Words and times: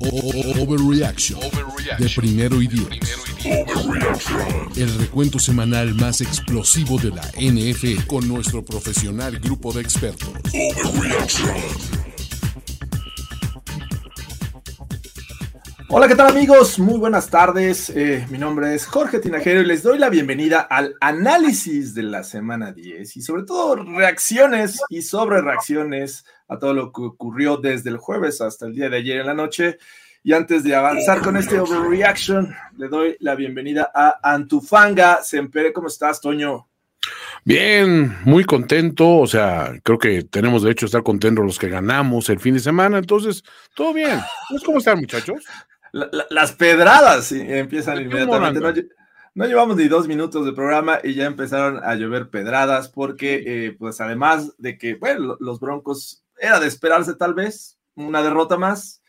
Overreaction 0.00 1.40
de 1.98 2.08
primero 2.16 2.60
y 2.60 2.68
diez. 2.68 2.88
El 4.76 4.98
recuento 4.98 5.38
semanal 5.38 5.94
más 5.94 6.20
explosivo 6.20 6.98
de 6.98 7.10
la 7.10 7.22
NFL 7.38 8.06
con 8.06 8.26
nuestro 8.26 8.64
profesional 8.64 9.38
grupo 9.38 9.72
de 9.72 9.82
expertos. 9.82 10.30
Hola, 15.88 16.08
¿qué 16.08 16.14
tal 16.14 16.28
amigos? 16.28 16.78
Muy 16.78 16.98
buenas 16.98 17.28
tardes. 17.28 17.90
Eh, 17.90 18.26
mi 18.30 18.38
nombre 18.38 18.74
es 18.74 18.86
Jorge 18.86 19.18
Tinajero 19.18 19.60
y 19.60 19.66
les 19.66 19.82
doy 19.82 19.98
la 19.98 20.08
bienvenida 20.08 20.60
al 20.60 20.96
análisis 20.98 21.94
de 21.94 22.02
la 22.04 22.24
semana 22.24 22.72
10 22.72 23.16
y 23.16 23.20
sobre 23.20 23.42
todo 23.42 23.76
reacciones 23.76 24.80
y 24.88 25.02
sobre 25.02 25.42
reacciones 25.42 26.24
a 26.48 26.58
todo 26.58 26.72
lo 26.72 26.90
que 26.90 27.02
ocurrió 27.02 27.58
desde 27.58 27.90
el 27.90 27.98
jueves 27.98 28.40
hasta 28.40 28.66
el 28.66 28.74
día 28.74 28.88
de 28.88 28.96
ayer 28.96 29.20
en 29.20 29.26
la 29.26 29.34
noche. 29.34 29.78
Y 30.22 30.32
antes 30.32 30.64
de 30.64 30.74
avanzar 30.74 31.20
con 31.20 31.36
este 31.36 31.60
overreaction, 31.60 32.54
le 32.78 32.88
doy 32.88 33.16
la 33.20 33.34
bienvenida 33.34 33.90
a 33.94 34.18
Antufanga. 34.22 35.22
Sempere, 35.22 35.74
¿cómo 35.74 35.88
estás, 35.88 36.18
Toño? 36.18 36.66
Bien, 37.44 38.16
muy 38.24 38.44
contento, 38.44 39.18
o 39.18 39.26
sea, 39.26 39.74
creo 39.82 39.98
que 39.98 40.22
tenemos 40.22 40.62
derecho 40.62 40.86
a 40.86 40.88
estar 40.88 41.02
contentos 41.02 41.44
los 41.44 41.58
que 41.58 41.68
ganamos 41.68 42.30
el 42.30 42.40
fin 42.40 42.54
de 42.54 42.60
semana, 42.60 42.96
entonces, 42.96 43.44
todo 43.74 43.92
bien. 43.92 44.18
¿Cómo 44.64 44.78
están, 44.78 44.98
muchachos? 44.98 45.44
La- 45.94 46.08
la- 46.12 46.26
las 46.30 46.52
pedradas 46.52 47.26
sí, 47.26 47.40
empiezan 47.40 47.96
¿De 47.96 48.00
qué 48.08 48.20
inmediatamente. 48.22 48.82
No, 48.82 48.88
no 49.36 49.46
llevamos 49.46 49.76
ni 49.76 49.86
dos 49.88 50.08
minutos 50.08 50.44
de 50.44 50.52
programa 50.52 50.98
y 51.02 51.14
ya 51.14 51.26
empezaron 51.26 51.80
a 51.84 51.94
llover 51.94 52.30
pedradas 52.30 52.88
porque, 52.88 53.42
eh, 53.46 53.76
pues 53.78 54.00
además 54.00 54.54
de 54.58 54.76
que, 54.76 54.94
bueno, 54.94 55.20
lo- 55.20 55.36
los 55.40 55.60
Broncos 55.60 56.24
era 56.38 56.58
de 56.60 56.66
esperarse 56.66 57.14
tal 57.14 57.34
vez 57.34 57.78
una 57.94 58.22
derrota 58.22 58.56
más. 58.56 59.00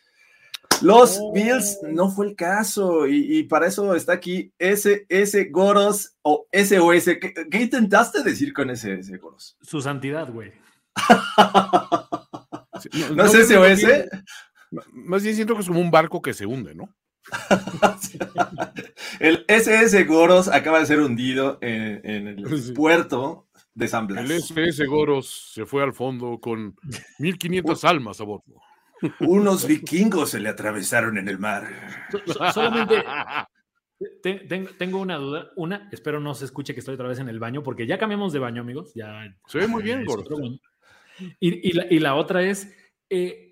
Los 0.82 1.18
Oh. 1.20 1.32
Bills 1.32 1.78
no 1.82 2.10
fue 2.10 2.26
el 2.26 2.36
caso 2.36 3.06
y, 3.06 3.38
y 3.38 3.42
para 3.44 3.66
eso 3.66 3.94
está 3.94 4.12
aquí 4.14 4.52
SS 4.58 5.44
Goros 5.50 6.14
o 6.22 6.46
SOS. 6.52 7.04
¿Qué, 7.20 7.32
qué 7.50 7.62
intentaste 7.62 8.22
decir 8.22 8.52
con 8.52 8.70
SS 8.70 9.16
Goros? 9.18 9.56
Su 9.62 9.80
santidad, 9.80 10.30
güey. 10.32 10.52
Sí, 12.82 12.90
¿No 13.14 13.24
es 13.24 13.32
SOS? 13.32 13.80
Más 14.92 15.22
bien 15.22 15.34
siento 15.34 15.54
que 15.54 15.60
es 15.60 15.66
como 15.68 15.80
un 15.80 15.90
barco 15.90 16.20
que 16.22 16.34
se 16.34 16.46
hunde, 16.46 16.74
¿no? 16.74 16.94
El 19.20 19.44
SS 19.48 20.04
Goros 20.04 20.48
acaba 20.48 20.80
de 20.80 20.86
ser 20.86 21.00
hundido 21.00 21.58
en, 21.60 22.00
en 22.04 22.26
el 22.28 22.44
Sí. 22.62 22.72
puerto 22.72 23.48
de 23.74 23.88
San 23.88 24.06
Blas. 24.06 24.24
El 24.24 24.30
SS 24.32 24.86
Goros 24.86 25.52
se 25.54 25.66
fue 25.66 25.82
al 25.82 25.92
fondo 25.92 26.38
con 26.40 26.76
1500 27.18 27.84
almas 27.84 28.20
a 28.20 28.24
bordo. 28.24 28.54
Unos 29.20 29.66
vikingos 29.66 30.30
se 30.30 30.40
le 30.40 30.48
atravesaron 30.48 31.18
en 31.18 31.28
el 31.28 31.38
mar. 31.38 31.68
So- 32.10 32.20
so- 32.32 32.52
solamente 32.52 33.04
te- 34.22 34.40
ten- 34.46 34.68
tengo 34.78 34.98
una 35.00 35.16
duda. 35.16 35.50
Una, 35.56 35.88
espero 35.92 36.18
no 36.20 36.34
se 36.34 36.46
escuche 36.46 36.72
que 36.72 36.80
estoy 36.80 36.94
otra 36.94 37.08
vez 37.08 37.18
en 37.18 37.28
el 37.28 37.38
baño, 37.38 37.62
porque 37.62 37.86
ya 37.86 37.98
cambiamos 37.98 38.32
de 38.32 38.38
baño, 38.38 38.62
amigos. 38.62 38.92
Ya, 38.94 39.22
Se 39.48 39.58
ve 39.58 39.66
muy 39.68 39.82
bien, 39.82 40.04
Goros. 40.06 40.26
Y, 41.40 41.68
y 41.70 41.72
la, 41.72 41.86
y 41.90 41.98
la 41.98 42.14
otra 42.14 42.42
es, 42.42 42.74
eh, 43.10 43.45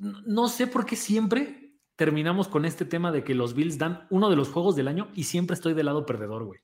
no 0.00 0.48
sé 0.48 0.66
por 0.66 0.86
qué 0.86 0.96
siempre 0.96 1.74
terminamos 1.96 2.48
con 2.48 2.64
este 2.64 2.86
tema 2.86 3.12
de 3.12 3.22
que 3.22 3.34
los 3.34 3.54
Bills 3.54 3.78
dan 3.78 4.06
uno 4.08 4.30
de 4.30 4.36
los 4.36 4.48
juegos 4.48 4.74
del 4.74 4.88
año 4.88 5.08
y 5.14 5.24
siempre 5.24 5.54
estoy 5.54 5.74
del 5.74 5.86
lado 5.86 6.06
perdedor, 6.06 6.44
güey. 6.44 6.60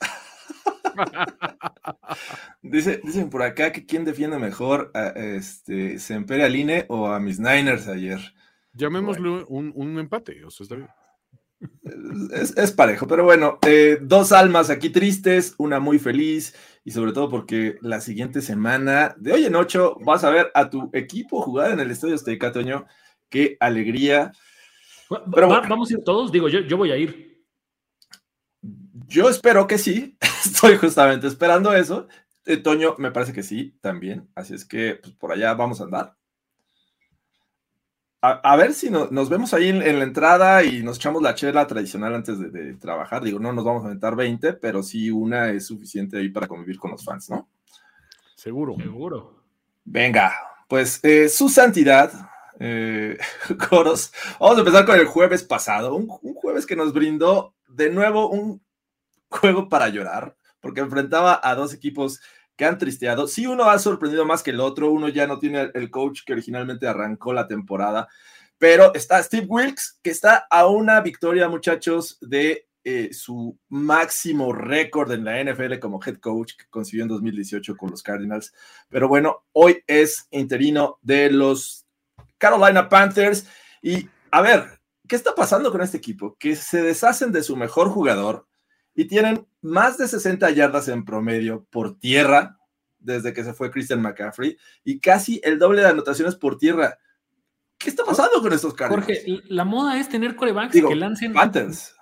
Dice, 2.62 3.00
dicen 3.04 3.28
por 3.28 3.42
acá 3.42 3.72
que 3.72 3.84
quién 3.84 4.04
defiende 4.04 4.38
mejor 4.38 4.90
a 4.94 5.08
este 5.08 5.98
Sempere 5.98 6.44
Aline 6.44 6.86
o 6.88 7.08
a 7.08 7.20
mis 7.20 7.38
Niners 7.38 7.88
ayer. 7.88 8.20
Llamémosle 8.72 9.44
un, 9.48 9.72
un 9.74 9.98
empate, 9.98 10.44
o 10.44 10.50
sea, 10.50 10.64
está 10.64 10.76
bien. 10.76 10.88
Es, 12.32 12.56
es 12.56 12.72
parejo, 12.72 13.06
pero 13.06 13.24
bueno, 13.24 13.58
eh, 13.66 13.98
dos 14.02 14.32
almas 14.32 14.68
aquí 14.70 14.90
tristes, 14.90 15.54
una 15.58 15.78
muy 15.80 15.98
feliz 15.98 16.54
y 16.84 16.90
sobre 16.90 17.12
todo 17.12 17.30
porque 17.30 17.76
la 17.80 18.00
siguiente 18.00 18.42
semana, 18.42 19.14
de 19.18 19.32
hoy 19.32 19.44
en 19.44 19.54
ocho, 19.54 19.96
vas 20.04 20.24
a 20.24 20.30
ver 20.30 20.50
a 20.54 20.68
tu 20.70 20.90
equipo 20.92 21.40
jugar 21.42 21.70
en 21.72 21.80
el 21.80 21.90
Estadio 21.90 22.14
Azteca, 22.16 22.52
Toño. 22.52 22.86
Qué 23.30 23.56
alegría. 23.60 24.32
Pero 25.08 25.48
va- 25.48 25.58
bueno. 25.60 25.68
vamos 25.68 25.90
a 25.90 25.94
ir 25.94 26.04
todos. 26.04 26.30
Digo, 26.32 26.48
yo, 26.48 26.60
yo 26.60 26.76
voy 26.76 26.90
a 26.90 26.96
ir. 26.96 27.44
Yo 29.06 29.28
espero 29.28 29.66
que 29.66 29.78
sí, 29.78 30.16
estoy 30.44 30.76
justamente 30.76 31.26
esperando 31.26 31.72
eso. 31.74 32.08
Eh, 32.46 32.56
Toño, 32.58 32.94
me 32.98 33.10
parece 33.10 33.32
que 33.32 33.42
sí, 33.42 33.76
también. 33.80 34.28
Así 34.34 34.54
es 34.54 34.64
que 34.64 34.96
pues, 35.02 35.14
por 35.14 35.32
allá 35.32 35.54
vamos 35.54 35.80
a 35.80 35.84
andar. 35.84 36.16
A, 38.26 38.40
a 38.52 38.56
ver 38.56 38.72
si 38.72 38.88
no- 38.88 39.08
nos 39.10 39.28
vemos 39.28 39.52
ahí 39.52 39.68
en, 39.68 39.82
en 39.82 39.98
la 39.98 40.04
entrada 40.04 40.64
y 40.64 40.82
nos 40.82 40.96
echamos 40.96 41.20
la 41.22 41.34
chela 41.34 41.66
tradicional 41.66 42.14
antes 42.14 42.38
de, 42.38 42.48
de 42.48 42.74
trabajar. 42.76 43.22
Digo, 43.22 43.38
no 43.38 43.52
nos 43.52 43.64
vamos 43.64 43.82
a 43.82 43.86
aventar 43.88 44.16
20, 44.16 44.54
pero 44.54 44.82
sí 44.82 45.10
una 45.10 45.50
es 45.50 45.66
suficiente 45.66 46.16
ahí 46.16 46.30
para 46.30 46.46
convivir 46.48 46.78
con 46.78 46.90
los 46.92 47.04
fans, 47.04 47.28
¿no? 47.28 47.48
Seguro. 48.34 48.76
Seguro. 48.76 49.42
Venga, 49.84 50.32
pues 50.68 51.00
eh, 51.04 51.28
su 51.28 51.50
santidad, 51.50 52.10
eh, 52.58 53.18
coros. 53.68 54.10
Vamos 54.40 54.56
a 54.56 54.60
empezar 54.60 54.86
con 54.86 54.98
el 54.98 55.06
jueves 55.06 55.42
pasado, 55.42 55.94
un, 55.94 56.08
un 56.22 56.34
jueves 56.34 56.64
que 56.64 56.76
nos 56.76 56.94
brindó 56.94 57.54
de 57.68 57.90
nuevo 57.90 58.30
un 58.30 58.62
juego 59.28 59.68
para 59.68 59.88
llorar, 59.88 60.34
porque 60.60 60.80
enfrentaba 60.80 61.40
a 61.42 61.54
dos 61.54 61.74
equipos 61.74 62.20
que 62.56 62.64
han 62.64 62.78
tristeado. 62.78 63.26
Sí, 63.26 63.46
uno 63.46 63.64
ha 63.64 63.78
sorprendido 63.78 64.24
más 64.24 64.42
que 64.42 64.50
el 64.50 64.60
otro, 64.60 64.90
uno 64.90 65.08
ya 65.08 65.26
no 65.26 65.38
tiene 65.38 65.70
el, 65.74 65.90
coach 65.90 66.20
que 66.24 66.32
originalmente 66.32 66.86
arrancó 66.86 67.32
la 67.32 67.46
temporada, 67.48 68.08
pero 68.58 68.94
está 68.94 69.22
Steve 69.22 69.46
Wilkes, 69.48 69.98
que 70.02 70.10
está 70.10 70.46
a 70.50 70.66
una 70.66 71.00
victoria, 71.00 71.48
muchachos, 71.48 72.18
de 72.20 72.68
eh, 72.84 73.10
su 73.12 73.58
máximo 73.68 74.52
récord 74.52 75.10
en 75.12 75.24
la 75.24 75.42
NFL 75.42 75.78
como 75.78 76.00
head 76.04 76.18
coach 76.18 76.52
que 76.56 76.66
consiguió 76.68 77.04
en 77.04 77.08
2018 77.08 77.76
con 77.76 77.90
los 77.90 78.02
Cardinals. 78.02 78.52
Pero 78.90 79.08
bueno, 79.08 79.44
hoy 79.52 79.82
es 79.86 80.28
interino 80.30 80.98
de 81.00 81.30
los 81.30 81.86
Carolina 82.38 82.88
Panthers. 82.88 83.46
Y 83.82 84.08
a 84.30 84.42
ver, 84.42 84.80
¿qué 85.08 85.16
está 85.16 85.34
pasando 85.34 85.72
con 85.72 85.80
este 85.80 85.96
equipo? 85.96 86.36
Que 86.38 86.56
se 86.56 86.82
deshacen 86.82 87.32
de 87.32 87.42
su 87.42 87.56
mejor 87.56 87.88
jugador 87.88 88.46
y 88.94 89.06
tienen 89.06 89.46
más 89.60 89.98
de 89.98 90.08
60 90.08 90.50
yardas 90.50 90.88
en 90.88 91.04
promedio 91.04 91.66
por 91.70 91.98
tierra 91.98 92.58
desde 92.98 93.32
que 93.32 93.44
se 93.44 93.52
fue 93.52 93.70
Christian 93.70 94.02
McCaffrey 94.02 94.56
y 94.82 94.98
casi 94.98 95.40
el 95.44 95.58
doble 95.58 95.82
de 95.82 95.88
anotaciones 95.88 96.34
por 96.36 96.56
tierra. 96.58 96.98
¿Qué 97.78 97.90
está 97.90 98.04
pasando 98.04 98.40
con 98.40 98.52
estos 98.52 98.74
Cardinals? 98.74 99.06
Jorge, 99.06 99.42
la 99.48 99.64
moda 99.64 99.98
es 100.00 100.08
tener 100.08 100.36
corebacks 100.36 100.72
Digo, 100.72 100.88
que 100.88 100.96
lancen. 100.96 101.32
Panthers. 101.32 101.94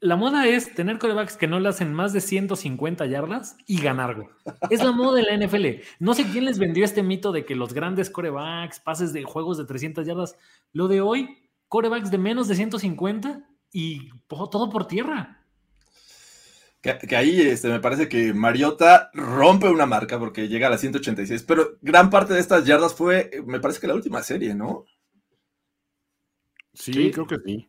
La 0.00 0.16
moda 0.16 0.46
es 0.46 0.74
tener 0.74 0.98
corebacks 0.98 1.36
que 1.36 1.48
no 1.48 1.58
lancen 1.58 1.92
más 1.92 2.12
de 2.12 2.20
150 2.20 3.06
yardas 3.06 3.56
y 3.66 3.80
ganar, 3.80 4.14
güey. 4.14 4.28
Es 4.70 4.84
la 4.84 4.92
moda 4.92 5.16
de 5.16 5.22
la 5.22 5.46
NFL. 5.46 5.82
No 5.98 6.14
sé 6.14 6.24
quién 6.30 6.44
les 6.44 6.58
vendió 6.58 6.84
este 6.84 7.02
mito 7.02 7.32
de 7.32 7.44
que 7.44 7.54
los 7.54 7.72
grandes 7.72 8.10
corebacks, 8.10 8.80
pases 8.80 9.12
de 9.12 9.24
juegos 9.24 9.58
de 9.58 9.64
300 9.64 10.06
yardas. 10.06 10.36
Lo 10.72 10.88
de 10.88 11.00
hoy, 11.00 11.50
corebacks 11.68 12.10
de 12.10 12.18
menos 12.18 12.46
de 12.46 12.56
150 12.56 13.48
y 13.72 14.10
todo 14.28 14.70
por 14.70 14.86
tierra. 14.86 15.45
Que, 16.86 17.06
que 17.08 17.16
ahí 17.16 17.40
este, 17.40 17.68
me 17.68 17.80
parece 17.80 18.08
que 18.08 18.32
Mariota 18.32 19.10
rompe 19.14 19.68
una 19.68 19.86
marca 19.86 20.18
porque 20.18 20.48
llega 20.48 20.68
a 20.68 20.70
las 20.70 20.80
186, 20.80 21.42
pero 21.42 21.78
gran 21.82 22.10
parte 22.10 22.34
de 22.34 22.40
estas 22.40 22.64
yardas 22.64 22.94
fue, 22.94 23.30
me 23.44 23.58
parece 23.60 23.80
que 23.80 23.86
la 23.88 23.94
última 23.94 24.22
serie, 24.22 24.54
¿no? 24.54 24.84
Sí, 26.74 26.92
Sí. 26.92 27.10
creo 27.10 27.26
que 27.26 27.38
sí. 27.44 27.68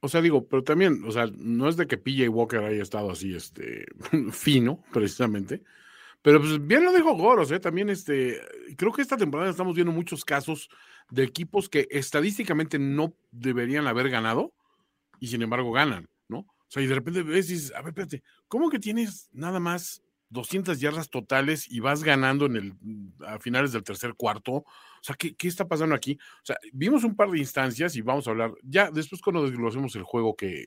O 0.00 0.08
sea, 0.08 0.20
digo, 0.20 0.46
pero 0.46 0.62
también, 0.62 1.02
o 1.04 1.10
sea, 1.10 1.26
no 1.36 1.68
es 1.68 1.76
de 1.76 1.86
que 1.88 1.98
PJ 1.98 2.28
Walker 2.28 2.60
haya 2.62 2.82
estado 2.82 3.10
así, 3.10 3.34
este, 3.34 3.86
fino, 4.32 4.84
precisamente. 4.92 5.62
Pero 6.22 6.40
pues 6.40 6.64
bien 6.64 6.84
lo 6.84 6.92
dijo 6.92 7.14
Goros, 7.16 7.50
¿eh? 7.50 7.60
También, 7.60 7.88
este, 7.90 8.40
creo 8.76 8.92
que 8.92 9.02
esta 9.02 9.16
temporada 9.16 9.50
estamos 9.50 9.74
viendo 9.74 9.92
muchos 9.92 10.24
casos 10.24 10.68
de 11.10 11.24
equipos 11.24 11.68
que 11.68 11.88
estadísticamente 11.90 12.78
no 12.78 13.14
deberían 13.30 13.86
haber 13.86 14.10
ganado 14.10 14.52
y 15.20 15.28
sin 15.28 15.42
embargo 15.42 15.72
ganan. 15.72 16.08
O 16.68 16.70
sea, 16.70 16.82
y 16.82 16.86
de 16.86 16.94
repente 16.94 17.22
ves 17.22 17.50
y 17.50 17.54
dices, 17.54 17.72
a 17.74 17.80
ver, 17.80 17.88
espérate, 17.88 18.22
¿cómo 18.46 18.68
que 18.68 18.78
tienes 18.78 19.28
nada 19.32 19.58
más 19.58 20.02
200 20.30 20.78
yardas 20.80 21.08
totales 21.08 21.70
y 21.70 21.80
vas 21.80 22.04
ganando 22.04 22.46
en 22.46 22.56
el, 22.56 22.74
a 23.26 23.38
finales 23.38 23.72
del 23.72 23.82
tercer 23.82 24.14
cuarto. 24.14 24.52
O 24.52 24.64
sea, 25.02 25.16
¿qué, 25.16 25.34
¿qué, 25.34 25.48
está 25.48 25.66
pasando 25.66 25.94
aquí? 25.94 26.18
O 26.42 26.46
sea, 26.46 26.56
vimos 26.72 27.04
un 27.04 27.16
par 27.16 27.30
de 27.30 27.38
instancias 27.38 27.96
y 27.96 28.02
vamos 28.02 28.26
a 28.26 28.30
hablar, 28.30 28.52
ya 28.62 28.90
después 28.90 29.22
cuando 29.22 29.48
desglosemos 29.48 29.94
el 29.96 30.02
juego 30.02 30.36
que, 30.36 30.66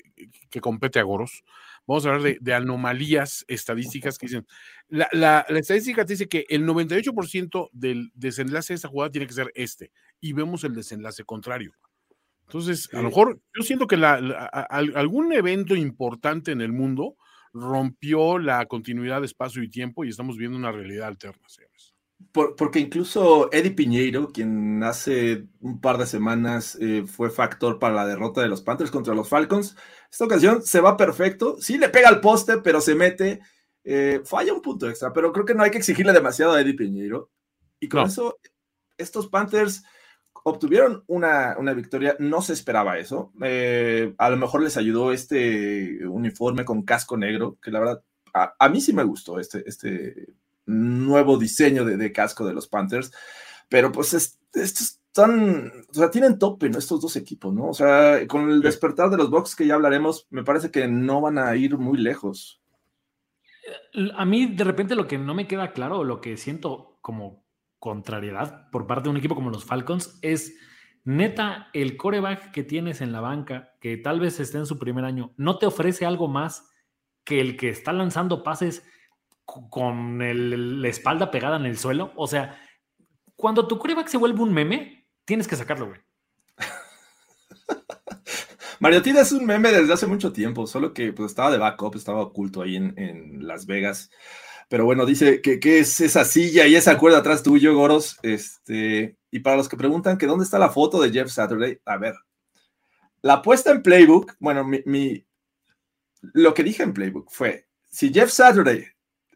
que 0.50 0.62
compete 0.62 1.00
a 1.00 1.04
Goros, 1.04 1.44
vamos 1.86 2.06
a 2.06 2.10
hablar 2.10 2.24
de, 2.24 2.38
de 2.42 2.54
anomalías 2.54 3.46
estadísticas 3.48 4.18
que 4.18 4.28
dicen, 4.28 4.48
la, 4.88 5.08
la, 5.12 5.46
la, 5.48 5.60
estadística 5.60 6.06
te 6.06 6.14
dice 6.14 6.28
que 6.28 6.46
el 6.50 6.66
98% 6.66 7.70
del 7.72 8.12
desenlace 8.16 8.74
de 8.74 8.76
esta 8.76 8.88
jugada 8.88 9.12
tiene 9.12 9.28
que 9.28 9.34
ser 9.34 9.52
este, 9.54 9.92
y 10.20 10.34
vemos 10.34 10.64
el 10.64 10.74
desenlace 10.74 11.24
contrario. 11.24 11.74
Entonces, 12.52 12.90
a 12.92 12.98
lo 12.98 13.04
mejor 13.04 13.40
yo 13.58 13.64
siento 13.64 13.88
que 13.88 13.96
la, 13.96 14.20
la, 14.20 14.50
a, 14.52 14.66
algún 14.96 15.32
evento 15.32 15.74
importante 15.74 16.52
en 16.52 16.60
el 16.60 16.74
mundo 16.74 17.16
rompió 17.54 18.40
la 18.40 18.66
continuidad 18.66 19.22
de 19.22 19.28
espacio 19.28 19.64
y 19.64 19.70
tiempo 19.70 20.04
y 20.04 20.10
estamos 20.10 20.36
viendo 20.36 20.58
una 20.58 20.74
realidad 20.74 21.08
alterna. 21.08 21.48
Por, 22.34 22.58
porque 22.58 22.80
incluso 22.80 23.50
Eddie 23.54 23.72
Piñeiro, 23.72 24.34
quien 24.34 24.84
hace 24.84 25.46
un 25.62 25.80
par 25.80 25.98
de 25.98 26.06
semanas 26.06 26.78
eh, 26.82 27.06
fue 27.08 27.30
factor 27.30 27.80
para 27.80 27.96
la 27.96 28.06
derrota 28.06 28.42
de 28.42 28.50
los 28.50 28.62
Panthers 28.62 28.92
contra 28.92 29.16
los 29.16 29.30
Falcons, 29.30 29.78
esta 30.12 30.26
ocasión 30.26 30.62
se 30.62 30.82
va 30.82 30.98
perfecto, 30.98 31.56
sí 31.58 31.78
le 31.78 31.88
pega 31.88 32.10
al 32.10 32.20
poste, 32.20 32.58
pero 32.58 32.82
se 32.82 32.96
mete, 32.96 33.40
eh, 33.86 34.22
falla 34.26 34.54
un 34.54 34.62
punto 34.62 34.90
extra, 34.90 35.14
pero 35.14 35.32
creo 35.32 35.46
que 35.46 35.56
no 35.56 35.64
hay 35.64 35.72
que 35.72 35.78
exigirle 35.78 36.12
demasiado 36.12 36.52
a 36.52 36.60
Eddie 36.60 36.76
Piñeiro. 36.76 37.32
Y 37.80 37.88
con 37.88 38.02
no. 38.02 38.08
eso, 38.08 38.38
estos 38.98 39.28
Panthers 39.28 39.84
obtuvieron 40.44 41.04
una, 41.08 41.56
una, 41.58 41.74
victoria, 41.74 42.16
no 42.20 42.42
se 42.42 42.54
esperaba 42.54 42.98
eso. 42.98 43.32
Eh, 43.42 44.14
a 44.18 44.30
lo 44.30 44.38
mejor 44.38 44.64
les 44.64 44.78
ayudó 44.78 45.12
este 45.12 46.06
uniforme 46.08 46.66
con 46.66 46.84
casco 46.84 47.18
negro, 47.18 47.58
que 47.62 47.72
la 47.72 47.80
verdad, 47.80 48.04
a, 48.34 48.56
a 48.60 48.70
mí 48.70 48.82
sí 48.82 48.94
me 48.94 49.04
gustó 49.04 49.40
este, 49.40 49.64
este 49.68 50.34
nuevo 50.66 51.38
diseño 51.38 51.86
de, 51.86 51.98
de, 51.98 52.12
casco 52.12 52.46
de 52.46 52.54
los 52.54 52.68
Panthers, 52.68 53.12
pero 53.70 53.92
pues 53.92 54.14
es, 54.14 54.40
estos 54.54 55.02
están, 55.12 55.72
o 55.90 55.94
sea, 55.94 56.10
tienen 56.10 56.40
tope, 56.40 56.70
¿no? 56.70 56.78
Estos 56.78 57.02
dos 57.02 57.18
equipos, 57.18 57.54
¿no? 57.54 57.68
O 57.68 57.74
sea, 57.74 58.26
con 58.28 58.50
el 58.50 58.62
despertar 58.62 59.10
de 59.10 59.18
los 59.18 59.30
Bucks 59.30 59.58
que 59.58 59.68
ya 59.68 59.76
hablaremos, 59.76 60.26
me 60.30 60.46
parece 60.46 60.72
que 60.72 60.88
no 60.88 61.20
van 61.20 61.38
a 61.38 61.54
ir 61.58 61.78
muy 61.78 61.98
lejos. 61.98 62.62
A 64.16 64.24
mí 64.24 64.46
de 64.56 64.64
repente 64.64 64.96
lo 64.96 65.08
que 65.08 65.18
no 65.18 65.34
me 65.34 65.48
queda 65.48 65.74
claro, 65.74 66.06
lo 66.06 66.22
que 66.22 66.38
siento 66.38 66.98
como 67.02 67.44
contrariedad 67.82 68.70
por 68.70 68.86
parte 68.86 69.06
de 69.06 69.10
un 69.10 69.18
equipo 69.18 69.34
como 69.34 69.50
los 69.50 69.66
Falcons 69.66 70.20
es 70.22 70.56
neta 71.04 71.68
el 71.74 71.98
coreback 71.98 72.52
que 72.52 72.64
tienes 72.64 73.02
en 73.02 73.12
la 73.12 73.22
banca, 73.22 73.74
que 73.82 73.98
tal 73.98 74.20
vez 74.20 74.40
esté 74.40 74.60
en 74.60 74.68
su 74.68 74.78
primer 74.78 75.04
año, 75.04 75.34
no 75.36 75.58
te 75.58 75.66
ofrece 75.66 76.06
algo 76.06 76.28
más 76.28 76.70
que 77.24 77.42
el 77.42 77.58
que 77.58 77.70
está 77.70 77.92
lanzando 77.92 78.44
pases 78.44 78.86
con 79.46 80.20
la 80.20 80.88
espalda 80.88 81.32
pegada 81.32 81.58
en 81.58 81.66
el 81.66 81.80
suelo. 81.80 82.14
O 82.16 82.28
sea, 82.28 82.56
cuando 83.36 83.68
tu 83.68 83.80
coreback 83.80 84.10
se 84.10 84.18
vuelve 84.18 84.42
un 84.42 84.54
meme, 84.54 85.08
tienes 85.26 85.48
que 85.48 85.56
sacarlo, 85.56 85.88
güey. 85.88 86.00
Mariotina 88.80 89.22
es 89.22 89.32
un 89.32 89.44
meme 89.44 89.72
desde 89.72 89.92
hace 89.92 90.06
mucho 90.06 90.32
tiempo, 90.32 90.68
solo 90.68 90.94
que 90.94 91.14
pues, 91.14 91.32
estaba 91.32 91.50
de 91.50 91.58
backup, 91.58 91.96
estaba 91.96 92.22
oculto 92.22 92.62
ahí 92.62 92.76
en 92.76 93.48
Las 93.48 93.66
Vegas. 93.66 94.12
Pero 94.72 94.86
bueno, 94.86 95.06
dice 95.06 95.42
que, 95.42 95.60
que, 95.60 95.80
es 95.80 96.00
esa 96.00 96.24
silla 96.24 96.66
y 96.66 96.76
esa 96.76 96.98
cuerda 96.98 97.18
atrás 97.18 97.44
tuyo, 97.44 97.76
Goros. 97.76 98.18
Este, 98.24 99.18
y 99.30 99.40
para 99.40 99.58
los 99.58 99.68
que 99.68 99.76
preguntan 99.76 100.18
que 100.18 100.28
dónde 100.28 100.46
está 100.46 100.58
la 100.58 100.70
foto 100.70 101.02
de 101.02 101.12
Jeff 101.12 101.30
Saturday, 101.30 101.82
a 101.84 101.98
ver, 101.98 102.16
la 103.22 103.42
puesta 103.42 103.72
en 103.72 103.84
Playbook, 103.84 104.34
bueno, 104.40 104.64
mi, 104.64 104.82
mi, 104.86 105.28
lo 106.22 106.54
que 106.54 106.64
dije 106.64 106.84
en 106.84 106.94
Playbook 106.94 107.30
fue, 107.30 107.68
si 107.90 108.14
Jeff 108.14 108.32
Saturday 108.32 108.86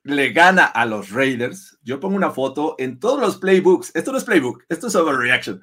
le 0.04 0.32
gana 0.32 0.68
a 0.68 0.86
los 0.86 1.12
Raiders, 1.12 1.78
yo 1.84 2.00
pongo 2.00 2.16
una 2.16 2.32
foto 2.32 2.76
en 2.78 2.98
todos 2.98 3.20
los 3.20 3.36
Playbooks. 3.36 3.92
Esto 3.94 4.14
no 4.14 4.18
es 4.18 4.24
Playbook, 4.24 4.64
esto 4.70 4.88
es 4.88 4.96
Overreaction. 4.96 5.62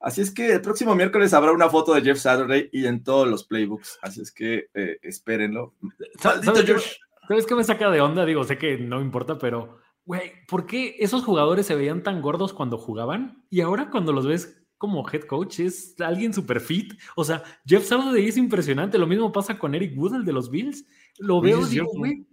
Así 0.00 0.20
es 0.20 0.30
que 0.30 0.52
el 0.52 0.60
próximo 0.60 0.94
miércoles 0.94 1.32
habrá 1.32 1.50
una 1.52 1.70
foto 1.70 1.94
de 1.94 2.02
Jeff 2.02 2.18
Saturday 2.18 2.68
y 2.72 2.84
en 2.84 3.02
todos 3.02 3.26
los 3.26 3.44
Playbooks. 3.44 4.00
Así 4.02 4.20
es 4.20 4.30
que 4.30 4.66
eh, 4.74 4.98
espérenlo. 5.00 5.72
¿Sabes, 6.20 6.44
¿Sabes 6.44 7.00
qué 7.46 7.54
me 7.54 7.64
saca 7.64 7.90
de 7.90 8.00
onda? 8.00 8.24
Digo, 8.24 8.44
sé 8.44 8.58
que 8.58 8.78
no 8.78 9.00
importa, 9.00 9.38
pero, 9.38 9.78
güey, 10.04 10.32
¿por 10.46 10.66
qué 10.66 10.96
esos 10.98 11.24
jugadores 11.24 11.66
se 11.66 11.74
veían 11.74 12.02
tan 12.02 12.22
gordos 12.22 12.52
cuando 12.52 12.78
jugaban? 12.78 13.44
Y 13.50 13.60
ahora 13.60 13.90
cuando 13.90 14.12
los 14.12 14.26
ves 14.26 14.64
como 14.78 15.08
head 15.08 15.22
coach 15.22 15.60
es 15.60 15.98
alguien 16.00 16.34
super 16.34 16.60
fit. 16.60 16.92
O 17.16 17.24
sea, 17.24 17.42
Jeff 17.64 17.84
Saturday 17.84 18.26
es 18.26 18.36
impresionante. 18.36 18.98
Lo 18.98 19.06
mismo 19.06 19.32
pasa 19.32 19.58
con 19.58 19.74
Eric 19.74 19.96
Wood, 19.96 20.16
el 20.16 20.24
de 20.24 20.32
los 20.32 20.50
Bills. 20.50 20.84
Lo 21.18 21.40
veo, 21.40 21.64
digo, 21.64 21.86
güey, 21.94 22.26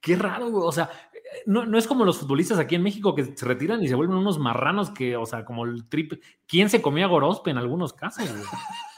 qué 0.00 0.16
raro, 0.16 0.50
güey. 0.50 0.64
O 0.66 0.72
sea, 0.72 0.90
no, 1.44 1.66
no, 1.66 1.76
es 1.78 1.86
como 1.86 2.04
los 2.04 2.18
futbolistas 2.18 2.58
aquí 2.58 2.74
en 2.74 2.82
México 2.82 3.14
que 3.14 3.36
se 3.36 3.44
retiran 3.44 3.82
y 3.82 3.88
se 3.88 3.94
vuelven 3.94 4.16
unos 4.16 4.38
marranos 4.38 4.90
que, 4.90 5.16
o 5.16 5.26
sea, 5.26 5.44
como 5.44 5.64
el 5.64 5.88
triple. 5.88 6.20
¿Quién 6.46 6.70
se 6.70 6.80
comía 6.80 7.06
Gorospe 7.06 7.50
en 7.50 7.58
algunos 7.58 7.92
casos, 7.92 8.28
güey? 8.30 8.44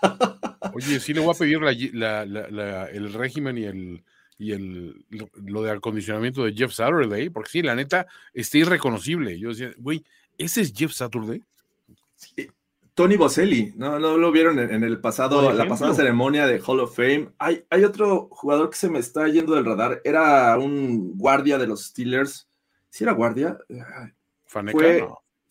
Oye, 0.75 1.00
sí 1.00 1.12
le 1.12 1.20
voy 1.20 1.35
a 1.35 1.38
pedir 1.38 1.61
la, 1.94 2.25
la, 2.25 2.49
la, 2.49 2.87
el 2.87 3.12
régimen 3.12 3.58
y 3.58 3.64
el 3.64 4.05
y 4.40 4.52
el, 4.52 5.04
lo 5.44 5.62
de 5.62 5.70
acondicionamiento 5.70 6.44
de 6.44 6.54
Jeff 6.54 6.72
Saturday, 6.72 7.28
porque 7.28 7.50
sí, 7.50 7.62
la 7.62 7.75
neta, 7.75 8.06
está 8.32 8.56
irreconocible. 8.56 9.38
Yo 9.38 9.50
decía, 9.50 9.70
güey, 9.76 10.02
¿ese 10.38 10.62
es 10.62 10.72
Jeff 10.75 10.92
Saturday? 10.92 11.42
Sí. 12.16 12.48
Tony 12.94 13.16
Boselli, 13.16 13.75
¿no, 13.76 13.98
no 13.98 14.16
lo 14.16 14.32
vieron 14.32 14.58
en, 14.58 14.72
en 14.72 14.82
el 14.82 14.98
pasado, 14.98 15.52
la 15.52 15.69
pasada 15.69 15.94
ceremonia 15.94 16.46
de 16.46 16.58
Hall 16.58 16.81
of 16.81 16.96
Fame. 16.96 17.28
Hay, 17.38 17.64
hay 17.69 17.84
otro 17.84 18.28
jugador 18.31 18.70
que 18.70 18.76
se 18.76 18.88
me 18.88 18.98
está 18.98 19.28
yendo 19.28 19.54
del 19.54 19.66
radar, 19.66 20.00
era 20.04 20.58
un 20.58 21.19
guardia 21.19 21.58
de 21.58 21.66
los 21.66 21.84
Steelers. 21.84 22.48
¿Sí 22.88 23.04
era 23.04 23.12
guardia? 23.12 23.58
Faneca, 24.46 24.78
Fue, 24.78 25.06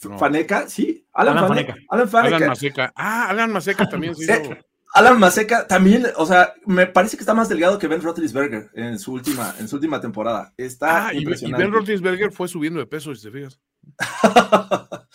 no. 0.10 0.18
Faneca, 0.18 0.68
sí. 0.68 1.06
Alan, 1.14 1.38
Alan 1.38 1.48
Faneca. 1.50 1.74
Faneca. 1.74 1.88
Alan 1.90 2.10
Faneca. 2.10 2.36
Alan 2.36 2.50
Maseca. 2.50 2.94
Ah, 2.96 3.30
Alan 3.30 3.52
Maseca 3.52 3.88
también 3.88 4.16
se 4.16 4.24
hizo. 4.42 4.58
Alan 4.94 5.20
Maseca 5.20 5.68
también, 5.68 6.08
o 6.18 6.26
sea, 6.26 6.54
me 6.66 6.88
parece 6.88 7.16
que 7.16 7.22
está 7.22 7.34
más 7.36 7.48
delgado 7.50 7.78
que 7.78 7.88
Ben 7.88 8.02
Roethlisberger 8.02 8.72
en 8.74 8.98
su 8.98 9.14
última, 9.14 9.54
en 9.60 9.68
su 9.68 9.76
última 9.76 10.02
temporada. 10.02 10.54
Está 10.58 11.08
Ah, 11.08 11.14
y, 11.14 11.18
y 11.18 11.20
impresionante. 11.20 11.64
Ben 11.64 11.74
Roethlisberger 11.74 12.32
fue 12.32 12.48
subiendo 12.48 12.80
de 12.80 12.88
peso, 12.88 13.14
si 13.14 13.30
te 13.30 13.32
fijas. 13.32 13.60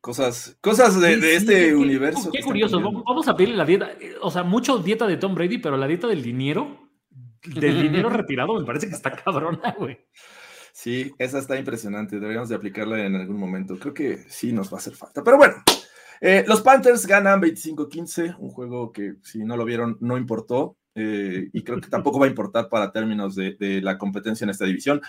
cosas, 0.00 0.56
cosas 0.60 1.00
de, 1.00 1.14
Sí, 1.14 1.20
de 1.20 1.30
sí, 1.30 1.36
este 1.36 1.66
qué- 1.68 1.74
universo. 1.74 2.30
Qué 2.30 2.42
curioso. 2.42 2.76
cambiando. 2.76 3.04
Vamos 3.04 3.28
a 3.28 3.36
pedirle 3.36 3.56
la 3.56 3.64
dieta. 3.64 3.90
O 4.22 4.30
sea, 4.30 4.42
mucho 4.44 4.78
dieta 4.78 5.06
de 5.06 5.16
Tom 5.16 5.34
Brady, 5.34 5.58
pero 5.58 5.76
la 5.76 5.86
dieta 5.86 6.06
del 6.06 6.22
dinero, 6.22 6.88
del 7.44 7.82
dinero 7.82 8.08
retirado, 8.10 8.58
me 8.58 8.64
parece 8.64 8.88
que 8.88 8.94
está 8.94 9.10
cabrona, 9.12 9.74
güey. 9.78 9.98
Sí, 10.72 11.12
esa 11.18 11.40
está 11.40 11.58
impresionante. 11.58 12.20
Deberíamos 12.20 12.48
de 12.48 12.54
aplicarla 12.54 13.04
en 13.04 13.16
algún 13.16 13.36
momento. 13.38 13.76
Creo 13.78 13.92
que 13.92 14.18
sí 14.28 14.52
nos 14.52 14.72
va 14.72 14.76
a 14.76 14.80
hacer 14.80 14.94
falta. 14.94 15.24
Pero 15.24 15.36
bueno, 15.36 15.54
eh, 16.20 16.44
los 16.46 16.62
Panthers 16.62 17.06
ganan 17.06 17.40
25-15, 17.40 18.36
un 18.38 18.50
juego 18.50 18.92
que 18.92 19.14
si 19.22 19.38
no 19.44 19.56
lo 19.56 19.64
vieron 19.64 19.96
no 20.00 20.16
importó 20.18 20.76
eh, 20.94 21.48
y 21.52 21.62
creo 21.62 21.80
que 21.80 21.88
tampoco 21.88 22.18
va 22.18 22.26
a 22.26 22.30
importar 22.30 22.68
para 22.68 22.90
términos 22.92 23.34
de, 23.36 23.54
de 23.54 23.80
la 23.80 23.98
competencia 23.98 24.44
en 24.44 24.50
esta 24.50 24.64
división. 24.64 25.00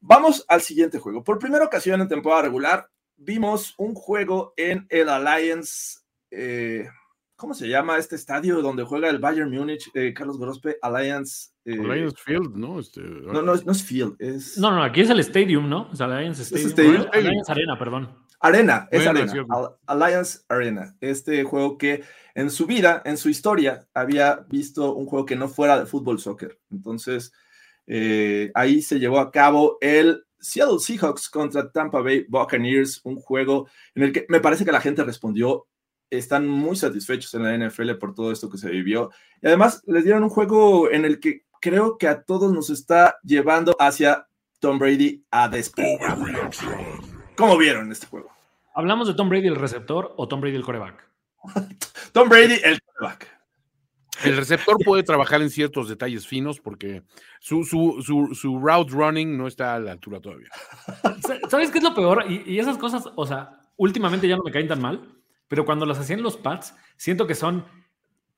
Vamos 0.00 0.44
al 0.48 0.60
siguiente 0.60 0.98
juego. 0.98 1.22
Por 1.24 1.38
primera 1.38 1.64
ocasión 1.64 2.00
en 2.00 2.08
temporada 2.08 2.42
regular 2.42 2.88
vimos 3.16 3.74
un 3.78 3.94
juego 3.94 4.52
en 4.56 4.86
el 4.90 5.08
Alliance. 5.08 6.00
eh, 6.30 6.86
¿Cómo 7.38 7.52
se 7.52 7.68
llama 7.68 7.98
este 7.98 8.16
estadio 8.16 8.62
donde 8.62 8.82
juega 8.84 9.10
el 9.10 9.18
Bayern 9.18 9.50
Múnich? 9.50 9.90
eh, 9.94 10.14
Carlos 10.14 10.38
Gorospe, 10.38 10.78
Alliance. 10.80 11.50
eh, 11.66 11.76
Lions 11.76 12.14
Field, 12.24 12.54
¿no? 12.56 12.80
Este, 12.80 13.02
no, 13.02 13.42
no, 13.42 13.54
es- 13.54 13.64
no 13.66 13.72
es 13.72 13.82
Field, 13.82 14.16
es. 14.18 14.56
No, 14.58 14.70
no, 14.70 14.82
aquí 14.82 15.02
es 15.02 15.10
el 15.10 15.20
Stadium, 15.20 15.68
¿no? 15.68 15.94
Sea, 15.94 16.06
Alliance 16.06 16.42
Stadium. 16.44 17.06
Alliance 17.12 17.52
Arena, 17.52 17.78
perdón. 17.78 18.08
Arena, 18.40 18.88
es 18.90 19.04
Bueno, 19.04 19.20
Arena, 19.20 19.76
Alliance 19.86 20.40
Arena. 20.48 20.96
Este 21.00 21.42
juego 21.44 21.78
que 21.78 22.04
en 22.34 22.50
su 22.50 22.66
vida, 22.66 23.02
en 23.04 23.16
su 23.16 23.28
historia, 23.28 23.86
había 23.94 24.44
visto 24.48 24.94
un 24.94 25.06
juego 25.06 25.24
que 25.24 25.36
no 25.36 25.48
fuera 25.48 25.78
de 25.78 25.86
fútbol 25.86 26.18
soccer. 26.18 26.58
Entonces, 26.70 27.32
eh, 27.86 28.50
ahí 28.54 28.82
se 28.82 28.98
llevó 28.98 29.20
a 29.20 29.30
cabo 29.30 29.78
el 29.80 30.24
Seattle 30.38 30.78
Seahawks 30.78 31.28
contra 31.28 31.70
Tampa 31.70 32.00
Bay 32.00 32.26
Buccaneers, 32.28 33.00
un 33.04 33.16
juego 33.16 33.68
en 33.94 34.04
el 34.04 34.12
que 34.12 34.26
me 34.28 34.40
parece 34.40 34.64
que 34.64 34.72
la 34.72 34.80
gente 34.80 35.02
respondió. 35.04 35.66
Están 36.10 36.46
muy 36.46 36.76
satisfechos 36.76 37.34
en 37.34 37.42
la 37.42 37.68
NFL 37.68 37.94
por 37.94 38.14
todo 38.14 38.30
esto 38.30 38.48
que 38.48 38.58
se 38.58 38.70
vivió. 38.70 39.10
Y 39.42 39.48
además 39.48 39.82
les 39.86 40.04
dieron 40.04 40.22
un 40.22 40.30
juego 40.30 40.90
en 40.90 41.04
el 41.04 41.18
que 41.18 41.46
creo 41.60 41.98
que 41.98 42.06
a 42.06 42.22
todos 42.22 42.52
nos 42.52 42.70
está 42.70 43.18
llevando 43.24 43.74
hacia 43.80 44.28
Tom 44.60 44.78
Brady 44.78 45.24
a 45.30 45.48
despegar. 45.48 46.18
¿Cómo 47.36 47.56
vieron 47.56 47.90
este 47.92 48.06
juego? 48.06 48.30
¿Hablamos 48.74 49.08
de 49.08 49.14
Tom 49.14 49.28
Brady 49.28 49.48
el 49.48 49.56
receptor 49.56 50.14
o 50.16 50.28
Tom 50.28 50.40
Brady 50.40 50.56
el 50.56 50.64
coreback? 50.64 51.08
Tom 52.12 52.28
Brady, 52.28 52.54
el 52.64 52.80
quarterback. 52.80 53.36
El 54.24 54.36
receptor 54.36 54.76
puede 54.82 55.02
trabajar 55.02 55.42
en 55.42 55.50
ciertos 55.50 55.88
detalles 55.90 56.26
finos 56.26 56.58
porque 56.58 57.02
su, 57.38 57.64
su, 57.64 58.02
su, 58.02 58.34
su 58.34 58.58
route 58.58 58.90
running 58.90 59.36
no 59.36 59.46
está 59.46 59.74
a 59.74 59.78
la 59.78 59.92
altura 59.92 60.20
todavía. 60.20 60.48
Sa- 61.20 61.38
¿Sabes 61.50 61.70
qué 61.70 61.78
es 61.78 61.84
lo 61.84 61.94
peor? 61.94 62.24
Y, 62.28 62.42
y 62.50 62.58
esas 62.58 62.78
cosas, 62.78 63.04
o 63.14 63.26
sea, 63.26 63.60
últimamente 63.76 64.26
ya 64.26 64.36
no 64.36 64.42
me 64.42 64.50
caen 64.50 64.68
tan 64.68 64.80
mal, 64.80 65.06
pero 65.48 65.66
cuando 65.66 65.84
las 65.84 65.98
hacían 65.98 66.22
los 66.22 66.38
Pats, 66.38 66.74
siento 66.96 67.26
que 67.26 67.34
son 67.34 67.66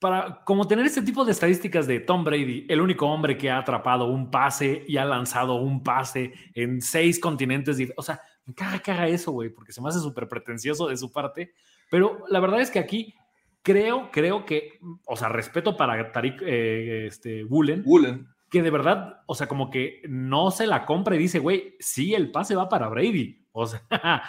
para 0.00 0.42
como 0.44 0.66
tener 0.66 0.84
este 0.86 1.02
tipo 1.02 1.24
de 1.24 1.30
estadísticas 1.32 1.86
de 1.86 2.00
Tom 2.00 2.24
Brady, 2.24 2.66
el 2.68 2.80
único 2.80 3.06
hombre 3.06 3.38
que 3.38 3.48
ha 3.50 3.58
atrapado 3.58 4.06
un 4.06 4.30
pase 4.32 4.84
y 4.86 4.96
ha 4.96 5.04
lanzado 5.04 5.54
un 5.56 5.82
pase 5.84 6.32
en 6.54 6.80
seis 6.82 7.20
continentes. 7.20 7.78
O 7.96 8.02
sea, 8.02 8.20
me 8.48 8.54
caga 8.54 8.78
que 8.78 8.90
haga 8.90 9.06
eso, 9.08 9.30
güey, 9.32 9.50
porque 9.50 9.72
se 9.72 9.82
me 9.82 9.90
hace 9.90 10.00
súper 10.00 10.26
pretencioso 10.26 10.88
de 10.88 10.96
su 10.96 11.12
parte. 11.12 11.52
Pero 11.90 12.24
la 12.28 12.40
verdad 12.40 12.62
es 12.62 12.70
que 12.70 12.78
aquí 12.78 13.14
creo, 13.62 14.10
creo 14.10 14.46
que, 14.46 14.78
o 15.06 15.16
sea, 15.16 15.28
respeto 15.28 15.76
para 15.76 16.10
Tariq 16.12 16.40
eh, 16.42 17.06
este, 17.06 17.44
Bullen, 17.44 17.82
Bullen. 17.84 18.26
que 18.50 18.62
de 18.62 18.70
verdad, 18.70 19.20
o 19.26 19.34
sea, 19.34 19.46
como 19.48 19.70
que 19.70 20.00
no 20.08 20.50
se 20.50 20.66
la 20.66 20.86
compra 20.86 21.14
y 21.14 21.18
dice, 21.18 21.38
güey, 21.40 21.76
sí, 21.78 22.14
el 22.14 22.30
pase 22.30 22.56
va 22.56 22.70
para 22.70 22.88
Brady. 22.88 23.46
O 23.52 23.66
sea, 23.66 23.82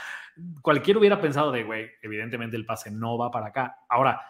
cualquiera 0.62 1.00
hubiera 1.00 1.22
pensado 1.22 1.52
de, 1.54 1.64
güey, 1.64 1.88
evidentemente 2.02 2.58
el 2.58 2.66
pase 2.66 2.92
no 2.92 3.18
va 3.18 3.32
para 3.32 3.48
acá. 3.48 3.78
Ahora, 3.88 4.22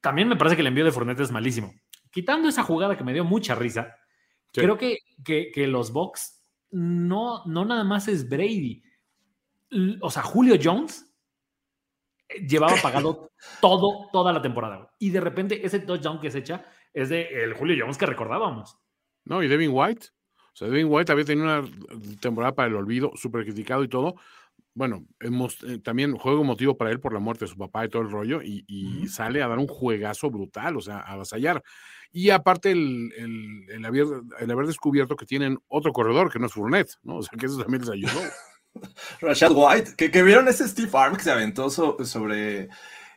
también 0.00 0.26
me 0.28 0.34
parece 0.36 0.56
que 0.56 0.62
el 0.62 0.66
envío 0.68 0.84
de 0.84 0.90
Fournette 0.92 1.20
es 1.20 1.30
malísimo. 1.30 1.72
Quitando 2.10 2.48
esa 2.48 2.64
jugada 2.64 2.96
que 2.98 3.04
me 3.04 3.12
dio 3.12 3.24
mucha 3.24 3.54
risa, 3.54 3.96
Sí. 4.52 4.62
creo 4.62 4.76
que, 4.76 4.98
que, 5.24 5.52
que 5.52 5.68
los 5.68 5.92
Bucks 5.92 6.42
no, 6.72 7.44
no 7.46 7.64
nada 7.64 7.84
más 7.84 8.08
es 8.08 8.28
Brady. 8.28 8.82
O 10.00 10.10
sea, 10.10 10.22
Julio 10.22 10.56
Jones 10.62 11.06
eh, 12.28 12.46
llevaba 12.46 12.74
pagado 12.82 13.30
todo, 13.60 14.08
toda 14.12 14.32
la 14.32 14.42
temporada. 14.42 14.90
Y 14.98 15.10
de 15.10 15.20
repente 15.20 15.64
ese 15.64 15.80
touchdown 15.80 16.20
que 16.20 16.30
se 16.30 16.38
echa 16.38 16.64
es 16.92 17.08
de 17.08 17.44
el 17.44 17.54
Julio 17.54 17.76
Jones 17.78 17.98
que 17.98 18.06
recordábamos. 18.06 18.78
No, 19.24 19.42
y 19.42 19.48
Devin 19.48 19.70
White. 19.72 20.08
O 20.52 20.56
sea, 20.56 20.68
Devin 20.68 20.88
White 20.90 21.12
había 21.12 21.24
tenido 21.24 21.46
una 21.46 21.68
temporada 22.20 22.54
para 22.54 22.68
el 22.68 22.74
olvido, 22.74 23.12
súper 23.14 23.44
criticado 23.44 23.84
y 23.84 23.88
todo. 23.88 24.16
Bueno, 24.74 25.04
hemos, 25.20 25.62
eh, 25.64 25.78
también 25.78 26.16
juego 26.16 26.44
motivo 26.44 26.76
para 26.76 26.90
él 26.90 27.00
por 27.00 27.12
la 27.12 27.18
muerte 27.20 27.44
de 27.44 27.50
su 27.50 27.56
papá 27.56 27.84
y 27.84 27.88
todo 27.88 28.02
el 28.02 28.10
rollo, 28.10 28.40
y, 28.42 28.64
y 28.66 29.08
sale 29.08 29.42
a 29.42 29.48
dar 29.48 29.58
un 29.58 29.66
juegazo 29.66 30.30
brutal, 30.30 30.76
o 30.76 30.80
sea, 30.80 30.98
a 30.98 31.12
avasallar. 31.12 31.62
Y 32.12 32.30
aparte, 32.30 32.72
el, 32.72 33.12
el, 33.16 33.70
el 33.70 33.84
haber, 33.84 34.06
el 34.38 34.50
haber 34.50 34.66
descubierto 34.66 35.16
que 35.16 35.26
tienen 35.26 35.58
otro 35.68 35.92
corredor 35.92 36.32
que 36.32 36.38
no 36.38 36.46
es 36.46 36.52
Fournette, 36.52 36.96
¿no? 37.02 37.18
O 37.18 37.22
sea, 37.22 37.38
que 37.38 37.46
eso 37.46 37.58
también 37.58 37.82
les 37.82 37.90
ayudó. 37.90 38.20
Rashad 39.20 39.52
White, 39.54 39.94
que, 39.96 40.10
que 40.10 40.22
vieron 40.22 40.48
ese 40.48 40.66
Steve 40.68 40.90
Arm 40.92 41.16
que 41.16 41.22
se 41.24 41.30
aventó 41.30 41.70
so- 41.70 42.02
sobre 42.04 42.68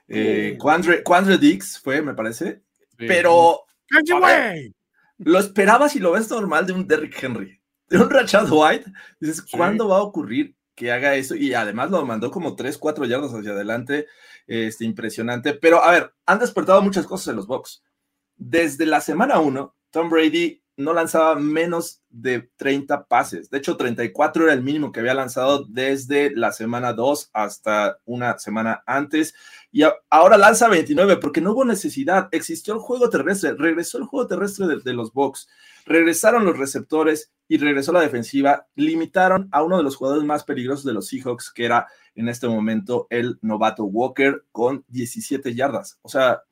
eh, 0.07 0.57
Quandre, 0.59 1.03
Quandre 1.03 1.37
Dix, 1.37 1.79
fue, 1.79 2.01
me 2.01 2.13
parece. 2.13 2.61
Sí. 2.97 3.05
Pero 3.07 3.61
¡Canche, 3.87 4.13
a 4.13 4.19
ver, 4.19 4.71
lo 5.19 5.39
esperabas 5.39 5.95
y 5.95 5.99
lo 5.99 6.11
ves 6.11 6.29
normal 6.29 6.65
de 6.65 6.73
un 6.73 6.87
Derrick 6.87 7.21
Henry, 7.23 7.61
de 7.89 7.97
un 7.99 8.09
Rashad 8.09 8.47
White. 8.51 8.91
Dices, 9.19 9.43
Sí. 9.47 9.57
¿cuándo 9.57 9.87
va 9.87 9.97
a 9.97 10.03
ocurrir 10.03 10.55
que 10.75 10.91
haga 10.91 11.15
eso? 11.15 11.35
Y 11.35 11.53
además 11.53 11.91
lo 11.91 12.05
mandó 12.05 12.31
como 12.31 12.55
3, 12.55 12.77
4 12.77 13.05
yardas 13.05 13.31
hacia 13.33 13.51
adelante. 13.51 14.07
Este, 14.47 14.83
impresionante. 14.85 15.53
Pero 15.53 15.83
a 15.83 15.91
ver, 15.91 16.13
han 16.25 16.39
despertado 16.39 16.81
muchas 16.81 17.05
cosas 17.05 17.29
en 17.29 17.35
los 17.37 17.47
Bucks. 17.47 17.83
Desde 18.35 18.85
la 18.85 18.99
semana 18.99 19.39
1, 19.39 19.75
Tom 19.91 20.09
Brady 20.09 20.62
no 20.75 20.93
lanzaba 20.93 21.35
menos 21.35 22.01
de 22.09 22.49
30 22.57 23.05
pases. 23.05 23.49
De 23.49 23.59
hecho, 23.59 23.77
34 23.77 24.45
era 24.45 24.53
el 24.53 24.63
mínimo 24.63 24.91
que 24.91 24.99
había 24.99 25.13
lanzado 25.13 25.65
desde 25.65 26.31
la 26.35 26.51
semana 26.51 26.93
2 26.93 27.29
hasta 27.33 27.99
una 28.05 28.39
semana 28.39 28.83
antes. 28.85 29.35
Y 29.71 29.83
ahora 30.09 30.37
lanza 30.37 30.67
29 30.67 31.17
porque 31.17 31.41
no 31.41 31.51
hubo 31.51 31.65
necesidad. 31.65 32.27
Existió 32.31 32.73
el 32.73 32.79
juego 32.79 33.09
terrestre, 33.09 33.53
regresó 33.57 33.97
el 33.97 34.05
juego 34.05 34.27
terrestre 34.27 34.67
de, 34.67 34.79
de 34.83 34.93
los 34.93 35.13
Bucks, 35.13 35.47
regresaron 35.85 36.45
los 36.45 36.57
receptores 36.57 37.31
y 37.47 37.57
regresó 37.57 37.91
la 37.91 38.01
defensiva. 38.01 38.67
Limitaron 38.75 39.49
a 39.51 39.63
uno 39.63 39.77
de 39.77 39.83
los 39.83 39.95
jugadores 39.95 40.25
más 40.25 40.43
peligrosos 40.43 40.85
de 40.85 40.93
los 40.93 41.07
Seahawks, 41.07 41.51
que 41.51 41.65
era 41.65 41.87
en 42.15 42.29
este 42.29 42.47
momento 42.47 43.07
el 43.09 43.37
novato 43.41 43.85
Walker, 43.85 44.45
con 44.51 44.85
17 44.87 45.53
yardas. 45.53 45.99
O 46.01 46.09
sea, 46.09 46.43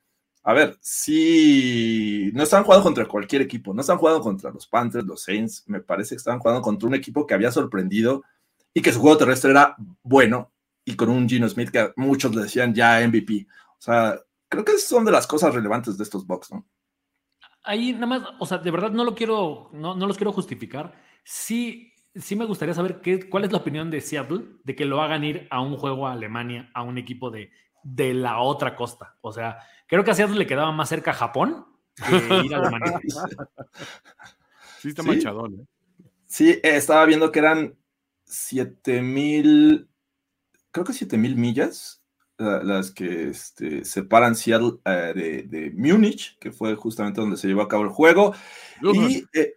a 0.44 0.54
ver, 0.54 0.78
sí, 0.82 2.32
no 2.34 2.44
están 2.44 2.64
jugando 2.64 2.84
contra 2.84 3.06
cualquier 3.06 3.44
equipo, 3.44 3.74
no 3.74 3.82
están 3.82 3.98
jugando 3.98 4.22
contra 4.22 4.50
los 4.50 4.66
Panthers, 4.66 5.06
los 5.06 5.24
Saints, 5.24 5.64
me 5.68 5.82
parece 5.82 6.16
que 6.16 6.18
están 6.18 6.40
jugando 6.40 6.62
contra 6.62 6.88
un 6.88 6.96
equipo 6.96 7.28
que 7.28 7.36
había 7.36 7.52
sorprendido 7.52 8.24
y 8.74 8.82
que 8.82 8.92
su 8.92 9.00
juego 9.00 9.18
terrestre 9.18 9.52
era 9.52 9.76
bueno 10.02 10.52
y 10.84 10.96
con 10.96 11.10
un 11.10 11.30
Gino 11.30 11.48
Smith 11.48 11.70
que 11.70 11.92
muchos 11.96 12.34
le 12.36 12.44
decían 12.44 12.74
ya 12.74 13.06
MVP. 13.08 13.46
O 13.78 13.82
sea, 13.82 14.20
creo 14.50 14.66
que 14.66 14.78
son 14.80 15.06
de 15.06 15.12
las 15.12 15.28
cosas 15.28 15.54
relevantes 15.54 15.98
de 15.98 16.04
estos 16.04 16.26
Bucks, 16.26 16.52
¿no? 16.52 16.66
Ahí 17.64 17.94
nada 17.94 18.08
más, 18.08 18.24
o 18.40 18.46
sea, 18.48 18.58
de 18.58 18.72
verdad 18.72 18.90
no 18.90 19.04
lo 19.04 19.14
quiero, 19.14 19.70
no, 19.74 19.96
no 19.96 20.08
los 20.08 20.18
quiero 20.18 20.34
justificar. 20.34 21.00
Sí, 21.24 21.94
sí 22.16 22.36
me 22.36 22.46
gustaría 22.46 22.74
saber 22.74 23.00
qué, 23.02 23.30
cuál 23.30 23.46
es 23.46 23.52
la 23.52 23.60
opinión 23.60 23.92
de 23.92 24.02
Seattle 24.02 24.44
de 24.64 24.76
que 24.76 24.86
lo 24.86 25.04
hagan 25.04 25.24
ir 25.24 25.48
a 25.52 25.62
un 25.62 25.78
juego 25.78 26.08
a 26.08 26.14
Alemania, 26.14 26.72
a 26.74 26.82
un 26.82 26.98
equipo 26.98 27.30
de, 27.30 27.52
de 27.84 28.14
la 28.14 28.40
otra 28.40 28.76
costa. 28.76 29.18
O 29.22 29.32
sea, 29.32 29.58
creo 29.88 30.04
que 30.04 30.12
a 30.12 30.16
Seattle 30.16 30.38
le 30.38 30.48
quedaba 30.48 30.72
más 30.72 30.90
cerca 30.90 31.14
Japón 31.14 31.66
que 31.96 32.44
ir 32.46 32.54
a 32.54 32.58
Alemania. 32.58 33.02
Sí, 34.82 34.90
está 34.90 35.04
¿Sí? 35.04 35.08
manchadón, 35.10 35.54
¿eh? 35.62 35.66
Sí, 36.26 36.50
eh, 36.50 36.60
estaba 36.64 37.06
viendo 37.06 37.32
que 37.32 37.38
eran 37.40 37.76
7000, 38.26 39.88
creo 40.72 40.86
que 40.86 40.94
7000 40.94 41.36
millas 41.36 42.04
la- 42.38 42.64
las 42.64 42.90
que 42.92 43.30
este, 43.30 43.86
separan 43.86 44.36
Seattle 44.36 44.80
eh, 44.86 45.14
de, 45.16 45.44
de 45.44 45.72
Múnich, 45.76 46.38
que 46.40 46.52
fue 46.52 46.74
justamente 46.76 47.22
donde 47.22 47.38
se 47.38 47.48
llevó 47.48 47.62
a 47.62 47.68
cabo 47.68 47.84
el 47.84 47.90
juego. 47.90 48.34
Y 48.82 49.24
eh, 49.34 49.54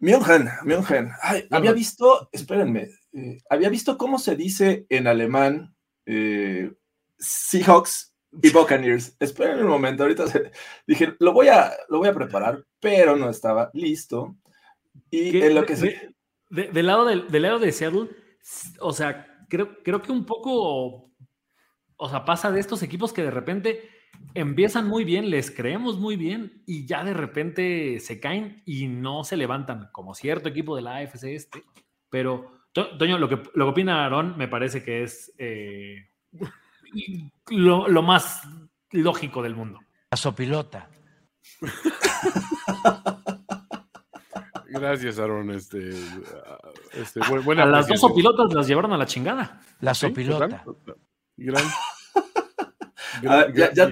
München, 0.00 0.50
München. 0.64 1.10
Ay, 1.22 1.46
había 1.50 1.72
visto, 1.72 2.28
espérenme, 2.32 2.88
eh, 3.14 3.38
había 3.48 3.70
visto 3.70 3.96
cómo 3.96 4.18
se 4.18 4.36
dice 4.36 4.84
en 4.90 5.06
alemán 5.06 5.74
eh, 6.04 6.74
Seahawks 7.18 8.14
y 8.42 8.50
Buccaneers. 8.50 9.16
Espérenme 9.18 9.62
un 9.62 9.68
momento, 9.70 10.02
ahorita 10.02 10.26
se- 10.26 10.50
dije, 10.86 11.14
lo 11.18 11.32
voy, 11.32 11.48
a, 11.48 11.72
lo 11.88 11.98
voy 11.98 12.08
a 12.08 12.14
preparar, 12.14 12.64
pero 12.80 13.16
no 13.16 13.28
estaba 13.30 13.70
listo. 13.72 14.36
Y 15.10 15.40
en 15.42 15.54
lo 15.54 15.62
de- 15.62 15.66
que 15.66 15.76
se... 15.76 15.86
de- 15.86 16.14
de- 16.50 16.68
del, 16.72 16.86
lado 16.86 17.04
del, 17.04 17.28
del 17.28 17.42
lado 17.42 17.58
de 17.58 17.72
Seattle, 17.72 18.08
o 18.80 18.92
sea, 18.92 19.44
creo, 19.48 19.82
creo 19.82 20.00
que 20.02 20.12
un 20.12 20.24
poco, 20.24 21.10
o 21.96 22.08
sea, 22.08 22.24
pasa 22.24 22.50
de 22.50 22.60
estos 22.60 22.82
equipos 22.82 23.12
que 23.12 23.22
de 23.22 23.30
repente 23.30 23.88
empiezan 24.34 24.86
muy 24.88 25.04
bien, 25.04 25.30
les 25.30 25.50
creemos 25.50 25.98
muy 25.98 26.16
bien 26.16 26.62
y 26.66 26.86
ya 26.86 27.04
de 27.04 27.14
repente 27.14 28.00
se 28.00 28.18
caen 28.20 28.62
y 28.66 28.88
no 28.88 29.24
se 29.24 29.36
levantan, 29.36 29.88
como 29.92 30.14
cierto 30.14 30.48
equipo 30.48 30.74
de 30.76 30.82
la 30.82 30.96
AFC 30.96 31.24
este. 31.34 31.62
Pero, 32.10 32.52
To- 32.72 32.96
Toño, 32.98 33.18
lo 33.18 33.28
que, 33.28 33.36
lo 33.54 33.64
que 33.66 33.70
opina 33.70 34.04
Aarón 34.04 34.36
me 34.38 34.48
parece 34.48 34.82
que 34.82 35.02
es 35.02 35.32
eh, 35.38 36.10
lo, 37.50 37.88
lo 37.88 38.02
más 38.02 38.42
lógico 38.90 39.42
del 39.42 39.54
mundo. 39.54 39.80
La 40.10 40.16
sopilota. 40.16 40.88
Gracias, 44.70 45.18
Aaron. 45.18 45.50
Este, 45.50 45.90
ah, 46.46 46.58
este, 46.92 47.20
buena 47.44 47.62
A 47.62 47.66
las 47.66 47.86
dos 47.88 48.02
apreciación. 48.04 48.14
pilotas 48.14 48.54
las 48.54 48.68
llevaron 48.68 48.92
a 48.92 48.98
la 48.98 49.06
chingada. 49.06 49.60
La 49.80 49.94
Sí, 49.94 50.06
sopilota. 50.08 50.64
Gran. 51.36 51.64
A 53.28 53.36
ver, 53.36 53.54
ya- 53.54 53.90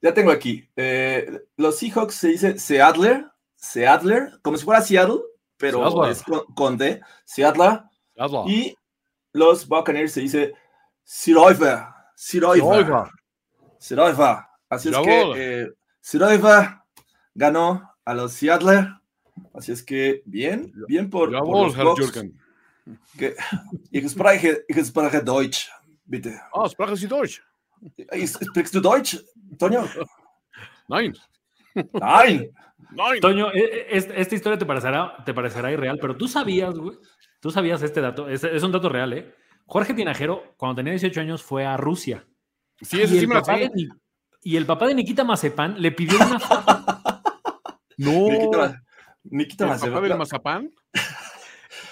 ya- 0.00 0.14
tengo 0.14 0.30
aquí. 0.30 0.68
eh, 0.76 1.42
los 1.56 1.76
Seahawks 1.78 2.14
se 2.14 2.28
dice 2.28 2.58
Seattle, 2.58 3.26
Seattle, 3.56 4.30
como 4.42 4.56
si 4.56 4.64
fuera 4.64 4.80
Seattle, 4.80 5.18
pero 5.56 5.78
Seattle. 5.90 6.10
es 6.12 6.22
con, 6.22 6.40
con 6.54 6.76
D, 6.78 7.00
Seattle. 7.24 7.80
Hazlo. 8.16 8.44
Y 8.48 8.74
los 9.32 9.66
Buccaneers 9.68 10.12
se 10.12 10.20
dice 10.20 10.54
Siroiva, 11.04 11.94
Siroiva, 12.14 13.10
Siroiva. 13.78 14.48
Así 14.68 14.88
es 14.88 14.94
que 15.34 15.62
eh, 15.64 15.70
Siroiva 16.00 16.84
ganó 17.34 17.90
a 18.04 18.14
los 18.14 18.32
Seattle. 18.32 18.88
Así 19.54 19.72
es 19.72 19.82
que 19.82 20.22
bien, 20.24 20.72
bien 20.88 21.10
por, 21.10 21.30
por 21.44 21.76
los 21.84 21.98
Jürgen. 21.98 22.38
que- 23.18 23.34
Ich 23.90 24.08
spreche, 24.10 24.64
ich 24.68 24.84
spreche 24.84 25.22
Deutsch, 25.22 25.68
bitte. 26.04 26.40
Ah, 26.54 26.68
sprechen 26.68 26.96
Sie 26.96 27.08
Deutsch? 27.08 27.42
Sprichst 28.26 28.74
du 28.74 28.80
Deutsch, 28.80 29.18
Toño? 29.58 29.84
Nein. 30.88 31.14
Nein. 31.74 32.50
Nein. 32.90 33.20
Toño, 33.20 33.50
e- 33.52 33.58
e- 33.58 33.96
es- 33.96 34.08
esta 34.14 34.34
historia 34.34 34.58
te 34.58 34.66
parecerá, 34.66 35.16
te 35.24 35.32
parecerá 35.34 35.70
irreal, 35.70 35.98
pero 36.00 36.16
tú 36.16 36.28
sabías, 36.28 36.74
güey. 36.74 36.96
Tú 37.40 37.50
sabías 37.50 37.82
este 37.82 38.00
dato. 38.00 38.28
Es, 38.28 38.44
es 38.44 38.62
un 38.62 38.70
dato 38.72 38.88
real, 38.88 39.12
¿eh? 39.14 39.34
Jorge 39.66 39.94
Tinajero, 39.94 40.54
cuando 40.56 40.76
tenía 40.76 40.92
18 40.92 41.20
años, 41.20 41.42
fue 41.42 41.64
a 41.64 41.76
Rusia. 41.76 42.26
Sí, 42.80 43.00
eso 43.00 43.14
y, 43.14 43.18
sí 43.18 43.24
el 43.24 43.28
me 43.28 43.40
de 43.40 43.70
Ni- 43.74 43.88
y 44.44 44.56
el 44.56 44.66
papá 44.66 44.86
de 44.86 44.94
Nikita 44.94 45.24
Mazepan 45.24 45.80
le 45.80 45.92
pidió 45.92 46.16
una 46.18 46.38
foto. 46.40 47.00
No. 47.98 48.28
Nikita, 48.28 48.82
Nikita 49.24 49.64
¿El 49.64 49.70
Mazepin. 49.70 49.94
papá 49.94 50.08
del 50.08 50.18
mazapán? 50.18 50.70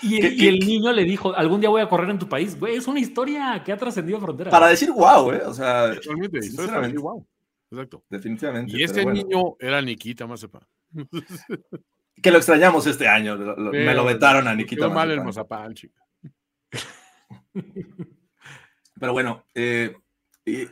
Y 0.02 0.16
el, 0.16 0.20
¿Qué- 0.22 0.28
y 0.28 0.36
qué- 0.38 0.48
el 0.48 0.58
niño 0.60 0.92
le 0.92 1.04
dijo: 1.04 1.34
Algún 1.36 1.60
día 1.60 1.68
voy 1.70 1.80
a 1.82 1.88
correr 1.88 2.10
en 2.10 2.18
tu 2.18 2.28
país. 2.28 2.58
Güey, 2.58 2.76
es 2.76 2.88
una 2.88 2.98
historia 3.00 3.62
que 3.64 3.70
ha 3.72 3.76
trascendido 3.76 4.18
fronteras. 4.20 4.50
Para 4.50 4.66
decir 4.68 4.90
wow, 4.90 5.30
¿eh? 5.32 5.42
O 5.46 5.54
sea, 5.54 5.94
Totalmente. 5.94 6.42
Sinceramente. 6.42 6.74
para 6.74 6.86
decir, 6.88 7.00
wow. 7.00 7.26
Exacto. 7.70 8.04
definitivamente. 8.10 8.72
Y 8.76 8.82
este 8.82 9.04
pero 9.04 9.10
bueno. 9.12 9.28
niño 9.28 9.42
era 9.60 9.80
Nikita 9.80 10.26
Mazapán. 10.26 10.62
Que 12.20 12.30
lo 12.32 12.38
extrañamos 12.38 12.86
este 12.86 13.06
año. 13.06 13.36
lo- 13.36 13.56
lo- 13.56 13.70
me 13.70 13.94
lo 13.94 14.04
vetaron 14.04 14.48
a 14.48 14.54
Nikita. 14.54 14.86
Quedó 14.86 14.90
mal 14.94 15.10
el 15.12 15.22
mazapán, 15.22 15.74
chica. 15.74 16.02
Pero 19.00 19.12
bueno, 19.12 19.44
eh, 19.54 19.96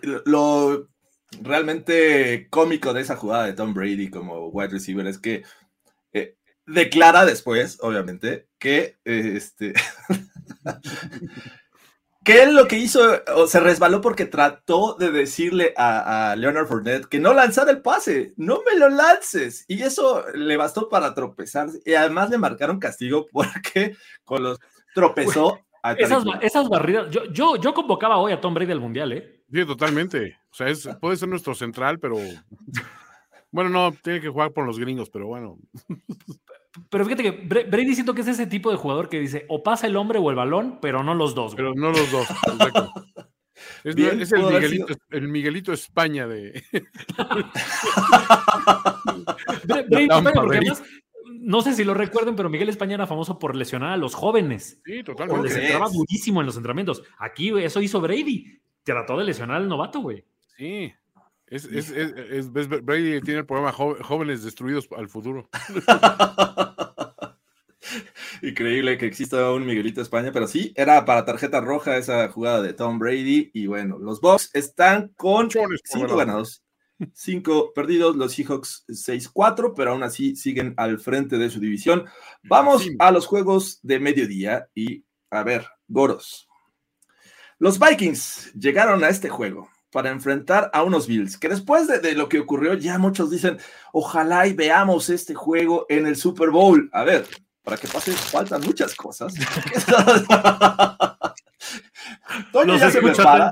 lo, 0.03 0.89
realmente 1.41 2.49
cómico 2.51 2.93
de 2.93 3.03
esa 3.03 3.17
jugada 3.17 3.47
de 3.47 3.53
Tom 3.53 3.75
Brady 3.75 4.11
como 4.11 4.49
wide 4.49 4.69
receiver 4.69 5.07
es 5.07 5.19
que 5.19 5.43
eh, 6.13 6.37
declara 6.67 7.25
después, 7.25 7.79
obviamente, 7.81 8.49
que 8.59 8.99
eh, 9.05 9.33
este. 9.37 9.73
que 12.25 12.43
él 12.43 12.55
lo 12.55 12.69
que 12.69 12.77
hizo, 12.77 13.23
o 13.35 13.47
se 13.47 13.61
resbaló 13.61 14.03
porque 14.03 14.27
trató 14.27 14.95
de 14.99 15.11
decirle 15.11 15.73
a, 15.79 16.33
a, 16.33 16.37
Leonard 16.37 16.67
Fournette 16.67 17.07
que 17.07 17.21
no 17.21 17.33
lanzara 17.33 17.71
el 17.71 17.81
pase, 17.81 18.35
no 18.37 18.61
me 18.71 18.79
lo 18.79 18.91
lances. 18.91 19.65
Y 19.67 19.83
eso 19.83 20.27
le 20.35 20.59
bastó 20.59 20.91
para 20.91 21.15
tropezar. 21.15 21.71
Y 21.87 21.95
además 21.95 22.29
le 22.29 22.37
marcaron 22.37 22.79
castigo 22.79 23.27
porque 23.33 23.97
con 24.25 24.43
los 24.43 24.59
tropezó. 24.95 25.59
A 25.89 25.93
esas, 25.93 26.25
esas, 26.43 26.69
barridas, 26.69 27.11
yo, 27.11 27.25
yo, 27.33 27.57
yo 27.57 27.75
convocaba 27.75 28.19
hoy 28.19 28.33
a 28.33 28.41
Tom 28.41 28.55
Brady 28.55 28.73
al 28.73 28.81
Mundial, 28.81 29.13
¿eh? 29.13 29.43
Sí, 29.53 29.65
totalmente. 29.65 30.37
O 30.51 30.55
sea, 30.55 30.69
es, 30.69 30.89
puede 31.01 31.17
ser 31.17 31.29
nuestro 31.29 31.55
central, 31.55 31.99
pero 31.99 32.17
bueno, 33.51 33.71
no, 33.71 33.93
tiene 33.93 34.21
que 34.21 34.29
jugar 34.29 34.53
por 34.53 34.67
los 34.67 34.79
gringos, 34.79 35.11
pero 35.11 35.27
bueno. 35.27 35.59
Pero 36.91 37.05
fíjate 37.05 37.23
que 37.23 37.65
Brady 37.65 37.95
siento 37.95 38.15
que 38.15 38.21
es 38.21 38.29
ese 38.29 38.47
tipo 38.47 38.71
de 38.71 38.77
jugador 38.77 39.09
que 39.09 39.19
dice 39.19 39.47
o 39.49 39.63
pasa 39.63 39.87
el 39.87 39.97
hombre 39.97 40.19
o 40.19 40.31
el 40.31 40.37
balón, 40.37 40.79
pero 40.81 41.03
no 41.03 41.15
los 41.15 41.35
dos. 41.35 41.55
Pero 41.55 41.75
no 41.75 41.91
los 41.91 42.11
dos, 42.11 42.29
exacto. 42.31 42.93
Es, 43.83 43.95
Bien, 43.95 44.21
es 44.21 44.31
el, 44.33 44.45
Miguelito, 44.45 44.95
el, 45.11 45.29
Miguelito, 45.29 45.73
España 45.73 46.29
de. 46.29 46.63
Brady, 49.89 50.09
porque 50.35 50.59
además, 50.59 50.83
no 51.49 51.63
sé 51.63 51.73
si 51.73 51.83
lo 51.83 51.95
recuerden, 51.95 52.37
pero 52.37 52.51
Miguel 52.51 52.69
España 52.69 52.95
era 52.95 53.07
famoso 53.07 53.39
por 53.39 53.57
lesionar 53.57 53.93
a 53.93 53.97
los 53.97 54.15
jóvenes. 54.15 54.83
Sí, 54.85 55.03
totalmente. 55.03 55.49
Les 55.49 55.57
entraba 55.57 55.89
muchísimo 55.89 56.41
en 56.41 56.47
los 56.47 56.57
entrenamientos. 56.57 57.03
Aquí 57.19 57.59
eso 57.59 57.81
hizo 57.81 58.03
Brady. 58.03 58.61
Trató 58.83 59.17
de 59.17 59.25
lesionar 59.25 59.57
al 59.57 59.67
novato, 59.67 60.01
güey. 60.01 60.27
Sí. 60.59 60.93
Es, 61.47 61.65
es, 61.65 61.91
es, 61.91 62.53
Brady 62.53 63.23
tiene 63.23 63.41
el 63.41 63.47
programa 63.47 63.73
Jóvenes 63.73 64.45
Destruidos 64.45 64.91
al 64.95 65.09
Futuro. 65.09 65.49
Increíble 68.43 68.99
que 68.99 69.07
exista 69.07 69.51
un 69.51 69.65
Miguelito 69.65 70.03
España, 70.03 70.33
pero 70.33 70.47
sí, 70.47 70.75
era 70.77 71.07
para 71.07 71.25
tarjeta 71.25 71.63
roja 71.63 71.97
esa 71.97 72.29
jugada 72.29 72.61
de 72.61 72.75
Tom 72.75 72.99
Brady. 72.99 73.51
Y 73.55 73.69
bueno, 73.69 73.99
los 73.99 74.21
Bucks 74.21 74.51
están 74.53 75.15
con 75.17 75.49
cinco 75.51 76.15
ganados, 76.15 76.63
cinco 77.15 77.73
perdidos, 77.73 78.17
los 78.17 78.33
Seahawks 78.33 78.85
6-4, 78.89 79.75
pero 79.77 79.93
aún 79.93 80.03
así 80.03 80.37
siguen 80.37 80.75
al 80.77 80.99
frente 80.99 81.39
de 81.39 81.51
su 81.51 81.61
división. 81.61 82.05
Vamos 82.43 82.89
a 82.99 83.11
los 83.11 83.27
juegos 83.27 83.81
de 83.83 84.01
mediodía 84.01 84.69
y 84.75 85.05
a 85.31 85.43
ver, 85.43 85.67
Goros. 85.87 86.49
Los 87.59 87.79
Vikings 87.79 88.53
llegaron 88.55 89.03
a 89.05 89.09
este 89.09 89.29
juego 89.29 89.69
para 89.91 90.11
enfrentar 90.11 90.71
a 90.73 90.83
unos 90.83 91.07
Bills, 91.07 91.39
que 91.39 91.49
después 91.49 91.87
de, 91.89 92.13
lo 92.15 92.29
que 92.29 92.41
ocurrió, 92.41 92.75
ya 92.75 92.99
muchos 92.99 93.31
dicen, 93.31 93.59
ojalá 93.93 94.47
y 94.47 94.53
veamos 94.53 95.09
este 95.11 95.35
juego 95.35 95.87
en 95.89 96.07
el 96.07 96.17
Super 96.17 96.51
Bowl. 96.51 96.91
A 96.93 97.05
ver, 97.05 97.27
para 97.63 97.77
que 97.77 97.89
pase, 97.89 98.13
faltan 98.13 98.61
muchas 98.63 98.95
cosas. 98.95 99.35
Toño 102.53 102.77
ya 102.77 102.91
se 102.91 103.01
prepara, 103.01 103.51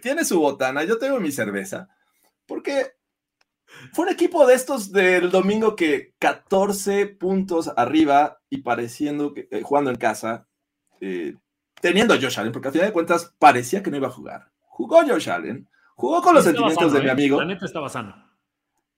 tiene 0.00 0.24
su 0.24 0.40
botana, 0.40 0.82
yo 0.84 0.98
tengo 0.98 1.20
mi 1.20 1.30
cerveza, 1.30 1.88
porque 2.46 2.92
fue 3.92 4.06
un 4.06 4.12
equipo 4.12 4.46
de 4.46 4.54
estos 4.54 4.92
del 4.92 5.30
domingo 5.30 5.76
que 5.76 6.14
14 6.18 7.06
puntos 7.06 7.72
arriba 7.76 8.40
y 8.48 8.58
pareciendo 8.58 9.34
que 9.34 9.48
eh, 9.50 9.62
jugando 9.62 9.90
en 9.90 9.96
casa, 9.96 10.46
eh, 11.00 11.34
teniendo 11.80 12.14
a 12.14 12.20
Josh 12.20 12.38
Allen, 12.38 12.52
porque 12.52 12.68
al 12.68 12.72
final 12.72 12.88
de 12.88 12.92
cuentas 12.92 13.34
parecía 13.38 13.82
que 13.82 13.90
no 13.90 13.96
iba 13.96 14.08
a 14.08 14.12
jugar. 14.12 14.50
Jugó 14.60 15.02
Josh 15.06 15.30
Allen, 15.30 15.68
Jugó 15.96 16.22
con 16.22 16.34
los 16.34 16.44
sentimientos 16.44 16.92
de 16.92 17.00
mi 17.00 17.06
¿eh? 17.06 17.10
amigo. 17.10 17.38
La 17.38 17.46
neta 17.46 17.66
estaba 17.66 17.88
sano. 17.88 18.14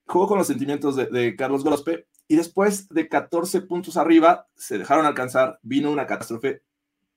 Jugó 0.06 0.28
con 0.28 0.38
los 0.38 0.46
sentimientos 0.46 0.96
de, 0.96 1.36
Carlos 1.36 1.64
Grospe 1.64 2.06
y 2.28 2.36
después 2.36 2.88
de 2.88 3.08
14 3.08 3.62
puntos 3.62 3.96
arriba 3.96 4.46
se 4.54 4.78
dejaron 4.78 5.04
alcanzar, 5.04 5.58
vino 5.62 5.90
una 5.90 6.06
catástrofe. 6.06 6.62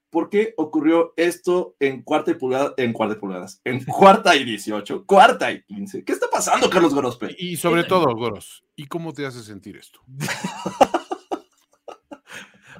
¿Por 0.10 0.30
qué 0.30 0.54
ocurrió 0.58 1.14
esto 1.18 1.76
en 1.80 2.02
cuarta 2.04 2.32
y 2.32 2.34
pulgada, 2.36 2.74
en 2.78 2.94
cuarta 2.94 3.16
y 3.16 3.20
pulgadas, 3.20 3.62
en 3.64 3.84
cuarta 3.86 4.36
y 4.36 4.44
18, 4.44 5.06
cuarta 5.06 5.52
y 5.52 5.64
15? 5.64 6.04
¿Qué 6.04 6.14
está 6.14 6.28
pasando, 6.32 6.70
Carlos 6.70 6.96
Grospe? 6.96 7.36
Y 7.38 7.58
sobre 7.58 7.84
todo, 7.84 8.06
Goros, 8.16 8.64
¿y 8.76 8.88
cómo 8.88 9.14
te 9.14 9.26
hace 9.26 9.42
sentir 9.42 9.78
esto? 9.78 10.00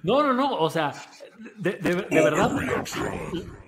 No, 0.02 0.24
no, 0.24 0.34
no, 0.34 0.56
o 0.56 0.70
sea, 0.70 0.94
de, 1.58 1.74
de 1.74 1.94
verdad, 2.10 2.52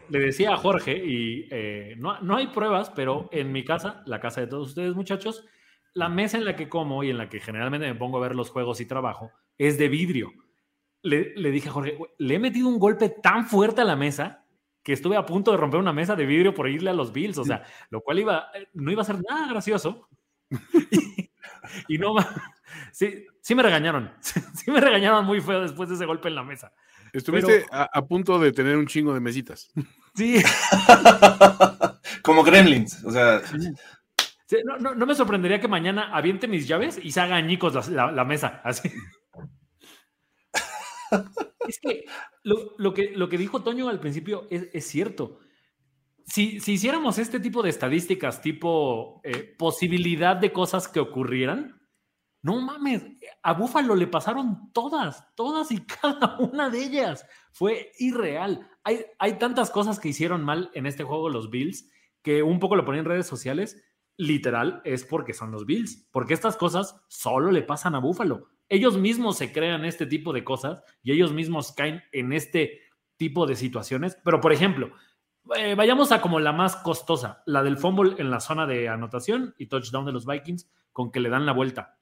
le 0.09 0.19
decía 0.19 0.53
a 0.53 0.57
Jorge, 0.57 0.93
y 0.93 1.47
eh, 1.51 1.95
no, 1.97 2.19
no, 2.21 2.37
hay 2.37 2.47
pruebas, 2.47 2.89
pero 2.89 3.29
en 3.31 3.51
mi 3.51 3.63
casa, 3.63 4.03
la 4.05 4.19
casa 4.19 4.41
de 4.41 4.47
todos 4.47 4.69
ustedes 4.69 4.95
muchachos, 4.95 5.45
la 5.93 6.09
mesa 6.09 6.37
en 6.37 6.45
la 6.45 6.55
que 6.55 6.69
como 6.69 7.03
y 7.03 7.09
en 7.09 7.17
la 7.17 7.29
que 7.29 7.39
generalmente 7.39 7.87
me 7.87 7.95
pongo 7.95 8.17
a 8.17 8.21
ver 8.21 8.35
los 8.35 8.49
juegos 8.49 8.79
y 8.81 8.85
trabajo 8.85 9.31
es 9.57 9.77
de 9.77 9.89
vidrio. 9.89 10.31
Le, 11.03 11.33
le 11.35 11.51
dije 11.51 11.69
a 11.69 11.71
Jorge, 11.71 11.97
le 12.17 12.35
he 12.35 12.39
metido 12.39 12.67
un 12.67 12.77
golpe 12.77 13.09
tan 13.09 13.45
fuerte 13.47 13.81
a 13.81 13.85
la 13.85 13.95
mesa 13.95 14.41
que 14.83 14.93
estuve 14.93 15.15
a 15.15 15.25
punto 15.25 15.51
de 15.51 15.57
romper 15.57 15.79
una 15.79 15.93
mesa 15.93 16.15
de 16.15 16.25
vidrio 16.25 16.53
por 16.53 16.67
irle 16.69 16.89
a 16.89 16.93
los 16.93 17.11
Bills, 17.11 17.37
o 17.37 17.45
sea, 17.45 17.63
lo 17.89 18.01
cual 18.01 18.19
iba, 18.19 18.47
no 18.73 18.91
iba 18.91 19.01
a 19.01 19.05
ser 19.05 19.21
nada 19.27 19.47
gracioso. 19.47 20.07
y, 21.87 21.97
no, 21.97 22.15
sí, 22.91 23.25
sí 23.41 23.55
me 23.55 23.63
regañaron, 23.63 24.11
sí 24.21 24.71
me 24.71 24.81
regañaron 24.81 25.25
muy 25.25 25.41
feo 25.41 25.61
después 25.61 25.89
de 25.89 25.95
ese 25.95 26.05
golpe 26.05 26.29
en 26.29 26.35
la 26.35 26.43
mesa. 26.43 26.73
Estuviste 27.13 27.65
a, 27.69 28.05
punto 28.05 28.39
de 28.39 28.53
tener 28.53 28.77
un 28.77 28.87
chingo 28.87 29.13
de 29.13 29.19
mesitas. 29.19 29.69
Sí. 30.15 30.41
Como 32.21 32.41
gremlins, 32.43 33.03
o 33.03 33.11
sea. 33.11 33.41
no, 34.79 35.05
me 35.05 35.15
sorprendería 35.15 35.59
que 35.59 35.67
mañana 35.67 36.15
aviente 36.15 36.47
mis 36.47 36.69
llaves 36.69 36.99
y 37.03 37.11
se 37.11 37.19
haga 37.19 37.35
añicos 37.35 37.89
la, 37.89 38.23
mesa, 38.23 38.61
así. 38.63 38.89
Es 41.67 41.79
que 41.79 42.05
lo, 42.43 42.93
que 42.93 43.37
dijo 43.37 43.63
Toño 43.63 43.89
al 43.89 43.99
principio 43.99 44.47
es, 44.49 44.87
cierto. 44.87 45.39
Si, 46.25 46.59
si, 46.59 46.73
hiciéramos 46.73 47.17
este 47.17 47.39
tipo 47.39 47.61
de 47.63 47.69
estadísticas, 47.69 48.41
tipo 48.41 49.21
eh, 49.23 49.55
posibilidad 49.57 50.35
de 50.35 50.51
cosas 50.51 50.87
que 50.87 50.99
ocurrieran, 50.99 51.81
no 52.43 52.59
mames, 52.59 53.05
a 53.43 53.53
Búfalo 53.53 53.95
le 53.95 54.07
pasaron 54.07 54.71
todas, 54.73 55.23
todas 55.35 55.71
y 55.71 55.85
cada 56.01 56.37
una 56.39 56.69
de 56.69 56.83
ellas. 56.83 57.25
Fue 57.51 57.91
irreal. 57.99 58.67
Hay, 58.83 59.05
hay 59.19 59.37
tantas 59.37 59.69
cosas 59.69 59.99
que 59.99 60.09
hicieron 60.09 60.43
mal 60.43 60.71
en 60.73 60.85
este 60.85 61.03
juego 61.03 61.29
los 61.29 61.49
Bills 61.49 61.91
que 62.21 62.43
un 62.43 62.59
poco 62.59 62.75
lo 62.75 62.85
ponen 62.85 62.99
en 62.99 63.05
redes 63.05 63.27
sociales. 63.27 63.83
Literal 64.17 64.81
es 64.83 65.05
porque 65.05 65.33
son 65.33 65.51
los 65.51 65.65
Bills, 65.65 66.07
porque 66.11 66.33
estas 66.33 66.57
cosas 66.57 67.01
solo 67.07 67.51
le 67.51 67.63
pasan 67.63 67.95
a 67.95 67.99
Búfalo. 67.99 68.49
Ellos 68.71 68.97
mismos 68.97 69.37
se 69.37 69.51
crean 69.51 69.85
este 69.85 70.05
tipo 70.07 70.33
de 70.33 70.43
cosas 70.43 70.81
y 71.03 71.11
ellos 71.11 71.33
mismos 71.33 71.73
caen 71.73 72.01
en 72.11 72.33
este 72.33 72.81
tipo 73.17 73.45
de 73.45 73.55
situaciones. 73.55 74.17
Pero, 74.23 74.41
por 74.41 74.53
ejemplo, 74.53 74.91
eh, 75.55 75.75
vayamos 75.75 76.11
a 76.11 76.21
como 76.21 76.39
la 76.39 76.53
más 76.53 76.75
costosa, 76.77 77.43
la 77.45 77.61
del 77.61 77.77
fumble 77.77 78.15
en 78.17 78.31
la 78.31 78.39
zona 78.39 78.65
de 78.65 78.89
anotación 78.89 79.53
y 79.57 79.67
touchdown 79.67 80.05
de 80.05 80.13
los 80.13 80.25
Vikings, 80.25 80.71
con 80.91 81.11
que 81.11 81.19
le 81.19 81.29
dan 81.29 81.45
la 81.45 81.53
vuelta 81.53 82.01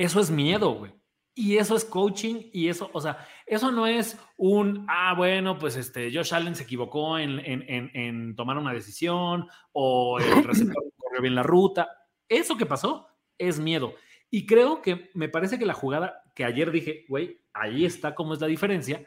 eso 0.00 0.20
es 0.20 0.30
miedo, 0.30 0.72
güey. 0.72 0.92
Y 1.34 1.58
eso 1.58 1.76
es 1.76 1.84
coaching 1.84 2.50
y 2.52 2.68
eso, 2.68 2.90
o 2.92 3.00
sea, 3.00 3.26
eso 3.46 3.70
no 3.70 3.86
es 3.86 4.18
un, 4.36 4.84
ah, 4.88 5.14
bueno, 5.14 5.58
pues 5.58 5.76
este, 5.76 6.10
Josh 6.12 6.34
Allen 6.34 6.54
se 6.54 6.64
equivocó 6.64 7.18
en, 7.18 8.34
tomar 8.34 8.58
una 8.58 8.72
decisión 8.72 9.46
o 9.72 10.18
el 10.18 10.44
receptor 10.44 10.82
corrió 10.96 11.22
bien 11.22 11.34
la 11.34 11.42
ruta. 11.42 11.88
Eso 12.28 12.56
que 12.56 12.66
pasó 12.66 13.08
es 13.38 13.60
miedo. 13.60 13.94
Y 14.30 14.46
creo 14.46 14.80
que 14.80 15.10
me 15.14 15.28
parece 15.28 15.58
que 15.58 15.66
la 15.66 15.74
jugada 15.74 16.22
que 16.34 16.44
ayer 16.44 16.70
dije, 16.70 17.04
güey, 17.08 17.40
ahí 17.52 17.84
está 17.84 18.14
cómo 18.14 18.34
es 18.34 18.40
la 18.40 18.46
diferencia. 18.46 19.06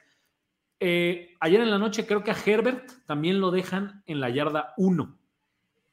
Eh, 0.80 1.34
ayer 1.40 1.62
en 1.62 1.72
la 1.72 1.78
noche 1.78 2.06
creo 2.06 2.24
que 2.24 2.32
a 2.32 2.38
Herbert 2.46 2.92
también 3.06 3.40
lo 3.40 3.52
dejan 3.52 4.04
en 4.06 4.20
la 4.20 4.30
yarda 4.30 4.74
1. 4.78 5.18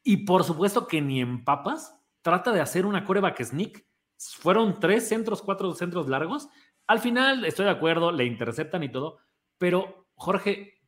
Y 0.02 0.24
por 0.24 0.44
supuesto 0.44 0.86
que 0.86 1.00
ni 1.00 1.20
en 1.20 1.44
papas 1.44 1.96
trata 2.22 2.52
de 2.52 2.60
hacer 2.60 2.86
una 2.86 3.04
coreback 3.04 3.42
sneak 3.42 3.86
fueron 4.18 4.80
tres 4.80 5.08
centros, 5.08 5.42
cuatro 5.42 5.72
centros 5.74 6.08
largos. 6.08 6.48
Al 6.86 6.98
final, 6.98 7.44
estoy 7.44 7.66
de 7.66 7.70
acuerdo, 7.70 8.12
le 8.12 8.24
interceptan 8.24 8.82
y 8.82 8.90
todo, 8.90 9.18
pero 9.58 10.08
Jorge, 10.14 10.80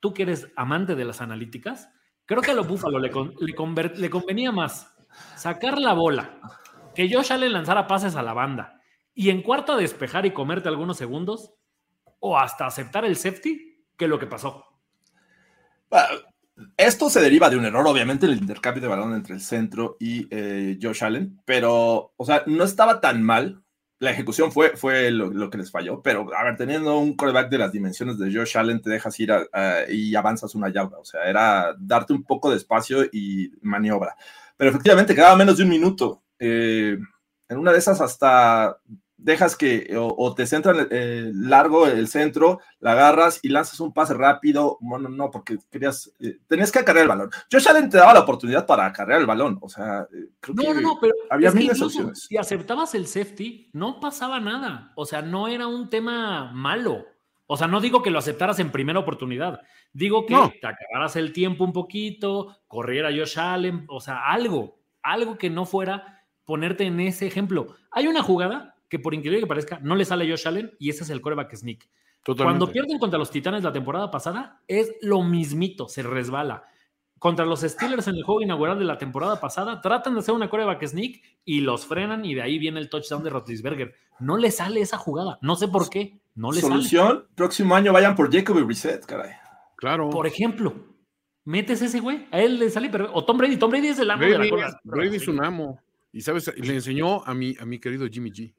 tú 0.00 0.14
que 0.14 0.22
eres 0.22 0.50
amante 0.56 0.94
de 0.94 1.04
las 1.04 1.20
analíticas, 1.20 1.88
creo 2.24 2.42
que 2.42 2.52
a 2.52 2.54
los 2.54 2.68
Búfalo 2.68 2.98
le, 2.98 3.10
le, 3.96 4.10
convenía 4.10 4.52
más 4.52 4.94
sacar 5.36 5.78
la 5.78 5.92
bola, 5.92 6.38
que 6.94 7.12
Josh 7.12 7.32
Allen 7.32 7.52
lanzara 7.52 7.86
pases 7.86 8.16
a 8.16 8.22
la 8.22 8.32
banda 8.32 8.80
y 9.14 9.30
en 9.30 9.42
cuarto 9.42 9.76
despejar 9.76 10.26
y 10.26 10.32
comerte 10.32 10.68
algunos 10.68 10.96
segundos, 10.96 11.54
o 12.20 12.38
hasta 12.38 12.66
aceptar 12.66 13.04
el 13.04 13.16
safety, 13.16 13.84
que 13.96 14.08
lo 14.08 14.18
que 14.18 14.26
pasó. 14.26 14.64
Ah, 15.90 16.08
esto 16.76 17.10
se 17.10 17.20
deriva 17.20 17.50
de 17.50 17.56
un 17.56 17.64
error, 17.64 17.86
obviamente, 17.86 18.26
el 18.26 18.38
intercambio 18.38 18.82
de 18.82 18.88
balón 18.88 19.14
entre 19.14 19.34
el 19.34 19.40
centro 19.40 19.96
y 19.98 20.26
eh, 20.30 20.78
Josh 20.80 21.04
Allen, 21.04 21.40
pero, 21.44 22.12
o 22.16 22.24
sea, 22.24 22.44
no 22.46 22.64
estaba 22.64 23.00
tan 23.00 23.22
mal 23.22 23.62
la 24.00 24.10
ejecución 24.12 24.50
fue, 24.50 24.76
fue 24.78 25.10
lo, 25.10 25.50
que 25.50 25.58
les 25.58 25.70
falló, 25.70 26.00
pero 26.00 26.26
a 26.34 26.42
ver, 26.42 26.56
teniendo 26.56 26.98
un 26.98 27.14
coreback 27.14 27.50
de 27.50 27.58
las 27.58 27.70
dimensiones 27.70 28.18
de 28.18 28.34
Josh 28.34 28.56
Allen, 28.56 28.80
te 28.80 28.88
dejas 28.88 29.20
ir 29.20 29.30
y 29.90 30.14
avanzas 30.14 30.54
una 30.54 30.70
yarda, 30.70 30.98
o 30.98 31.04
sea, 31.04 31.24
era 31.24 31.76
darte 31.78 32.14
un 32.14 32.24
poco 32.24 32.50
de 32.50 32.56
espacio 32.56 33.04
y 33.12 33.52
maniobra. 33.60 34.16
Pero 34.56 34.70
efectivamente 34.70 35.14
quedaba 35.14 35.36
menos 35.36 35.58
de 35.58 35.64
un 35.64 35.68
minuto. 35.68 36.22
Eh, 36.40 36.98
en 37.48 37.58
una 37.58 37.72
de 37.72 37.78
esas 37.78 38.00
hasta 38.00 38.80
dejas 39.22 39.56
que 39.56 39.94
o, 39.96 40.34
te 40.34 40.46
centran 40.46 40.88
eh, 40.90 41.30
largo 41.34 41.86
el 41.86 42.08
centro, 42.08 42.60
la 42.80 42.92
agarras 42.92 43.40
y 43.42 43.48
lanzas 43.48 43.80
un 43.80 43.92
pase 43.92 44.14
rápido. 44.14 44.78
Bueno, 44.80 45.08
no, 45.08 45.30
porque 45.30 45.58
querías, 45.70 46.12
eh, 46.20 46.38
tenías 46.46 46.72
que 46.72 46.78
acarrear 46.78 47.04
el 47.04 47.08
balón. 47.08 47.30
Josh 47.52 47.68
Allen 47.68 47.90
te 47.90 47.98
daba 47.98 48.14
la 48.14 48.20
oportunidad 48.20 48.66
para 48.66 48.86
acarrear 48.86 49.20
el 49.20 49.26
balón. 49.26 49.58
O 49.60 49.68
sea, 49.68 50.06
eh, 50.12 50.30
creo 50.40 50.54
no, 50.54 50.62
que 50.62 50.74
no, 50.74 50.80
no, 50.80 50.98
pero 51.00 51.14
había 51.28 51.48
es 51.48 51.54
miles 51.54 51.80
opciones. 51.80 52.24
Si 52.24 52.36
aceptabas 52.36 52.94
el 52.94 53.06
safety, 53.06 53.70
no 53.72 54.00
pasaba 54.00 54.40
nada. 54.40 54.92
O 54.96 55.04
sea, 55.04 55.22
no 55.22 55.48
era 55.48 55.66
un 55.66 55.90
tema 55.90 56.50
malo. 56.52 57.06
O 57.46 57.56
sea, 57.56 57.66
no 57.66 57.80
digo 57.80 58.02
que 58.02 58.10
lo 58.10 58.20
aceptaras 58.20 58.58
en 58.60 58.70
primera 58.70 59.00
oportunidad. 59.00 59.60
Digo 59.92 60.24
que 60.24 60.36
te 60.60 60.66
acabaras 60.66 61.16
el 61.16 61.32
tiempo 61.32 61.64
un 61.64 61.72
poquito, 61.72 62.56
corriera 62.68 63.10
Josh 63.10 63.40
Allen, 63.40 63.86
o 63.88 64.00
sea, 64.00 64.30
algo, 64.30 64.78
algo 65.02 65.36
que 65.36 65.50
no 65.50 65.66
fuera 65.66 66.19
ponerte 66.50 66.82
en 66.82 66.98
ese 66.98 67.28
ejemplo. 67.28 67.76
Hay 67.92 68.08
una 68.08 68.24
jugada 68.24 68.74
que 68.88 68.98
por 68.98 69.14
increíble 69.14 69.38
que 69.38 69.46
parezca, 69.46 69.78
no 69.84 69.94
le 69.94 70.04
sale 70.04 70.24
a 70.24 70.28
Josh 70.28 70.48
Allen 70.48 70.72
y 70.80 70.90
ese 70.90 71.04
es 71.04 71.10
el 71.10 71.20
coreback 71.20 71.54
sneak. 71.54 71.88
Cuando 72.36 72.66
pierden 72.72 72.98
contra 72.98 73.20
los 73.20 73.30
Titanes 73.30 73.62
la 73.62 73.72
temporada 73.72 74.10
pasada, 74.10 74.60
es 74.66 74.96
lo 75.00 75.22
mismito, 75.22 75.88
se 75.88 76.02
resbala. 76.02 76.64
Contra 77.20 77.46
los 77.46 77.60
Steelers 77.60 78.08
en 78.08 78.16
el 78.16 78.24
juego 78.24 78.42
inaugural 78.42 78.80
de 78.80 78.84
la 78.84 78.98
temporada 78.98 79.38
pasada, 79.38 79.80
tratan 79.80 80.14
de 80.14 80.20
hacer 80.20 80.34
una 80.34 80.50
coreback 80.50 80.84
sneak 80.84 81.22
y 81.44 81.60
los 81.60 81.86
frenan 81.86 82.24
y 82.24 82.34
de 82.34 82.42
ahí 82.42 82.58
viene 82.58 82.80
el 82.80 82.90
touchdown 82.90 83.22
de 83.22 83.30
Roethlisberger. 83.30 83.94
No 84.18 84.36
le 84.36 84.50
sale 84.50 84.80
esa 84.80 84.98
jugada, 84.98 85.38
no 85.42 85.54
sé 85.54 85.68
por 85.68 85.88
qué, 85.88 86.20
no 86.34 86.50
le 86.50 86.60
Solución, 86.60 87.28
próximo 87.36 87.76
año 87.76 87.92
vayan 87.92 88.16
por 88.16 88.34
Jacoby 88.34 88.64
Reset, 88.64 89.06
caray. 89.06 89.34
Claro. 89.76 90.10
Por 90.10 90.26
ejemplo, 90.26 90.74
metes 91.44 91.80
ese 91.80 92.00
güey, 92.00 92.26
a 92.32 92.40
él 92.40 92.58
le 92.58 92.70
sale, 92.70 92.88
pero, 92.90 93.08
o 93.14 93.24
Tom 93.24 93.38
Brady, 93.38 93.56
Tom 93.56 93.70
Brady 93.70 93.86
es 93.86 94.00
el 94.00 94.10
amo 94.10 94.24
de 94.24 94.36
la 94.36 94.50
cola. 94.50 94.80
Brady 94.82 95.14
es 95.14 95.28
un 95.28 95.44
amo. 95.44 95.80
Y 96.12 96.22
sabes, 96.22 96.52
le 96.56 96.74
enseñó 96.74 97.24
a 97.24 97.34
mi, 97.34 97.56
a 97.60 97.64
mi 97.64 97.78
querido 97.78 98.08
Jimmy 98.08 98.32
G 98.32 98.54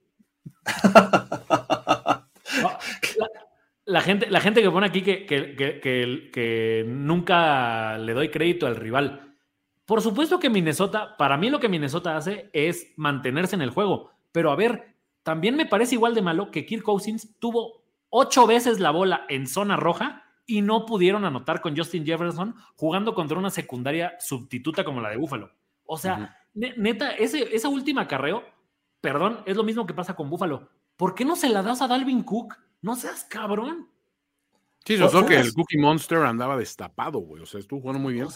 la, 3.85 4.01
gente, 4.01 4.29
la 4.29 4.41
gente 4.41 4.61
que 4.61 4.69
pone 4.69 4.87
aquí 4.87 5.01
que, 5.01 5.25
que, 5.25 6.85
nunca 6.87 7.97
le 7.97 8.13
doy 8.13 8.29
crédito 8.29 8.67
al 8.67 8.75
rival. 8.75 9.35
Por 9.85 10.01
supuesto 10.01 10.39
que 10.39 10.49
Minnesota, 10.49 11.17
para 11.17 11.37
mí 11.37 11.49
lo 11.49 11.59
que 11.59 11.69
Minnesota 11.69 12.15
hace 12.15 12.49
es 12.53 12.93
mantenerse 12.95 13.55
en 13.55 13.61
el 13.61 13.71
juego. 13.71 14.11
Pero 14.31 14.51
a 14.51 14.55
ver, 14.55 14.95
también 15.23 15.55
me 15.55 15.65
parece 15.65 15.95
igual 15.95 16.15
de 16.15 16.21
malo 16.21 16.51
que 16.51 16.65
Kirk 16.65 16.83
Cousins 16.83 17.37
tuvo 17.39 17.83
ocho 18.09 18.47
veces 18.47 18.79
la 18.79 18.91
bola 18.91 19.25
en 19.29 19.47
zona 19.47 19.75
roja 19.75 20.23
y 20.45 20.61
no 20.61 20.85
pudieron 20.85 21.25
anotar 21.25 21.61
con 21.61 21.75
Justin 21.75 22.05
Jefferson 22.05 22.55
jugando 22.75 23.13
contra 23.13 23.37
una 23.37 23.49
secundaria 23.49 24.15
sustituta 24.19 24.83
como 24.83 25.01
la 25.01 25.09
de 25.09 25.17
Buffalo. 25.17 25.51
O 25.85 25.97
sea, 25.97 26.37
neta, 26.53 27.11
ese, 27.11 27.55
esa 27.55 27.69
última 27.69 28.07
carreo 28.07 28.43
Perdón, 29.01 29.41
es 29.47 29.57
lo 29.57 29.63
mismo 29.63 29.85
que 29.85 29.95
pasa 29.95 30.15
con 30.15 30.29
Buffalo. 30.29 30.69
¿Por 30.95 31.15
qué 31.15 31.25
no 31.25 31.35
se 31.35 31.49
la 31.49 31.63
das 31.63 31.81
a 31.81 31.87
Dalvin 31.87 32.23
Cook? 32.23 32.55
No 32.83 32.95
seas 32.95 33.25
cabrón. 33.25 33.89
Sí, 34.85 34.97
yo 34.97 35.25
que 35.25 35.37
el 35.37 35.53
Cookie 35.53 35.77
Monster 35.77 36.19
andaba 36.19 36.57
destapado, 36.57 37.19
güey. 37.19 37.41
O 37.41 37.45
sea, 37.45 37.59
estuvo 37.59 37.81
jugando 37.81 37.99
muy 37.99 38.13
bien. 38.13 38.27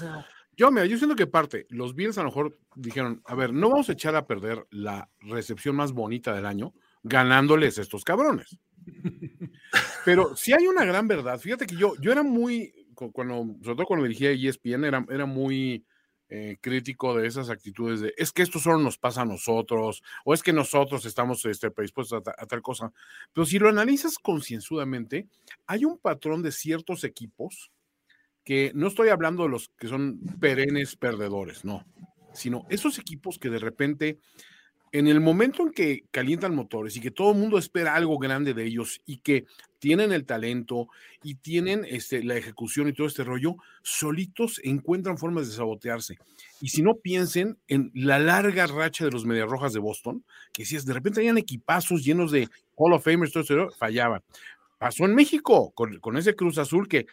yo, 0.58 0.71
mira, 0.71 0.86
yo 0.86 0.97
siento 0.97 1.15
que 1.15 1.28
parte, 1.28 1.65
los 1.69 1.95
Bills 1.95 2.17
a 2.17 2.21
lo 2.21 2.30
mejor 2.30 2.60
dijeron, 2.75 3.21
a 3.25 3.36
ver, 3.36 3.54
no 3.54 3.69
vamos 3.69 3.89
a 3.89 3.93
echar 3.93 4.15
a 4.15 4.28
perder 4.28 4.65
la 4.71 5.10
recepción 5.19 5.75
más 5.75 5.91
bonita 5.91 6.34
del 6.34 6.45
año 6.45 6.73
ganándoles 7.04 7.78
estos 7.78 8.04
cabrones. 8.04 8.58
Pero 10.06 10.36
si 10.36 10.54
hay 10.54 10.67
una 10.67 10.86
gran 10.86 11.08
verdad, 11.08 11.39
fíjate 11.39 11.67
que 11.67 11.75
yo, 11.75 11.93
yo 11.99 12.12
era 12.12 12.23
muy, 12.23 12.73
cuando, 12.95 13.56
sobre 13.63 13.75
todo 13.75 13.86
cuando 13.86 14.06
dirigía 14.06 14.32
ESPN, 14.32 14.86
era, 14.86 15.06
era 15.10 15.25
muy 15.25 15.86
eh, 16.28 16.58
crítico 16.60 17.16
de 17.16 17.28
esas 17.28 17.52
actitudes 17.52 18.02
de 18.02 18.14
es 18.18 18.32
que 18.32 18.42
esto 18.42 18.58
solo 18.58 18.80
nos 18.80 18.98
pasa 18.98 19.22
a 19.22 19.26
nosotros 19.26 20.02
o 20.24 20.34
es 20.34 20.42
que 20.42 20.54
nosotros 20.54 21.06
estamos 21.06 21.46
este, 21.46 21.70
predispuestos 21.70 22.24
a, 22.26 22.46
tal 22.48 22.62
cosa. 22.64 22.92
Pero 23.32 23.46
si 23.46 23.60
lo 23.60 23.70
analizas 23.70 24.18
concienzudamente, 24.18 25.28
hay 25.68 25.86
un 25.86 26.00
patrón 26.00 26.42
de 26.42 26.52
ciertos 26.52 27.04
equipos 27.04 27.72
que 28.44 28.72
no 28.74 28.88
estoy 28.88 29.10
hablando 29.10 29.44
de 29.44 29.50
los 29.50 29.70
que 29.78 29.88
son 29.88 30.20
perennes 30.40 30.96
perdedores, 30.96 31.64
no, 31.64 31.86
sino 32.34 32.66
esos 32.70 32.98
equipos 32.98 33.38
que 33.38 33.50
de 33.50 33.60
repente 33.60 34.20
en 34.98 35.08
el 35.08 35.20
momento 35.20 35.64
en 35.64 35.74
que 35.74 36.06
calientan 36.10 36.56
motores 36.56 36.96
y 36.96 37.02
que 37.02 37.12
todo 37.12 37.32
el 37.34 37.38
mundo 37.38 37.58
espera 37.58 37.96
algo 37.96 38.18
grande 38.18 38.54
de 38.54 38.64
ellos 38.64 39.02
y 39.06 39.18
que 39.18 39.46
tienen 39.80 40.14
el 40.14 40.26
talento 40.26 40.88
y 41.22 41.36
tienen 41.36 41.86
este, 41.86 42.24
la 42.24 42.38
ejecución 42.38 42.88
y 42.88 42.94
todo 42.94 43.06
este 43.06 43.26
rollo, 43.26 43.58
solitos 43.84 44.62
encuentran 44.64 45.18
formas 45.18 45.50
de 45.50 45.54
sabotearse. 45.54 46.18
Y 46.62 46.70
si 46.70 46.82
no 46.82 46.96
piensen 46.96 47.58
en 47.68 47.92
la 47.94 48.20
larga 48.20 48.68
racha 48.68 49.04
de 49.04 49.12
los 49.12 49.26
Mediarrojas 49.26 49.74
de 49.74 49.80
Boston, 49.80 50.24
que 50.54 50.64
si 50.64 50.78
es 50.78 50.86
de 50.86 50.94
repente 50.94 51.20
habían 51.20 51.38
equipazos 51.38 52.02
llenos 52.02 52.32
de 52.32 52.48
Hall 52.76 52.94
of 52.94 53.04
Famers, 53.04 53.34
todo 53.34 53.44
eso, 53.44 53.70
fallaban. 53.78 54.22
Pasó 54.78 55.04
en 55.04 55.14
México 55.14 55.74
con 55.74 56.18
ese 56.18 56.36
Cruz 56.38 56.58
Azul 56.58 56.88
que 56.88 57.06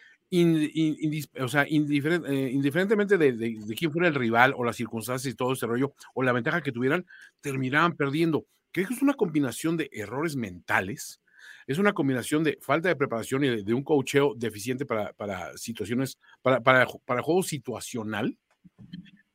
o 1.39 1.47
sea, 1.47 1.63
eh, 1.63 1.67
indiferentemente 1.69 3.17
de, 3.17 3.75
quién 3.77 3.91
fuera 3.91 4.07
el 4.07 4.15
rival 4.15 4.53
o 4.57 4.63
las 4.63 4.75
circunstancias 4.75 5.31
y 5.31 5.35
todo 5.35 5.53
ese 5.53 5.67
rollo, 5.67 5.93
o 6.15 6.23
la 6.23 6.31
ventaja 6.31 6.61
que 6.61 6.71
tuvieran, 6.71 7.05
terminaban 7.41 7.95
perdiendo. 7.95 8.45
Creo 8.71 8.87
que 8.87 8.95
es 8.95 9.01
una 9.01 9.13
combinación 9.13 9.77
de 9.77 9.89
errores 9.91 10.35
mentales, 10.35 11.21
es 11.67 11.77
una 11.77 11.93
combinación 11.93 12.43
de 12.43 12.57
falta 12.61 12.89
de 12.89 12.95
preparación 12.95 13.43
y 13.43 13.63
de, 13.63 13.73
un 13.73 13.83
cocheo 13.83 14.33
deficiente 14.35 14.85
para, 14.85 15.13
para 15.13 15.55
situaciones, 15.57 16.17
para, 16.41 16.61
para, 16.61 16.87
para 17.05 17.21
juego 17.21 17.43
situacional, 17.43 18.37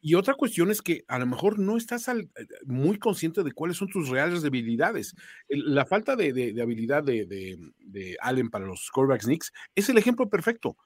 y 0.00 0.14
otra 0.14 0.34
cuestión 0.34 0.70
es 0.70 0.80
que 0.80 1.04
a 1.08 1.18
lo 1.18 1.26
mejor 1.26 1.58
no 1.58 1.76
estás 1.76 2.06
eh, 2.08 2.28
muy 2.66 2.98
consciente 2.98 3.42
de 3.42 3.52
cuáles 3.52 3.76
son 3.76 3.88
tus 3.88 4.08
reales 4.08 4.42
debilidades. 4.42 5.14
La 5.48 5.86
falta 5.86 6.14
de, 6.14 6.54
habilidad 6.62 7.02
de, 7.02 8.16
Allen 8.20 8.50
para 8.50 8.66
los 8.66 8.90
quarterbacks 8.90 9.24
Knicks 9.24 9.52
es 9.74 9.88
el 9.88 9.98
ejemplo 9.98 10.28
perfecto. 10.28 10.76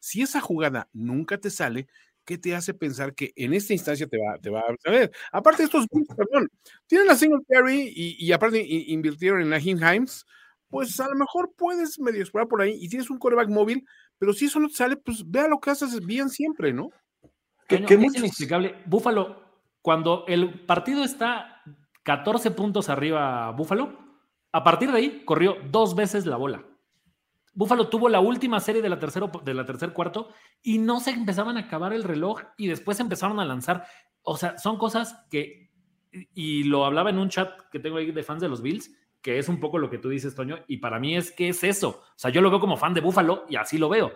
Si, 0.00 0.22
esa 0.22 0.40
jugada 0.40 0.88
nunca 0.92 1.38
te 1.38 1.50
sale, 1.50 1.86
¿qué 2.24 2.38
te 2.38 2.54
hace 2.54 2.72
pensar 2.72 3.14
que 3.14 3.32
en 3.36 3.52
esta 3.52 3.74
instancia 3.74 4.06
te 4.06 4.16
va, 4.16 4.38
te 4.38 4.48
va 4.48 4.60
a 4.60 4.74
salir? 4.82 5.10
Aparte, 5.32 5.64
estos 5.64 5.86
perdón, 6.16 6.48
tienen 6.86 7.06
la 7.08 7.16
single 7.16 7.44
carry 7.48 7.92
y, 7.94 8.16
y 8.18 8.32
aparte 8.32 8.64
invirtieron 8.66 9.42
en 9.42 9.50
la 9.50 9.60
Himes, 9.60 10.24
pues 10.68 10.98
a 10.98 11.08
lo 11.08 11.14
mejor 11.14 11.52
puedes 11.56 11.98
medio 11.98 12.20
explorar 12.20 12.48
por 12.48 12.62
ahí 12.62 12.76
y 12.80 12.88
tienes 12.88 13.10
un 13.10 13.18
quarterback 13.18 13.50
móvil, 13.50 13.86
pero 14.18 14.32
si 14.32 14.46
eso 14.46 14.60
no 14.60 14.68
te 14.68 14.74
sale, 14.74 14.96
pues 14.96 15.30
vea 15.30 15.46
lo 15.46 15.60
que 15.60 15.70
haces 15.70 16.04
bien 16.04 16.30
siempre, 16.30 16.72
¿no? 16.72 16.90
¿Qué, 17.66 17.84
es 17.88 18.16
inexplicable. 18.16 18.76
Búfalo, 18.86 19.42
cuando 19.82 20.24
el 20.28 20.64
partido 20.66 21.04
está 21.04 21.62
14 22.02 22.52
puntos 22.52 22.88
arriba 22.88 23.50
Búfalo, 23.52 23.98
a 24.52 24.62
partir 24.62 24.90
de 24.90 24.98
ahí 24.98 25.22
corrió 25.24 25.56
dos 25.70 25.94
veces 25.94 26.26
la 26.26 26.36
bola. 26.36 26.64
Búfalo 27.54 27.88
tuvo 27.88 28.08
la 28.08 28.20
última 28.20 28.60
serie 28.60 28.82
de 28.82 28.88
la, 28.88 28.98
tercero, 28.98 29.30
de 29.44 29.54
la 29.54 29.64
tercer 29.64 29.92
cuarto 29.92 30.28
y 30.62 30.78
no 30.78 31.00
se 31.00 31.10
empezaban 31.10 31.56
a 31.56 31.60
acabar 31.60 31.92
el 31.92 32.04
reloj 32.04 32.42
y 32.56 32.68
después 32.68 33.00
empezaron 33.00 33.40
a 33.40 33.44
lanzar. 33.44 33.86
O 34.22 34.36
sea, 34.36 34.58
son 34.58 34.76
cosas 34.78 35.24
que, 35.30 35.70
y 36.34 36.64
lo 36.64 36.84
hablaba 36.84 37.10
en 37.10 37.18
un 37.18 37.30
chat 37.30 37.50
que 37.72 37.78
tengo 37.78 37.96
ahí 37.96 38.12
de 38.12 38.22
fans 38.22 38.42
de 38.42 38.48
los 38.48 38.62
Bills, 38.62 38.90
que 39.22 39.38
es 39.38 39.48
un 39.48 39.58
poco 39.58 39.78
lo 39.78 39.90
que 39.90 39.98
tú 39.98 40.10
dices, 40.10 40.34
Toño, 40.34 40.58
y 40.68 40.76
para 40.76 41.00
mí 41.00 41.16
es 41.16 41.32
que 41.32 41.48
es 41.48 41.64
eso. 41.64 42.02
O 42.04 42.18
sea, 42.18 42.30
yo 42.30 42.40
lo 42.40 42.50
veo 42.50 42.60
como 42.60 42.76
fan 42.76 42.94
de 42.94 43.00
Búfalo 43.00 43.46
y 43.48 43.56
así 43.56 43.78
lo 43.78 43.88
veo 43.88 44.12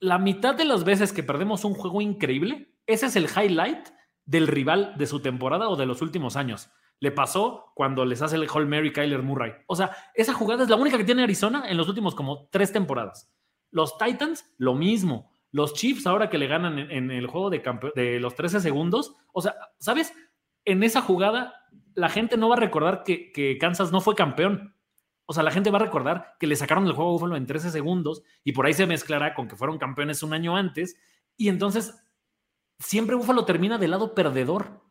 la 0.00 0.18
mitad 0.18 0.54
de 0.54 0.64
las 0.64 0.84
veces 0.84 1.12
que 1.12 1.22
perdemos 1.22 1.64
un 1.64 1.74
juego 1.74 2.00
increíble, 2.00 2.74
ese 2.86 3.06
es 3.06 3.16
el 3.16 3.26
highlight 3.26 3.88
del 4.24 4.46
rival 4.46 4.94
de 4.96 5.06
su 5.06 5.20
temporada 5.20 5.68
o 5.68 5.76
de 5.76 5.86
los 5.86 6.02
últimos 6.02 6.36
años. 6.36 6.70
Le 6.98 7.12
pasó 7.12 7.72
cuando 7.74 8.04
les 8.04 8.22
hace 8.22 8.36
el 8.36 8.48
Hall 8.52 8.66
Mary 8.66 8.92
Kyler 8.92 9.22
Murray. 9.22 9.52
O 9.66 9.76
sea, 9.76 9.94
esa 10.14 10.32
jugada 10.32 10.62
es 10.62 10.68
la 10.68 10.76
única 10.76 10.96
que 10.96 11.04
tiene 11.04 11.22
Arizona 11.22 11.68
en 11.68 11.76
los 11.76 11.88
últimos 11.88 12.14
como 12.14 12.48
tres 12.48 12.72
temporadas. 12.72 13.32
Los 13.70 13.98
Titans, 13.98 14.44
lo 14.58 14.74
mismo. 14.74 15.30
Los 15.52 15.74
Chiefs, 15.74 16.06
ahora 16.06 16.28
que 16.28 16.38
le 16.38 16.46
ganan 16.46 16.78
en, 16.78 17.10
el 17.10 17.26
juego 17.26 17.50
de, 17.50 17.62
de 17.94 18.20
los 18.20 18.34
13 18.34 18.60
segundos. 18.60 19.14
O 19.32 19.42
sea, 19.42 19.54
¿sabes? 19.78 20.12
En 20.64 20.82
esa 20.82 21.02
jugada, 21.02 21.54
la 21.94 22.08
gente 22.08 22.36
no 22.36 22.48
va 22.48 22.56
a 22.56 22.60
recordar 22.60 23.02
que, 23.04 23.32
que 23.32 23.58
Kansas 23.58 23.92
no 23.92 24.00
fue 24.00 24.14
campeón 24.14 24.75
o 25.26 25.32
sea, 25.32 25.42
la 25.42 25.50
gente 25.50 25.70
va 25.70 25.78
a 25.78 25.82
recordar 25.82 26.36
que 26.38 26.46
le 26.46 26.56
sacaron 26.56 26.86
el 26.86 26.92
juego 26.92 27.10
a 27.10 27.12
Buffalo 27.14 27.36
en 27.36 27.46
13 27.46 27.70
segundos 27.70 28.22
y 28.44 28.52
por 28.52 28.66
ahí 28.66 28.74
se 28.74 28.86
mezclará 28.86 29.34
con 29.34 29.48
que 29.48 29.56
fueron 29.56 29.78
campeones 29.78 30.22
un 30.22 30.32
año 30.32 30.56
antes. 30.56 30.96
Y 31.36 31.48
entonces, 31.48 32.00
siempre 32.78 33.16
Buffalo 33.16 33.44
termina 33.44 33.76
del 33.76 33.90
lado 33.90 34.14
perdedor. 34.14 34.82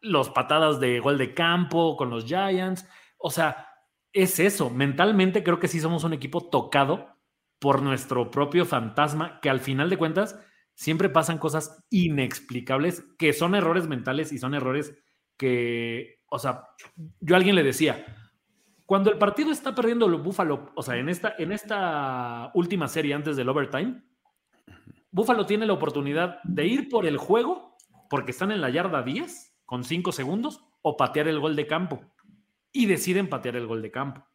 Los 0.00 0.30
patadas 0.30 0.78
de 0.78 1.00
gol 1.00 1.18
de 1.18 1.34
campo 1.34 1.96
con 1.96 2.08
los 2.08 2.24
Giants. 2.24 2.86
O 3.18 3.30
sea, 3.30 3.68
es 4.12 4.38
eso. 4.38 4.70
Mentalmente 4.70 5.42
creo 5.42 5.58
que 5.58 5.68
sí 5.68 5.80
somos 5.80 6.04
un 6.04 6.12
equipo 6.12 6.48
tocado 6.48 7.16
por 7.58 7.82
nuestro 7.82 8.30
propio 8.30 8.64
fantasma, 8.64 9.40
que 9.40 9.50
al 9.50 9.58
final 9.58 9.90
de 9.90 9.98
cuentas 9.98 10.38
siempre 10.74 11.08
pasan 11.08 11.38
cosas 11.38 11.84
inexplicables, 11.90 13.04
que 13.18 13.32
son 13.32 13.56
errores 13.56 13.88
mentales 13.88 14.30
y 14.32 14.38
son 14.38 14.54
errores 14.54 14.96
que 15.36 16.18
o 16.30 16.38
sea, 16.38 16.64
yo 17.20 17.34
a 17.34 17.38
alguien 17.38 17.54
le 17.54 17.62
decía, 17.62 18.04
cuando 18.88 19.10
el 19.10 19.18
partido 19.18 19.50
está 19.50 19.74
perdiendo 19.74 20.08
Buffalo, 20.18 20.72
o 20.74 20.82
sea, 20.82 20.96
en 20.96 21.10
esta, 21.10 21.34
en 21.36 21.52
esta 21.52 22.50
última 22.54 22.88
serie 22.88 23.12
antes 23.12 23.36
del 23.36 23.50
overtime, 23.50 24.02
Buffalo 25.10 25.44
tiene 25.44 25.66
la 25.66 25.74
oportunidad 25.74 26.42
de 26.42 26.66
ir 26.66 26.88
por 26.88 27.04
el 27.04 27.18
juego, 27.18 27.76
porque 28.08 28.30
están 28.30 28.50
en 28.50 28.62
la 28.62 28.70
yarda 28.70 29.02
10 29.02 29.58
con 29.66 29.84
5 29.84 30.10
segundos, 30.10 30.64
o 30.80 30.96
patear 30.96 31.28
el 31.28 31.38
gol 31.38 31.54
de 31.54 31.66
campo. 31.66 32.00
Y 32.72 32.86
deciden 32.86 33.28
patear 33.28 33.56
el 33.56 33.66
gol 33.66 33.82
de 33.82 33.90
campo. 33.90 34.26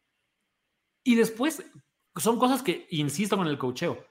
Y 1.02 1.16
después, 1.16 1.68
son 2.14 2.38
cosas 2.38 2.62
que, 2.62 2.86
insisto 2.90 3.36
con 3.36 3.48
el 3.48 3.58
cocheo, 3.58 4.06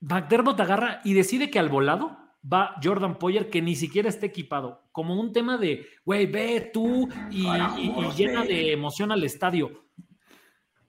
McDermott 0.00 0.60
agarra 0.60 1.00
y 1.04 1.14
decide 1.14 1.50
que 1.50 1.58
al 1.58 1.70
volado 1.70 2.18
va 2.42 2.74
Jordan 2.82 3.18
Poyer 3.18 3.50
que 3.50 3.62
ni 3.62 3.76
siquiera 3.76 4.08
está 4.08 4.26
equipado, 4.26 4.82
como 4.92 5.18
un 5.18 5.32
tema 5.32 5.58
de, 5.58 5.86
güey, 6.04 6.26
ve 6.26 6.70
tú 6.72 7.08
y, 7.30 7.44
llena 8.16 8.44
de 8.44 8.72
emoción 8.72 9.12
al 9.12 9.24
estadio. 9.24 9.84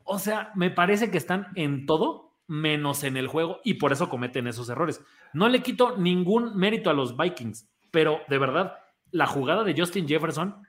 O 0.04 0.20
sea, 0.20 0.52
me 0.56 0.70
parece 0.70 1.12
que 1.12 1.18
están 1.18 1.48
en 1.56 1.86
todo 1.86 2.38
menos 2.48 3.04
en 3.04 3.16
el 3.18 3.28
juego 3.28 3.62
y 3.64 3.76
por 3.76 3.92
eso 3.92 4.10
cometen 4.10 4.48
esos 4.48 4.70
errores. 4.70 5.02
No 5.34 5.48
le 5.48 5.62
quito 5.62 5.98
ningún 5.98 6.58
mérito 6.58 6.90
a 6.90 6.94
los 6.94 7.16
Vikings, 7.16 7.70
pero 7.92 8.20
de 8.28 8.38
verdad, 8.38 8.74
la 9.12 9.28
jugada 9.28 9.64
de 9.64 9.76
Justin 9.78 10.08
Jefferson 10.08 10.64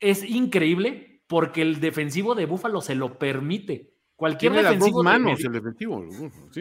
es 0.00 0.24
increíble 0.24 1.22
porque 1.26 1.62
el 1.62 1.80
defensivo 1.80 2.34
de 2.34 2.46
Buffalo 2.46 2.80
se 2.80 2.94
lo 2.94 3.18
permite. 3.18 3.94
Cualquier 4.16 4.52
defensivo, 4.52 5.02
manos, 5.02 5.42
el 5.42 5.52
defensivo. 5.52 6.04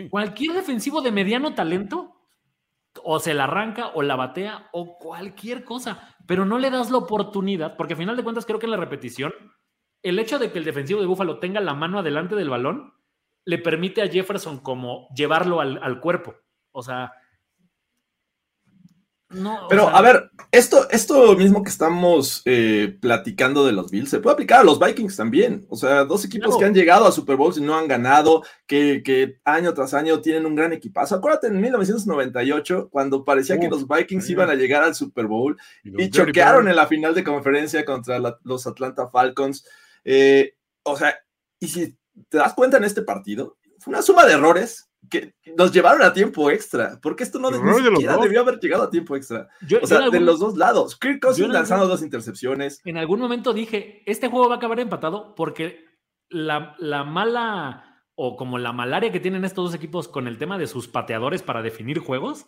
cualquier 0.09 0.53
defensivo 0.53 1.01
de 1.01 1.11
mediano 1.11 1.53
talento 1.55 2.18
o 3.03 3.19
se 3.19 3.33
la 3.33 3.45
arranca 3.45 3.91
o 3.93 4.01
la 4.01 4.15
batea 4.15 4.69
o 4.71 4.97
cualquier 4.97 5.63
cosa, 5.63 6.15
pero 6.25 6.45
no 6.45 6.57
le 6.57 6.69
das 6.69 6.91
la 6.91 6.97
oportunidad, 6.97 7.75
porque 7.77 7.93
al 7.93 7.99
final 7.99 8.17
de 8.17 8.23
cuentas 8.23 8.45
creo 8.45 8.59
que 8.59 8.65
en 8.65 8.71
la 8.71 8.77
repetición, 8.77 9.33
el 10.03 10.19
hecho 10.19 10.39
de 10.39 10.51
que 10.51 10.59
el 10.59 10.65
defensivo 10.65 11.01
de 11.01 11.07
Búfalo 11.07 11.39
tenga 11.39 11.61
la 11.61 11.73
mano 11.73 11.99
adelante 11.99 12.35
del 12.35 12.49
balón, 12.49 12.93
le 13.45 13.57
permite 13.57 14.01
a 14.01 14.07
Jefferson 14.07 14.59
como 14.59 15.07
llevarlo 15.15 15.59
al, 15.61 15.79
al 15.81 15.99
cuerpo. 15.99 16.35
O 16.71 16.83
sea, 16.83 17.13
pero 19.69 19.89
a 19.89 20.01
ver, 20.01 20.31
esto, 20.51 20.89
esto 20.89 21.35
mismo 21.35 21.61
que 21.61 21.69
estamos 21.69 22.41
eh, 22.45 22.97
platicando 22.99 23.63
de 23.63 23.73
los 23.73 23.91
Bills 23.91 24.09
se 24.09 24.19
puede 24.19 24.33
aplicar 24.33 24.61
a 24.61 24.63
los 24.63 24.79
Vikings 24.79 25.15
también. 25.15 25.67
O 25.69 25.75
sea, 25.75 26.03
dos 26.03 26.25
equipos 26.25 26.57
que 26.57 26.65
han 26.65 26.73
llegado 26.73 27.05
a 27.05 27.11
Super 27.11 27.35
Bowls 27.35 27.57
y 27.57 27.61
no 27.61 27.77
han 27.77 27.87
ganado, 27.87 28.43
que, 28.65 29.39
año 29.45 29.73
tras 29.75 29.93
año 29.93 30.19
tienen 30.21 30.47
un 30.47 30.55
gran 30.55 30.73
equipazo. 30.73 31.15
Acuérdate 31.15 31.47
en 31.47 31.61
1998, 31.61 32.89
cuando 32.91 33.23
parecía 33.23 33.59
que 33.59 33.69
los 33.69 33.87
Vikings 33.87 34.29
iban 34.31 34.49
a 34.49 34.55
llegar 34.55 34.81
al 34.81 34.95
Super 34.95 35.27
Bowl 35.27 35.57
y, 35.83 36.09
choquearon 36.09 36.67
en 36.67 36.75
la 36.75 36.87
final 36.87 37.13
de 37.13 37.23
conferencia 37.23 37.85
contra 37.85 38.19
los 38.43 38.65
Atlanta 38.65 39.09
Falcons. 39.09 39.63
Eh, 40.03 40.55
o 40.83 40.97
sea, 40.97 41.15
y 41.59 41.67
si 41.67 41.95
te 42.29 42.37
das 42.39 42.55
cuenta 42.55 42.77
en 42.77 42.83
este 42.83 43.03
partido, 43.03 43.57
fue 43.77 43.91
una 43.91 44.01
suma 44.01 44.25
de 44.25 44.33
errores 44.33 44.88
que 45.09 45.35
nos 45.55 45.71
llevaron 45.71 46.01
a 46.01 46.13
tiempo 46.13 46.49
extra, 46.49 46.99
porque 47.01 47.23
esto 47.23 47.39
no 47.39 47.51
debió 47.51 48.41
haber 48.41 48.59
llegado 48.59 48.83
a 48.83 48.89
tiempo 48.89 49.15
extra. 49.15 49.47
o 49.81 49.87
sea, 49.87 50.09
de 50.09 50.19
los 50.19 50.39
dos 50.39 50.57
lados. 50.57 50.97
Kirk 50.97 51.21
Cousins 51.21 51.49
lanzando 51.49 51.87
dos 51.87 52.01
intercepciones. 52.01 52.81
En 52.85 52.97
algún 52.97 53.19
momento 53.19 53.53
dije, 53.53 54.03
este 54.05 54.27
juego 54.27 54.49
va 54.49 54.55
a 54.55 54.57
acabar 54.57 54.79
empatado 54.79 55.35
porque 55.35 55.85
la, 56.29 56.75
la, 56.79 57.03
mala 57.03 58.03
o 58.15 58.35
como 58.35 58.57
la 58.57 58.73
malaria 58.73 59.11
que 59.11 59.19
tienen 59.19 59.45
estos 59.45 59.71
dos 59.71 59.75
equipos 59.75 60.07
con 60.07 60.27
el 60.27 60.37
tema 60.37 60.57
de 60.57 60.67
sus 60.67 60.87
pateadores 60.87 61.41
para 61.41 61.61
definir 61.61 61.99
juegos, 61.99 62.45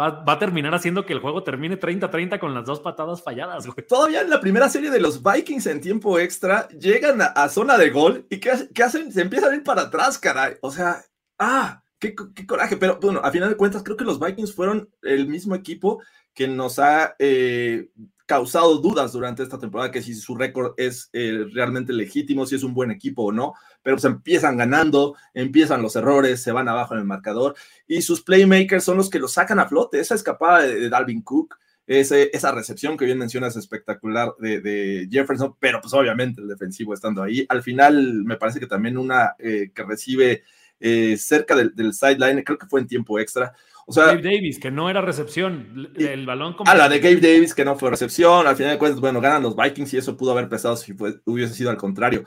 va, 0.00 0.24
a 0.26 0.38
terminar 0.38 0.74
haciendo 0.74 1.06
que 1.06 1.12
el 1.12 1.20
juego 1.20 1.42
termine 1.42 1.78
30-30 1.78 2.38
con 2.38 2.54
las 2.54 2.64
dos 2.64 2.80
patadas 2.80 3.22
falladas. 3.22 3.66
Todavía 3.88 4.22
en 4.22 4.30
la 4.30 4.40
primera 4.40 4.68
serie 4.68 4.90
de 4.90 5.00
los 5.00 5.22
Vikings 5.22 5.66
en 5.66 5.80
tiempo 5.80 6.18
extra, 6.18 6.68
llegan 6.68 7.20
a, 7.22 7.48
zona 7.48 7.78
de 7.78 7.90
gol 7.90 8.26
y 8.30 8.38
¿qué, 8.38 8.68
¿qué, 8.74 8.82
hacen? 8.82 9.12
Se 9.12 9.22
empiezan 9.22 9.52
a 9.52 9.56
ir 9.56 9.62
para 9.62 9.82
atrás, 9.82 10.18
caray. 10.18 10.54
O 10.60 10.70
sea, 10.70 11.02
ah, 11.38 11.81
Qué, 12.02 12.16
coraje, 12.48 12.76
pero 12.76 12.98
bueno, 13.00 13.20
a 13.22 13.30
final 13.30 13.48
de 13.48 13.56
cuentas 13.56 13.84
creo 13.84 13.96
que 13.96 14.04
los 14.04 14.18
Vikings 14.18 14.52
fueron 14.52 14.90
el 15.02 15.28
mismo 15.28 15.54
equipo 15.54 16.02
que 16.34 16.48
nos 16.48 16.80
ha 16.80 17.14
eh, 17.20 17.90
causado 18.26 18.78
dudas 18.78 19.12
durante 19.12 19.44
esta 19.44 19.60
temporada, 19.60 19.92
que 19.92 20.02
si 20.02 20.16
su 20.16 20.34
récord 20.34 20.74
es 20.78 21.10
eh, 21.12 21.46
realmente 21.52 21.92
legítimo, 21.92 22.44
si 22.44 22.56
es 22.56 22.64
un 22.64 22.74
buen 22.74 22.90
equipo 22.90 23.22
o 23.22 23.30
no, 23.30 23.54
pero 23.84 23.94
pues 23.94 24.04
empiezan 24.04 24.56
ganando, 24.56 25.14
empiezan 25.32 25.80
los 25.80 25.94
errores, 25.94 26.42
se 26.42 26.50
van 26.50 26.68
abajo 26.68 26.94
en 26.94 27.00
el 27.00 27.06
marcador 27.06 27.54
y 27.86 28.02
sus 28.02 28.20
playmakers 28.22 28.82
son 28.82 28.96
los 28.96 29.08
que 29.08 29.20
los 29.20 29.34
sacan 29.34 29.60
a 29.60 29.68
flote. 29.68 30.00
Esa 30.00 30.16
escapada 30.16 30.62
de, 30.62 30.88
Dalvin 30.88 31.22
Cook, 31.22 31.54
esa 31.86 32.50
recepción 32.50 32.96
que 32.96 33.04
bien 33.04 33.18
mencionas 33.18 33.54
espectacular 33.54 34.34
de, 34.40 35.06
Jefferson, 35.08 35.54
pero 35.60 35.80
pues 35.80 35.94
obviamente 35.94 36.40
el 36.40 36.48
defensivo 36.48 36.94
estando 36.94 37.22
ahí. 37.22 37.46
Al 37.48 37.62
final 37.62 38.24
me 38.24 38.38
parece 38.38 38.58
que 38.58 38.66
también 38.66 38.98
una 38.98 39.36
eh, 39.38 39.70
que 39.72 39.84
recibe 39.84 40.42
eh, 40.82 41.16
cerca 41.16 41.54
del, 41.54 41.94
sideline, 41.94 42.42
creo 42.42 42.58
que 42.58 42.66
fue 42.66 42.80
en 42.80 42.88
tiempo 42.88 43.18
extra. 43.20 43.54
O 43.86 43.92
sea, 43.92 44.06
Gabe 44.06 44.22
Davis, 44.22 44.58
que 44.58 44.70
no 44.70 44.90
era 44.90 45.00
recepción, 45.00 45.92
el 45.96 46.26
balón 46.26 46.54
como... 46.54 46.70
Ah, 46.70 46.74
la 46.74 46.88
de 46.88 46.98
Gabe 46.98 47.20
Davis, 47.20 47.54
que 47.54 47.64
no 47.64 47.76
fue 47.76 47.90
recepción, 47.90 48.46
al 48.46 48.56
final 48.56 48.72
de 48.72 48.78
cuentas, 48.78 49.00
bueno, 49.00 49.20
ganan 49.20 49.42
los 49.42 49.56
Vikings 49.56 49.94
y 49.94 49.98
eso 49.98 50.16
pudo 50.16 50.32
haber 50.32 50.48
pesado 50.48 50.76
si 50.76 50.92
hubiese 51.24 51.54
sido 51.54 51.70
al 51.70 51.76
contrario. 51.76 52.24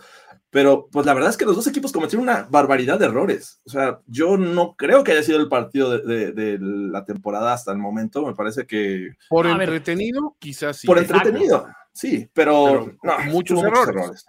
Pero 0.50 0.88
pues 0.90 1.06
la 1.06 1.14
verdad 1.14 1.32
es 1.32 1.38
que 1.38 1.44
los 1.44 1.58
dos 1.58 1.68
equipos 1.68 1.92
cometieron 1.92 2.24
una 2.24 2.48
barbaridad 2.50 2.98
de 2.98 3.08
errores. 3.08 3.60
O 3.66 3.70
sea, 3.70 4.00
yo 4.08 4.38
no 4.38 4.76
creo 4.78 5.04
que 5.04 5.12
haya 5.12 5.24
sido 5.24 5.40
el 5.40 5.50
partido 5.50 5.98
de, 5.98 6.58
la 6.62 7.04
temporada 7.04 7.54
hasta 7.54 7.74
el 7.74 7.78
momento. 7.78 8.26
Me 8.26 8.36
parece 8.36 8.66
que... 8.66 9.10
Por 9.28 9.48
entretenido, 9.48 10.38
quizás 10.40 10.78
sí. 10.78 10.88
Por 10.88 10.98
entretenido, 10.98 11.68
sí, 11.92 12.30
pero, 12.34 12.96
muchos, 13.28 13.62
errores. 13.64 14.26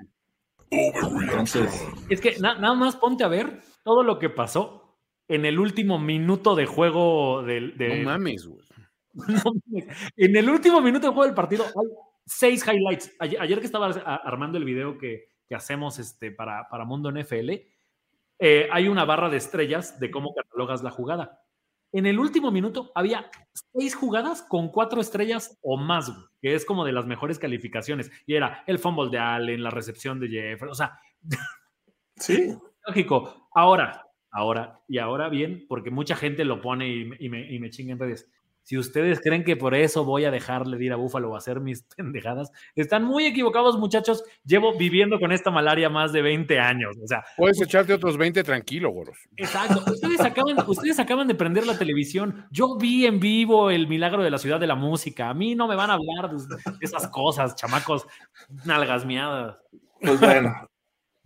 es 2.09 2.21
que 2.21 2.37
nada 2.41 2.75
más 2.75 2.97
ponte 2.97 3.23
a 3.23 3.29
ver 3.29 3.61
todo 3.87 4.03
lo 4.03 4.19
que 4.19 4.29
pasó 4.29 4.99
en 5.29 5.45
el 5.45 5.61
último 5.61 5.99
minuto 6.01 6.57
de 6.57 6.67
juego 6.67 7.43
del. 7.45 7.79
De, 7.79 8.01
no 8.01 8.11
mames, 8.11 8.45
güey. 8.45 8.67
en 10.17 10.37
el 10.37 10.51
último 10.51 10.81
minuto 10.81 11.07
de 11.07 11.13
juego 11.13 11.25
del 11.25 11.35
partido 11.35 11.65
hay 11.65 11.89
seis 12.27 12.67
highlights. 12.67 13.15
Ayer, 13.21 13.61
que 13.61 13.67
estaba 13.67 13.87
armando 13.87 14.59
el 14.59 14.65
video 14.65 14.99
que, 14.99 15.31
hacemos 15.55 16.01
este, 16.01 16.33
para, 16.33 16.69
para 16.69 16.85
Mundo 16.85 17.13
NFL, 17.13 17.51
eh, 18.41 18.69
hay 18.73 18.89
una 18.89 19.05
barra 19.05 19.31
de 19.31 19.37
estrellas 19.37 20.01
de 20.01 20.11
cómo 20.11 20.35
catalogas 20.35 20.83
la 20.83 20.91
jugada. 20.91 21.41
En 21.93 22.07
el 22.07 22.19
último 22.19 22.51
minuto 22.51 22.91
había 22.97 23.31
seis 23.73 23.95
jugadas 23.95 24.43
con 24.43 24.71
cuatro 24.71 25.01
estrellas 25.01 25.57
o 25.63 25.79
más, 25.79 26.13
que 26.43 26.57
es 26.57 26.65
como 26.65 26.85
de 26.85 26.91
las 26.91 27.07
mejores 27.07 27.39
calificaciones. 27.39 28.11
Y 28.27 28.35
era 28.35 28.65
el 28.67 28.81
fumble 28.81 29.11
de 29.11 29.19
Allen, 29.19 29.63
la 29.63 29.71
recepción 29.71 30.19
de 30.19 30.29
Jefferson, 30.29 30.71
o 30.71 30.75
sea. 30.75 30.99
Sí. 32.17 32.53
Lógico. 32.87 33.49
Ahora, 33.55 34.07
ahora, 34.31 34.81
y 34.89 34.99
ahora 34.99 35.29
bien, 35.29 35.67
porque 35.69 35.91
mucha 35.91 36.17
gente 36.17 36.45
lo 36.45 36.61
pone 36.61 36.89
y, 36.89 37.29
me, 37.29 37.53
y 37.53 37.59
me 37.59 37.71
chinga 37.71 37.93
en 37.93 37.99
redes. 37.99 38.31
Si 38.67 38.77
ustedes 38.77 39.21
creen 39.21 39.45
que 39.45 39.55
por 39.55 39.77
eso 39.77 40.05
voy 40.05 40.25
a 40.25 40.33
dejarle 40.33 40.77
de 40.77 40.87
ir 40.87 40.93
a 40.93 40.97
Búfalo 40.97 41.33
a 41.37 41.39
hacer 41.39 41.61
mis 41.61 41.83
pendejadas, 41.97 42.51
están 42.75 43.05
muy 43.05 43.25
equivocados, 43.25 43.79
muchachos. 43.79 44.25
Llevo 44.45 44.77
viviendo 44.77 45.21
con 45.21 45.31
esta 45.31 45.53
malaria 45.53 45.89
más 45.89 46.13
de 46.13 46.21
20 46.21 46.59
años. 46.59 46.97
O 47.01 47.07
sea, 47.07 47.23
puedes 47.37 47.63
echarte 47.63 47.95
otros 47.95 48.17
20 48.17 48.43
tranquilo, 48.43 48.91
Goros. 48.91 49.19
Exacto. 49.37 49.85
Ustedes 49.89 50.21
acaban, 50.21 50.57
ustedes 50.67 50.99
acaban 50.99 51.29
de 51.29 51.37
prender 51.37 51.65
la 51.65 51.79
televisión. 51.79 52.45
Yo 52.51 52.77
vi 52.77 53.07
en 53.07 53.21
vivo 53.21 53.71
el 53.71 53.87
milagro 53.87 54.25
de 54.25 54.33
la 54.33 54.39
ciudad 54.39 54.59
de 54.59 54.67
la 54.67 54.75
música. 54.75 55.29
A 55.29 55.35
mí 55.35 55.55
no 55.55 55.69
me 55.69 55.77
van 55.77 55.91
a 55.91 55.95
hablar 55.95 56.37
de 56.37 56.57
esas 56.81 57.07
cosas, 57.07 57.55
chamacos, 57.55 58.09
nalgas 58.65 59.07
miadas. 59.07 59.59
Pues 60.01 60.19
bueno, 60.19 60.53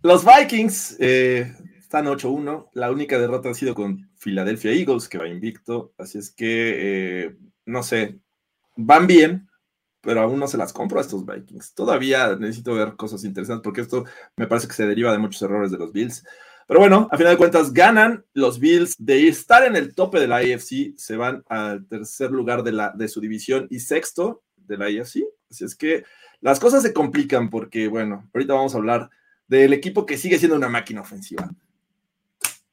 los 0.03 0.25
Vikings 0.25 0.97
eh, 0.99 1.55
están 1.77 2.05
8-1. 2.05 2.69
La 2.73 2.91
única 2.91 3.19
derrota 3.19 3.49
ha 3.49 3.53
sido 3.53 3.75
con 3.75 4.09
Philadelphia 4.17 4.71
Eagles, 4.71 5.07
que 5.07 5.17
va 5.17 5.27
invicto. 5.27 5.93
Así 5.97 6.17
es 6.17 6.31
que, 6.31 7.25
eh, 7.25 7.37
no 7.65 7.83
sé, 7.83 8.19
van 8.75 9.07
bien, 9.07 9.49
pero 10.01 10.21
aún 10.21 10.39
no 10.39 10.47
se 10.47 10.57
las 10.57 10.73
compro 10.73 10.99
a 10.99 11.01
estos 11.01 11.25
Vikings. 11.25 11.73
Todavía 11.73 12.35
necesito 12.35 12.73
ver 12.73 12.95
cosas 12.95 13.23
interesantes 13.23 13.63
porque 13.63 13.81
esto 13.81 14.05
me 14.35 14.47
parece 14.47 14.67
que 14.67 14.73
se 14.73 14.87
deriva 14.87 15.11
de 15.11 15.19
muchos 15.19 15.41
errores 15.41 15.71
de 15.71 15.77
los 15.77 15.91
Bills. 15.91 16.23
Pero 16.67 16.79
bueno, 16.79 17.09
a 17.11 17.17
final 17.17 17.33
de 17.33 17.37
cuentas, 17.37 17.73
ganan 17.73 18.23
los 18.33 18.59
Bills 18.59 18.95
de 18.97 19.27
estar 19.27 19.63
en 19.63 19.75
el 19.75 19.93
tope 19.93 20.19
de 20.19 20.27
la 20.27 20.37
AFC, 20.37 20.93
se 20.97 21.17
van 21.17 21.43
al 21.49 21.85
tercer 21.87 22.31
lugar 22.31 22.63
de, 22.63 22.71
la, 22.71 22.91
de 22.91 23.07
su 23.07 23.19
división 23.19 23.67
y 23.69 23.79
sexto 23.79 24.41
de 24.55 24.77
la 24.77 24.85
AFC. 24.85 25.23
Así 25.49 25.65
es 25.65 25.75
que 25.75 26.05
las 26.39 26.59
cosas 26.59 26.81
se 26.81 26.93
complican 26.93 27.49
porque, 27.49 27.87
bueno, 27.87 28.29
ahorita 28.33 28.53
vamos 28.53 28.73
a 28.73 28.77
hablar 28.77 29.09
del 29.51 29.73
equipo 29.73 30.05
que 30.05 30.17
sigue 30.17 30.39
siendo 30.39 30.55
una 30.55 30.69
máquina 30.69 31.01
ofensiva. 31.01 31.51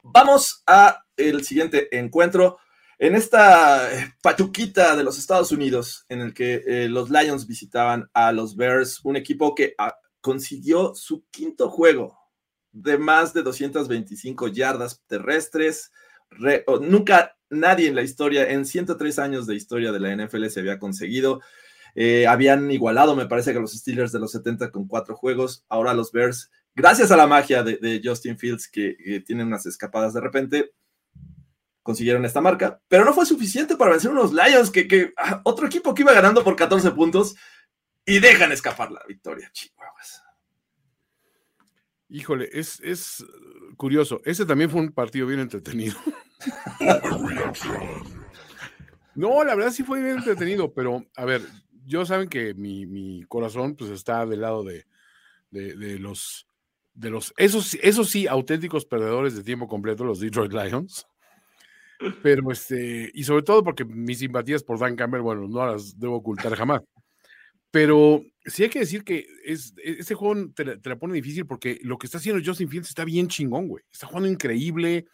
Vamos 0.04 0.62
a 0.64 1.04
el 1.16 1.44
siguiente 1.44 1.88
encuentro 1.98 2.58
en 3.00 3.16
esta 3.16 3.92
eh, 3.92 4.14
pachuquita 4.22 4.94
de 4.94 5.02
los 5.02 5.18
Estados 5.18 5.50
Unidos, 5.50 6.06
en 6.08 6.20
el 6.20 6.32
que 6.32 6.62
eh, 6.64 6.88
los 6.88 7.10
Lions 7.10 7.48
visitaban 7.48 8.08
a 8.14 8.30
los 8.30 8.54
Bears, 8.54 9.00
un 9.02 9.16
equipo 9.16 9.56
que 9.56 9.74
ah, 9.76 9.96
consiguió 10.20 10.94
su 10.94 11.24
quinto 11.32 11.68
juego 11.68 12.16
de 12.70 12.96
más 12.96 13.34
de 13.34 13.42
225 13.42 14.46
yardas 14.46 15.02
terrestres. 15.08 15.90
nunca 16.80 17.36
nadie 17.50 17.88
en 17.88 17.96
la 17.96 18.02
historia, 18.02 18.48
en 18.50 18.64
103 18.64 19.18
años 19.18 19.48
de 19.48 19.56
historia 19.56 19.90
de 19.90 19.98
la 19.98 20.14
NFL, 20.14 20.46
se 20.46 20.60
había 20.60 20.78
conseguido. 20.78 21.40
Eh, 21.96 22.28
habían 22.28 22.70
igualado, 22.70 23.16
me 23.16 23.26
parece 23.26 23.52
que 23.52 23.58
los 23.58 23.72
Steelers 23.72 24.12
de 24.12 24.20
los 24.20 24.30
70 24.30 24.70
con 24.70 24.86
cuatro 24.86 25.16
juegos. 25.16 25.64
Ahora 25.68 25.94
los 25.94 26.12
Bears, 26.12 26.52
gracias 26.78 27.10
a 27.10 27.16
la 27.16 27.26
magia 27.26 27.64
de, 27.64 28.00
Justin 28.02 28.38
Fields, 28.38 28.68
que, 28.68 28.96
que 28.96 29.20
tienen 29.20 29.48
unas 29.48 29.66
escapadas 29.66 30.14
de 30.14 30.20
repente, 30.20 30.72
consiguieron 31.82 32.24
esta 32.24 32.40
marca, 32.40 32.80
pero 32.86 33.04
no 33.04 33.12
fue 33.12 33.26
suficiente 33.26 33.76
para 33.76 33.90
vencer 33.90 34.12
unos 34.12 34.32
Lions, 34.32 34.70
que, 34.70 35.12
ah, 35.16 35.40
otro 35.44 35.66
equipo 35.66 35.92
que 35.92 36.02
iba 36.02 36.12
ganando 36.12 36.44
por 36.44 36.54
14 36.54 36.92
puntos 36.92 37.34
y 38.06 38.20
dejan 38.20 38.52
escapar 38.52 38.92
la 38.92 39.02
victoria, 39.08 39.50
chihuahuas. 39.52 40.22
Híjole, 42.10 42.48
es, 42.52 42.80
es 42.80 43.24
curioso. 43.76 44.20
Ese 44.24 44.46
también 44.46 44.70
fue 44.70 44.80
un 44.80 44.92
partido 44.92 45.26
bien 45.26 45.40
entretenido. 45.40 45.96
no, 49.14 49.42
la 49.42 49.54
verdad 49.54 49.72
sí 49.72 49.82
fue 49.82 50.00
bien 50.00 50.18
entretenido, 50.18 50.72
pero 50.72 51.04
a 51.16 51.24
ver, 51.24 51.42
yo 51.84 52.06
saben 52.06 52.28
que 52.28 52.54
mi, 52.54 53.24
corazón 53.24 53.74
pues 53.74 53.90
está 53.90 54.24
del 54.26 54.42
lado 54.42 54.62
de, 54.62 54.86
de, 55.50 55.98
los 55.98 56.47
de 56.98 57.10
los 57.10 57.32
esos, 57.36 57.74
esos 57.80 58.10
sí 58.10 58.26
auténticos 58.26 58.84
perdedores 58.84 59.36
de 59.36 59.44
tiempo 59.44 59.68
completo, 59.68 60.04
los 60.04 60.20
Detroit 60.20 60.52
Lions. 60.52 61.06
Pero 62.22 62.50
este, 62.50 63.10
y 63.14 63.24
sobre 63.24 63.42
todo 63.42 63.64
porque 63.64 63.84
mis 63.84 64.18
simpatías 64.18 64.62
por 64.62 64.78
Dan 64.78 64.96
Campbell, 64.96 65.20
bueno, 65.20 65.48
no 65.48 65.66
las 65.66 65.98
debo 65.98 66.16
ocultar 66.16 66.54
jamás. 66.54 66.82
Pero 67.70 68.24
sí 68.44 68.64
hay 68.64 68.70
que 68.70 68.80
decir 68.80 69.04
que 69.04 69.26
es, 69.44 69.74
este 69.82 70.14
juego 70.14 70.50
te, 70.54 70.64
la 70.64 70.98
pone 70.98 71.14
difícil 71.14 71.46
porque 71.46 71.78
lo 71.82 71.98
que 71.98 72.06
está 72.06 72.18
haciendo 72.18 72.42
Justin 72.44 72.68
Fields 72.68 72.88
está 72.88 73.04
bien 73.04 73.28
chingón, 73.28 73.68
güey. 73.68 73.84
Está 73.92 74.06
jugando 74.06 74.28
increíble. 74.28 75.06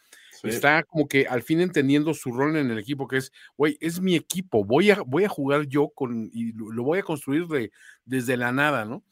Está 0.43 0.83
como 0.83 1.07
que 1.07 1.27
al 1.27 1.41
fin 1.41 1.61
entendiendo 1.61 2.13
su 2.13 2.31
rol 2.31 2.55
en 2.55 2.69
el 2.69 2.77
equipo, 2.77 3.07
que 3.07 3.17
es, 3.17 3.31
güey, 3.57 3.77
es 3.79 3.99
mi 3.99 4.15
equipo, 4.15 4.63
voy 4.63 4.91
a, 4.91 5.01
voy 5.01 5.23
a 5.23 5.29
jugar 5.29 5.65
yo 5.65 5.89
con, 5.89 6.29
y 6.31 6.51
lo, 6.51 6.83
voy 6.83 6.99
a 6.99 7.03
construir 7.03 7.47
de, 7.47 7.71
desde 8.03 8.37
la 8.37 8.51
nada, 8.51 8.85
¿no? 8.85 9.03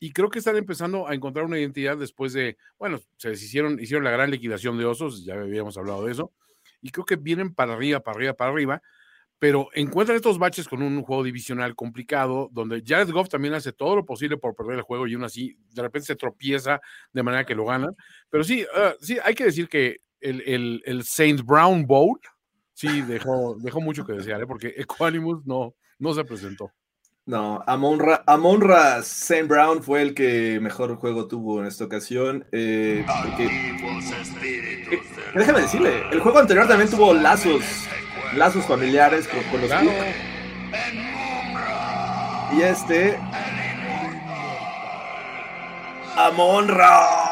Y 0.00 0.12
creo 0.12 0.30
que 0.30 0.38
están 0.38 0.56
empezando 0.56 1.08
a 1.08 1.14
encontrar 1.14 1.44
una 1.44 1.58
identidad 1.58 1.96
después 1.96 2.32
de, 2.32 2.56
bueno, 2.78 3.00
se 3.16 3.32
hicieron, 3.32 3.80
hicieron 3.80 4.04
la 4.04 4.10
gran 4.10 4.30
liquidación 4.30 4.78
de 4.78 4.84
osos, 4.84 5.24
ya 5.24 5.34
habíamos 5.34 5.76
hablado 5.76 6.04
de 6.04 6.12
eso, 6.12 6.32
y 6.80 6.90
creo 6.90 7.04
que 7.04 7.16
vienen 7.16 7.54
para 7.54 7.74
arriba, 7.74 8.00
para 8.00 8.16
arriba, 8.16 8.34
para 8.34 8.50
arriba, 8.52 8.82
pero 9.38 9.68
encuentran 9.74 10.16
estos 10.16 10.38
baches 10.38 10.68
con 10.68 10.82
un 10.82 11.02
juego 11.02 11.22
divisional 11.22 11.74
complicado, 11.76 12.48
donde 12.52 12.82
Jared 12.84 13.10
Goff 13.10 13.28
también 13.28 13.54
hace 13.54 13.72
todo 13.72 13.96
lo 13.96 14.04
posible 14.04 14.36
por 14.36 14.54
perder 14.54 14.76
el 14.76 14.82
juego 14.82 15.06
y 15.06 15.14
aún 15.14 15.24
así 15.24 15.56
de 15.70 15.82
repente 15.82 16.06
se 16.06 16.16
tropieza 16.16 16.80
de 17.12 17.22
manera 17.22 17.44
que 17.44 17.54
lo 17.54 17.64
ganan. 17.64 17.94
Pero 18.30 18.42
sí, 18.42 18.66
ah, 18.74 18.94
sí, 19.00 19.18
hay 19.22 19.34
que 19.34 19.44
decir 19.44 19.68
que 19.68 19.98
el, 20.20 20.42
el, 20.44 20.82
el 20.84 21.04
Saint 21.04 21.42
Brown 21.42 21.86
Bowl 21.86 22.18
sí 22.72 23.02
dejó, 23.02 23.56
dejó 23.58 23.80
mucho 23.80 24.04
que 24.04 24.12
desear, 24.12 24.42
¿eh? 24.42 24.46
porque 24.46 24.74
Equanimus 24.76 25.46
no, 25.46 25.74
no 25.98 26.14
se 26.14 26.24
presentó. 26.24 26.72
No, 27.28 27.62
Amonra, 27.66 28.22
Amonra 28.24 29.02
Sam 29.02 29.48
Brown 29.48 29.82
fue 29.82 30.00
el 30.00 30.14
que 30.14 30.58
mejor 30.62 30.96
juego 30.96 31.28
tuvo 31.28 31.60
en 31.60 31.66
esta 31.66 31.84
ocasión. 31.84 32.46
Eh, 32.52 33.04
eh, 33.38 35.02
déjame 35.34 35.60
decirle, 35.60 36.04
el 36.10 36.20
juego 36.20 36.38
anterior 36.38 36.66
también 36.66 36.88
tuvo 36.88 37.12
lazos, 37.12 37.62
lazos 38.34 38.64
familiares 38.64 39.28
con, 39.28 39.60
los 39.60 39.68
claro. 39.68 39.90
Y 42.56 42.62
este. 42.62 43.18
Amonra 46.16 47.27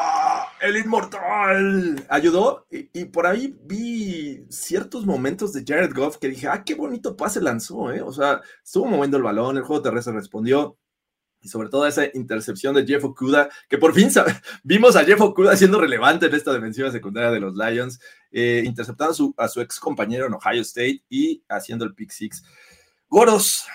el 0.61 0.77
inmortal 0.77 2.05
ayudó 2.09 2.67
y, 2.69 3.05
por 3.05 3.27
ahí 3.27 3.57
vi 3.63 4.45
ciertos 4.49 5.05
momentos 5.05 5.53
de 5.53 5.63
Jared 5.65 5.93
Goff 5.93 6.17
que 6.17 6.29
dije, 6.29 6.47
ah, 6.47 6.63
qué 6.63 6.75
bonito 6.75 7.15
pase 7.15 7.41
lanzó, 7.41 7.91
¿eh? 7.91 8.01
O 8.01 8.11
sea, 8.11 8.41
estuvo 8.63 8.85
moviendo 8.85 9.17
el 9.17 9.23
balón, 9.23 9.57
el 9.57 9.63
juego 9.63 9.81
terrestre 9.81 10.13
respondió. 10.13 10.77
Y 11.39 11.49
sobre 11.49 11.69
todo 11.69 11.85
esa 11.85 12.05
intercepción 12.15 12.73
de 12.73 12.85
Jeff 12.85 13.03
Okuda, 13.03 13.49
que 13.69 13.77
por 13.77 13.93
fin 13.93 14.09
vimos 14.63 14.95
a 14.95 15.05
Jeff 15.05 15.21
Okuda 15.21 15.55
siendo 15.55 15.79
relevante 15.79 16.25
en 16.25 16.35
esta 16.35 16.51
defensiva 16.51 16.91
secundaria 16.91 17.29
de 17.31 17.39
los 17.39 17.55
Lions, 17.55 17.99
eh, 18.31 18.63
interceptando 18.65 19.11
a 19.11 19.15
su, 19.15 19.33
a 19.37 19.47
su 19.47 19.61
ex 19.61 19.79
compañero 19.79 20.25
en 20.25 20.33
Ohio 20.33 20.61
State 20.61 21.03
y 21.09 21.43
haciendo 21.47 21.85
el 21.85 21.93
pick 21.93 22.09
six. 22.09 22.43
Goros, 23.07 23.67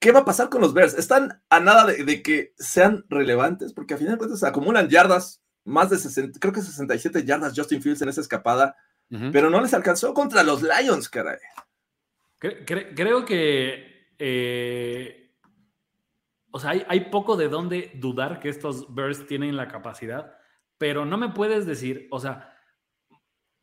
¿Qué 0.00 0.12
va 0.12 0.20
a 0.20 0.24
pasar 0.24 0.48
con 0.48 0.60
los 0.60 0.74
Bears? 0.74 0.94
Están 0.94 1.42
a 1.50 1.60
nada 1.60 1.84
de, 1.84 2.22
que 2.22 2.54
sean 2.56 3.04
relevantes, 3.08 3.72
porque 3.72 3.94
a 3.94 3.96
final 3.96 4.14
de 4.14 4.18
cuentas 4.18 4.44
acumulan 4.44 4.88
yardas, 4.88 5.42
más 5.64 5.90
de 5.90 5.98
60, 5.98 6.38
creo 6.38 6.52
que 6.52 6.62
67 6.62 7.24
yardas 7.24 7.52
Justin 7.56 7.82
Fields 7.82 8.02
en 8.02 8.08
esa 8.08 8.20
escapada, 8.20 8.76
pero 9.32 9.48
no 9.48 9.60
les 9.60 9.72
alcanzó 9.72 10.12
contra 10.12 10.42
los 10.42 10.62
Lions, 10.62 11.08
caray. 11.08 11.38
creo 12.38 13.24
que, 13.24 14.12
eh, 14.18 15.34
o 16.50 16.60
sea, 16.60 16.70
hay, 16.70 16.84
hay 16.88 17.00
poco 17.10 17.36
de 17.36 17.48
dónde 17.48 17.92
dudar 17.94 18.38
que 18.38 18.50
estos 18.50 18.94
Bears 18.94 19.26
tienen 19.26 19.56
la 19.56 19.68
capacidad, 19.68 20.36
pero 20.76 21.06
no 21.06 21.16
me 21.16 21.30
puedes 21.30 21.66
decir, 21.66 22.06
o 22.10 22.20
sea, 22.20 22.54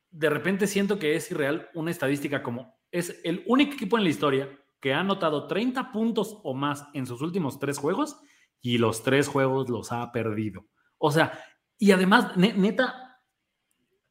de 0.09 0.29
repente 0.29 0.67
siento 0.67 0.97
que 0.99 1.15
es 1.15 1.29
irreal 1.31 1.69
una 1.75 1.91
estadística 1.91 2.41
como 2.41 2.75
es 2.91 3.19
el 3.23 3.43
único 3.47 3.73
equipo 3.73 3.97
en 3.97 4.03
la 4.05 4.09
historia 4.09 4.49
que 4.79 4.93
ha 4.93 4.99
anotado 4.99 5.47
30 5.47 5.91
puntos 5.91 6.39
o 6.43 6.53
más 6.53 6.87
en 6.93 7.05
sus 7.05 7.21
últimos 7.21 7.59
tres 7.59 7.77
juegos 7.77 8.17
y 8.61 8.77
los 8.77 9.03
tres 9.03 9.27
juegos 9.27 9.69
los 9.69 9.91
ha 9.91 10.11
perdido. 10.11 10.65
O 10.97 11.11
sea, 11.11 11.39
y 11.77 11.91
además, 11.91 12.35
neta, 12.37 13.19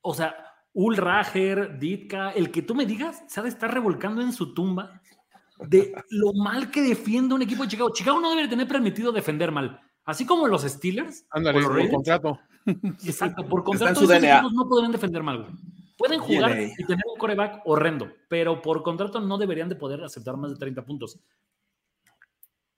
o 0.00 0.14
sea, 0.14 0.36
Ulrager, 0.72 1.78
Ditka, 1.78 2.30
el 2.30 2.50
que 2.50 2.62
tú 2.62 2.74
me 2.74 2.86
digas, 2.86 3.24
se 3.28 3.40
ha 3.40 3.42
de 3.42 3.48
estar 3.48 3.72
revolcando 3.72 4.20
en 4.22 4.32
su 4.32 4.54
tumba 4.54 5.00
de 5.58 5.94
lo 6.10 6.32
mal 6.32 6.70
que 6.70 6.82
defiende 6.82 7.34
un 7.34 7.42
equipo 7.42 7.62
de 7.62 7.68
Chicago. 7.68 7.90
Chicago 7.92 8.20
no 8.20 8.30
debe 8.34 8.48
tener 8.48 8.66
permitido 8.66 9.12
defender 9.12 9.52
mal. 9.52 9.80
Así 10.04 10.26
como 10.26 10.46
los 10.46 10.62
Steelers. 10.62 11.26
Ándale, 11.30 11.62
por, 11.62 11.90
contrato. 11.90 12.38
Exacto, 13.04 13.48
por 13.48 13.64
contrato. 13.64 14.02
Esos 14.02 14.52
no 14.52 14.68
podrían 14.68 14.92
defender 14.92 15.22
mal. 15.22 15.56
Pueden 15.96 16.20
jugar 16.20 16.58
y 16.60 16.84
tener 16.84 17.04
un 17.12 17.18
coreback 17.18 17.62
horrendo, 17.64 18.10
pero 18.28 18.60
por 18.60 18.82
contrato 18.82 19.20
no 19.20 19.38
deberían 19.38 19.68
de 19.68 19.76
poder 19.76 20.02
aceptar 20.02 20.36
más 20.36 20.50
de 20.50 20.56
30 20.56 20.84
puntos. 20.84 21.20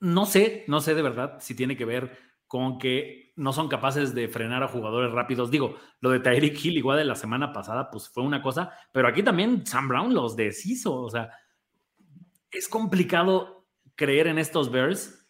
No 0.00 0.26
sé, 0.26 0.64
no 0.68 0.80
sé 0.80 0.94
de 0.94 1.02
verdad 1.02 1.38
si 1.40 1.54
tiene 1.54 1.76
que 1.76 1.86
ver 1.86 2.18
con 2.46 2.78
que 2.78 3.32
no 3.36 3.52
son 3.52 3.68
capaces 3.68 4.14
de 4.14 4.28
frenar 4.28 4.62
a 4.62 4.68
jugadores 4.68 5.12
rápidos. 5.12 5.50
Digo, 5.50 5.76
lo 6.00 6.10
de 6.10 6.20
Tyreek 6.20 6.64
Hill 6.64 6.76
igual 6.76 6.98
de 6.98 7.04
la 7.04 7.14
semana 7.14 7.52
pasada, 7.52 7.90
pues 7.90 8.08
fue 8.08 8.22
una 8.22 8.42
cosa, 8.42 8.72
pero 8.92 9.08
aquí 9.08 9.22
también 9.22 9.66
Sam 9.66 9.88
Brown 9.88 10.14
los 10.14 10.36
deshizo. 10.36 10.94
O 10.94 11.10
sea, 11.10 11.30
es 12.50 12.68
complicado 12.68 13.66
creer 13.94 14.26
en 14.26 14.38
estos 14.38 14.70
Bears 14.70 15.26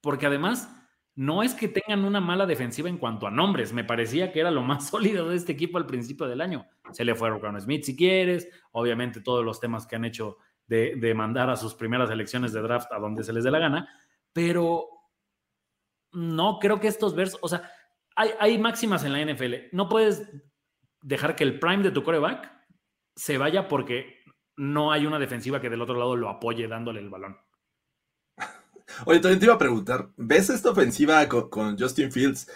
porque 0.00 0.26
además 0.26 0.77
no 1.18 1.42
es 1.42 1.52
que 1.52 1.66
tengan 1.66 2.04
una 2.04 2.20
mala 2.20 2.46
defensiva 2.46 2.88
en 2.88 2.96
cuanto 2.96 3.26
a 3.26 3.32
nombres. 3.32 3.72
Me 3.72 3.82
parecía 3.82 4.30
que 4.30 4.38
era 4.38 4.52
lo 4.52 4.62
más 4.62 4.86
sólido 4.90 5.28
de 5.28 5.34
este 5.34 5.50
equipo 5.50 5.76
al 5.76 5.84
principio 5.84 6.28
del 6.28 6.40
año. 6.40 6.64
Se 6.92 7.04
le 7.04 7.16
fue 7.16 7.28
a 7.28 7.60
Smith 7.60 7.82
si 7.82 7.96
quieres. 7.96 8.48
Obviamente 8.70 9.20
todos 9.20 9.44
los 9.44 9.58
temas 9.58 9.84
que 9.84 9.96
han 9.96 10.04
hecho 10.04 10.36
de, 10.68 11.12
mandar 11.16 11.50
a 11.50 11.56
sus 11.56 11.74
primeras 11.74 12.08
elecciones 12.10 12.52
de 12.52 12.62
draft 12.62 12.92
a 12.92 13.00
donde 13.00 13.24
se 13.24 13.32
les 13.32 13.42
dé 13.42 13.50
la 13.50 13.58
gana. 13.58 13.88
Pero 14.32 14.86
no 16.12 16.60
creo 16.60 16.78
que 16.78 16.86
estos 16.86 17.16
vers, 17.16 17.36
o 17.40 17.48
sea, 17.48 17.68
hay, 18.14 18.30
hay 18.38 18.56
máximas 18.56 19.02
en 19.02 19.12
la 19.12 19.20
NFL. 19.20 19.54
No 19.72 19.88
puedes 19.88 20.30
dejar 21.02 21.34
que 21.34 21.42
el 21.42 21.58
prime 21.58 21.82
de 21.82 21.90
tu 21.90 22.04
coreback 22.04 22.48
se 23.16 23.38
vaya 23.38 23.66
porque 23.66 24.20
no 24.56 24.92
hay 24.92 25.04
una 25.04 25.18
defensiva 25.18 25.60
que 25.60 25.68
del 25.68 25.82
otro 25.82 25.98
lado 25.98 26.14
lo 26.14 26.28
apoye 26.28 26.68
dándole 26.68 27.00
el 27.00 27.10
balón. 27.10 27.38
Oye, 29.06 29.20
también 29.20 29.38
te 29.38 29.46
iba 29.46 29.54
a 29.54 29.58
preguntar, 29.58 30.10
¿ves 30.16 30.50
esta 30.50 30.70
ofensiva 30.70 31.26
con, 31.28 31.78
Justin 31.78 32.12
Fields 32.12 32.48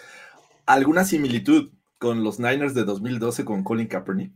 alguna 0.65 1.03
similitud 1.03 1.71
con 1.97 2.23
los 2.23 2.39
Niners 2.39 2.73
de 2.73 2.83
2012 2.83 3.45
con 3.45 3.63
Colin 3.63 3.87
Kaepernick? 3.87 4.33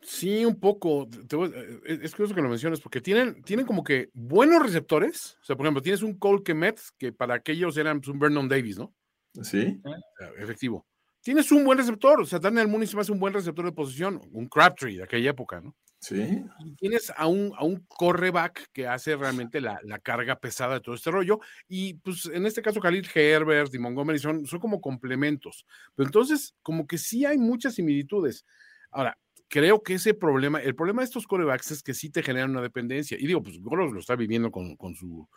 Sí, 0.00 0.44
un 0.44 0.60
poco. 0.60 1.08
Eh, 1.12 1.98
es 2.02 2.12
curioso 2.12 2.34
que 2.34 2.42
lo 2.42 2.48
menciones 2.48 2.80
porque 2.80 3.00
tienen, 3.00 3.42
tienen 3.42 3.66
como 3.66 3.82
que 3.82 4.10
buenos 4.14 4.62
receptores. 4.62 5.36
O 5.42 5.44
sea, 5.44 5.56
por 5.56 5.66
ejemplo, 5.66 5.82
tienes 5.82 6.02
un 6.02 6.16
Cole 6.18 6.42
Kemet 6.44 6.80
que 6.98 7.12
para 7.12 7.34
aquellos 7.34 7.76
eran 7.76 8.00
pues, 8.00 8.08
un 8.08 8.18
Vernon 8.18 8.48
Davis, 8.48 8.78
¿no? 8.78 8.94
Sí. 9.42 9.80
Efectivo. 10.38 10.86
Tienes 11.20 11.50
un 11.50 11.64
buen 11.64 11.78
receptor. 11.78 12.20
O 12.20 12.26
sea, 12.26 12.38
Daniel 12.38 12.68
Mooney 12.68 12.86
se 12.86 12.94
me 12.94 13.02
hace 13.02 13.12
un 13.12 13.18
buen 13.18 13.34
receptor 13.34 13.64
de 13.64 13.72
posición. 13.72 14.20
Un 14.32 14.46
Crabtree 14.46 14.96
de 14.96 15.02
aquella 15.02 15.30
época, 15.30 15.60
¿no? 15.60 15.74
Sí. 16.00 16.44
tienes 16.78 17.12
a 17.16 17.26
un, 17.26 17.52
a 17.56 17.64
un 17.64 17.84
correback 17.88 18.70
que 18.72 18.86
hace 18.86 19.16
realmente 19.16 19.60
la, 19.60 19.80
carga 20.02 20.38
pesada 20.38 20.74
de 20.74 20.80
todo 20.80 20.94
este 20.94 21.10
rollo. 21.10 21.40
Y 21.66 21.94
pues 21.94 22.26
en 22.26 22.46
este 22.46 22.62
caso, 22.62 22.80
Khalil 22.80 23.08
Herbert 23.12 23.74
y 23.74 23.78
Montgomery 23.78 24.18
son, 24.18 24.46
son 24.46 24.60
como 24.60 24.80
complementos. 24.80 25.66
Pero 25.94 26.08
entonces, 26.08 26.54
como 26.62 26.86
que 26.86 26.98
sí 26.98 27.24
hay 27.24 27.38
muchas 27.38 27.74
similitudes. 27.74 28.46
Ahora, 28.90 29.18
creo 29.48 29.82
que 29.82 29.94
ese 29.94 30.14
problema, 30.14 30.60
el 30.60 30.76
problema 30.76 31.02
de 31.02 31.06
estos 31.06 31.26
corebacks 31.26 31.72
es 31.72 31.82
que 31.82 31.94
sí 31.94 32.10
te 32.10 32.22
generan 32.22 32.50
una 32.50 32.62
dependencia. 32.62 33.16
Y 33.18 33.26
digo, 33.26 33.42
pues 33.42 33.58
Goros 33.60 33.92
lo 33.92 34.00
está 34.00 34.14
viviendo 34.14 34.50
con, 34.50 34.76
con 34.76 34.94
su 34.94 35.28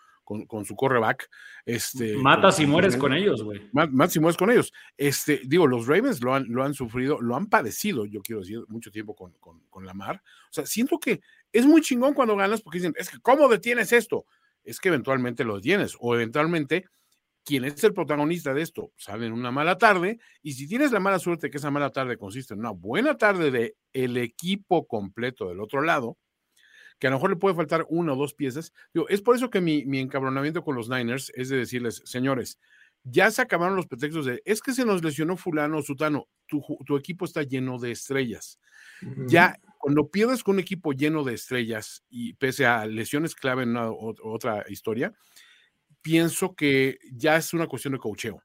con, 0.47 0.65
su 0.65 0.75
correback. 0.75 1.29
Este, 1.65 2.17
Matas 2.17 2.59
y 2.59 2.65
mueres 2.65 2.97
con 2.97 3.13
ellos, 3.13 3.43
güey. 3.43 3.61
Matas 3.71 4.15
y 4.15 4.19
mueres 4.19 4.37
con 4.37 4.51
ellos. 4.51 4.73
Este, 4.97 5.41
digo, 5.45 5.67
los 5.67 5.87
Ravens 5.87 6.21
lo 6.21 6.33
han, 6.33 6.45
lo 6.49 6.63
han 6.63 6.73
sufrido, 6.73 7.21
lo 7.21 7.35
han 7.35 7.47
padecido, 7.47 8.05
yo 8.05 8.21
quiero 8.21 8.41
decir, 8.41 8.59
mucho 8.67 8.91
tiempo 8.91 9.15
con, 9.15 9.33
con, 9.39 9.61
con 9.69 9.85
Lamar. 9.85 10.17
O 10.49 10.53
sea, 10.53 10.65
siento 10.65 10.99
que 10.99 11.21
es 11.51 11.65
muy 11.65 11.81
chingón 11.81 12.13
cuando 12.13 12.35
ganas 12.35 12.61
porque 12.61 12.79
dicen, 12.79 12.93
es 12.97 13.09
que, 13.09 13.19
¿cómo 13.19 13.47
detienes 13.47 13.91
esto? 13.93 14.25
es 14.63 14.79
que 14.79 14.89
eventualmente 14.89 15.43
lo 15.43 15.59
tienes 15.59 15.95
o 15.99 16.15
eventualmente 16.15 16.85
quien 17.43 17.65
es 17.65 17.83
el 17.83 17.93
protagonista 17.93 18.53
de 18.53 18.61
esto 18.61 18.91
sale 18.97 19.25
en 19.25 19.33
una 19.33 19.51
mala 19.51 19.77
tarde 19.77 20.19
y 20.43 20.53
si 20.53 20.67
tienes 20.67 20.91
la 20.91 20.99
mala 20.99 21.19
suerte 21.19 21.49
que 21.49 21.57
esa 21.57 21.71
mala 21.71 21.89
tarde 21.89 22.17
consiste 22.17 22.53
en 22.53 22.59
una 22.59 22.71
buena 22.71 23.17
tarde 23.17 23.49
de 23.51 23.75
el 23.93 24.17
equipo 24.17 24.85
completo 24.85 25.49
del 25.49 25.59
otro 25.59 25.81
lado, 25.81 26.17
que 27.01 27.07
a 27.07 27.09
lo 27.09 27.15
mejor 27.15 27.31
le 27.31 27.35
puede 27.35 27.55
faltar 27.55 27.87
una 27.89 28.13
o 28.13 28.15
dos 28.15 28.35
piezas. 28.35 28.73
Digo, 28.93 29.09
es 29.09 29.23
por 29.23 29.35
eso 29.35 29.49
que 29.49 29.59
mi, 29.59 29.85
mi 29.85 29.97
encabronamiento 29.97 30.63
con 30.63 30.75
los 30.75 30.87
Niners 30.87 31.31
es 31.35 31.49
de 31.49 31.57
decirles, 31.57 32.03
señores, 32.05 32.59
ya 33.03 33.31
se 33.31 33.41
acabaron 33.41 33.75
los 33.75 33.87
pretextos 33.87 34.27
de, 34.27 34.43
es 34.45 34.61
que 34.61 34.71
se 34.71 34.85
nos 34.85 35.03
lesionó 35.03 35.35
fulano 35.35 35.79
o 35.79 35.81
sutano, 35.81 36.27
tu, 36.45 36.61
tu, 36.85 36.95
equipo 36.95 37.25
está 37.25 37.41
lleno 37.41 37.79
de 37.79 37.89
estrellas. 37.89 38.59
Ya 39.25 39.57
cuando 39.79 40.09
pierdes 40.09 40.43
con 40.43 40.57
un 40.57 40.59
equipo 40.59 40.93
lleno 40.93 41.23
de 41.23 41.33
estrellas 41.33 42.03
y 42.07 42.33
pese 42.33 42.67
a 42.67 42.85
lesiones 42.85 43.33
clave 43.33 43.63
en 43.63 43.69
una, 43.69 43.89
otra 43.89 44.63
historia, 44.69 45.11
pienso 46.03 46.53
que 46.53 46.99
ya 47.11 47.35
es 47.35 47.51
una 47.55 47.65
cuestión 47.65 47.93
de 47.93 47.99
cocheo. 47.99 48.43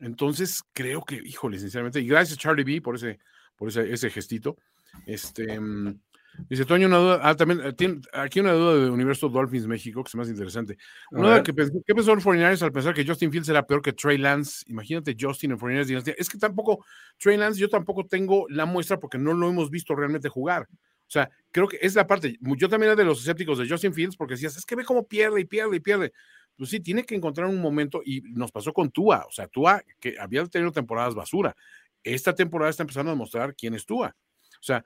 Entonces, 0.00 0.62
creo 0.74 1.02
que, 1.02 1.14
híjole, 1.24 1.58
sinceramente, 1.58 2.00
y 2.00 2.06
gracias 2.06 2.38
Charlie 2.38 2.64
B 2.64 2.82
por 2.82 2.96
ese, 2.96 3.20
por 3.56 3.70
ese, 3.70 3.90
ese 3.90 4.10
gestito. 4.10 4.58
Este, 5.06 5.58
mm, 5.58 6.00
dice 6.48 6.64
Toño, 6.64 6.86
una 6.86 6.98
duda, 6.98 7.20
ah, 7.22 7.34
también, 7.34 7.60
eh, 7.62 7.72
tiene, 7.72 8.00
aquí 8.12 8.40
una 8.40 8.52
duda 8.52 8.74
de 8.84 8.90
Universo 8.90 9.28
Dolphins 9.28 9.66
México, 9.66 10.02
que 10.02 10.08
es 10.08 10.14
más 10.14 10.28
interesante. 10.28 10.76
Una 11.10 11.28
duda 11.28 11.42
que 11.42 11.52
¿qué 11.52 11.94
pensó 11.94 12.12
el 12.12 12.22
49 12.22 12.58
al 12.60 12.72
pensar 12.72 12.94
que 12.94 13.06
Justin 13.06 13.30
Fields 13.30 13.48
era 13.48 13.66
peor 13.66 13.82
que 13.82 13.92
Trey 13.92 14.18
Lance? 14.18 14.64
Imagínate 14.68 15.16
Justin 15.18 15.52
en 15.52 15.58
49 15.58 16.14
Es 16.18 16.28
que 16.28 16.38
tampoco, 16.38 16.84
Trey 17.18 17.36
Lance, 17.36 17.60
yo 17.60 17.68
tampoco 17.68 18.04
tengo 18.06 18.46
la 18.48 18.66
muestra 18.66 18.98
porque 18.98 19.18
no 19.18 19.32
lo 19.32 19.48
hemos 19.48 19.70
visto 19.70 19.94
realmente 19.94 20.28
jugar. 20.28 20.66
O 20.70 21.10
sea, 21.10 21.30
creo 21.52 21.68
que 21.68 21.78
es 21.80 21.94
la 21.94 22.06
parte, 22.06 22.36
yo 22.40 22.68
también 22.68 22.92
era 22.92 22.96
de 22.96 23.04
los 23.04 23.20
escépticos 23.20 23.58
de 23.58 23.68
Justin 23.68 23.94
Fields 23.94 24.16
porque 24.16 24.34
decías, 24.34 24.56
es 24.56 24.64
que 24.64 24.74
ve 24.74 24.84
cómo 24.84 25.06
pierde 25.06 25.40
y 25.40 25.44
pierde 25.44 25.76
y 25.76 25.80
pierde 25.80 26.12
pues 26.56 26.70
sí, 26.70 26.80
tiene 26.80 27.04
que 27.04 27.14
encontrar 27.14 27.46
un 27.48 27.60
momento 27.60 28.02
y 28.04 28.22
nos 28.32 28.50
pasó 28.50 28.72
con 28.72 28.90
Tua, 28.90 29.24
o 29.28 29.32
sea, 29.32 29.46
Tua 29.46 29.82
que 30.00 30.16
había 30.18 30.44
tenido 30.46 30.72
temporadas 30.72 31.14
basura. 31.14 31.54
Esta 32.02 32.34
temporada 32.34 32.70
está 32.70 32.82
empezando 32.82 33.12
a 33.12 33.14
mostrar 33.14 33.54
quién 33.54 33.74
es 33.74 33.84
Tua. 33.84 34.16
O 34.54 34.62
sea, 34.62 34.84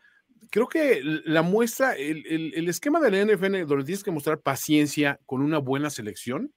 creo 0.51 0.69
que 0.69 1.01
la 1.25 1.43
muestra, 1.43 1.95
el, 1.95 2.53
el, 2.55 2.69
esquema 2.69 3.01
de 3.01 3.11
la 3.11 3.25
NFL 3.25 3.67
donde 3.67 3.85
tienes 3.85 4.03
que 4.03 4.11
mostrar 4.11 4.41
paciencia 4.41 5.21
con 5.27 5.43
una 5.43 5.59
buena 5.59 5.91
selección, 5.91 6.53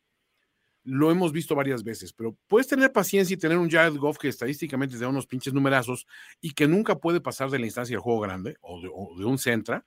lo 0.83 1.11
hemos 1.11 1.31
visto 1.31 1.55
varias 1.55 1.83
veces, 1.83 2.13
pero 2.13 2.37
puedes 2.47 2.67
tener 2.67 2.91
paciencia 2.91 3.33
y 3.33 3.37
tener 3.37 3.57
un 3.57 3.69
Jared 3.69 3.95
Goff 3.95 4.17
que 4.17 4.27
estadísticamente 4.27 4.95
te 4.95 5.01
da 5.01 5.07
unos 5.07 5.27
pinches 5.27 5.53
numerazos 5.53 6.05
y 6.41 6.51
que 6.51 6.67
nunca 6.67 6.97
puede 6.99 7.21
pasar 7.21 7.49
de 7.49 7.59
la 7.59 7.65
instancia 7.65 7.95
del 7.95 8.01
juego 8.01 8.19
grande 8.19 8.57
o 8.61 8.81
de, 8.81 8.89
o 8.93 9.17
de 9.17 9.25
un 9.25 9.37
centra, 9.37 9.85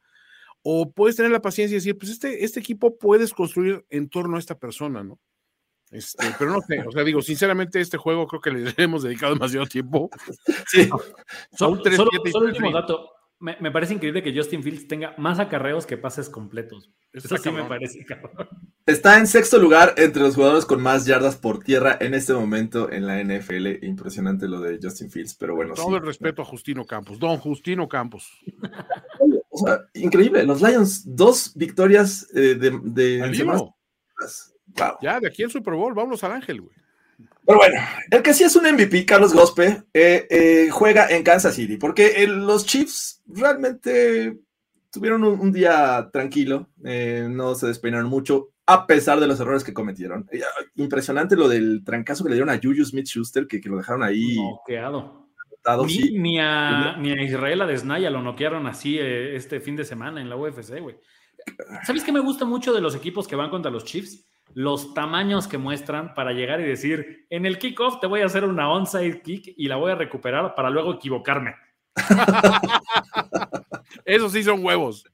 o 0.62 0.90
puedes 0.90 1.16
tener 1.16 1.30
la 1.30 1.42
paciencia 1.42 1.74
y 1.74 1.78
decir, 1.78 1.99
pues 1.99 2.12
este, 2.12 2.44
este 2.44 2.61
equipo 2.61 2.99
puedes 2.99 3.32
construir 3.32 3.84
en 3.90 4.09
torno 4.09 4.36
a 4.36 4.40
esta 4.40 4.59
persona, 4.59 5.05
¿no? 5.05 5.20
Este, 5.90 6.26
pero 6.38 6.51
no 6.51 6.61
sé, 6.62 6.82
o 6.82 6.90
sea, 6.90 7.05
digo, 7.05 7.22
sinceramente, 7.22 7.80
este 7.80 7.97
juego 7.97 8.26
creo 8.26 8.40
que 8.40 8.51
le 8.51 8.74
hemos 8.76 9.03
dedicado 9.03 9.34
demasiado 9.34 9.66
tiempo. 9.66 10.11
Sí. 10.66 10.88
solo, 11.57 11.82
solo, 11.84 12.11
solo 12.32 12.47
último 12.47 12.72
dato. 12.72 13.16
Me, 13.39 13.57
me, 13.61 13.70
parece 13.70 13.93
increíble 13.93 14.22
que 14.22 14.34
Justin 14.34 14.62
Fields 14.62 14.89
tenga 14.89 15.14
más 15.18 15.39
acarreos 15.39 15.84
que 15.84 15.99
pases 15.99 16.30
completos. 16.30 16.91
Eso 17.12 17.37
sí 17.37 17.51
me 17.51 17.64
parece 17.64 18.05
cabrón. 18.05 18.49
Está 18.87 19.18
en 19.18 19.26
sexto 19.26 19.59
lugar 19.59 19.95
entre 19.97 20.22
los 20.22 20.34
jugadores 20.34 20.64
con 20.64 20.80
más 20.80 21.07
yardas 21.07 21.37
por 21.37 21.62
tierra 21.62 21.99
en 22.01 22.14
este 22.14 22.32
momento 22.32 22.91
en 22.91 23.07
la 23.07 23.22
NFL. 23.22 23.84
Impresionante 23.84 24.49
lo 24.49 24.61
de 24.61 24.78
Justin 24.82 25.11
Fields, 25.11 25.34
pero 25.34 25.55
bueno. 25.55 25.74
Todo 25.74 25.89
sí. 25.89 25.95
el 25.97 26.07
respeto 26.07 26.43
a 26.43 26.45
Justino 26.45 26.87
Campos, 26.87 27.18
don 27.18 27.37
Justino 27.39 27.89
Campos. 27.89 28.30
O 29.49 29.59
sea, 29.59 29.80
increíble. 29.95 30.45
Los 30.45 30.61
Lions, 30.61 31.03
dos 31.07 31.53
victorias 31.55 32.28
eh, 32.34 32.55
de. 32.55 32.78
de 32.82 33.45
wow. 33.45 33.74
Ya, 35.01 35.18
de 35.18 35.28
aquí 35.28 35.43
en 35.43 35.51
Super 35.51 35.74
Bowl, 35.74 35.95
vámonos 35.95 36.22
al 36.24 36.32
Ángel, 36.32 36.61
güey. 36.61 36.76
Pero 37.47 37.59
bueno, 37.59 37.80
el 38.11 38.22
que 38.22 38.34
sí 38.34 38.44
es 38.44 38.57
un 38.57 38.70
MVP, 38.70 39.07
Carlos 39.07 39.32
Gospe, 39.32 39.84
eh, 39.94 40.26
eh, 40.28 40.68
juega 40.70 41.09
en 41.09 41.22
Kansas 41.22 41.55
City, 41.55 41.76
porque 41.76 42.24
el, 42.24 42.44
los 42.44 42.66
Chiefs 42.66 43.22
realmente 43.26 44.36
tuvieron 44.90 45.22
un, 45.24 45.38
un 45.38 45.53
día 45.53 46.09
tranquilo, 46.12 46.68
eh, 46.84 47.28
no 47.30 47.55
se 47.55 47.68
despeinaron 47.68 48.09
mucho, 48.09 48.51
a 48.66 48.86
pesar 48.86 49.20
de 49.20 49.28
los 49.28 49.38
errores 49.38 49.62
que 49.62 49.72
cometieron. 49.72 50.28
Impresionante 50.74 51.36
lo 51.36 51.49
del 51.49 51.84
trancazo 51.84 52.24
que 52.24 52.30
le 52.30 52.36
dieron 52.36 52.51
a 52.51 52.59
Juju 52.61 52.84
Smith 52.84 53.07
Schuster, 53.07 53.47
que, 53.47 53.61
que, 53.61 53.68
lo 53.68 53.76
dejaron 53.76 54.03
ahí. 54.03 54.36
Noqueado. 54.36 55.26
Ni, 55.84 55.88
sí. 55.88 56.18
ni, 56.18 56.38
a, 56.38 56.97
ni, 56.97 57.11
a, 57.11 57.22
Israel 57.22 57.62
Adesnaya 57.62 58.09
lo 58.09 58.22
noquearon 58.22 58.66
así 58.66 58.99
eh, 58.99 59.34
este 59.34 59.61
fin 59.61 59.74
de 59.74 59.84
semana 59.84 60.20
en 60.20 60.28
la 60.28 60.36
UFC, 60.36 60.80
güey. 60.80 60.97
¿Sabes 61.84 62.05
qué 62.05 62.12
me 62.12 62.20
gusta 62.20 62.44
mucho 62.44 62.72
de 62.72 62.80
los 62.80 62.94
equipos 62.94 63.26
que 63.26 63.36
van 63.36 63.51
contra 63.51 63.70
los 63.70 63.84
Chiefs? 63.84 64.24
Los 64.55 64.94
tamaños 64.94 65.49
que 65.49 65.59
muestran 65.59 66.14
para 66.14 66.32
llegar 66.32 66.61
y 66.61 66.64
decir, 66.64 67.26
en 67.30 67.47
el 67.47 67.59
kickoff 67.59 68.01
te 68.01 68.07
voy 68.07 68.22
a 68.22 68.26
hacer 68.26 68.44
una 68.44 68.70
onside 68.70 69.22
kick 69.22 69.55
y 69.57 69.68
la 69.68 69.76
voy 69.76 69.92
a 69.92 69.97
recuperar 69.97 70.55
para 70.55 70.70
luego 70.70 70.94
equivocarme. 70.94 71.55
Esos 74.05 74.32
sí 74.32 74.42
son 74.42 74.64
huevos. 74.64 75.05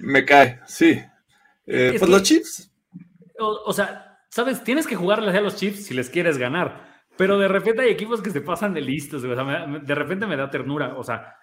Me 0.00 0.24
cae, 0.24 0.60
sí. 0.66 1.00
Eh, 1.66 1.88
pues 1.90 2.02
que, 2.02 2.08
los 2.08 2.22
Chiefs. 2.22 2.72
O, 3.38 3.62
o, 3.66 3.72
sea, 3.72 4.18
sabes, 4.28 4.62
tienes 4.62 4.86
que 4.86 4.96
jugarles 4.96 5.34
a 5.34 5.40
los 5.40 5.56
Chiefs 5.56 5.86
si 5.86 5.94
les 5.94 6.10
quieres 6.10 6.38
ganar. 6.38 6.92
Pero 7.16 7.38
de 7.38 7.48
repente 7.48 7.82
hay 7.82 7.90
equipos 7.90 8.22
que 8.22 8.30
se 8.30 8.40
pasan 8.40 8.74
de 8.74 8.80
listos, 8.80 9.22
o 9.22 9.34
sea, 9.34 9.44
me, 9.44 9.80
de 9.80 9.94
repente 9.94 10.26
me 10.26 10.36
da 10.36 10.50
ternura, 10.50 10.94
o 10.96 11.04
sea, 11.04 11.36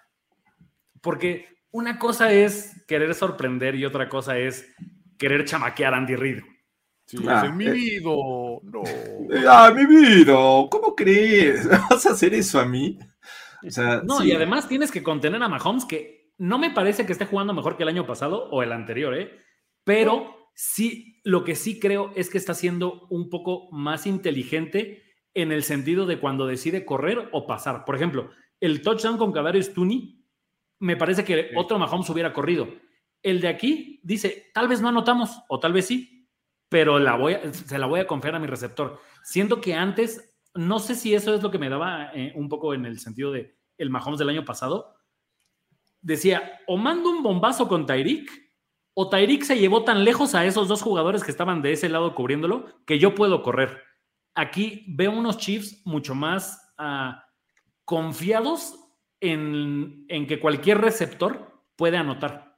porque 1.00 1.48
una 1.70 1.98
cosa 1.98 2.32
es 2.32 2.84
querer 2.86 3.14
sorprender 3.14 3.76
y 3.76 3.84
otra 3.84 4.08
cosa 4.08 4.36
es 4.36 4.74
querer 5.16 5.44
chamaquear 5.44 5.94
a 5.94 5.98
Andy 5.98 6.16
Reid. 6.16 6.42
Sí, 7.10 7.18
ah, 7.26 7.42
es 7.44 7.52
mi 7.56 7.66
eh, 7.66 7.72
vida, 7.72 8.04
no. 8.04 8.82
Ah, 9.48 9.72
mi 9.74 9.84
vida, 9.84 10.32
¿cómo 10.70 10.94
crees? 10.94 11.68
¿Vas 11.90 12.06
a 12.06 12.12
hacer 12.12 12.32
eso 12.34 12.60
a 12.60 12.64
mí? 12.64 13.00
O 13.66 13.70
sea, 13.70 14.00
no, 14.04 14.20
sí. 14.20 14.28
y 14.28 14.32
además 14.32 14.68
tienes 14.68 14.92
que 14.92 15.02
contener 15.02 15.42
a 15.42 15.48
Mahomes, 15.48 15.86
que 15.86 16.30
no 16.38 16.56
me 16.56 16.70
parece 16.70 17.06
que 17.06 17.12
esté 17.12 17.26
jugando 17.26 17.52
mejor 17.52 17.76
que 17.76 17.82
el 17.82 17.88
año 17.88 18.06
pasado 18.06 18.48
o 18.50 18.62
el 18.62 18.70
anterior, 18.70 19.18
¿eh? 19.18 19.40
Pero 19.82 20.52
sí, 20.54 21.20
lo 21.24 21.42
que 21.42 21.56
sí 21.56 21.80
creo 21.80 22.12
es 22.14 22.30
que 22.30 22.38
está 22.38 22.54
siendo 22.54 23.08
un 23.10 23.28
poco 23.28 23.68
más 23.72 24.06
inteligente 24.06 25.02
en 25.34 25.50
el 25.50 25.64
sentido 25.64 26.06
de 26.06 26.20
cuando 26.20 26.46
decide 26.46 26.84
correr 26.84 27.28
o 27.32 27.44
pasar. 27.44 27.84
Por 27.84 27.96
ejemplo, 27.96 28.30
el 28.60 28.82
touchdown 28.82 29.18
con 29.18 29.32
Kadarius 29.32 29.74
Tooney, 29.74 30.24
me 30.78 30.96
parece 30.96 31.24
que 31.24 31.42
sí. 31.42 31.48
otro 31.56 31.76
Mahomes 31.76 32.08
hubiera 32.08 32.32
corrido. 32.32 32.68
El 33.20 33.40
de 33.40 33.48
aquí 33.48 33.98
dice, 34.04 34.52
tal 34.54 34.68
vez 34.68 34.80
no 34.80 34.86
anotamos, 34.86 35.42
o 35.48 35.58
tal 35.58 35.72
vez 35.72 35.86
sí, 35.88 36.19
pero 36.70 36.98
la 36.98 37.16
voy 37.16 37.36
se 37.52 37.78
la 37.78 37.86
voy 37.86 38.00
a 38.00 38.06
confiar 38.06 38.34
a 38.34 38.38
mi 38.38 38.46
receptor. 38.46 38.98
Siento 39.22 39.60
que 39.60 39.74
antes, 39.74 40.34
no 40.54 40.78
sé 40.78 40.94
si 40.94 41.14
eso 41.14 41.34
es 41.34 41.42
lo 41.42 41.50
que 41.50 41.58
me 41.58 41.68
daba 41.68 42.10
eh, 42.14 42.32
un 42.34 42.48
poco 42.48 42.72
en 42.72 42.86
el 42.86 42.98
sentido 42.98 43.30
de 43.30 43.58
el 43.76 43.90
Mahomes 43.90 44.18
del 44.18 44.30
año 44.30 44.46
pasado. 44.46 44.94
Decía, 46.00 46.60
o 46.66 46.78
mando 46.78 47.10
un 47.10 47.22
bombazo 47.22 47.68
con 47.68 47.84
Tyreek, 47.84 48.30
o 48.94 49.10
Tyreek 49.10 49.42
se 49.42 49.58
llevó 49.58 49.84
tan 49.84 50.04
lejos 50.04 50.34
a 50.34 50.46
esos 50.46 50.66
dos 50.66 50.80
jugadores 50.80 51.22
que 51.22 51.30
estaban 51.30 51.60
de 51.60 51.72
ese 51.72 51.90
lado 51.90 52.14
cubriéndolo, 52.14 52.66
que 52.86 52.98
yo 52.98 53.14
puedo 53.14 53.42
correr 53.42 53.90
aquí 54.34 54.84
veo 54.88 55.12
unos 55.12 55.38
Chiefs 55.38 55.82
mucho 55.84 56.14
más 56.14 56.74
uh, 56.78 57.12
confiados 57.84 58.74
en, 59.20 60.06
en, 60.08 60.26
que 60.26 60.40
cualquier 60.40 60.78
receptor 60.78 61.62
puede 61.76 61.96
anotar. 61.96 62.49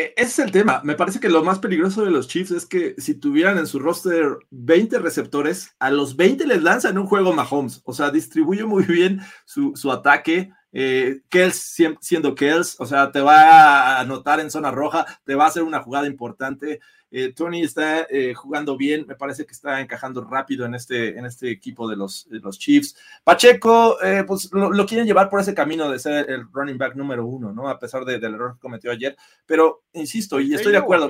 E, 0.00 0.14
ese 0.16 0.28
es 0.30 0.38
el 0.38 0.50
tema. 0.50 0.80
Me 0.82 0.94
parece 0.94 1.20
que 1.20 1.28
lo 1.28 1.44
más 1.44 1.58
peligroso 1.58 2.02
de 2.02 2.10
los 2.10 2.26
Chiefs 2.26 2.52
es 2.52 2.66
que 2.66 2.94
si 2.96 3.14
tuvieran 3.14 3.58
en 3.58 3.66
su 3.66 3.78
roster 3.78 4.38
20 4.50 4.98
receptores, 4.98 5.74
a 5.78 5.90
los 5.90 6.16
20 6.16 6.46
les 6.46 6.62
lanzan 6.62 6.96
un 6.96 7.06
juego 7.06 7.34
Mahomes. 7.34 7.82
O 7.84 7.92
sea, 7.92 8.10
distribuye 8.10 8.64
muy 8.64 8.84
bien 8.84 9.20
su, 9.44 9.76
su 9.76 9.92
ataque. 9.92 10.52
Eh, 10.72 11.20
Kels 11.28 11.76
siendo 12.00 12.34
Kels, 12.34 12.76
o 12.78 12.86
sea, 12.86 13.10
te 13.10 13.20
va 13.20 13.96
a 13.96 14.00
anotar 14.00 14.40
en 14.40 14.50
zona 14.50 14.70
roja, 14.70 15.04
te 15.24 15.34
va 15.34 15.44
a 15.44 15.48
hacer 15.48 15.62
una 15.62 15.82
jugada 15.82 16.06
importante. 16.06 16.80
Eh, 17.12 17.32
Tony 17.34 17.62
está 17.62 18.06
eh, 18.08 18.34
jugando 18.34 18.76
bien, 18.76 19.04
me 19.08 19.16
parece 19.16 19.44
que 19.44 19.52
está 19.52 19.80
encajando 19.80 20.22
rápido 20.22 20.64
en 20.64 20.76
este, 20.76 21.18
en 21.18 21.26
este 21.26 21.50
equipo 21.50 21.88
de 21.88 21.96
los, 21.96 22.28
de 22.28 22.38
los 22.38 22.58
Chiefs. 22.58 22.96
Pacheco, 23.24 24.00
eh, 24.00 24.22
pues 24.24 24.52
lo, 24.52 24.70
lo, 24.70 24.86
quieren 24.86 25.06
llevar 25.06 25.28
por 25.28 25.40
ese 25.40 25.54
camino 25.54 25.90
de 25.90 25.98
ser 25.98 26.30
el 26.30 26.46
running 26.52 26.78
back 26.78 26.94
número 26.94 27.26
uno, 27.26 27.52
¿no? 27.52 27.68
A 27.68 27.80
pesar 27.80 28.04
de, 28.04 28.20
del 28.20 28.34
error 28.34 28.54
que 28.54 28.60
cometió 28.60 28.92
ayer, 28.92 29.16
pero 29.44 29.82
insisto, 29.92 30.38
y 30.38 30.54
estoy 30.54 30.72
de 30.72 30.78
acuerdo. 30.78 31.08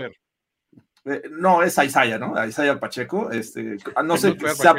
Eh, 1.04 1.22
no, 1.30 1.62
es 1.62 1.78
Isaiah, 1.78 2.18
¿no? 2.18 2.46
Isaiah 2.46 2.78
Pacheco. 2.78 3.30
Este, 3.30 3.78
no 4.04 4.16
sé. 4.16 4.36
sea, 4.54 4.74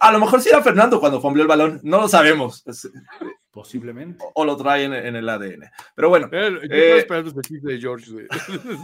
a 0.00 0.12
lo 0.12 0.18
mejor 0.20 0.40
sí 0.40 0.48
era 0.48 0.62
Fernando 0.62 1.00
cuando 1.00 1.20
fombleó 1.20 1.42
el 1.42 1.48
balón, 1.48 1.80
no 1.82 2.00
lo 2.00 2.08
sabemos. 2.08 2.64
Posiblemente. 3.58 4.24
O, 4.24 4.30
o, 4.36 4.44
lo 4.44 4.56
trae 4.56 4.84
en, 4.84 4.92
en, 4.92 5.16
el 5.16 5.28
ADN. 5.28 5.68
Pero 5.96 6.08
bueno. 6.10 6.28
Eh, 6.30 6.60
yo 6.62 6.76
eh, 6.76 6.98
esperando 6.98 7.30
este 7.30 7.40
chiste 7.40 7.72
de 7.72 7.80
George. 7.80 8.08
De... 8.12 8.28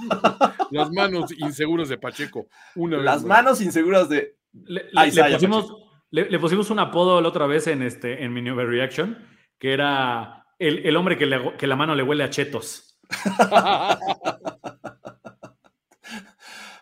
Las 0.73 0.91
manos 0.91 1.31
inseguras 1.39 1.89
de 1.89 1.97
Pacheco. 1.97 2.49
Una 2.75 2.97
Las 2.97 3.23
vez 3.23 3.29
manos 3.29 3.61
inseguras 3.61 4.09
de. 4.09 4.37
Le, 4.53 4.87
le, 4.91 5.13
le, 5.13 5.31
pusimos, 5.35 5.77
le, 6.11 6.39
pusimos, 6.41 6.71
un 6.71 6.81
apodo 6.81 7.21
la 7.21 7.29
otra 7.29 7.47
vez 7.47 7.69
en, 7.69 7.83
este, 7.83 8.25
en 8.25 8.33
mi 8.33 8.43
Reaction, 8.51 9.17
que 9.61 9.73
era 9.73 10.45
el, 10.59 10.85
el 10.85 10.97
hombre 10.97 11.17
que, 11.17 11.53
que 11.57 11.69
la 11.69 11.77
mano 11.77 11.95
le 11.95 12.03
huele 12.03 12.25
a 12.25 12.31
chetos. 12.31 12.99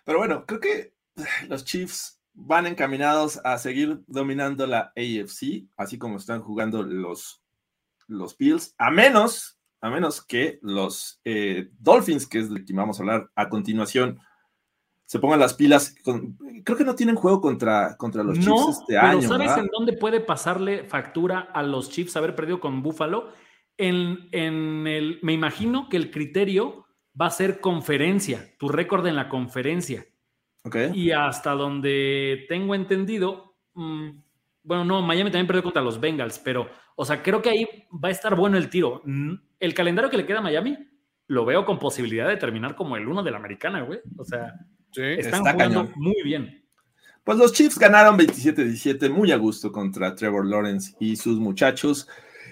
Pero 0.06 0.16
bueno, 0.16 0.46
creo 0.46 0.60
que 0.60 0.94
los 1.46 1.66
Chiefs 1.66 2.22
van 2.32 2.66
encaminados 2.66 3.38
a 3.44 3.58
seguir 3.58 4.02
dominando 4.06 4.66
la 4.66 4.94
AFC, 4.96 5.66
así 5.76 5.98
como 5.98 6.16
están 6.16 6.40
jugando 6.40 6.82
los, 6.82 7.41
los 8.06 8.36
Bills, 8.36 8.74
a 8.78 8.90
menos, 8.90 9.58
a 9.80 9.90
menos 9.90 10.24
que 10.24 10.58
los 10.62 11.20
eh, 11.24 11.70
Dolphins, 11.78 12.26
que 12.26 12.40
es 12.40 12.52
de 12.52 12.64
que 12.64 12.72
vamos 12.72 12.98
a 12.98 13.02
hablar 13.02 13.30
a 13.34 13.48
continuación, 13.48 14.20
se 15.06 15.18
pongan 15.18 15.40
las 15.40 15.54
pilas. 15.54 15.94
creo 16.64 16.78
que 16.78 16.84
no 16.84 16.94
tienen 16.94 17.16
juego 17.16 17.40
contra, 17.40 17.96
contra 17.96 18.22
los 18.22 18.38
Chiefs 18.38 18.80
este 18.80 18.94
pero 18.94 19.06
año. 19.06 19.28
¿Sabes 19.28 19.56
en 19.58 19.68
dónde 19.68 19.92
puede 19.92 20.20
pasarle 20.20 20.84
factura 20.84 21.40
a 21.52 21.62
los 21.62 21.90
Chiefs 21.90 22.16
haber 22.16 22.34
perdido 22.34 22.60
con 22.60 22.82
Buffalo? 22.82 23.30
En, 23.76 24.28
en 24.32 24.86
el, 24.86 25.18
me 25.22 25.32
imagino 25.32 25.88
que 25.88 25.96
el 25.96 26.10
criterio 26.10 26.86
va 27.20 27.26
a 27.26 27.30
ser 27.30 27.60
conferencia, 27.60 28.54
tu 28.58 28.68
récord 28.68 29.06
en 29.06 29.16
la 29.16 29.28
conferencia. 29.28 30.06
Y 30.94 31.10
hasta 31.10 31.52
donde 31.52 32.46
tengo 32.48 32.74
entendido, 32.74 33.56
mm, 33.74 34.10
bueno, 34.62 34.84
no, 34.84 35.02
Miami 35.02 35.30
también 35.30 35.46
perdió 35.46 35.64
contra 35.64 35.82
los 35.82 36.00
Bengals, 36.00 36.38
pero, 36.38 36.68
o 36.96 37.04
sea, 37.04 37.22
creo 37.22 37.42
que 37.42 37.50
ahí 37.50 37.66
va 37.92 38.08
a 38.08 38.12
estar 38.12 38.34
bueno 38.36 38.56
el 38.56 38.68
tiro. 38.68 39.02
Mm, 39.04 39.34
el 39.60 39.74
calendario 39.74 40.10
que 40.10 40.16
le 40.16 40.26
queda 40.26 40.38
a 40.38 40.42
Miami 40.42 40.76
lo 41.28 41.44
veo 41.44 41.64
con 41.64 41.78
posibilidad 41.78 42.28
de 42.28 42.36
terminar 42.36 42.76
como 42.76 42.96
el 42.96 43.08
uno 43.08 43.22
de 43.22 43.30
la 43.30 43.38
americana, 43.38 43.82
güey. 43.82 44.00
O 44.18 44.24
sea, 44.24 44.54
están 44.94 45.44
jugando 45.44 45.90
muy 45.96 46.22
bien. 46.24 46.62
Pues 47.24 47.38
los 47.38 47.52
Chiefs 47.52 47.78
ganaron 47.78 48.18
27-17 48.18 49.08
muy 49.08 49.30
a 49.30 49.36
gusto 49.36 49.70
contra 49.70 50.14
Trevor 50.14 50.44
Lawrence 50.44 50.94
y 50.98 51.16
sus 51.16 51.38
muchachos. 51.38 52.08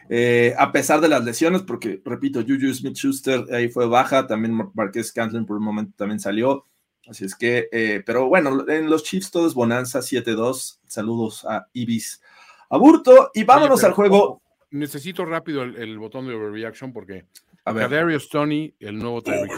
Eh, 0.08 0.54
a 0.58 0.72
pesar 0.72 1.00
de 1.00 1.08
las 1.08 1.24
lesiones, 1.24 1.62
porque 1.62 2.00
repito, 2.04 2.40
Juju 2.40 2.72
Smith 2.72 2.96
Schuster 2.96 3.44
ahí 3.52 3.68
fue 3.68 3.86
baja, 3.86 4.26
también 4.26 4.58
Marquez 4.74 5.12
Cantlin 5.12 5.46
por 5.46 5.56
un 5.56 5.64
momento 5.64 5.92
también 5.96 6.20
salió. 6.20 6.66
Así 7.08 7.24
es 7.24 7.34
que, 7.34 7.68
eh, 7.72 8.02
pero 8.06 8.28
bueno, 8.28 8.68
en 8.68 8.88
los 8.88 9.02
Chiefs 9.02 9.30
todo 9.30 9.46
es 9.46 9.54
bonanza 9.54 10.00
7-2. 10.00 10.80
Saludos 10.86 11.44
a 11.44 11.66
Ibis 11.72 12.22
Aburto 12.70 13.30
y 13.34 13.44
vámonos 13.44 13.82
al 13.84 13.92
juego. 13.92 14.42
Necesito 14.70 15.24
rápido 15.24 15.62
el, 15.64 15.98
botón 15.98 16.28
de 16.28 16.34
overreaction 16.34 16.92
porque 16.92 17.26
a 17.64 17.72
ver. 17.72 17.90
Darius 17.90 18.28
Tony, 18.28 18.74
el 18.78 18.98
nuevo 18.98 19.22
Tyreek 19.22 19.52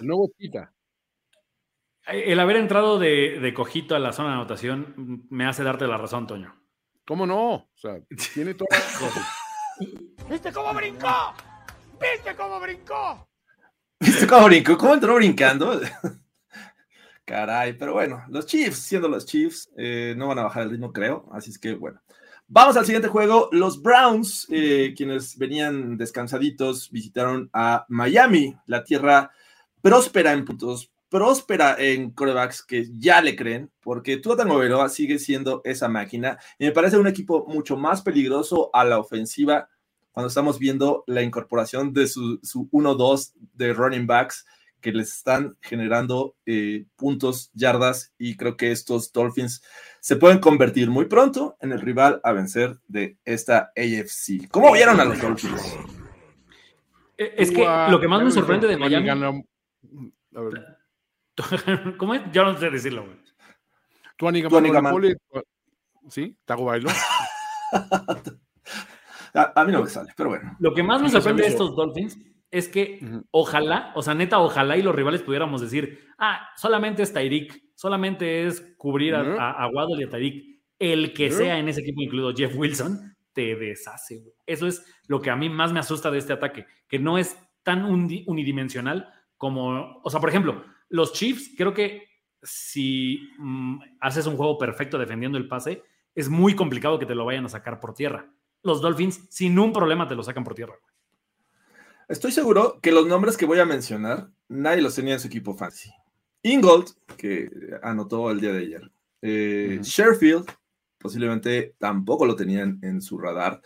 El 0.00 0.06
nuevo 0.06 0.30
Tita. 0.36 0.72
El 2.06 2.38
haber 2.38 2.56
entrado 2.56 2.98
de, 2.98 3.38
de, 3.40 3.54
cojito 3.54 3.96
a 3.96 3.98
la 3.98 4.12
zona 4.12 4.30
de 4.30 4.34
anotación 4.36 5.26
me 5.30 5.46
hace 5.46 5.64
darte 5.64 5.86
la 5.86 5.96
razón, 5.96 6.26
Toño. 6.26 6.54
¿Cómo 7.06 7.26
no? 7.26 7.54
O 7.54 7.70
sea, 7.74 7.98
tiene 8.34 8.54
todo. 8.54 8.68
¿Viste 10.28 10.52
cómo 10.52 10.74
brincó? 10.74 11.34
¿Viste 12.00 12.34
cómo 12.36 12.60
brincó? 12.60 13.28
¿Viste 14.00 14.26
cómo 14.26 14.46
brincó? 14.46 14.76
¿Cómo 14.76 14.94
entró 14.94 15.14
brincando? 15.14 15.80
Caray, 17.26 17.76
pero 17.76 17.92
bueno, 17.92 18.22
los 18.28 18.46
Chiefs, 18.46 18.78
siendo 18.78 19.08
los 19.08 19.26
Chiefs, 19.26 19.68
eh, 19.76 20.14
no 20.16 20.28
van 20.28 20.38
a 20.38 20.44
bajar 20.44 20.62
el 20.62 20.70
ritmo, 20.70 20.92
creo. 20.92 21.28
Así 21.32 21.50
es 21.50 21.58
que 21.58 21.74
bueno. 21.74 22.00
Vamos 22.46 22.76
al 22.76 22.86
siguiente 22.86 23.08
juego. 23.08 23.48
Los 23.50 23.82
Browns, 23.82 24.46
eh, 24.48 24.94
quienes 24.96 25.36
venían 25.36 25.96
descansaditos, 25.96 26.88
visitaron 26.92 27.50
a 27.52 27.84
Miami, 27.88 28.54
la 28.66 28.84
tierra 28.84 29.32
próspera 29.82 30.32
en 30.32 30.44
puntos, 30.44 30.92
próspera 31.08 31.74
en 31.78 32.12
corebacks 32.12 32.62
que 32.62 32.86
ya 32.96 33.20
le 33.20 33.34
creen, 33.34 33.72
porque 33.80 34.18
Tua 34.18 34.36
Tagovailoa 34.36 34.88
sigue 34.88 35.18
siendo 35.18 35.62
esa 35.64 35.88
máquina 35.88 36.38
y 36.60 36.66
me 36.66 36.72
parece 36.72 36.96
un 36.96 37.08
equipo 37.08 37.44
mucho 37.48 37.76
más 37.76 38.02
peligroso 38.02 38.70
a 38.72 38.84
la 38.84 39.00
ofensiva 39.00 39.68
cuando 40.12 40.28
estamos 40.28 40.60
viendo 40.60 41.04
la 41.08 41.22
incorporación 41.22 41.92
de 41.92 42.06
su, 42.06 42.38
1-2 42.40 43.32
de 43.54 43.72
running 43.74 44.06
backs 44.06 44.46
que 44.86 44.92
les 44.92 45.12
están 45.16 45.56
generando 45.62 46.36
eh, 46.46 46.86
puntos, 46.94 47.50
yardas, 47.54 48.12
y 48.18 48.36
creo 48.36 48.56
que 48.56 48.70
estos 48.70 49.12
Dolphins 49.12 49.60
se 49.98 50.14
pueden 50.14 50.38
convertir 50.38 50.90
muy 50.90 51.06
pronto 51.06 51.56
en 51.60 51.72
el 51.72 51.80
rival 51.80 52.20
a 52.22 52.30
vencer 52.30 52.78
de 52.86 53.18
esta 53.24 53.72
AFC. 53.76 54.48
¿Cómo 54.48 54.72
vieron 54.72 55.00
a 55.00 55.04
los 55.04 55.20
Dolphins? 55.20 55.76
Eh, 57.18 57.34
es 57.36 57.50
que 57.50 57.66
lo 57.90 57.98
que 57.98 58.06
más 58.06 58.22
me 58.22 58.30
sorprende 58.30 58.68
de 58.68 58.76
Miami. 58.76 59.42
¿Cómo 61.98 62.14
es? 62.14 62.22
Yo 62.32 62.44
no 62.44 62.56
sé 62.56 62.70
decirlo, 62.70 63.06
güey. 63.06 63.16
¿Sí? 66.10 66.36
¿Tago 66.44 66.66
bailo? 66.66 66.90
A, 69.34 69.64
mí 69.64 69.72
no 69.72 69.82
me 69.82 69.90
sale, 69.90 70.12
pero 70.16 70.28
bueno. 70.28 70.56
Lo 70.60 70.72
que 70.72 70.84
más 70.84 71.02
me 71.02 71.10
sorprende 71.10 71.42
de 71.42 71.48
estos 71.48 71.74
Dolphins 71.74 72.16
es 72.50 72.68
que 72.68 73.00
ojalá, 73.30 73.92
o 73.94 74.02
sea, 74.02 74.14
neta, 74.14 74.40
ojalá 74.40 74.76
y 74.76 74.82
los 74.82 74.94
rivales 74.94 75.22
pudiéramos 75.22 75.60
decir, 75.60 76.00
ah, 76.18 76.48
solamente 76.56 77.02
es 77.02 77.12
Tyreek, 77.12 77.72
solamente 77.74 78.46
es 78.46 78.74
cubrir 78.76 79.14
a, 79.14 79.68
Waddle 79.72 80.00
y 80.00 80.04
a 80.04 80.10
Tyreek. 80.10 80.56
El 80.78 81.12
que 81.12 81.30
sea 81.30 81.58
en 81.58 81.68
ese 81.68 81.80
equipo, 81.80 82.02
incluido 82.02 82.34
Jeff 82.34 82.54
Wilson, 82.56 83.16
te 83.32 83.56
deshace. 83.56 84.22
Eso 84.44 84.66
es 84.66 84.84
lo 85.08 85.20
que 85.20 85.30
a 85.30 85.36
mí 85.36 85.48
más 85.48 85.72
me 85.72 85.80
asusta 85.80 86.10
de 86.10 86.18
este 86.18 86.32
ataque, 86.32 86.66
que 86.88 86.98
no 86.98 87.18
es 87.18 87.36
tan 87.62 87.84
unidimensional 87.84 89.08
como, 89.36 90.00
o 90.02 90.10
sea, 90.10 90.20
por 90.20 90.28
ejemplo, 90.28 90.64
los 90.88 91.12
Chiefs, 91.12 91.54
creo 91.56 91.74
que 91.74 92.04
si 92.42 93.20
mm, 93.38 93.80
haces 94.00 94.26
un 94.26 94.36
juego 94.36 94.58
perfecto 94.58 94.98
defendiendo 94.98 95.38
el 95.38 95.48
pase, 95.48 95.82
es 96.14 96.28
muy 96.28 96.54
complicado 96.54 96.98
que 96.98 97.06
te 97.06 97.14
lo 97.14 97.24
vayan 97.24 97.46
a 97.46 97.48
sacar 97.48 97.80
por 97.80 97.94
tierra 97.94 98.30
los 98.66 98.82
Dolphins 98.82 99.26
sin 99.30 99.58
un 99.58 99.72
problema 99.72 100.08
te 100.08 100.14
lo 100.14 100.22
sacan 100.22 100.44
por 100.44 100.54
tierra. 100.54 100.74
Estoy 102.08 102.30
seguro 102.30 102.78
que 102.80 102.92
los 102.92 103.06
nombres 103.06 103.36
que 103.36 103.46
voy 103.46 103.58
a 103.58 103.64
mencionar, 103.64 104.30
nadie 104.48 104.80
los 104.82 104.94
tenía 104.94 105.14
en 105.14 105.20
su 105.20 105.26
equipo 105.26 105.54
fancy. 105.54 105.90
Ingold, 106.42 106.90
que 107.16 107.50
anotó 107.82 108.30
el 108.30 108.40
día 108.40 108.52
de 108.52 108.58
ayer. 108.60 108.90
Eh, 109.22 109.80
Sherfield, 109.82 110.46
posiblemente 110.98 111.74
tampoco 111.78 112.24
lo 112.24 112.36
tenían 112.36 112.78
en 112.82 113.02
su 113.02 113.18
radar. 113.18 113.60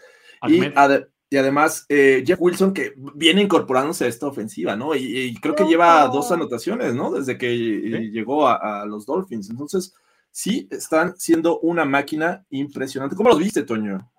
Y, 0.49 1.37
además, 1.37 1.85
eh, 1.91 2.25
Jeff 2.27 2.41
Wilson, 2.41 2.73
que 2.73 2.95
viene 3.15 3.43
incorporándose 3.43 4.07
a 4.07 4.09
esta 4.09 4.27
ofensiva, 4.27 4.75
¿no? 4.75 4.95
Y, 4.95 5.35
creo 5.41 5.55
que 5.55 5.67
lleva 5.67 6.09
dos 6.09 6.33
anotaciones, 6.33 6.95
¿no? 6.95 7.13
Desde 7.13 7.37
que 7.37 7.55
llegó 7.57 8.49
a, 8.49 8.81
a, 8.81 8.87
los 8.87 9.05
Dolphins. 9.05 9.51
Entonces, 9.51 9.95
sí, 10.31 10.67
están 10.71 11.15
siendo 11.19 11.61
una 11.61 11.85
máquina 11.85 12.47
impresionante. 12.49 13.17
¿Cómo 13.17 13.29
los 13.29 13.39
viste, 13.39 13.65
Toño? 13.65 14.11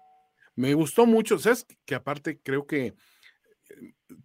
Me 0.55 0.75
gustó 0.75 1.07
mucho, 1.07 1.39
¿sabes? 1.39 1.65
Que 1.85 1.95
aparte 1.95 2.39
creo 2.43 2.67
que 2.67 2.93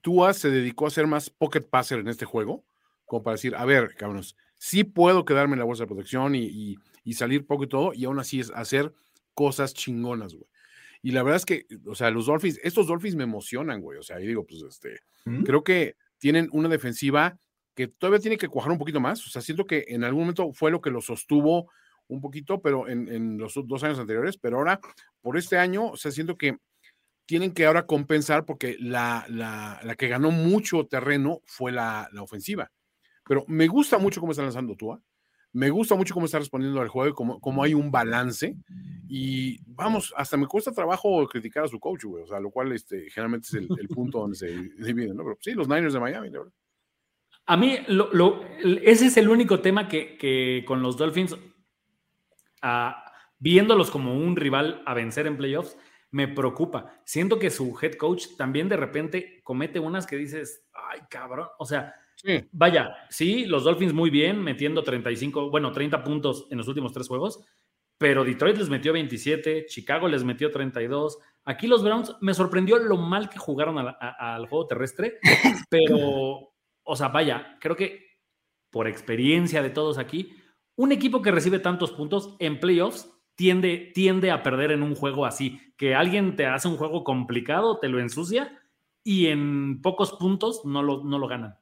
Tua 0.01 0.33
se 0.33 0.51
dedicó 0.51 0.87
a 0.87 0.91
ser 0.91 1.07
más 1.07 1.31
pocket 1.31 1.63
passer 1.63 1.99
en 1.99 2.09
este 2.09 2.25
juego, 2.25 2.65
como 3.05 3.23
para 3.23 3.35
decir, 3.35 3.55
a 3.55 3.65
ver, 3.65 3.95
cabrones, 3.97 4.37
sí 4.55 4.85
puedo 4.85 5.25
quedarme 5.25 5.55
en 5.55 5.61
la 5.61 5.65
bolsa 5.65 5.85
de 5.85 5.89
protección 5.89 6.35
y, 6.35 6.77
salir 7.13 7.47
poco 7.47 7.65
y 7.65 7.69
todo, 7.69 7.93
y 7.95 8.05
aún 8.05 8.19
así 8.19 8.41
es 8.41 8.51
hacer 8.51 8.93
cosas 9.35 9.75
chingonas, 9.75 10.35
güey. 10.35 10.47
Y 11.03 11.13
la 11.13 11.23
verdad 11.23 11.37
es 11.37 11.45
que, 11.45 11.67
o 11.87 11.95
sea, 11.95 12.11
los 12.11 12.27
Dolphins, 12.27 12.59
estos 12.65 12.89
Dolphins 12.89 13.15
me 13.15 13.23
emocionan, 13.23 13.81
güey. 13.81 13.99
O 13.99 14.03
sea, 14.03 14.21
y 14.21 14.27
digo, 14.27 14.45
pues, 14.45 14.63
este, 14.63 15.01
¿Mm? 15.25 15.45
creo 15.45 15.63
que 15.63 15.95
tienen 16.19 16.49
una 16.51 16.69
defensiva 16.69 17.39
que 17.77 17.87
todavía 17.87 18.19
tiene 18.19 18.39
que 18.39 18.49
cuajar 18.49 18.73
un 18.73 18.79
poquito 18.79 18.99
más. 18.99 19.25
O 19.25 19.31
sea, 19.31 19.41
siento 19.41 19.67
que 19.67 19.85
en 19.89 20.03
algún 20.03 20.23
momento 20.23 20.53
fue 20.53 20.71
lo 20.71 20.81
que 20.81 20.91
lo 20.91 21.01
sostuvo 21.01 21.71
un 22.09 22.21
poquito, 22.21 22.61
pero 22.61 22.89
en, 22.89 23.39
los 23.39 23.55
dos 23.67 23.85
años 23.85 23.99
anteriores, 23.99 24.37
pero 24.37 24.59
ahora, 24.59 24.81
por 25.21 25.37
este 25.37 25.59
año, 25.59 25.91
o 25.91 25.97
sea, 25.97 26.11
siento 26.11 26.37
que 26.37 26.57
tienen 27.27 27.53
que 27.53 27.67
ahora 27.67 27.87
compensar 27.87 28.45
porque 28.45 28.77
la, 28.79 29.27
la, 29.29 29.95
que 29.97 30.09
ganó 30.09 30.31
mucho 30.31 30.87
terreno 30.87 31.43
fue 31.45 31.73
la, 31.73 32.09
ofensiva. 32.21 32.71
Pero 33.29 33.45
me 33.49 33.67
gusta 33.67 33.99
mucho 33.99 34.21
cómo 34.21 34.33
está 34.33 34.43
lanzando 34.43 34.77
Tua. 34.77 35.01
Me 35.53 35.71
gusta 35.71 35.95
mucho 35.95 36.13
cómo 36.13 36.27
está 36.27 36.39
respondiendo 36.39 36.81
al 36.81 36.89
juego, 36.89 37.15
cómo, 37.15 37.41
cómo 37.41 37.63
hay 37.63 37.75
un 37.75 37.91
balance. 37.91 38.57
Y 39.09 39.59
vamos, 39.67 40.13
hasta 40.17 40.37
me 40.37 40.47
cuesta 40.47 40.71
trabajo 40.71 41.27
criticar 41.27 41.65
a 41.65 41.69
su 41.69 41.81
coach, 41.81 42.05
güey. 42.05 42.25
O 42.25 42.27
sea, 42.27 42.41
lo 42.41 42.51
cual 42.51 42.73
este, 42.73 43.11
generalmente 43.11 43.49
es 43.49 43.55
el, 43.55 43.89
punto 43.89 44.21
donde 44.21 44.37
se 44.37 44.49
dividen, 44.49 45.17
¿no? 45.17 45.25
Pero 45.25 45.39
sí, 45.41 45.53
los 45.53 45.69
Niners 45.69 45.95
de 45.95 46.01
Miami, 46.01 46.31
verdad. 46.31 46.53
A 47.47 47.57
mí, 47.57 47.79
lo, 47.89 48.43
ese 48.83 49.07
es 49.07 49.17
el 49.17 49.29
único 49.29 49.61
tema 49.61 49.89
que, 49.89 50.17
que 50.19 50.65
con 50.67 50.83
los 50.83 50.97
Dolphins 50.97 51.37
viéndolos 53.39 53.91
como 53.91 54.15
un 54.15 54.37
rival 54.37 54.83
a 54.87 54.95
vencer 54.95 55.27
en 55.27 55.37
playoffs, 55.37 55.77
me 56.11 56.29
preocupa. 56.29 57.01
Siento 57.05 57.39
que 57.39 57.51
su 57.51 57.77
head 57.81 57.95
coach 57.95 58.29
también 58.37 58.69
de 58.69 58.77
repente 58.77 59.41
comete 59.43 59.81
unas 59.81 60.07
que 60.07 60.17
dices, 60.17 60.67
ay, 60.73 61.01
cabrón. 61.11 61.49
O 61.59 61.65
sea, 61.65 61.95
vaya, 62.53 62.97
sí, 63.11 63.45
los 63.47 63.65
Dolphins 63.65 63.93
muy 63.93 64.11
bien, 64.11 64.43
metiendo 64.43 64.83
35, 64.83 65.51
bueno, 65.51 65.73
30 65.73 66.03
puntos 66.03 66.47
en 66.51 66.59
los 66.59 66.69
últimos 66.69 66.93
tres 66.93 67.09
juegos, 67.09 67.45
pero 67.99 68.25
Detroit 68.25 68.57
les 68.57 68.69
metió 68.69 68.93
27, 68.93 69.67
Chicago 69.67 70.09
les 70.09 70.25
metió 70.25 70.51
32. 70.51 71.19
Aquí 71.45 71.67
los 71.67 71.83
Browns 71.83 72.17
me 72.21 72.35
sorprendió 72.35 72.79
lo 72.79 72.97
mal 72.97 73.29
que 73.29 73.39
jugaron 73.39 73.77
al 73.79 74.47
juego 74.49 74.67
terrestre, 74.67 75.19
pero, 75.71 76.53
o 76.83 76.97
sea, 76.97 77.09
vaya, 77.09 77.57
creo 77.61 77.77
que 77.77 78.07
por 78.71 78.89
experiencia 78.89 79.63
de 79.63 79.71
todos 79.71 79.97
aquí, 79.99 80.37
un 80.77 80.93
equipo 80.93 81.23
que 81.23 81.31
recibe 81.31 81.59
tantos 81.59 81.93
puntos 81.93 82.37
en 82.39 82.61
playoffs 82.61 83.11
tiende, 83.37 83.93
tiende 83.95 84.31
a 84.33 84.43
perder 84.43 84.73
en 84.73 84.83
un 84.83 84.95
juego 84.97 85.25
así, 85.27 85.61
que 85.77 85.95
alguien 85.95 86.35
te 86.37 86.47
hace 86.47 86.67
un 86.69 86.77
juego 86.77 87.05
complicado, 87.05 87.79
te 87.79 87.89
lo 87.89 88.01
ensucia 88.01 88.61
y 89.05 89.27
en 89.29 89.81
pocos 89.83 90.13
puntos 90.15 90.63
no 90.65 90.83
lo, 90.83 91.05
no 91.05 91.19
lo 91.19 91.29
ganan. 91.29 91.57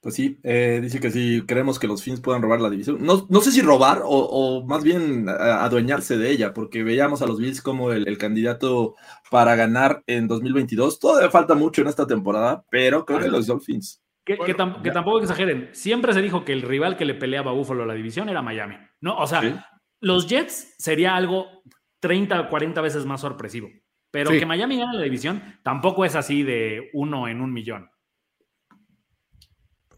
Pues 0.00 0.16
sí, 0.16 0.40
eh, 0.42 0.80
dice 0.82 0.98
que 0.98 1.12
si 1.12 1.42
creemos 1.46 1.78
que 1.78 1.86
los 1.86 2.02
Fins 2.02 2.20
puedan 2.20 2.42
robar 2.42 2.60
la 2.60 2.68
división. 2.70 2.98
No, 3.00 3.24
no 3.30 3.40
sé 3.40 3.52
si 3.52 3.62
robar 3.62 4.02
o, 4.04 4.08
o 4.08 4.66
más 4.66 4.82
bien 4.82 5.28
adueñarse 5.28 6.16
de 6.18 6.28
ella, 6.32 6.52
porque 6.52 6.82
veíamos 6.82 7.22
a 7.22 7.26
los 7.26 7.38
Bills 7.38 7.62
como 7.62 7.92
el, 7.92 8.08
el 8.08 8.18
candidato 8.18 8.96
para 9.30 9.54
ganar 9.54 10.02
en 10.08 10.26
2022. 10.26 10.98
Todavía 10.98 11.30
falta 11.30 11.54
mucho 11.54 11.82
en 11.82 11.88
esta 11.88 12.04
temporada, 12.04 12.64
pero 12.68 13.04
creo 13.04 13.20
que 13.20 13.28
los 13.28 13.46
Dolphins. 13.46 14.02
Que, 14.24 14.36
que 14.38 14.56
tam- 14.56 14.82
que 14.82 14.90
tampoco 14.90 15.20
exageren. 15.20 15.68
Siempre 15.72 16.12
se 16.12 16.22
dijo 16.22 16.44
que 16.44 16.52
el 16.52 16.62
rival 16.62 16.96
que 16.96 17.04
le 17.04 17.14
peleaba 17.14 17.52
a 17.52 17.54
Buffalo 17.54 17.86
la 17.86 17.94
división 17.94 18.28
era 18.28 18.42
Miami. 18.42 18.76
No, 19.00 19.16
o 19.18 19.26
sea, 19.28 19.40
Sí. 19.40 19.54
Los 20.02 20.26
Jets 20.28 20.74
sería 20.78 21.16
algo 21.16 21.62
30 22.00 22.40
o 22.42 22.48
40 22.50 22.80
veces 22.82 23.06
más 23.06 23.22
sorpresivo. 23.22 23.70
Pero 24.10 24.30
Sí. 24.30 24.38
que 24.38 24.44
Miami 24.46 24.76
gane 24.76 24.98
la 24.98 25.02
división 25.02 25.42
tampoco 25.62 26.04
es 26.04 26.14
así 26.16 26.42
de 26.42 26.90
uno 26.92 27.28
en 27.28 27.40
un 27.40 27.52
millón. 27.52 27.88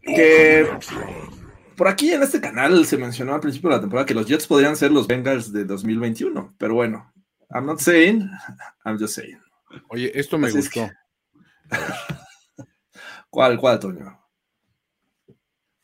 Que 0.01 0.69
por 1.75 1.87
aquí 1.87 2.13
en 2.13 2.21
este 2.23 2.39
canal 2.39 2.85
se 2.85 2.97
mencionó 2.97 3.33
al 3.33 3.41
principio 3.41 3.69
de 3.69 3.75
la 3.75 3.81
temporada 3.81 4.05
que 4.05 4.13
los 4.13 4.27
Jets 4.27 4.47
podrían 4.47 4.75
ser 4.77 4.91
los 4.91 5.07
Bengals 5.07 5.51
de 5.51 5.65
2021, 5.65 6.55
pero 6.57 6.75
bueno, 6.75 7.11
I'm 7.49 7.65
not 7.65 7.79
saying, 7.79 8.29
I'm 8.85 8.97
just 8.99 9.15
saying. 9.15 9.39
Oye, 9.89 10.11
esto 10.17 10.37
me 10.37 10.47
Así 10.47 10.59
es 10.59 10.65
gustó. 10.71 10.89
¿Cuál, 13.29 13.57
cuál, 13.59 13.79
Toño? 13.79 14.24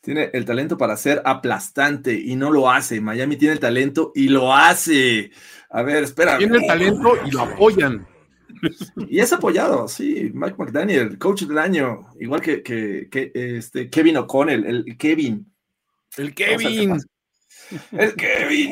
Tiene 0.02 0.32
el 0.34 0.46
talento 0.46 0.78
para 0.78 0.98
ser 0.98 1.22
aplastante 1.26 2.14
y 2.14 2.36
no 2.36 2.50
lo 2.52 2.70
hace. 2.72 3.00
Miami 3.02 3.36
tiene 3.38 3.54
el 3.54 3.60
talento 3.60 4.12
y 4.16 4.30
lo 4.30 4.54
hace. 4.54 5.32
A 5.70 5.84
ver, 5.84 6.04
espera. 6.04 6.38
Tiene 6.40 6.58
el 6.58 6.68
talento 6.68 7.14
y 7.26 7.32
lo 7.32 7.42
apoyan. 7.42 8.08
Y 9.08 9.20
es 9.20 9.32
apoyado, 9.32 9.88
sí. 9.88 10.32
Mike 10.34 10.56
McDaniel, 10.58 11.18
coach 11.18 11.44
del 11.44 11.58
año, 11.60 12.08
igual 12.20 12.42
que, 12.42 12.62
que- 12.64 13.08
que, 13.10 13.32
este, 13.34 13.90
Kevin 13.90 14.18
O'Connell, 14.18 14.66
el 14.66 14.98
Kevin. 14.98 15.46
El 16.18 16.34
Kevin. 16.34 17.00
El 17.92 18.16
Kevin. 18.16 18.72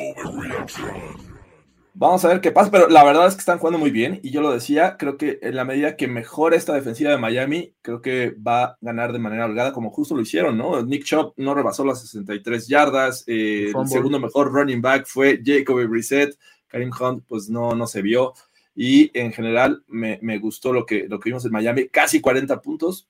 Vamos 1.92 2.24
a 2.24 2.28
ver 2.28 2.40
qué 2.40 2.52
pasa, 2.52 2.70
pero 2.70 2.88
la 2.88 3.02
verdad 3.04 3.26
es 3.26 3.34
que 3.34 3.40
están 3.40 3.58
jugando 3.58 3.78
muy 3.78 3.90
bien 3.90 4.20
y 4.22 4.30
yo 4.30 4.40
lo 4.40 4.52
decía, 4.52 4.96
creo 4.96 5.16
que 5.16 5.38
en 5.42 5.56
la 5.56 5.64
medida 5.64 5.96
que 5.96 6.06
mejore 6.06 6.56
esta 6.56 6.72
defensiva 6.72 7.10
de 7.10 7.18
Miami, 7.18 7.74
creo 7.82 8.00
que 8.00 8.30
va 8.30 8.62
a 8.64 8.78
ganar 8.80 9.12
de 9.12 9.18
manera 9.18 9.44
holgada 9.46 9.72
como 9.72 9.90
justo 9.90 10.14
lo 10.14 10.22
hicieron, 10.22 10.56
¿no? 10.56 10.82
Nick 10.84 11.04
Chubb 11.04 11.34
no 11.36 11.52
rebasó 11.54 11.84
las 11.84 12.00
63 12.02 12.68
yardas, 12.68 13.24
eh, 13.26 13.72
el 13.76 13.88
segundo 13.88 14.20
mejor 14.20 14.52
running 14.52 14.80
back 14.80 15.06
fue 15.06 15.40
Jacoby 15.44 15.86
Brissett, 15.86 16.38
Karim 16.68 16.90
Hunt 16.98 17.24
pues 17.26 17.48
no, 17.50 17.74
no 17.74 17.86
se 17.88 18.02
vio 18.02 18.34
y 18.74 19.10
en 19.18 19.32
general 19.32 19.82
me, 19.88 20.18
me 20.22 20.38
gustó 20.38 20.72
lo 20.72 20.86
que, 20.86 21.06
lo 21.08 21.18
que 21.18 21.30
vimos 21.30 21.44
en 21.44 21.50
Miami, 21.52 21.88
casi 21.88 22.20
40 22.20 22.62
puntos, 22.62 23.08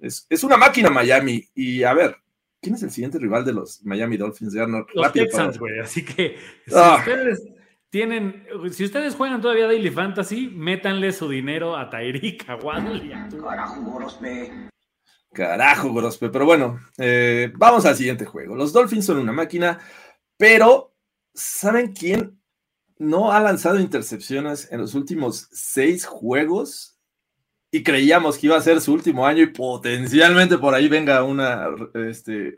es, 0.00 0.26
es 0.30 0.44
una 0.44 0.56
máquina 0.56 0.90
Miami 0.90 1.44
y 1.56 1.82
a 1.82 1.92
ver, 1.92 2.16
¿quién 2.62 2.76
es 2.76 2.82
el 2.84 2.90
siguiente 2.92 3.18
rival 3.18 3.44
de 3.44 3.52
los 3.52 3.82
Miami 3.84 4.16
Dolphins? 4.16 4.52
Ya 4.52 4.66
no- 4.66 4.86
Los 4.94 5.06
rápido 5.06 5.26
Texans, 5.26 5.58
güey. 5.58 5.80
Así 5.80 6.04
que 6.04 6.36
si 6.66 6.72
Ah. 6.74 6.96
ustedes 7.00 7.42
tienen, 7.90 8.46
si 8.72 8.84
ustedes 8.84 9.14
juegan 9.14 9.40
todavía 9.40 9.66
Daily 9.66 9.90
Fantasy, 9.90 10.48
métanle 10.48 11.12
su 11.12 11.28
dinero 11.28 11.76
a 11.76 11.88
Tyreek, 11.88 12.48
a 12.48 12.56
Waddle 12.56 13.06
y 13.06 13.12
a 13.12 13.28
Tua. 13.28 13.56
Carajo, 15.32 15.90
Gorospe. 15.90 16.30
Pero 16.30 16.46
bueno, 16.46 16.80
eh, 16.98 17.52
vamos 17.56 17.84
al 17.84 17.94
siguiente 17.94 18.24
juego. 18.24 18.56
Los 18.56 18.72
Dolphins 18.72 19.06
son 19.06 19.18
una 19.18 19.32
máquina, 19.32 19.78
pero 20.36 20.94
¿saben 21.34 21.92
quién 21.92 22.40
no 22.98 23.32
ha 23.32 23.40
lanzado 23.40 23.78
intercepciones 23.78 24.72
en 24.72 24.80
los 24.80 24.94
últimos 24.94 25.48
seis 25.52 26.06
juegos? 26.06 26.98
Y 27.70 27.82
creíamos 27.82 28.38
que 28.38 28.46
iba 28.46 28.56
a 28.56 28.62
ser 28.62 28.80
su 28.80 28.92
último 28.92 29.26
año 29.26 29.42
y 29.42 29.48
potencialmente 29.48 30.56
por 30.56 30.74
ahí 30.74 30.88
venga 30.88 31.22
una, 31.22 31.66
este, 31.94 32.56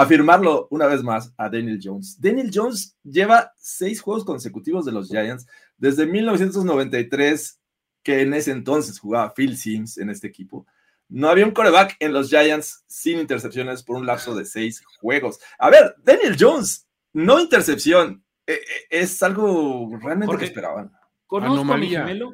afirmarlo 0.00 0.66
una 0.70 0.86
vez 0.86 1.02
más 1.02 1.34
a 1.36 1.50
Daniel 1.50 1.78
Jones. 1.82 2.18
Daniel 2.18 2.50
Jones 2.52 2.96
lleva 3.04 3.52
seis 3.58 4.00
juegos 4.00 4.24
consecutivos 4.24 4.86
de 4.86 4.92
los 4.92 5.08
Giants 5.08 5.46
desde 5.76 6.06
1993, 6.06 7.60
que 8.02 8.22
en 8.22 8.32
ese 8.32 8.52
entonces 8.52 8.98
jugaba 8.98 9.34
Phil 9.34 9.58
Sims 9.58 9.98
en 9.98 10.08
este 10.08 10.26
equipo. 10.26 10.66
No 11.10 11.28
había 11.28 11.44
un 11.44 11.50
coreback 11.50 11.96
en 12.00 12.14
los 12.14 12.30
Giants 12.30 12.82
sin 12.86 13.18
intercepciones 13.18 13.82
por 13.82 13.96
un 13.96 14.06
lapso 14.06 14.34
de 14.34 14.46
seis 14.46 14.82
juegos. 15.00 15.38
A 15.58 15.68
ver, 15.68 15.94
Daniel 16.02 16.36
Jones, 16.38 16.88
no 17.12 17.38
intercepción, 17.38 18.24
eh, 18.46 18.54
eh, 18.54 18.86
es 18.88 19.22
algo 19.22 19.90
realmente 20.00 20.26
Porque- 20.26 20.46
que 20.46 20.46
esperaban. 20.46 20.92
Conozco 21.26 21.74
a 21.74 21.76
mi 21.76 21.90
gemelo, 21.90 22.32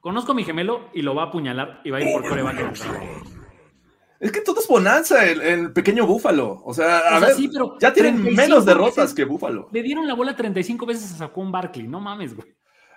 conozco 0.00 0.32
a 0.32 0.34
mi 0.34 0.44
gemelo 0.44 0.90
y 0.92 1.02
lo 1.02 1.14
va 1.14 1.22
a 1.22 1.26
apuñalar 1.26 1.82
y 1.84 1.90
va 1.90 1.98
a 1.98 2.00
ir 2.02 2.12
por 2.12 2.28
coreback 2.28 2.58
en 2.58 2.66
el 2.66 2.72
draft. 2.74 3.29
Es 4.20 4.30
que 4.32 4.42
todo 4.42 4.60
es 4.60 4.68
bonanza 4.68 5.26
en 5.28 5.40
el 5.40 5.72
pequeño 5.72 6.06
Búfalo. 6.06 6.62
O 6.64 6.72
sea, 6.74 6.98
a 6.98 7.16
O 7.16 7.18
sea, 7.20 7.28
ver, 7.28 7.36
sí, 7.36 7.48
pero 7.48 7.76
ya 7.80 7.92
tienen 7.92 8.16
35 8.16 8.42
menos 8.48 8.64
derrotas 8.66 8.96
veces 8.96 9.14
que 9.14 9.24
Búfalo. 9.24 9.68
Le 9.72 9.82
dieron 9.82 10.06
la 10.06 10.14
bola 10.14 10.36
35 10.36 10.84
veces 10.86 11.12
a 11.14 11.16
Saquon 11.16 11.50
Barkley, 11.50 11.88
no 11.88 12.00
mames, 12.00 12.36
güey. 12.36 12.54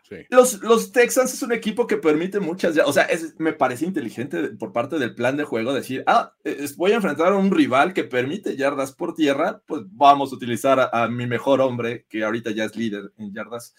Sí. 0.10 0.18
Los, 0.30 0.62
los 0.62 0.92
Texans 0.92 1.34
es 1.34 1.42
un 1.44 1.54
equipo 1.54 1.88
que 1.88 1.96
permite 1.96 2.42
muchas, 2.42 2.76
ya- 2.76 2.86
o 2.86 2.92
sea, 2.92 3.04
es- 3.04 3.40
me 3.40 3.54
parece 3.54 3.86
inteligente 3.86 4.50
por 4.50 4.74
parte 4.74 5.00
del 5.00 5.16
plan 5.16 5.38
de 5.38 5.46
juego 5.46 5.74
decir, 5.74 6.04
ah, 6.08 6.34
es- 6.44 6.76
voy 6.76 6.92
a 6.92 6.96
enfrentar 6.96 7.32
a 7.32 7.38
un 7.38 7.52
rival 7.52 7.94
que 7.94 8.04
permite 8.04 8.58
yardas 8.58 8.92
por 8.92 9.16
tierra, 9.16 9.62
pues 9.66 9.84
vamos 9.92 10.34
a 10.34 10.36
utilizar 10.36 10.78
a, 10.82 10.90
a 10.92 11.08
mi 11.08 11.26
mejor 11.26 11.62
hombre, 11.62 12.06
que 12.10 12.26
ahorita 12.26 12.52
ya 12.52 12.66
es 12.66 12.76
líder 12.76 13.14
en 13.18 13.34
yardas 13.34 13.74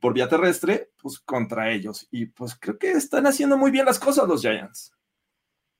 por 0.00 0.14
vía 0.14 0.28
terrestre, 0.28 0.90
pues 1.00 1.20
contra 1.20 1.70
ellos. 1.70 2.08
Y 2.10 2.26
pues 2.26 2.56
creo 2.60 2.76
que 2.76 2.90
están 2.90 3.28
haciendo 3.28 3.56
muy 3.56 3.70
bien 3.70 3.86
las 3.86 4.00
cosas 4.00 4.26
los 4.26 4.40
Giants. 4.42 4.92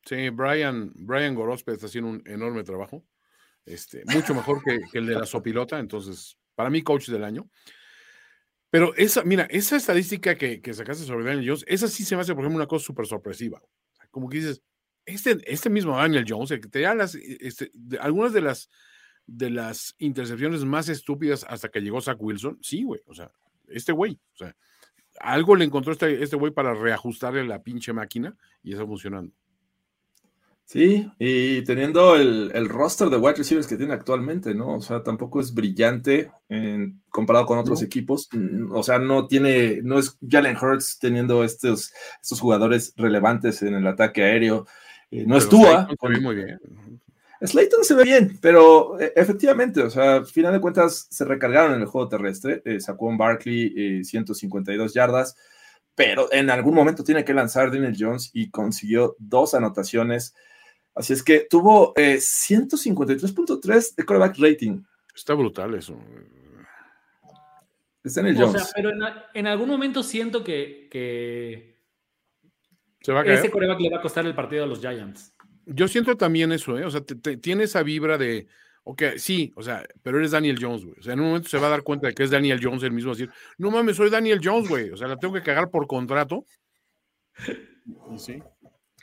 Sí, 0.04 0.30
Brian, 0.30 0.92
Brian 0.94 1.34
Gorospe 1.34 1.72
está 1.72 1.86
haciendo 1.86 2.10
un 2.10 2.22
enorme 2.26 2.64
trabajo. 2.64 3.04
Este, 3.64 4.02
mucho 4.06 4.34
mejor 4.34 4.62
que, 4.62 4.80
el 4.92 5.06
de 5.06 5.14
la 5.14 5.26
sopilota. 5.26 5.78
Entonces, 5.78 6.36
para 6.54 6.70
mí, 6.70 6.82
coach 6.82 7.08
del 7.08 7.24
año. 7.24 7.48
Pero 8.70 8.94
esa, 8.96 9.22
mira, 9.22 9.46
esa 9.50 9.76
estadística 9.76 10.34
que, 10.36 10.60
que 10.60 10.74
sacaste 10.74 11.04
sobre 11.04 11.26
Daniel 11.26 11.46
Jones, 11.46 11.64
esa 11.68 11.88
sí 11.88 12.04
se 12.04 12.16
me 12.16 12.22
hace, 12.22 12.34
por 12.34 12.42
ejemplo, 12.42 12.56
una 12.56 12.66
cosa 12.66 12.86
súper 12.86 13.06
sorpresiva. 13.06 13.62
Como 14.10 14.28
que 14.28 14.38
dices, 14.38 14.62
este, 15.04 15.38
este 15.44 15.70
mismo 15.70 15.96
Daniel 15.96 16.24
Jones, 16.26 16.50
el 16.50 16.60
que 16.60 16.68
te 16.68 16.80
las, 16.94 17.14
este, 17.14 17.70
algunas 18.00 18.32
de 18.32 18.40
las, 18.40 18.70
de 19.26 19.50
las 19.50 19.94
intercepciones 19.98 20.64
más 20.64 20.88
estúpidas 20.88 21.44
hasta 21.48 21.68
que 21.68 21.80
llegó 21.80 22.00
Zach 22.00 22.16
Wilson, 22.20 22.58
sí, 22.62 22.82
güey, 22.82 23.00
o 23.06 23.14
sea, 23.14 23.30
este 23.68 23.92
güey, 23.92 24.18
o 24.34 24.36
sea, 24.36 24.56
algo 25.20 25.56
le 25.56 25.64
encontró 25.64 25.92
este, 25.92 26.22
este 26.22 26.36
güey 26.36 26.52
para 26.52 26.74
reajustarle 26.74 27.44
la 27.44 27.62
pinche 27.62 27.92
máquina 27.92 28.36
y 28.62 28.72
está 28.72 28.86
funcionando. 28.86 29.34
Sí, 30.72 31.06
y 31.18 31.62
teniendo 31.64 32.16
el, 32.16 32.50
el 32.54 32.66
roster 32.66 33.10
de 33.10 33.18
wide 33.18 33.34
receivers 33.34 33.66
que 33.66 33.76
tiene 33.76 33.92
actualmente, 33.92 34.54
¿no? 34.54 34.76
O 34.76 34.80
sea, 34.80 35.02
tampoco 35.02 35.38
es 35.38 35.52
brillante 35.52 36.30
en- 36.48 37.02
comparado 37.10 37.44
con 37.44 37.58
otros 37.58 37.80
No. 37.82 37.86
equipos. 37.86 38.26
Mm, 38.32 38.72
O 38.74 38.82
sea, 38.82 38.98
no 38.98 39.26
tiene, 39.26 39.80
no 39.82 39.98
es 39.98 40.16
Jalen 40.26 40.56
Hurts 40.56 40.98
teniendo 40.98 41.44
estos, 41.44 41.92
estos 42.22 42.40
jugadores 42.40 42.94
relevantes 42.96 43.60
en 43.60 43.74
el 43.74 43.86
ataque 43.86 44.22
aéreo. 44.24 44.66
Eh, 45.10 45.24
no 45.26 45.36
es 45.36 45.44
Pero 45.44 45.58
Tua. 45.58 45.84
Slayton 45.84 45.96
se 46.00 46.08
ve 46.08 46.20
muy 46.20 46.34
bien. 46.36 46.60
Slayton 47.42 47.84
se 47.84 47.94
ve 47.94 48.04
bien, 48.04 48.38
pero 48.40 48.98
eh, 48.98 49.12
efectivamente, 49.14 49.82
o 49.82 49.90
sea, 49.90 50.14
al 50.16 50.26
final 50.26 50.54
de 50.54 50.60
cuentas 50.60 51.06
se 51.10 51.26
recargaron 51.26 51.74
en 51.74 51.80
el 51.82 51.86
juego 51.86 52.08
terrestre. 52.08 52.62
Eh, 52.64 52.80
sacó 52.80 53.06
un 53.08 53.18
Barkley 53.18 53.74
eh, 53.76 54.04
152 54.04 54.94
yardas, 54.94 55.36
pero 55.94 56.32
en 56.32 56.48
algún 56.48 56.72
momento 56.74 57.04
tiene 57.04 57.26
que 57.26 57.34
lanzar 57.34 57.70
Daniel 57.70 57.94
Jones 57.98 58.30
y 58.32 58.48
consiguió 58.50 59.16
dos 59.18 59.52
anotaciones. 59.52 60.34
Así 60.94 61.12
es 61.14 61.22
que 61.22 61.46
tuvo 61.48 61.92
eh, 61.96 62.16
153.3 62.16 63.94
de 63.96 64.04
quarterback 64.04 64.36
rating. 64.38 64.82
Está 65.14 65.34
brutal 65.34 65.74
eso. 65.74 65.96
Es 68.04 68.14
Daniel 68.14 68.42
O 68.42 68.46
Jones. 68.48 68.62
sea, 68.64 68.72
pero 68.74 68.90
en, 68.90 68.98
en 69.34 69.46
algún 69.46 69.68
momento 69.68 70.02
siento 70.02 70.42
que, 70.42 70.88
que 70.90 71.78
Se 73.00 73.12
va 73.12 73.20
a 73.20 73.24
caer. 73.24 73.38
ese 73.38 73.50
coreback 73.50 73.80
le 73.80 73.90
va 73.90 73.98
a 73.98 74.02
costar 74.02 74.26
el 74.26 74.34
partido 74.34 74.64
a 74.64 74.66
los 74.66 74.80
Giants. 74.80 75.32
Yo 75.66 75.86
siento 75.88 76.16
también 76.16 76.50
eso, 76.52 76.76
¿eh? 76.78 76.84
O 76.84 76.90
sea, 76.90 77.02
te- 77.02 77.14
te- 77.14 77.36
tiene 77.36 77.64
esa 77.64 77.82
vibra 77.84 78.18
de, 78.18 78.48
ok, 78.82 79.02
sí, 79.16 79.52
o 79.54 79.62
sea, 79.62 79.86
pero 80.02 80.18
eres 80.18 80.32
Daniel 80.32 80.58
Jones, 80.60 80.84
güey. 80.84 80.98
O 80.98 81.02
sea, 81.02 81.12
en 81.12 81.20
un 81.20 81.26
momento 81.28 81.48
se 81.48 81.58
va 81.58 81.68
a 81.68 81.70
dar 81.70 81.82
cuenta 81.84 82.08
de 82.08 82.14
que 82.14 82.24
es 82.24 82.30
Daniel 82.30 82.58
Jones 82.60 82.82
el 82.82 82.90
mismo, 82.92 83.12
decir, 83.12 83.30
no 83.58 83.70
mames, 83.70 83.96
soy 83.96 84.10
Daniel 84.10 84.40
Jones, 84.42 84.68
güey. 84.68 84.90
O 84.90 84.96
sea, 84.96 85.06
la 85.06 85.16
tengo 85.16 85.32
que 85.34 85.42
cagar 85.42 85.70
por 85.70 85.86
contrato. 85.86 86.44
Y 88.12 88.18
sí. 88.18 88.42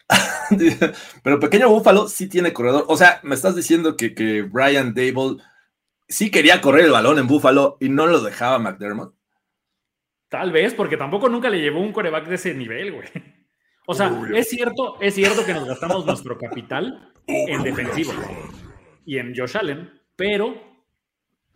pero 1.24 1.40
pequeño 1.40 1.70
Búfalo 1.70 2.08
sí 2.08 2.28
tiene 2.28 2.54
corredor. 2.54 2.86
O 2.88 2.98
sea, 2.98 3.20
me 3.24 3.36
estás 3.36 3.56
diciendo 3.56 3.96
que, 3.96 4.14
que 4.16 4.42
Brian 4.42 4.94
Dable 4.94 5.38
sí 6.08 6.32
quería 6.32 6.62
correr 6.62 6.86
el 6.86 6.92
balón 6.92 7.20
en 7.20 7.28
Búfalo 7.28 7.78
y 7.80 7.90
no 7.90 8.08
lo 8.08 8.22
dejaba 8.22 8.60
McDermott. 8.60 9.14
Tal 10.28 10.52
vez, 10.52 10.74
porque 10.74 10.98
tampoco 10.98 11.30
nunca 11.30 11.50
le 11.50 11.62
llevó 11.62 11.80
un 11.80 11.94
coreback 11.94 12.28
de 12.28 12.36
ese 12.36 12.54
nivel, 12.54 12.94
güey. 12.94 13.08
O 13.88 13.96
sea, 13.96 14.12
es 14.36 14.48
cierto, 14.50 15.02
es 15.02 15.16
cierto 15.16 15.44
que 15.44 15.54
nos 15.54 15.68
gastamos 15.68 16.06
nuestro 16.06 16.38
capital 16.38 17.12
en 17.26 17.64
defensivo 17.64 18.14
y 19.04 19.18
en 19.18 19.34
Josh 19.36 19.58
Allen, 19.58 19.90
pero 20.16 20.54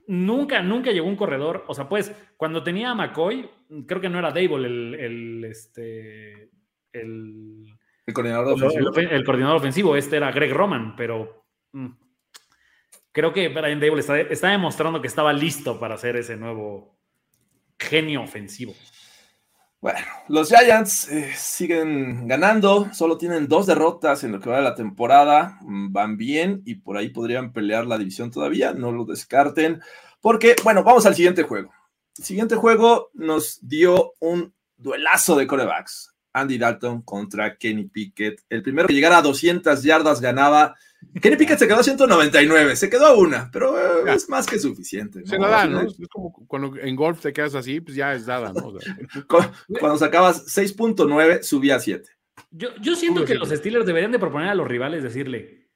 nunca, 0.07 0.63
nunca 0.63 0.91
llegó 0.91 1.07
un 1.07 1.15
corredor. 1.15 1.63
O 1.67 1.75
sea, 1.75 1.87
pues, 1.87 2.11
cuando 2.35 2.63
tenía 2.63 2.89
a 2.89 2.95
McCoy, 2.95 3.47
creo 3.87 4.01
que 4.01 4.09
no 4.09 4.17
era 4.17 4.31
Dable 4.31 4.67
el, 4.67 4.95
el, 4.95 5.45
este, 5.45 6.49
el, 6.91 7.72
El 8.05 8.13
coordinador 8.13 8.53
ofensivo. 8.53 8.91
el 8.95 9.23
coordinador 9.23 9.57
ofensivo, 9.57 9.95
este 9.95 10.17
era 10.17 10.31
Greg 10.31 10.53
Roman, 10.53 10.95
pero 10.95 11.45
mm, 11.71 11.87
creo 13.11 13.31
que 13.31 13.49
Brian 13.49 13.79
Dable 13.79 14.01
está, 14.01 14.19
está 14.19 14.49
demostrando 14.49 15.01
que 15.01 15.07
estaba 15.07 15.31
listo 15.31 15.79
para 15.79 15.95
hacer 15.95 16.17
ese 16.17 16.35
nuevo 16.35 16.97
genio 17.79 18.23
ofensivo. 18.23 18.73
Bueno, 19.83 19.99
los 20.29 20.47
Giants 20.47 21.09
eh, 21.09 21.33
siguen 21.35 22.25
ganando, 22.25 22.93
solo 22.93 23.17
tienen 23.17 23.49
dos 23.49 23.65
derrotas 23.65 24.23
en 24.23 24.31
lo 24.31 24.39
que 24.39 24.49
va 24.49 24.55
de 24.55 24.63
la 24.63 24.75
temporada, 24.75 25.59
mm, 25.61 25.91
van 25.91 26.15
bien 26.15 26.61
y 26.63 26.75
por 26.75 26.95
ahí 26.95 27.09
podrían 27.09 27.51
pelear 27.51 27.85
la 27.85 27.97
división 27.97 28.31
todavía, 28.31 28.73
no 28.73 28.93
lo 28.93 29.03
descarten, 29.03 29.81
porque, 30.21 30.55
bueno, 30.63 30.83
vamos 30.85 31.05
al 31.05 31.15
siguiente 31.15 31.43
juego. 31.43 31.73
El 32.17 32.23
siguiente 32.23 32.55
juego 32.55 33.09
nos 33.13 33.59
dio 33.61 34.13
un 34.19 34.53
duelazo 34.77 35.35
de 35.35 35.47
corebacks. 35.47 36.12
Andy 36.33 36.57
Dalton 36.57 37.01
contra 37.03 37.55
Kenny 37.57 37.85
Pickett. 37.85 38.41
El 38.49 38.61
primero 38.63 38.87
que 38.87 38.93
llegara 38.93 39.19
a 39.19 39.21
200 39.21 39.83
yardas 39.83 40.19
ganaba. 40.19 40.75
Kenny 41.21 41.35
Pickett 41.35 41.59
se 41.59 41.67
quedó 41.67 41.79
a 41.79 41.83
199, 41.83 42.75
se 42.75 42.89
quedó 42.89 43.05
a 43.07 43.13
una, 43.17 43.49
pero 43.51 43.77
eh, 44.07 44.13
es 44.15 44.27
más 44.29 44.47
que 44.47 44.57
suficiente. 44.57 45.19
¿no? 45.19 45.25
Se 45.27 45.37
la 45.37 45.47
dan, 45.49 45.71
¿no? 45.73 45.81
Es 45.81 45.95
como 46.11 46.31
cuando 46.47 46.75
en 46.77 46.95
golf 46.95 47.19
te 47.21 47.33
quedas 47.33 47.55
así, 47.55 47.81
pues 47.81 47.95
ya 47.95 48.13
es 48.13 48.25
dada, 48.25 48.51
¿no? 48.53 48.67
O 48.67 48.79
sea, 48.79 48.95
Cu- 49.27 49.77
Cuando 49.79 49.97
sacabas 49.97 50.45
6.9, 50.47 51.43
subía 51.43 51.75
a 51.75 51.79
7. 51.79 52.09
Yo, 52.51 52.69
yo 52.81 52.95
siento 52.95 53.25
que 53.25 53.35
los 53.35 53.49
Steelers 53.49 53.85
deberían 53.85 54.11
de 54.11 54.17
proponer 54.19 54.49
a 54.49 54.55
los 54.55 54.67
rivales 54.67 55.03
decirle, 55.03 55.69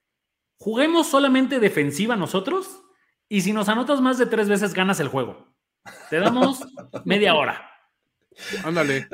juguemos 0.57 1.07
solamente 1.07 1.59
defensiva 1.59 2.15
nosotros 2.15 2.81
y 3.29 3.41
si 3.41 3.53
nos 3.53 3.69
anotas 3.69 4.01
más 4.01 4.17
de 4.17 4.25
tres 4.25 4.49
veces 4.49 4.73
ganas 4.73 4.99
el 4.99 5.07
juego. 5.09 5.53
Te 6.09 6.19
damos 6.19 6.59
media 7.05 7.35
hora. 7.35 7.69
ándale. 8.63 9.07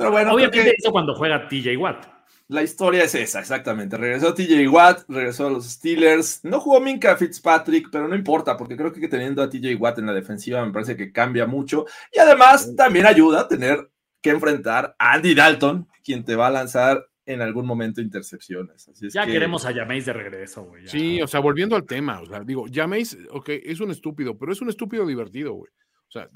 Pero 0.00 0.10
bueno, 0.12 0.32
Obviamente 0.34 0.62
que 0.64 0.74
eso 0.78 0.90
cuando 0.90 1.14
juega 1.14 1.46
TJ 1.48 1.76
Watt. 1.76 2.06
la 2.48 2.62
historia 2.62 3.04
es 3.04 3.14
esa, 3.14 3.38
exactamente. 3.40 3.96
Regresó 3.96 4.34
TJ 4.34 4.66
Watt, 4.68 5.02
regresó 5.08 5.46
a 5.46 5.50
los 5.50 5.66
Steelers. 5.70 6.40
No 6.44 6.58
jugó 6.60 6.80
Minka 6.80 7.16
Fitzpatrick, 7.16 7.88
pero 7.92 8.08
no 8.08 8.14
importa, 8.16 8.56
porque 8.56 8.76
creo 8.76 8.92
que 8.92 9.06
teniendo 9.08 9.42
a 9.42 9.48
TJ 9.50 9.74
Watt 9.76 9.98
en 9.98 10.06
la 10.06 10.12
defensiva 10.14 10.64
me 10.64 10.72
parece 10.72 10.96
que 10.96 11.12
cambia 11.12 11.46
mucho. 11.46 11.86
Y 12.12 12.18
además 12.18 12.74
también 12.76 13.06
ayuda 13.06 13.42
a 13.42 13.48
tener 13.48 13.90
que 14.22 14.30
enfrentar 14.30 14.96
a 14.98 15.12
Andy 15.12 15.34
Dalton, 15.34 15.86
quien 16.02 16.24
te 16.24 16.34
va 16.36 16.48
a 16.48 16.50
lanzar 16.50 17.06
en 17.26 17.42
algún 17.42 17.64
momento 17.66 18.00
intercepciones. 18.00 18.88
Así 18.88 19.06
es 19.06 19.12
Ya 19.12 19.24
que- 19.24 19.32
queremos 19.32 19.64
a 19.64 19.72
Jameis 19.72 20.06
de 20.06 20.12
regreso, 20.12 20.64
güey. 20.64 20.88
Sí, 20.88 21.22
o 21.22 21.26
sea, 21.28 21.38
volviendo 21.40 21.76
al 21.76 21.84
tema, 21.86 22.20
o 22.20 22.26
sea, 22.26 22.40
digo, 22.40 22.64
Jameis, 22.72 23.16
ok, 23.30 23.50
es 23.64 23.78
un 23.80 23.90
estúpido, 23.92 24.36
pero 24.36 24.52
es 24.52 24.60
un 24.60 24.68
estúpido 24.68 25.06
divertido, 25.06 25.52
güey. 25.52 25.70
O 26.08 26.10
sea, 26.10 26.28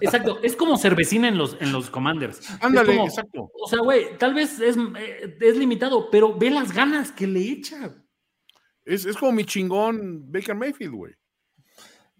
Exacto, 0.00 0.40
es 0.42 0.54
como 0.56 0.76
cervecina 0.76 1.28
en 1.28 1.38
los, 1.38 1.56
en 1.60 1.72
los 1.72 1.90
Commanders. 1.90 2.40
Ándale, 2.60 2.94
como- 2.94 3.06
exacto. 3.06 3.50
O 3.54 3.68
sea, 3.68 3.80
güey, 3.80 4.16
tal 4.18 4.34
vez 4.34 4.60
es, 4.60 4.76
eh, 4.76 5.36
es 5.40 5.56
limitado, 5.56 6.10
pero 6.10 6.36
ve 6.36 6.50
las 6.50 6.72
ganas 6.72 7.10
que 7.12 7.26
le 7.26 7.40
echa. 7.40 7.94
Es, 8.84 9.04
es 9.06 9.16
como 9.16 9.32
mi 9.32 9.44
chingón 9.44 10.30
Baker 10.30 10.54
Mayfield, 10.54 10.94
güey. 10.94 11.14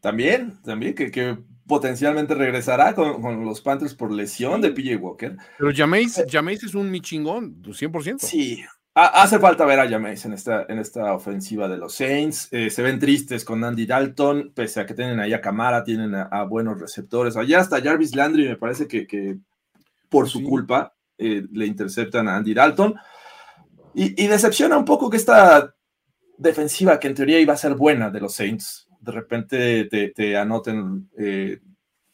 También, 0.01 0.61
también, 0.63 0.95
que, 0.95 1.11
que 1.11 1.39
potencialmente 1.67 2.35
regresará 2.35 2.95
con, 2.95 3.23
con 3.23 3.45
los 3.45 3.61
Panthers 3.61 3.95
por 3.95 4.11
lesión 4.11 4.61
de 4.61 4.71
PJ 4.73 4.97
Walker. 4.97 5.37
Pero 5.59 5.71
Jameis, 5.75 6.25
Jameis 6.29 6.65
es 6.65 6.75
un 6.75 6.91
mi 6.91 7.01
chingón, 7.01 7.63
100%. 7.63 8.19
Sí, 8.19 8.65
hace 8.95 9.39
falta 9.39 9.65
ver 9.65 9.81
a 9.81 9.89
Jameis 9.89 10.25
en 10.27 10.33
esta, 10.35 10.67
en 10.69 10.79
esta 10.79 11.15
ofensiva 11.15 11.69
de 11.69 11.79
los 11.79 11.95
Saints. 11.95 12.49
Eh, 12.53 12.69
se 12.71 12.83
ven 12.83 12.99
tristes 12.99 13.45
con 13.45 13.65
Andy 13.65 13.87
Dalton, 13.87 14.53
pese 14.55 14.81
a 14.81 14.87
que 14.87 14.95
tienen 14.95 15.19
ahí 15.21 15.33
a 15.33 15.41
Camara, 15.41 15.83
tienen 15.85 16.15
a, 16.15 16.23
a 16.25 16.45
buenos 16.45 16.81
receptores. 16.81 17.37
Allá 17.37 17.61
hasta 17.61 17.81
Jarvis 17.81 18.15
Landry, 18.15 18.49
me 18.49 18.57
parece 18.57 18.87
que, 18.87 19.07
que 19.07 19.39
por 20.09 20.29
su 20.29 20.39
Sí. 20.41 20.45
culpa 20.45 20.95
eh, 21.19 21.45
le 21.53 21.67
interceptan 21.67 22.29
a 22.29 22.37
Andy 22.37 22.53
Dalton. 22.55 22.95
Y, 23.95 24.23
y 24.23 24.27
decepciona 24.27 24.77
un 24.77 24.85
poco 24.85 25.09
que 25.11 25.17
esta 25.19 25.75
defensiva, 26.39 26.99
que 26.99 27.09
en 27.09 27.15
teoría 27.15 27.41
iba 27.41 27.53
a 27.55 27.59
ser 27.59 27.75
buena 27.75 28.11
de 28.11 28.21
los 28.21 28.35
Saints, 28.35 28.89
de 29.01 29.13
repente 29.13 29.85
te, 29.87 30.11
te 30.11 30.37
anoten. 30.37 31.09
eh, 31.19 31.61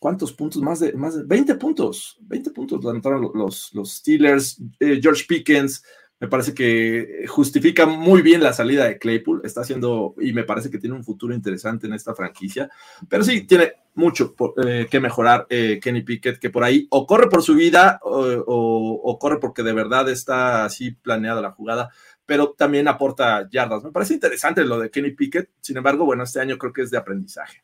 ¿Cuántos 0.00 0.32
puntos? 0.32 0.62
Más 0.62 0.78
de, 0.78 0.92
más 0.92 1.16
de 1.16 1.24
20 1.24 1.56
puntos. 1.56 2.18
20 2.20 2.50
puntos 2.52 2.84
lo 2.84 2.90
anotaron 2.90 3.20
lo- 3.20 3.32
los, 3.34 3.70
los 3.74 3.94
Steelers. 3.96 4.60
George 4.78 5.24
Pickens, 5.28 5.82
me 6.20 6.26
parece 6.26 6.52
que 6.52 7.26
justifica 7.28 7.86
muy 7.86 8.22
bien 8.22 8.42
la 8.42 8.52
salida 8.52 8.84
de 8.84 8.98
Claypool. 8.98 9.42
Está 9.44 9.60
haciendo, 9.60 10.14
y 10.20 10.32
me 10.32 10.42
parece 10.42 10.68
que 10.70 10.78
tiene 10.78 10.96
un 10.96 11.04
futuro 11.04 11.32
interesante 11.32 11.86
en 11.86 11.92
esta 11.92 12.14
franquicia. 12.14 12.68
Pero 13.08 13.22
sí, 13.22 13.42
tiene 13.46 13.74
mucho 13.94 14.34
eh, 14.64 14.88
que 14.90 14.98
mejorar 15.00 15.46
eh, 15.48 15.78
Kenny 15.80 16.02
Pickett, 16.02 16.38
que 16.38 16.50
por 16.50 16.64
ahí 16.64 16.88
o 16.90 17.06
corre 17.06 17.28
por 17.28 17.42
su 17.42 17.54
vida 17.54 18.00
o, 18.02 19.18
corre 19.20 19.38
porque 19.38 19.62
de 19.62 19.72
verdad 19.72 20.08
está 20.08 20.64
así 20.64 20.90
planeada 20.92 21.40
la 21.40 21.52
jugada, 21.52 21.90
pero 22.26 22.50
también 22.50 22.88
aporta 22.88 23.48
yardas. 23.50 23.84
Me 23.84 23.92
parece 23.92 24.14
interesante 24.14 24.64
lo 24.64 24.78
de 24.80 24.90
Kenny 24.90 25.12
Pickett. 25.12 25.50
Sin 25.60 25.76
embargo, 25.76 26.04
bueno, 26.04 26.24
este 26.24 26.40
año 26.40 26.58
creo 26.58 26.72
que 26.72 26.82
es 26.82 26.90
de 26.90 26.98
aprendizaje. 26.98 27.62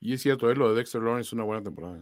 Y 0.00 0.14
es 0.14 0.22
cierto, 0.22 0.50
eh, 0.50 0.56
lo 0.56 0.70
de 0.70 0.76
Dexter 0.76 1.00
Lawrence 1.00 1.28
es 1.28 1.32
una 1.32 1.44
buena 1.44 1.62
temporada. 1.62 2.00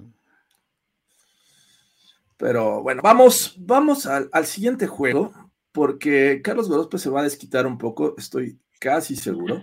Pero 2.41 2.82
bueno, 2.82 3.03
vamos, 3.05 3.55
vamos 3.59 4.07
al, 4.07 4.30
al 4.32 4.47
siguiente 4.47 4.86
juego, 4.86 5.30
porque 5.72 6.41
Carlos 6.43 6.70
Gorospe 6.70 6.97
se 6.99 7.11
va 7.11 7.20
a 7.20 7.24
desquitar 7.24 7.66
un 7.66 7.76
poco, 7.76 8.14
estoy 8.16 8.59
casi 8.80 9.14
seguro. 9.14 9.62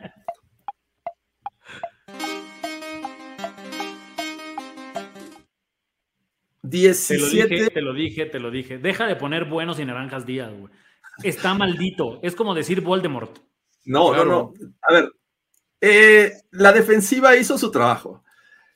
Te 6.62 6.68
lo 6.70 6.70
17. 6.72 7.48
dije, 7.48 7.70
te 7.70 7.82
lo 7.82 7.94
dije, 7.94 8.26
te 8.26 8.40
lo 8.40 8.52
dije. 8.52 8.78
Deja 8.78 9.06
de 9.08 9.16
poner 9.16 9.46
buenos 9.46 9.80
y 9.80 9.86
naranjas 9.86 10.26
días, 10.26 10.52
güey. 10.58 10.72
Está 11.24 11.54
maldito. 11.54 12.20
Es 12.22 12.36
como 12.36 12.54
decir 12.54 12.82
Voldemort. 12.82 13.38
No, 13.86 14.10
Claro. 14.10 14.26
no, 14.26 14.54
no. 14.60 14.74
A 14.82 14.94
ver, 14.94 15.12
eh, 15.82 16.34
la 16.52 16.74
defensiva 16.74 17.36
hizo 17.38 17.58
su 17.58 17.72
trabajo. 17.72 18.24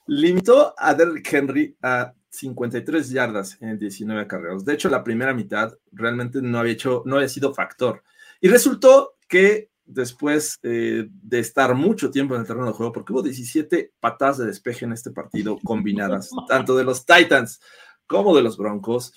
Limitó 0.07 0.73
a 0.77 0.93
Derrick 0.93 1.31
Henry 1.33 1.75
a 1.81 2.13
53 2.31 3.09
yardas 3.09 3.57
en 3.61 3.77
19 3.77 4.25
carreras. 4.25 4.65
De 4.65 4.73
hecho, 4.73 4.89
la 4.89 5.03
primera 5.03 5.33
mitad 5.33 5.77
realmente 5.91 6.41
no 6.41 6.59
había 6.59 6.73
hecho, 6.73 7.03
no 7.05 7.17
había 7.17 7.29
sido 7.29 7.53
factor. 7.53 8.03
Y 8.39 8.47
resultó 8.47 9.15
que 9.27 9.69
después 9.85 10.59
eh, 10.63 11.07
de 11.09 11.39
estar 11.39 11.75
mucho 11.75 12.09
tiempo 12.09 12.33
en 12.33 12.41
el 12.41 12.47
terreno 12.47 12.67
de 12.67 12.73
juego, 12.73 12.91
porque 12.91 13.13
hubo 13.13 13.21
17 13.21 13.93
patadas 13.99 14.37
de 14.37 14.45
despeje 14.45 14.85
en 14.85 14.93
este 14.93 15.11
partido 15.11 15.59
combinadas, 15.63 16.31
tanto 16.47 16.75
de 16.75 16.85
los 16.85 17.05
Titans 17.05 17.59
como 18.07 18.35
de 18.35 18.43
los 18.43 18.57
Broncos, 18.57 19.13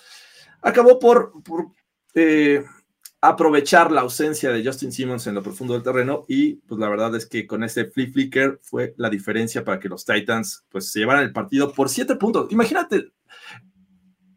acabó 0.61 0.99
por, 0.99 1.43
por 1.43 1.69
eh, 2.15 2.65
aprovechar 3.29 3.91
la 3.93 4.03
ausencia 4.03 4.51
de 4.51 4.64
Justin 4.64 4.93
Simmons 4.93 5.27
en 5.27 5.35
lo 5.35 5.43
profundo 5.43 5.75
del 5.75 5.83
terreno 5.83 6.25
y 6.29 6.55
pues 6.57 6.79
la 6.81 6.89
verdad 6.89 7.14
es 7.16 7.27
que 7.27 7.47
con 7.47 7.62
ese 7.64 7.87
flip 7.87 8.12
flicker 8.12 8.59
fue 8.62 8.95
la 8.97 9.09
diferencia 9.11 9.64
para 9.64 9.79
que 9.81 9.89
los 9.89 10.05
Titans 10.05 10.64
pues 10.68 10.91
se 10.91 11.01
llevaran 11.01 11.22
el 11.22 11.33
partido 11.33 11.72
por 11.72 11.89
siete 11.89 12.16
puntos. 12.16 12.51
Imagínate, 12.51 13.12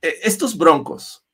eh, 0.02 0.16
estos 0.24 0.58
Broncos, 0.58 1.26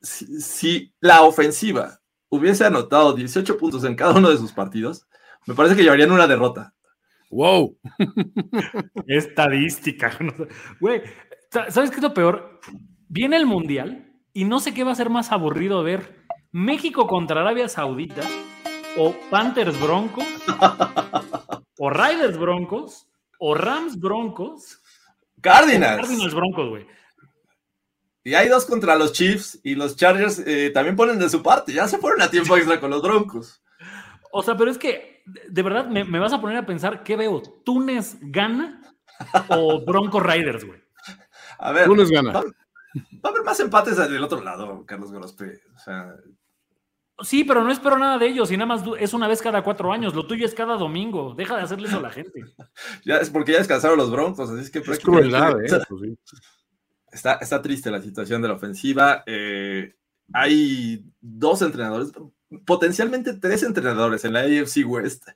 si, 0.00 0.40
si 0.40 0.94
la 1.00 1.22
ofensiva 1.22 2.00
hubiese 2.28 2.64
anotado 2.64 3.12
18 3.12 3.58
puntos 3.58 3.84
en 3.84 3.94
cada 3.94 4.14
uno 4.14 4.30
de 4.30 4.38
sus 4.38 4.52
partidos, 4.52 5.06
me 5.46 5.54
parece 5.54 5.76
que 5.76 5.82
llevarían 5.82 6.10
una 6.12 6.26
derrota. 6.26 6.74
¡Wow! 7.30 7.78
Estadística. 9.06 10.16
Güey, 10.80 11.02
sa- 11.50 11.70
¿sabes 11.70 11.90
qué 11.90 11.96
es 11.96 12.02
lo 12.02 12.14
peor? 12.14 12.60
Viene 13.08 13.36
el 13.36 13.46
Mundial 13.46 14.12
y 14.32 14.44
no 14.44 14.60
sé 14.60 14.74
qué 14.74 14.84
va 14.84 14.92
a 14.92 14.96
ser 14.96 15.10
más 15.10 15.32
aburrido 15.32 15.82
ver. 15.82 16.19
México 16.52 17.06
contra 17.06 17.40
Arabia 17.40 17.68
Saudita 17.68 18.22
o 18.96 19.14
Panthers 19.30 19.80
Broncos 19.80 20.24
o 21.78 21.90
Raiders 21.90 22.38
Broncos 22.38 23.06
o 23.38 23.54
Rams 23.54 23.98
Broncos 23.98 24.80
Cardinals. 25.40 26.00
Cardinals 26.02 26.34
Broncos, 26.34 26.68
güey. 26.68 26.86
Y 28.22 28.34
hay 28.34 28.48
dos 28.48 28.66
contra 28.66 28.96
los 28.96 29.12
Chiefs 29.12 29.58
y 29.64 29.74
los 29.74 29.96
Chargers 29.96 30.40
eh, 30.46 30.70
también 30.74 30.94
ponen 30.96 31.18
de 31.18 31.30
su 31.30 31.42
parte. 31.42 31.72
Ya 31.72 31.88
se 31.88 31.96
fueron 31.98 32.20
a 32.20 32.30
tiempo 32.30 32.56
extra 32.56 32.78
con 32.78 32.90
los 32.90 33.00
Broncos. 33.00 33.62
O 34.32 34.42
sea, 34.42 34.56
pero 34.56 34.70
es 34.70 34.76
que 34.76 35.22
de- 35.24 35.62
verdad 35.62 35.86
me, 35.86 36.04
me 36.04 36.18
vas 36.18 36.32
a 36.34 36.40
poner 36.40 36.58
a 36.58 36.66
pensar 36.66 37.02
qué 37.02 37.16
veo. 37.16 37.40
¿Túnez 37.64 38.18
gana 38.20 38.82
o 39.48 39.82
Broncos 39.84 40.22
Raiders, 40.22 40.64
güey? 40.64 40.80
A 41.58 41.72
ver, 41.72 41.86
Túnez 41.86 42.10
gana. 42.10 42.32
Va, 42.32 42.40
va 42.42 42.50
a 43.24 43.28
haber 43.28 43.42
más 43.42 43.58
empates 43.60 43.96
del 43.96 44.22
otro 44.22 44.42
lado, 44.42 44.84
Carlos 44.84 45.10
Gorospe. 45.10 45.60
O 45.74 45.78
sea, 45.78 46.14
Sí, 47.22 47.44
pero 47.44 47.62
no 47.62 47.70
espero 47.70 47.98
nada 47.98 48.18
de 48.18 48.26
ellos 48.26 48.50
y 48.50 48.56
nada 48.56 48.66
más 48.66 48.82
es 48.98 49.12
una 49.14 49.28
vez 49.28 49.42
cada 49.42 49.62
cuatro 49.62 49.92
años. 49.92 50.14
Lo 50.14 50.26
tuyo 50.26 50.46
es 50.46 50.54
cada 50.54 50.76
domingo. 50.76 51.34
Deja 51.34 51.56
de 51.56 51.62
hacerle 51.62 51.88
eso 51.88 51.98
a 51.98 52.02
la 52.02 52.10
gente. 52.10 52.44
ya 53.04 53.16
es 53.16 53.30
porque 53.30 53.52
ya 53.52 53.58
descansaron 53.58 53.98
los 53.98 54.10
Broncos, 54.10 54.50
así 54.50 54.62
es 54.62 54.70
que 54.70 54.78
Es 54.78 55.00
crueldad, 55.00 55.60
¿eh? 55.62 55.66
está, 55.66 55.84
Pues 55.88 56.02
sí. 56.02 56.18
está, 57.12 57.34
está 57.34 57.62
triste 57.62 57.90
la 57.90 58.00
situación 58.00 58.42
de 58.42 58.48
la 58.48 58.54
ofensiva. 58.54 59.22
Eh, 59.26 59.94
hay 60.32 61.04
dos 61.20 61.62
entrenadores, 61.62 62.12
potencialmente 62.64 63.34
tres 63.34 63.62
entrenadores 63.62 64.24
en 64.24 64.32
la 64.32 64.40
AFC 64.40 64.84
West 64.86 65.28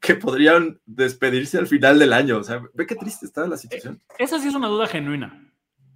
que 0.00 0.14
podrían 0.14 0.80
despedirse 0.86 1.58
al 1.58 1.66
final 1.66 1.98
del 1.98 2.12
año. 2.12 2.38
O 2.38 2.44
sea, 2.44 2.62
ve 2.74 2.86
qué 2.86 2.94
triste 2.94 3.26
está 3.26 3.46
la 3.46 3.56
situación. 3.56 4.00
Esa 4.18 4.38
sí 4.38 4.48
es 4.48 4.54
una 4.54 4.68
duda 4.68 4.86
genuina. 4.86 5.52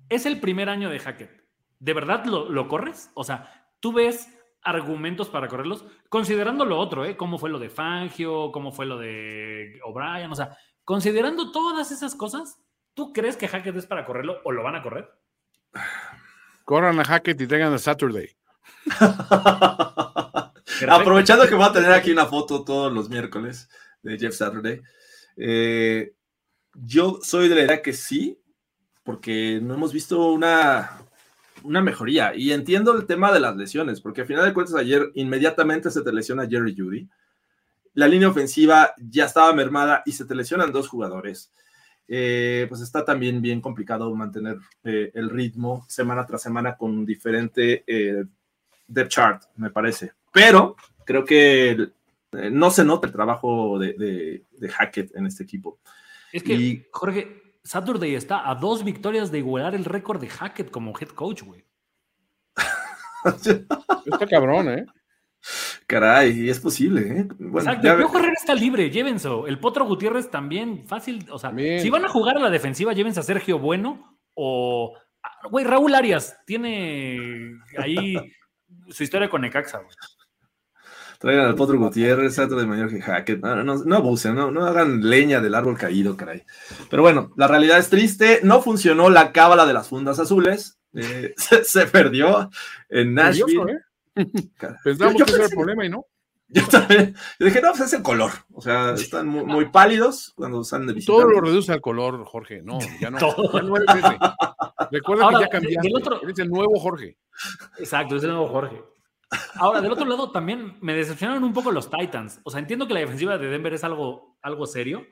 Es 0.09 0.27
el 0.27 0.41
primer 0.41 0.69
año 0.69 0.91
de 0.91 1.01
Hackett. 1.01 1.45
¿De 1.79 1.93
verdad 1.93 2.25
lo, 2.25 2.49
lo 2.49 2.69
corres? 2.69 3.11
O 3.15 3.25
sea, 3.25 3.69
tú 3.81 3.93
ves 3.93 4.29
argumentos 4.67 5.29
para 5.29 5.49
correrlos, 5.49 5.85
considerando 6.09 6.65
lo 6.65 6.79
otro, 6.79 7.05
¿eh? 7.05 7.17
Cómo 7.17 7.39
fue 7.39 7.51
lo 7.51 7.59
de 7.59 7.71
Fangio, 7.71 8.51
cómo 8.53 8.73
fue 8.73 8.85
lo 8.85 8.99
de 8.99 9.81
O'Brien, 9.85 10.31
o 10.31 10.35
sea, 10.35 10.59
considerando 10.85 11.53
todas 11.53 11.93
esas 11.93 12.17
cosas, 12.17 12.59
¿tú 12.93 13.13
crees 13.13 13.37
que 13.37 13.47
Hackett 13.47 13.77
es 13.77 13.87
para 13.87 14.05
correrlo 14.05 14.41
o 14.45 14.51
lo 14.51 14.65
van 14.65 14.75
a 14.75 14.83
correr? 14.83 15.09
Corran 16.65 16.99
a 16.99 17.05
Hackett 17.05 17.41
y 17.41 17.47
tengan 17.47 17.73
a 17.73 17.79
Saturday. 17.79 18.37
Aprovechando 20.89 21.47
que 21.47 21.55
voy 21.55 21.65
a 21.65 21.73
tener 21.73 21.93
aquí 21.93 22.11
una 22.11 22.27
foto 22.27 22.65
todos 22.65 22.93
los 22.93 23.09
miércoles 23.09 23.69
de 24.03 24.19
Jeff 24.19 24.35
Saturday, 24.35 24.83
eh, 25.37 26.13
yo 26.75 27.21
soy 27.23 27.49
de 27.49 27.55
la 27.55 27.63
idea 27.63 27.83
que 27.83 27.93
sí, 27.93 28.43
porque 29.05 29.61
no 29.63 29.75
hemos 29.75 29.93
visto 29.93 30.33
una, 30.33 31.06
una 31.63 31.81
mejoría. 31.83 32.35
Y 32.35 32.53
entiendo 32.53 32.97
el 32.97 33.07
tema 33.07 33.33
de 33.33 33.41
las 33.41 33.57
lesiones, 33.57 34.01
porque 34.01 34.23
al 34.23 34.27
final 34.27 34.45
de 34.45 34.55
cuentas 34.55 34.75
ayer 34.77 35.11
inmediatamente 35.15 35.91
se 35.91 36.03
te 36.03 36.13
lesiona 36.13 36.47
Jerry 36.47 36.75
Judy. 36.77 37.09
La 37.95 38.07
línea 38.09 38.29
ofensiva 38.29 38.93
ya 38.99 39.25
estaba 39.25 39.53
mermada 39.53 40.03
y 40.05 40.13
se 40.13 40.25
te 40.27 40.35
lesionan 40.35 40.73
dos 40.73 40.89
jugadores. 40.89 41.51
Eh, 42.09 42.67
pues 42.69 42.81
está 42.83 43.05
también 43.05 43.43
bien 43.43 43.61
complicado 43.61 44.15
mantener 44.15 44.59
eh, 44.85 45.11
el 45.15 45.29
ritmo 45.31 45.85
semana 45.89 46.25
tras 46.25 46.43
semana 46.43 46.77
con 46.77 46.93
un 46.93 47.05
diferente 47.07 47.83
eh, 47.87 48.25
depth 48.87 49.11
chart, 49.11 49.43
me 49.57 49.71
parece. 49.71 50.13
Pero 50.33 50.77
creo 51.05 51.25
que 51.25 51.71
eh, 52.33 52.51
no 52.53 52.71
se 52.71 52.85
nota 52.85 53.07
el 53.09 53.13
trabajo 53.13 53.79
de, 53.79 53.95
de, 53.95 54.43
de 54.53 54.69
Hackett 54.69 55.17
en 55.17 55.27
este 55.27 55.43
equipo. 55.43 55.79
Es 56.33 56.43
que, 56.45 56.55
Y- 56.55 56.85
Jorge, 56.93 57.43
Saturday 57.67 58.15
está 58.15 58.49
a 58.49 58.55
dos 58.55 58.85
victorias 58.85 59.33
de 59.33 59.39
igualar 59.39 59.75
el 59.75 59.85
récord 59.85 60.21
de 60.21 60.29
Hackett 60.29 60.71
como 60.71 60.97
head 60.99 61.09
coach, 61.09 61.43
güey. 61.43 61.65
Está 64.07 64.27
cabrón, 64.29 64.69
¿eh? 64.71 64.87
Caray, 65.89 66.49
es 66.49 66.61
posible, 66.61 67.01
¿eh? 67.01 67.29
Bueno, 67.39 67.59
Exacto, 67.59 67.87
ya 67.87 67.93
el 67.93 67.99
Piojo 67.99 68.19
Herrera 68.19 68.35
está 68.35 68.55
libre, 68.55 68.91
llévense. 68.91 69.29
El 69.47 69.59
Potro 69.59 69.85
Gutiérrez 69.85 70.31
también, 70.31 70.87
fácil. 70.87 71.27
O 71.31 71.39
sea, 71.39 71.53
si 71.57 71.91
van 71.91 72.05
a 72.05 72.09
jugar 72.09 72.37
a 72.37 72.41
la 72.41 72.51
defensiva, 72.51 72.93
llévense 72.93 73.21
a 73.21 73.25
Sergio 73.25 73.59
Bueno 73.59 74.19
o. 74.35 74.97
Güey, 75.51 75.65
Raúl 75.65 75.95
Arias 75.95 76.39
tiene 76.47 77.51
ahí 77.79 78.17
su 78.89 79.03
historia 79.03 79.29
con 79.29 79.41
Necaxa, 79.41 79.79
güey. 79.79 79.91
Traigan 81.19 81.47
al 81.47 81.55
Potro 81.55 81.79
Gutiérrez, 81.79 82.35
Sato 82.35 82.57
de 82.57 82.67
mayor 82.67 82.89
que 82.91 83.01
Hackett. 83.01 83.41
No, 83.43 83.63
no, 83.65 83.77
no 83.85 83.97
abusen, 83.97 84.35
no, 84.35 84.51
no 84.51 84.65
hagan 84.67 85.09
leña 85.09 85.41
del 85.41 85.55
árbol 85.55 85.77
caído, 85.79 86.17
caray. 86.17 86.45
Pero 86.91 87.03
bueno, 87.03 87.33
la 87.37 87.47
realidad 87.49 87.79
es 87.79 87.89
triste. 87.89 88.41
No 88.43 88.61
funcionó 88.63 89.09
la 89.11 89.33
cábala 89.33 89.67
de 89.67 89.73
las 89.73 89.89
fundas 89.89 90.19
azules. 90.19 90.79
eh, 90.95 91.35
se, 91.37 91.65
se 91.65 91.87
perdió 91.87 92.51
en 92.89 93.15
Nashville. 93.15 93.59
Curioso, 93.59 93.69
¿eh? 93.69 94.25
Pensamos 94.85 95.15
yo- 95.15 95.19
yo 95.21 95.25
que 95.27 95.33
era 95.35 95.45
el 95.45 95.51
problema 95.51 95.85
y 95.85 95.89
no. 95.91 96.07
Yo 96.49 96.63
también. 96.69 97.13
Yo 97.41 97.47
dije, 97.47 97.61
no, 97.61 97.71
pues 97.71 97.81
es 97.83 97.93
el 97.95 98.03
color. 98.03 98.31
O 98.53 98.63
sea, 98.63 98.93
están 98.93 99.27
muy, 99.27 99.45
muy 99.45 99.65
pálidos 99.69 100.33
cuando 100.37 100.63
salen 100.63 100.87
de 100.87 100.93
visita. 100.93 101.13
Todo 101.13 101.25
lo 101.29 101.41
reduce 101.41 101.73
al 101.73 101.81
color, 101.81 102.25
Jorge. 102.25 102.63
No, 102.63 102.79
ya 103.01 103.11
no. 103.11 103.19
Todo. 103.19 103.51
Ya 103.53 103.63
no 103.63 103.77
eres 103.77 103.89
ese. 103.97 104.19
Recuerda 104.93 105.25
Ahora, 105.25 105.39
que 105.39 105.45
ya 105.45 105.49
cambiaste. 105.51 105.89
del 105.89 105.97
otro- 105.97 106.23
Eres 106.23 106.39
el 106.39 106.49
nuevo 106.49 106.79
Jorge. 106.79 107.17
Exacto, 107.79 108.15
es 108.17 108.23
el 108.23 108.31
nuevo 108.31 108.47
Jorge. 108.49 108.81
Ahora, 109.55 109.81
del 109.81 109.93
otro 109.93 110.05
lado, 110.05 110.31
también 110.31 110.77
me 110.81 110.95
decepcionaron 110.95 111.43
un 111.45 111.53
poco 111.53 111.73
los 111.73 111.91
Titans. 111.91 112.41
O 112.45 112.51
sea, 112.51 112.61
entiendo 112.61 112.87
que 112.87 112.95
la 112.95 113.01
defensiva 113.01 113.39
de 113.39 113.49
Denver 113.49 113.75
es 113.75 113.85
algo, 113.85 114.39
algo 114.43 114.67
serio, 114.67 115.07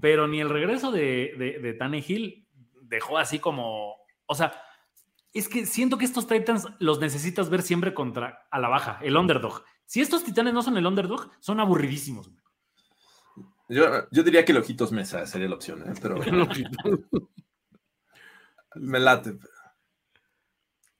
pero 0.00 0.26
ni 0.26 0.40
el 0.40 0.50
regreso 0.50 0.90
de, 0.90 1.34
de, 1.38 1.58
de 1.60 1.74
Tannehill 1.74 2.48
dejó 2.82 3.18
así 3.18 3.38
como. 3.38 3.96
O 4.26 4.34
sea, 4.34 4.52
es 5.32 5.48
que 5.48 5.66
siento 5.66 5.98
que 5.98 6.04
estos 6.04 6.26
Titans 6.26 6.68
los 6.78 7.00
necesitas 7.00 7.50
ver 7.50 7.62
siempre 7.62 7.94
contra 7.94 8.46
a 8.50 8.58
la 8.58 8.68
baja, 8.68 8.98
el 9.02 9.16
underdog. 9.16 9.64
Si 9.86 10.00
estos 10.00 10.24
titanes 10.24 10.54
no 10.54 10.62
son 10.62 10.76
el 10.76 10.86
underdog, 10.86 11.30
son 11.40 11.60
aburridísimos. 11.60 12.28
güey. 12.28 12.42
Yo, 13.68 14.08
yo 14.10 14.22
diría 14.22 14.44
que 14.44 14.52
el 14.52 14.58
Ojitos 14.58 14.92
Mesa 14.92 15.26
sería 15.26 15.48
la 15.48 15.54
opción, 15.54 15.82
¿eh? 15.88 15.94
pero 16.00 16.16
me 18.74 19.00
late. 19.00 19.38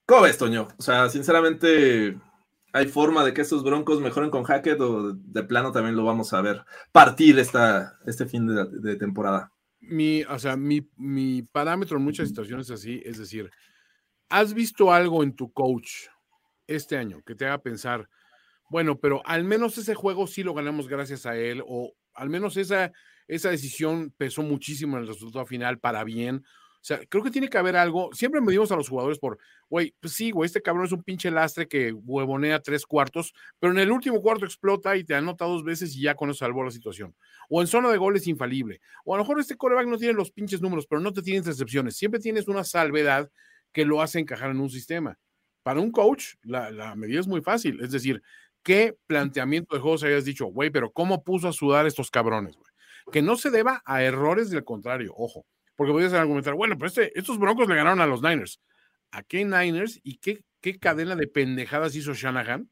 ¿Cómo 0.06 0.22
ves, 0.22 0.38
Toño? 0.38 0.68
O 0.78 0.82
sea, 0.82 1.08
sinceramente, 1.08 2.18
¿hay 2.72 2.88
forma 2.88 3.24
de 3.24 3.34
que 3.34 3.42
estos 3.42 3.62
broncos 3.62 4.00
mejoren 4.00 4.30
con 4.30 4.44
Hackett 4.44 4.80
o 4.80 5.12
de 5.12 5.42
plano 5.44 5.72
también 5.72 5.96
lo 5.96 6.04
vamos 6.04 6.32
a 6.32 6.40
ver 6.40 6.64
partir 6.92 7.38
este 7.38 8.26
fin 8.26 8.46
de, 8.46 8.66
de 8.66 8.96
temporada? 8.96 9.52
mi, 9.82 10.22
o 10.22 10.38
sea, 10.38 10.56
mi, 10.56 10.88
mi 10.96 11.42
parámetro 11.42 11.98
en 11.98 12.04
muchas 12.04 12.28
situaciones 12.28 12.70
así, 12.70 13.02
es 13.04 13.18
decir, 13.18 13.50
¿has 14.28 14.54
visto 14.54 14.92
algo 14.92 15.22
en 15.22 15.34
tu 15.34 15.52
coach 15.52 16.06
este 16.66 16.96
año 16.96 17.22
que 17.26 17.34
te 17.34 17.44
haga 17.44 17.58
pensar, 17.58 18.08
bueno, 18.70 18.98
pero 18.98 19.20
al 19.26 19.44
menos 19.44 19.76
ese 19.76 19.94
juego 19.94 20.26
sí 20.26 20.42
lo 20.42 20.54
ganamos 20.54 20.88
gracias 20.88 21.26
a 21.26 21.36
él, 21.36 21.62
o 21.66 21.92
al 22.14 22.30
menos 22.30 22.56
esa, 22.56 22.92
esa 23.26 23.50
decisión 23.50 24.14
pesó 24.16 24.42
muchísimo 24.42 24.96
en 24.96 25.02
el 25.02 25.08
resultado 25.08 25.44
final 25.44 25.78
para 25.80 26.04
bien? 26.04 26.44
O 26.82 26.84
sea, 26.84 26.98
creo 27.08 27.22
que 27.22 27.30
tiene 27.30 27.48
que 27.48 27.56
haber 27.56 27.76
algo. 27.76 28.10
Siempre 28.12 28.40
medimos 28.40 28.72
a 28.72 28.76
los 28.76 28.88
jugadores 28.88 29.20
por, 29.20 29.38
güey, 29.70 29.94
pues 30.00 30.14
sí, 30.14 30.32
güey, 30.32 30.46
este 30.46 30.60
cabrón 30.60 30.84
es 30.84 30.90
un 30.90 31.04
pinche 31.04 31.30
lastre 31.30 31.68
que 31.68 31.92
huevonea 31.92 32.60
tres 32.60 32.84
cuartos, 32.84 33.32
pero 33.60 33.72
en 33.72 33.78
el 33.78 33.92
último 33.92 34.20
cuarto 34.20 34.44
explota 34.44 34.96
y 34.96 35.04
te 35.04 35.14
anota 35.14 35.44
dos 35.44 35.62
veces 35.62 35.94
y 35.94 36.02
ya 36.02 36.16
con 36.16 36.28
eso 36.30 36.40
salvó 36.40 36.64
la 36.64 36.72
situación. 36.72 37.14
O 37.48 37.60
en 37.60 37.68
zona 37.68 37.88
de 37.88 37.98
gol 37.98 38.16
es 38.16 38.26
infalible. 38.26 38.80
O 39.04 39.14
a 39.14 39.18
lo 39.18 39.22
mejor 39.22 39.38
este 39.38 39.56
coreback 39.56 39.86
no 39.86 39.96
tiene 39.96 40.14
los 40.14 40.32
pinches 40.32 40.60
números, 40.60 40.88
pero 40.88 41.00
no 41.00 41.12
te 41.12 41.22
tiene 41.22 41.38
intercepciones. 41.38 41.96
Siempre 41.96 42.18
tienes 42.18 42.48
una 42.48 42.64
salvedad 42.64 43.30
que 43.72 43.84
lo 43.84 44.02
hace 44.02 44.18
encajar 44.18 44.50
en 44.50 44.58
un 44.58 44.68
sistema. 44.68 45.16
Para 45.62 45.78
un 45.78 45.92
coach, 45.92 46.34
la, 46.42 46.96
medida 46.96 47.20
es 47.20 47.28
muy 47.28 47.42
fácil. 47.42 47.80
Es 47.80 47.92
decir, 47.92 48.24
¿qué 48.64 48.96
planteamiento 49.06 49.76
de 49.76 49.80
juegos 49.80 50.02
hayas 50.02 50.24
dicho, 50.24 50.46
güey, 50.46 50.70
pero 50.70 50.90
cómo 50.90 51.22
puso 51.22 51.46
a 51.46 51.52
sudar 51.52 51.86
estos 51.86 52.10
cabrones, 52.10 52.56
güey? 52.56 52.72
Que 53.12 53.22
no 53.22 53.36
se 53.36 53.50
deba 53.50 53.82
a 53.84 54.02
errores 54.02 54.50
del 54.50 54.64
contrario, 54.64 55.12
ojo. 55.16 55.46
Porque 55.76 55.92
podrías 55.92 56.12
argumentar, 56.12 56.54
bueno, 56.54 56.76
pero 56.76 56.88
este, 56.88 57.18
estos 57.18 57.38
broncos 57.38 57.68
le 57.68 57.76
ganaron 57.76 58.00
a 58.00 58.06
los 58.06 58.22
Niners. 58.22 58.60
¿A 59.10 59.22
qué 59.22 59.44
Niners 59.44 60.00
y 60.02 60.18
qué, 60.18 60.42
qué 60.60 60.78
cadena 60.78 61.16
de 61.16 61.26
pendejadas 61.26 61.94
hizo 61.94 62.14
Shanahan 62.14 62.70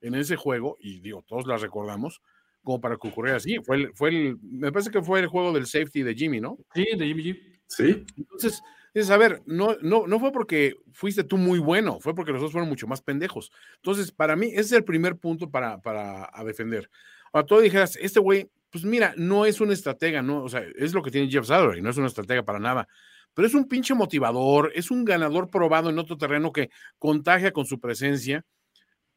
en 0.00 0.14
ese 0.14 0.36
juego? 0.36 0.76
Y 0.80 1.00
digo, 1.00 1.22
todos 1.26 1.46
las 1.46 1.62
recordamos, 1.62 2.20
como 2.62 2.80
para 2.80 2.96
que 2.96 3.08
ocurriera 3.08 3.38
así. 3.38 3.58
Fue 3.64 3.76
el, 3.76 3.94
fue 3.94 4.10
el, 4.10 4.38
me 4.42 4.72
parece 4.72 4.90
que 4.90 5.02
fue 5.02 5.20
el 5.20 5.26
juego 5.26 5.52
del 5.52 5.66
safety 5.66 6.02
de 6.02 6.14
Jimmy, 6.14 6.40
¿no? 6.40 6.58
Sí, 6.74 6.86
de 6.96 7.06
Jimmy 7.06 7.24
G. 7.24 7.60
Sí. 7.66 8.04
Entonces, 8.16 8.62
es 8.94 9.10
a 9.10 9.16
ver, 9.16 9.42
no, 9.46 9.76
no, 9.80 10.06
no 10.06 10.20
fue 10.20 10.32
porque 10.32 10.76
fuiste 10.92 11.24
tú 11.24 11.38
muy 11.38 11.58
bueno, 11.58 11.98
fue 12.00 12.14
porque 12.14 12.32
los 12.32 12.42
dos 12.42 12.52
fueron 12.52 12.68
mucho 12.68 12.86
más 12.86 13.00
pendejos. 13.00 13.50
Entonces, 13.76 14.12
para 14.12 14.36
mí, 14.36 14.48
ese 14.48 14.60
es 14.60 14.72
el 14.72 14.84
primer 14.84 15.16
punto 15.16 15.50
para, 15.50 15.80
para 15.80 16.28
a 16.32 16.44
defender. 16.44 16.90
Ahora, 17.32 17.46
tú 17.46 17.58
dijeras, 17.60 17.96
este 17.96 18.20
güey, 18.20 18.50
pues 18.72 18.84
mira, 18.86 19.12
no 19.18 19.44
es 19.44 19.60
un 19.60 19.70
estratega, 19.70 20.22
¿no? 20.22 20.42
O 20.42 20.48
sea, 20.48 20.64
es 20.76 20.94
lo 20.94 21.02
que 21.02 21.10
tiene 21.10 21.30
Jeff 21.30 21.46
Saturday, 21.46 21.82
no 21.82 21.90
es 21.90 21.96
un 21.98 22.06
estratega 22.06 22.42
para 22.42 22.58
nada, 22.58 22.88
pero 23.34 23.46
es 23.46 23.52
un 23.52 23.68
pinche 23.68 23.94
motivador, 23.94 24.72
es 24.74 24.90
un 24.90 25.04
ganador 25.04 25.50
probado 25.50 25.90
en 25.90 25.98
otro 25.98 26.16
terreno 26.16 26.52
que 26.52 26.70
contagia 26.98 27.52
con 27.52 27.66
su 27.66 27.78
presencia. 27.78 28.44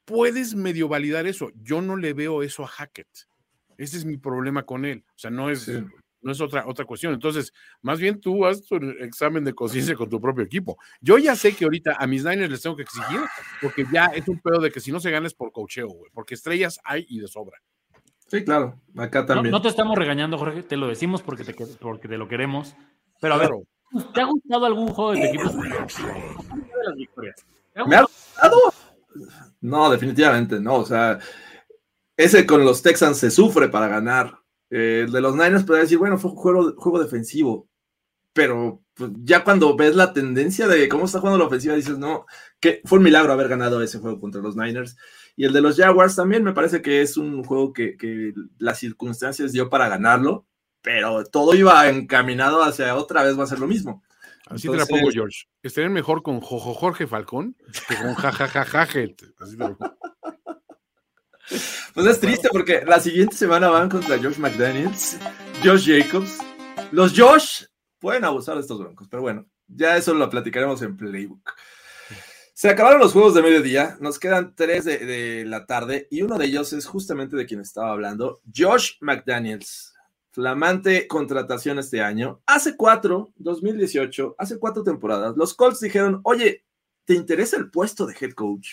Puedes 0.03 0.56
medio 0.56 0.88
validar 0.89 1.26
eso. 1.26 1.51
Yo 1.56 1.82
no 1.82 1.95
le 1.95 2.14
veo 2.14 2.43
eso 2.43 2.64
a 2.64 2.68
Hackett. 2.68 3.08
Ese 3.78 3.97
es 3.97 4.06
mi 4.06 4.18
problema 4.18 4.64
con 4.64 4.84
él. 4.86 5.03
O 5.08 5.18
sea, 5.18 5.32
no 5.32 5.49
es, 5.49 5.64
Sí. 5.64 5.84
no 6.22 6.32
es 6.34 6.41
otra, 6.41 6.68
otra 6.68 6.84
cuestión. 6.86 7.14
Entonces, 7.14 7.53
más 7.82 7.99
bien 7.99 8.20
tú 8.20 8.45
haz 8.45 8.62
tu 8.66 8.76
examen 8.99 9.43
de 9.45 9.53
conciencia 9.53 9.95
con 9.95 10.10
tu 10.10 10.20
propio 10.20 10.43
equipo. 10.43 10.78
Yo 10.99 11.18
ya 11.18 11.36
sé 11.36 11.56
que 11.56 11.64
ahorita 11.64 11.95
a 11.97 12.08
mis 12.08 12.24
Niners 12.26 12.51
les 12.51 12.62
tengo 12.62 12.76
que 12.76 12.84
exigir, 12.84 13.20
porque 13.62 13.86
ya 13.91 14.08
es 14.08 14.28
un 14.28 14.39
pedo 14.41 14.60
de 14.60 14.70
que 14.70 14.80
si 14.82 14.91
no 14.91 14.99
se 14.99 15.12
gana 15.12 15.28
es 15.28 15.34
por 15.34 15.51
cocheo, 15.51 15.88
güey, 15.88 16.12
porque 16.14 16.36
estrellas 16.36 16.80
hay 16.84 17.06
y 17.10 17.20
de 17.20 17.28
sobra. 17.28 17.58
Sí, 18.40 18.46
claro. 18.46 18.80
Acá 18.98 19.22
No, 19.22 19.26
también. 19.28 19.52
no 19.52 19.62
te 19.62 19.68
estamos 19.70 19.98
regañando, 19.98 20.38
Jorge, 20.38 20.64
te 20.64 20.78
lo 20.78 20.88
decimos 20.88 21.22
porque 21.22 21.44
te, 21.44 21.54
que- 21.54 21.66
porque 21.80 22.08
te 22.08 22.18
lo 22.18 22.28
queremos. 22.28 22.76
Pero 23.22 23.36
a 23.36 23.38
ver. 23.38 23.50
¿te 24.14 24.22
ha 24.22 24.26
gustado 24.26 24.66
algún 24.66 24.88
juego 24.90 25.12
de 25.14 25.20
tu 25.20 25.26
equipo? 25.26 25.50
de 25.52 25.70
las 26.86 26.96
victorias. 26.96 27.46
¿Te 27.74 27.80
ha 27.82 27.86
¿Me 27.86 27.96
ha 27.96 28.02
gustado? 28.04 28.60
gustado? 28.66 28.74
No, 29.62 29.90
definitivamente 29.90 30.60
no. 30.60 30.76
O 30.76 30.86
sea, 30.86 31.20
ese 32.18 32.46
con 32.46 32.64
los 32.66 32.82
Texans 32.82 33.18
se 33.18 33.32
sufre 33.32 33.70
para 33.70 33.88
ganar. 33.88 34.40
Eh, 34.70 35.04
el 35.06 35.12
de 35.12 35.22
los 35.22 35.36
Niners 35.36 35.64
podría 35.64 35.84
decir, 35.84 35.98
bueno, 35.98 36.18
fue 36.18 36.32
un 36.32 36.38
juego, 36.38 36.74
juego 36.78 37.00
defensivo. 37.00 37.68
Pero 38.34 38.82
pues, 38.96 39.12
ya 39.24 39.44
cuando 39.44 39.76
ves 39.78 39.96
la 39.96 40.12
tendencia 40.14 40.68
de 40.68 40.90
cómo 40.90 41.06
está 41.06 41.20
jugando 41.20 41.40
la 41.40 41.46
ofensiva, 41.48 41.76
dices, 41.76 41.98
no, 41.98 42.26
que 42.60 42.82
fue 42.86 42.98
un 42.98 43.04
milagro 43.06 43.32
haber 43.32 43.48
ganado 43.48 43.82
ese 43.82 44.00
juego 44.00 44.20
contra 44.20 44.42
los 44.42 44.56
Niners. 44.58 44.98
Y 45.36 45.46
el 45.46 45.54
de 45.54 45.62
los 45.62 45.78
Jaguars 45.78 46.16
también 46.16 46.44
me 46.44 46.54
parece 46.54 46.82
que 46.82 47.02
es 47.02 47.18
un 47.18 47.44
juego 47.44 47.74
que, 47.74 47.98
que 47.98 48.34
las 48.58 48.80
circunstancias 48.80 49.52
dio 49.52 49.70
para 49.70 49.90
ganarlo, 49.90 50.48
pero 50.82 51.26
todo 51.26 51.56
iba 51.56 51.88
encaminado 51.90 52.64
hacia 52.64 52.96
otra 52.96 53.24
vez 53.24 53.38
va 53.38 53.44
a 53.44 53.48
ser 53.48 53.60
lo 53.60 53.68
mismo. 53.68 54.04
Así 54.48 54.70
te 54.70 54.78
la 54.78 54.86
pongo, 54.86 55.10
George. 55.12 55.46
Estarían 55.64 55.92
mejor 55.92 56.22
con 56.22 56.40
Jojo 56.40 56.74
Jorge 56.74 57.08
Falcón 57.08 57.58
que 57.88 57.96
con 57.96 58.14
jajajajajet. 58.14 59.34
Así 59.40 59.58
te 59.58 59.68
lo 59.68 59.78
pongo. 59.78 59.98
Pues 61.94 62.08
es 62.08 62.20
triste 62.20 62.50
porque 62.52 62.84
la 62.86 63.00
siguiente 63.00 63.36
semana 63.36 63.70
van 63.70 63.90
contra 63.90 64.18
Josh 64.18 64.38
McDaniels, 64.38 65.18
Josh 65.64 65.88
Jacobs. 65.88 66.40
Los 66.92 67.14
Josh 67.18 67.66
pueden 68.00 68.26
abusar 68.26 68.56
de 68.56 68.62
estos 68.62 68.80
broncos, 68.80 69.08
pero 69.10 69.22
bueno, 69.22 69.46
ya 69.68 69.96
eso 69.96 70.14
lo 70.14 70.30
platicaremos 70.30 70.82
en 70.82 70.98
Playbook. 70.98 71.54
Se 72.58 72.70
acabaron 72.70 73.01
los 73.01 73.12
juegos 73.12 73.34
de 73.34 73.41
mediodía, 73.41 73.97
nos 73.99 74.18
quedan 74.18 74.56
tres 74.56 74.86
de, 74.86 75.43
la 75.45 75.66
tarde 75.66 76.08
y 76.10 76.22
uno 76.22 76.38
de 76.38 76.45
ellos 76.45 76.72
es 76.72 76.86
justamente 76.86 77.36
de 77.36 77.45
quien 77.45 77.60
estaba 77.60 77.91
hablando, 77.91 78.39
Josh 78.56 78.93
McDaniels, 79.01 79.93
flamante 80.32 81.06
contratación 81.06 81.80
este 81.80 82.01
año. 82.01 82.41
Hace 82.45 82.78
cuatro, 82.78 83.34
2018, 83.36 84.36
hace 84.38 84.58
cuatro 84.58 84.84
temporadas, 84.84 85.36
los 85.36 85.53
Colts 85.53 85.82
dijeron, 85.82 86.22
oye, 86.24 86.64
¿te 87.03 87.14
interesa 87.14 87.58
el 87.58 87.70
puesto 87.70 88.06
de 88.06 88.16
head 88.18 88.32
coach? 88.32 88.70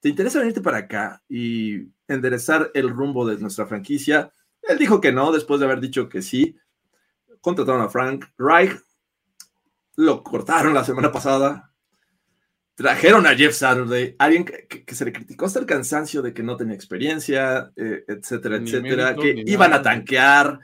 ¿Te 0.00 0.08
interesa 0.08 0.38
venirte 0.38 0.62
para 0.62 0.78
acá 0.78 1.22
y 1.28 1.90
enderezar 2.08 2.70
el 2.72 2.88
rumbo 2.88 3.26
de 3.26 3.36
nuestra 3.36 3.66
franquicia? 3.66 4.32
Él 4.62 4.78
dijo 4.78 5.02
que 5.02 5.12
no, 5.12 5.30
después 5.30 5.60
de 5.60 5.66
haber 5.66 5.80
dicho 5.80 6.08
que 6.08 6.22
sí. 6.22 6.56
Contrataron 7.42 7.82
a 7.82 7.90
Frank 7.90 8.24
Reich, 8.38 8.80
lo 9.96 10.22
cortaron 10.22 10.72
la 10.72 10.84
semana 10.84 11.12
pasada, 11.12 11.73
trajeron 12.74 13.26
a 13.26 13.34
Jeff 13.34 13.54
Saturday, 13.54 14.16
alguien 14.18 14.44
que, 14.44 14.66
que, 14.66 14.84
que, 14.84 14.94
se 14.94 15.04
le 15.04 15.12
criticó 15.12 15.46
hasta 15.46 15.60
el 15.60 15.66
cansancio 15.66 16.22
de 16.22 16.34
que 16.34 16.42
no 16.42 16.56
tenía 16.56 16.74
experiencia, 16.74 17.70
eh, 17.76 18.04
etcétera, 18.08 18.58
ni 18.58 18.70
etcétera, 18.70 19.14
mérito, 19.14 19.22
que 19.22 19.50
iban 19.50 19.70
nada. 19.70 19.80
a 19.80 19.82
tanquear. 19.82 20.58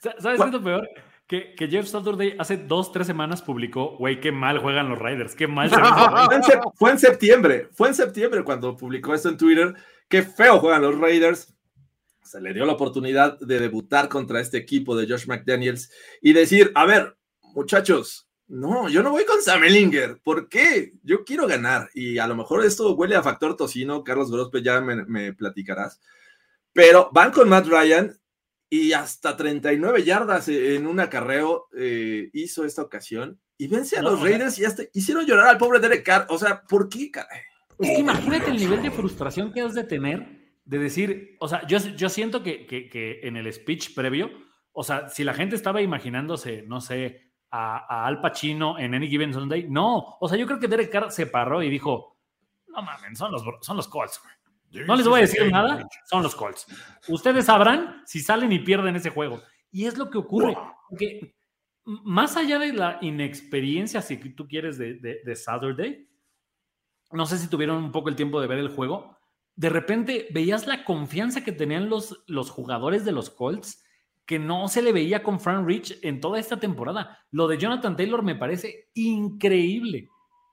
¿Sabes 0.00 0.40
qué 0.40 0.46
es 0.46 0.52
lo 0.52 0.62
peor? 0.62 0.88
Que, 1.26 1.54
que, 1.56 1.66
Jeff 1.66 1.88
Saturday 1.88 2.36
hace 2.38 2.56
dos, 2.56 2.92
tres 2.92 3.06
semanas 3.06 3.42
publicó, 3.42 3.96
güey, 3.96 4.20
qué 4.20 4.30
mal 4.30 4.58
juegan 4.58 4.88
los 4.88 4.98
Raiders, 4.98 5.34
qué 5.34 5.48
mal 5.48 5.68
se 5.68 5.76
fue, 5.76 6.36
en 6.36 6.42
fue 6.74 6.90
en 6.92 6.98
septiembre, 7.00 7.68
fue 7.72 7.88
en 7.88 7.94
septiembre 7.94 8.44
cuando 8.44 8.76
publicó 8.76 9.12
esto 9.12 9.30
en 9.30 9.36
Twitter, 9.36 9.74
qué 10.08 10.22
feo 10.22 10.60
juegan 10.60 10.82
los 10.82 10.98
Raiders. 10.98 11.52
Se 12.22 12.40
le 12.40 12.52
dio 12.52 12.64
la 12.64 12.72
oportunidad 12.72 13.38
de 13.40 13.58
debutar 13.60 14.08
contra 14.08 14.40
este 14.40 14.58
equipo 14.58 14.96
de 14.96 15.08
Josh 15.08 15.26
McDaniels 15.26 15.90
y 16.20 16.32
decir, 16.32 16.70
a 16.74 16.84
ver, 16.84 17.16
muchachos, 17.54 18.25
no, 18.48 18.88
yo 18.88 19.02
no 19.02 19.10
voy 19.10 19.24
con 19.24 19.42
Sam 19.42 19.64
Ellinger. 19.64 20.20
¿Por 20.22 20.48
qué? 20.48 20.94
Yo 21.02 21.24
quiero 21.24 21.46
ganar. 21.46 21.90
Y 21.94 22.18
a 22.18 22.26
lo 22.26 22.36
mejor 22.36 22.64
esto 22.64 22.94
huele 22.94 23.16
a 23.16 23.22
factor 23.22 23.56
tocino. 23.56 24.04
Carlos 24.04 24.30
Grospe, 24.30 24.62
ya 24.62 24.80
me, 24.80 25.04
me 25.04 25.32
platicarás. 25.32 26.00
Pero 26.72 27.10
van 27.12 27.32
con 27.32 27.48
Matt 27.48 27.66
Ryan 27.66 28.16
y 28.68 28.92
hasta 28.92 29.36
39 29.36 30.04
yardas 30.04 30.48
en 30.48 30.86
un 30.86 31.00
acarreo 31.00 31.68
eh, 31.76 32.30
hizo 32.32 32.64
esta 32.64 32.82
ocasión. 32.82 33.40
Y 33.58 33.68
vence 33.68 33.96
a 33.96 34.02
no, 34.02 34.10
los 34.10 34.20
Raiders 34.20 34.58
y 34.58 34.64
hasta 34.64 34.84
hicieron 34.92 35.24
llorar 35.24 35.48
al 35.48 35.58
pobre 35.58 35.80
Derek 35.80 36.04
Carr. 36.04 36.26
O 36.28 36.38
sea, 36.38 36.62
¿por 36.62 36.88
qué, 36.88 37.10
caray? 37.10 37.40
Es 37.78 37.90
que 37.90 37.98
imagínate 37.98 38.50
el 38.50 38.58
nivel 38.58 38.82
de 38.82 38.90
frustración 38.90 39.52
que 39.52 39.62
has 39.62 39.74
de 39.74 39.84
tener 39.84 40.36
de 40.64 40.78
decir, 40.78 41.36
o 41.38 41.48
sea, 41.48 41.64
yo, 41.66 41.78
yo 41.78 42.08
siento 42.08 42.42
que, 42.42 42.66
que, 42.66 42.88
que 42.88 43.20
en 43.22 43.36
el 43.36 43.50
speech 43.52 43.94
previo, 43.94 44.30
o 44.72 44.82
sea, 44.82 45.08
si 45.08 45.24
la 45.24 45.32
gente 45.32 45.54
estaba 45.54 45.80
imaginándose, 45.80 46.62
no 46.66 46.80
sé, 46.80 47.25
a, 47.56 47.86
a, 47.88 48.06
Al 48.06 48.20
Pacino 48.20 48.78
en 48.78 48.94
Any 48.94 49.08
Given 49.08 49.32
Sunday. 49.32 49.66
No, 49.68 50.16
o 50.20 50.28
sea, 50.28 50.36
yo 50.36 50.46
creo 50.46 50.58
que 50.58 50.68
Derek 50.68 50.90
Carr 50.90 51.10
se 51.10 51.26
paró 51.26 51.62
y 51.62 51.70
dijo, 51.70 52.16
no 52.68 52.82
mames, 52.82 53.18
son 53.18 53.32
los, 53.32 53.42
son 53.60 53.76
los 53.76 53.88
Colts. 53.88 54.20
No 54.70 54.96
les 54.96 55.06
voy 55.06 55.18
a 55.18 55.22
decir 55.22 55.50
nada, 55.50 55.88
son 56.04 56.22
los 56.22 56.34
Colts. 56.34 56.66
Ustedes 57.08 57.46
sabrán 57.46 58.02
si 58.04 58.20
salen 58.20 58.52
y 58.52 58.58
pierden 58.58 58.96
ese 58.96 59.10
juego. 59.10 59.40
Y 59.70 59.86
es 59.86 59.96
lo 59.96 60.10
que 60.10 60.18
ocurre. 60.18 60.56
Porque 60.88 61.34
más 61.84 62.36
allá 62.36 62.58
de 62.58 62.72
la 62.72 62.98
inexperiencia, 63.00 64.02
si 64.02 64.16
tú 64.16 64.46
quieres, 64.46 64.76
de, 64.76 64.94
de, 64.94 65.20
de 65.24 65.36
Saturday, 65.36 66.08
no 67.12 67.24
sé 67.26 67.38
si 67.38 67.48
tuvieron 67.48 67.82
un 67.82 67.92
poco 67.92 68.08
el 68.08 68.16
tiempo 68.16 68.40
de 68.40 68.48
ver 68.48 68.58
el 68.58 68.68
juego, 68.68 69.16
de 69.54 69.70
repente 69.70 70.26
veías 70.30 70.66
la 70.66 70.84
confianza 70.84 71.42
que 71.42 71.52
tenían 71.52 71.88
los, 71.88 72.22
los 72.26 72.50
jugadores 72.50 73.04
de 73.04 73.12
los 73.12 73.30
Colts 73.30 73.82
que 74.26 74.38
no 74.40 74.68
se 74.68 74.82
le 74.82 74.92
veía 74.92 75.22
con 75.22 75.40
Frank 75.40 75.64
Rich 75.66 76.00
en 76.02 76.20
toda 76.20 76.40
esta 76.40 76.58
temporada. 76.58 77.24
Lo 77.30 77.46
de 77.46 77.58
Jonathan 77.58 77.96
Taylor 77.96 78.22
me 78.22 78.34
parece 78.34 78.90
increíble. 78.94 80.08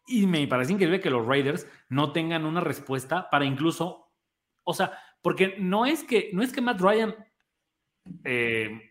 Y 0.06 0.28
me 0.28 0.48
parece 0.48 0.74
increíble 0.74 1.00
que 1.00 1.10
los 1.10 1.26
Raiders 1.26 1.68
no 1.90 2.12
tengan 2.12 2.46
una 2.46 2.62
respuesta 2.62 3.30
para 3.30 3.46
incluso, 3.46 4.12
o 4.64 4.74
sea, 4.74 5.00
porque 5.22 5.56
no 5.58 5.86
es 5.86 6.04
que, 6.04 6.30
no 6.34 6.44
es 6.44 6.52
que 6.52 6.62
Matt 6.62 6.82
Ryan 6.82 7.16
eh, 8.26 8.82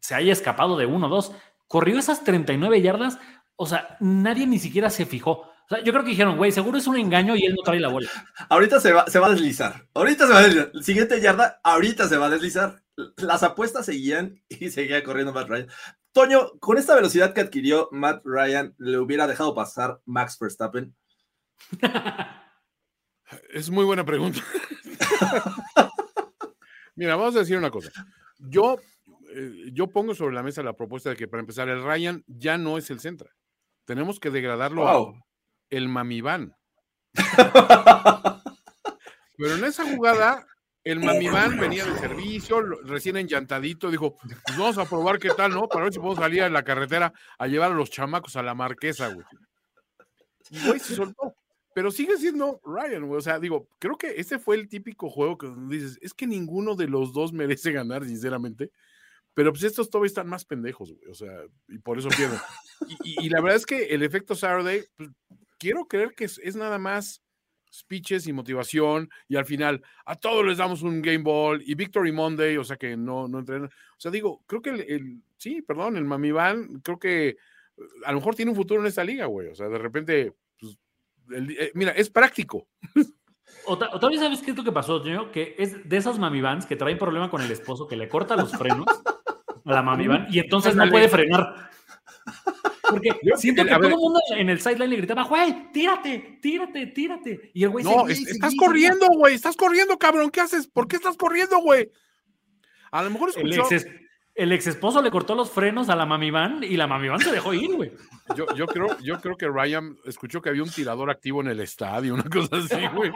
se 0.00 0.14
haya 0.14 0.32
escapado 0.32 0.76
de 0.76 0.86
uno 0.86 1.06
o 1.06 1.10
dos, 1.10 1.32
corrió 1.68 1.98
esas 1.98 2.24
39 2.24 2.80
yardas, 2.80 3.18
o 3.54 3.66
sea, 3.66 3.96
nadie 4.00 4.46
ni 4.46 4.58
siquiera 4.58 4.90
se 4.90 5.06
fijó. 5.06 5.30
O 5.30 5.68
sea, 5.68 5.84
yo 5.84 5.92
creo 5.92 6.04
que 6.04 6.10
dijeron, 6.10 6.36
güey, 6.36 6.52
seguro 6.52 6.78
es 6.78 6.86
un 6.86 6.96
engaño 6.96 7.36
y 7.36 7.44
él 7.44 7.54
no 7.54 7.62
trae 7.62 7.80
la 7.80 7.88
bola. 7.88 8.08
Ahorita 8.48 8.80
se 8.80 8.92
va, 8.92 9.06
se 9.06 9.18
va 9.18 9.28
a 9.28 9.30
deslizar. 9.30 9.86
Ahorita 9.94 10.26
se 10.26 10.32
va 10.32 10.38
a 10.38 10.42
deslizar. 10.42 10.82
Siguiente 10.82 11.20
yarda, 11.20 11.60
ahorita 11.62 12.08
se 12.08 12.16
va 12.16 12.26
a 12.26 12.30
deslizar 12.30 12.83
las 13.16 13.42
apuestas 13.42 13.86
seguían 13.86 14.42
y 14.48 14.70
seguía 14.70 15.02
corriendo 15.02 15.32
Matt 15.32 15.48
Ryan. 15.48 15.68
Toño, 16.12 16.52
con 16.60 16.78
esta 16.78 16.94
velocidad 16.94 17.34
que 17.34 17.40
adquirió 17.40 17.88
Matt 17.90 18.22
Ryan, 18.24 18.74
¿le 18.78 18.98
hubiera 18.98 19.26
dejado 19.26 19.54
pasar 19.54 20.00
Max 20.04 20.38
Verstappen? 20.38 20.94
Es 23.52 23.70
muy 23.70 23.84
buena 23.84 24.04
pregunta. 24.04 24.38
Mira, 26.94 27.16
vamos 27.16 27.34
a 27.34 27.40
decir 27.40 27.56
una 27.56 27.70
cosa. 27.70 27.90
Yo, 28.38 28.76
eh, 29.34 29.70
yo 29.72 29.88
pongo 29.88 30.14
sobre 30.14 30.34
la 30.34 30.42
mesa 30.42 30.62
la 30.62 30.76
propuesta 30.76 31.10
de 31.10 31.16
que 31.16 31.26
para 31.26 31.40
empezar, 31.40 31.68
el 31.68 31.82
Ryan 31.82 32.22
ya 32.26 32.58
no 32.58 32.78
es 32.78 32.90
el 32.90 33.00
centro. 33.00 33.28
Tenemos 33.86 34.20
que 34.20 34.30
degradarlo 34.30 34.82
wow. 34.82 35.16
a 35.16 35.24
el 35.70 35.88
mamiván. 35.88 36.54
Pero 39.36 39.54
en 39.54 39.64
esa 39.64 39.84
jugada, 39.84 40.46
el 40.84 41.00
mamiván 41.00 41.58
venía 41.58 41.86
de 41.86 41.98
servicio, 41.98 42.60
recién 42.60 43.16
enllantadito, 43.16 43.90
dijo, 43.90 44.16
pues 44.16 44.58
vamos 44.58 44.76
a 44.76 44.84
probar 44.84 45.18
qué 45.18 45.30
tal, 45.30 45.52
¿no? 45.52 45.66
Para 45.66 45.84
ver 45.84 45.94
si 45.94 45.98
podemos 45.98 46.18
salir 46.18 46.42
a 46.42 46.50
la 46.50 46.62
carretera 46.62 47.12
a 47.38 47.46
llevar 47.46 47.72
a 47.72 47.74
los 47.74 47.90
chamacos 47.90 48.36
a 48.36 48.42
la 48.42 48.54
marquesa, 48.54 49.08
güey. 49.08 49.26
Y 50.50 50.66
güey 50.66 50.78
se 50.78 50.94
soltó. 50.94 51.34
Pero 51.74 51.90
sigue 51.90 52.16
siendo 52.18 52.60
Ryan, 52.64 53.06
güey. 53.06 53.18
O 53.18 53.22
sea, 53.22 53.40
digo, 53.40 53.66
creo 53.78 53.96
que 53.96 54.20
ese 54.20 54.38
fue 54.38 54.56
el 54.56 54.68
típico 54.68 55.08
juego 55.08 55.38
que 55.38 55.50
dices, 55.68 55.98
es 56.02 56.12
que 56.12 56.26
ninguno 56.26 56.76
de 56.76 56.86
los 56.86 57.12
dos 57.12 57.32
merece 57.32 57.72
ganar, 57.72 58.04
sinceramente. 58.04 58.70
Pero 59.32 59.52
pues 59.52 59.64
estos 59.64 59.90
todavía 59.90 60.08
están 60.08 60.28
más 60.28 60.44
pendejos, 60.44 60.92
güey. 60.92 61.10
O 61.10 61.14
sea, 61.14 61.32
y 61.68 61.78
por 61.78 61.98
eso 61.98 62.10
pierden. 62.10 62.38
Y, 62.86 63.22
y, 63.22 63.26
y 63.26 63.28
la 63.30 63.40
verdad 63.40 63.56
es 63.56 63.66
que 63.66 63.86
el 63.86 64.02
efecto 64.02 64.34
Saturday, 64.34 64.84
pues, 64.96 65.08
quiero 65.58 65.86
creer 65.86 66.14
que 66.14 66.26
es, 66.26 66.38
es 66.44 66.54
nada 66.54 66.78
más 66.78 67.23
speeches 67.74 68.26
y 68.26 68.32
motivación, 68.32 69.10
y 69.28 69.36
al 69.36 69.44
final 69.44 69.82
a 70.04 70.16
todos 70.16 70.46
les 70.46 70.58
damos 70.58 70.82
un 70.82 71.02
Game 71.02 71.24
Ball 71.24 71.62
y 71.64 71.74
Victory 71.74 72.12
Monday, 72.12 72.56
o 72.56 72.64
sea 72.64 72.76
que 72.76 72.96
no, 72.96 73.28
no 73.28 73.40
entrenan. 73.40 73.66
O 73.66 73.98
sea, 73.98 74.10
digo, 74.10 74.42
creo 74.46 74.62
que 74.62 74.70
el, 74.70 74.80
el 74.82 75.22
sí, 75.36 75.62
perdón, 75.62 75.96
el 75.96 76.04
Mami 76.04 76.32
Van, 76.32 76.80
creo 76.80 76.98
que 76.98 77.36
a 78.04 78.12
lo 78.12 78.18
mejor 78.18 78.34
tiene 78.34 78.50
un 78.50 78.56
futuro 78.56 78.80
en 78.80 78.86
esta 78.86 79.04
liga, 79.04 79.26
güey. 79.26 79.48
O 79.48 79.54
sea, 79.54 79.68
de 79.68 79.78
repente, 79.78 80.32
pues, 80.58 80.78
el, 81.30 81.50
eh, 81.50 81.72
mira, 81.74 81.92
es 81.92 82.10
práctico. 82.10 82.68
O, 83.66 83.74
o 83.74 83.76
todavía 83.76 84.20
sabes 84.20 84.42
qué 84.42 84.50
es 84.50 84.56
lo 84.56 84.64
que 84.64 84.72
pasó, 84.72 85.02
señor, 85.02 85.30
que 85.30 85.54
es 85.58 85.88
de 85.88 85.96
esas 85.96 86.18
Mami 86.18 86.40
Vans 86.40 86.66
que 86.66 86.76
traen 86.76 86.98
problema 86.98 87.30
con 87.30 87.42
el 87.42 87.50
esposo, 87.50 87.86
que 87.86 87.96
le 87.96 88.08
corta 88.08 88.36
los 88.36 88.52
frenos 88.52 88.86
a 89.64 89.72
la 89.72 89.82
Mami 89.82 90.06
Van 90.06 90.26
y 90.30 90.38
entonces 90.38 90.74
no 90.74 90.88
puede 90.88 91.08
frenar. 91.08 91.70
Porque 92.88 93.10
siento 93.36 93.64
que 93.64 93.70
todo 93.70 93.86
el 93.86 93.96
mundo 93.96 94.20
en 94.36 94.50
el 94.50 94.60
sideline 94.60 94.90
le 94.90 94.96
gritaba, 94.96 95.24
güey, 95.24 95.72
tírate, 95.72 96.38
tírate, 96.40 96.86
tírate. 96.88 97.50
Y 97.54 97.64
el 97.64 97.70
güey 97.70 97.84
No, 97.84 98.08
es, 98.08 98.26
estás 98.26 98.54
corriendo, 98.56 99.06
güey, 99.08 99.34
estás 99.34 99.56
corriendo, 99.56 99.98
cabrón. 99.98 100.30
¿Qué 100.30 100.40
haces? 100.40 100.66
¿Por 100.66 100.86
qué 100.88 100.96
estás 100.96 101.16
corriendo, 101.16 101.58
güey? 101.58 101.90
A 102.90 103.02
lo 103.02 103.10
mejor 103.10 103.30
escuchó... 103.30 103.68
El 103.70 103.76
ex, 103.76 103.86
el 104.34 104.50
ex 104.52 104.66
esposo 104.66 105.00
le 105.00 105.10
cortó 105.10 105.34
los 105.34 105.50
frenos 105.50 105.88
a 105.88 105.96
la 105.96 106.06
Mami 106.06 106.30
Van 106.30 106.64
y 106.64 106.76
la 106.76 106.88
Mami 106.88 107.08
Van 107.08 107.20
se 107.20 107.30
dejó 107.30 107.54
ir, 107.54 107.72
güey. 107.74 107.92
Yo, 108.36 108.46
yo, 108.56 108.66
creo, 108.66 108.98
yo 109.00 109.20
creo 109.20 109.36
que 109.36 109.46
Ryan 109.46 109.98
escuchó 110.06 110.40
que 110.40 110.48
había 110.48 110.62
un 110.62 110.70
tirador 110.70 111.10
activo 111.10 111.42
en 111.42 111.48
el 111.48 111.60
estadio, 111.60 112.14
una 112.14 112.24
cosa 112.24 112.56
así, 112.56 112.86
güey. 112.94 113.12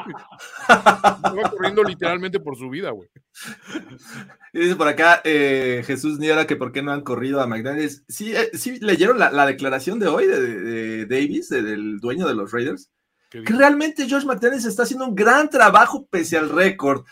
Estaba 0.68 1.50
corriendo 1.50 1.82
literalmente 1.82 2.38
por 2.40 2.58
su 2.58 2.68
vida, 2.68 2.90
güey. 2.90 3.08
Y 4.52 4.58
dice 4.60 4.76
por 4.76 4.86
acá 4.86 5.22
eh, 5.24 5.82
Jesús 5.86 6.18
Niera 6.18 6.46
que 6.46 6.56
por 6.56 6.72
qué 6.72 6.82
no 6.82 6.92
han 6.92 7.00
corrido 7.00 7.40
a 7.40 7.46
McDaniels. 7.46 8.04
Sí, 8.06 8.36
eh, 8.36 8.50
sí 8.52 8.78
leyeron 8.80 9.18
la, 9.18 9.30
la, 9.30 9.46
declaración 9.46 9.98
de 9.98 10.08
hoy 10.08 10.26
de, 10.26 10.40
de, 10.42 10.60
de 10.60 11.06
Davis, 11.06 11.48
de, 11.48 11.62
del 11.62 12.00
dueño 12.00 12.28
de 12.28 12.34
los 12.34 12.52
Raiders. 12.52 12.90
Que 13.30 13.40
realmente 13.40 14.06
Josh 14.10 14.26
McDaniels 14.26 14.66
está 14.66 14.82
haciendo 14.82 15.06
un 15.06 15.14
gran 15.14 15.48
trabajo 15.48 16.06
pese 16.10 16.36
al 16.36 16.50
récord. 16.50 17.06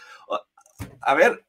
A 1.01 1.15
ver, 1.15 1.47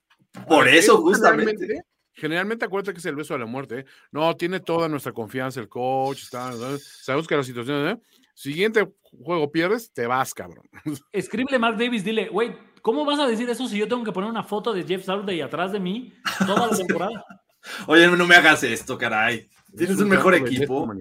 por 0.48 0.66
a 0.66 0.72
eso 0.72 1.02
justamente. 1.02 1.84
Generalmente, 2.18 2.66
acuérdate 2.66 2.94
que 2.94 3.00
es 3.00 3.06
el 3.06 3.16
beso 3.16 3.36
de 3.36 3.42
la 3.42 3.46
muerte. 3.46 3.80
¿eh? 3.80 3.86
No, 4.12 4.36
tiene 4.36 4.60
toda 4.60 4.90
nuestra 4.90 5.12
confianza 5.12 5.60
el 5.60 5.70
coach. 5.70 6.24
Está. 6.24 6.52
Sabemos 6.80 7.28
que 7.28 7.38
la 7.38 7.44
situación. 7.44 7.88
¿eh? 7.88 8.02
Siguiente 8.34 8.92
juego 9.24 9.52
pierdes, 9.52 9.94
te 9.94 10.08
vas, 10.08 10.34
cabrón. 10.34 10.66
Escríbele 11.12 11.60
Mark 11.60 11.78
Davis, 11.78 12.04
dile, 12.04 12.30
güey, 12.30 12.58
¿cómo 12.82 13.06
vas 13.06 13.20
a 13.20 13.28
decir 13.28 13.48
eso 13.50 13.68
si 13.68 13.78
yo 13.78 13.88
tengo 13.88 14.04
que 14.04 14.12
poner 14.12 14.32
una 14.32 14.44
foto 14.44 14.74
de 14.74 14.84
Jeff 14.84 15.06
Saturday 15.06 15.42
atrás 15.42 15.72
de 15.72 15.80
mí 15.80 16.12
toda 16.40 16.68
la 16.68 16.76
temporada? 16.76 17.24
Oye, 17.88 18.08
no 18.08 18.26
me 18.26 18.36
hagas 18.36 18.64
esto, 18.64 18.98
caray. 18.98 19.48
Tienes 19.76 19.92
es 19.92 19.98
un, 19.98 20.06
un 20.06 20.10
mejor 20.10 20.34
equipo. 20.34 20.92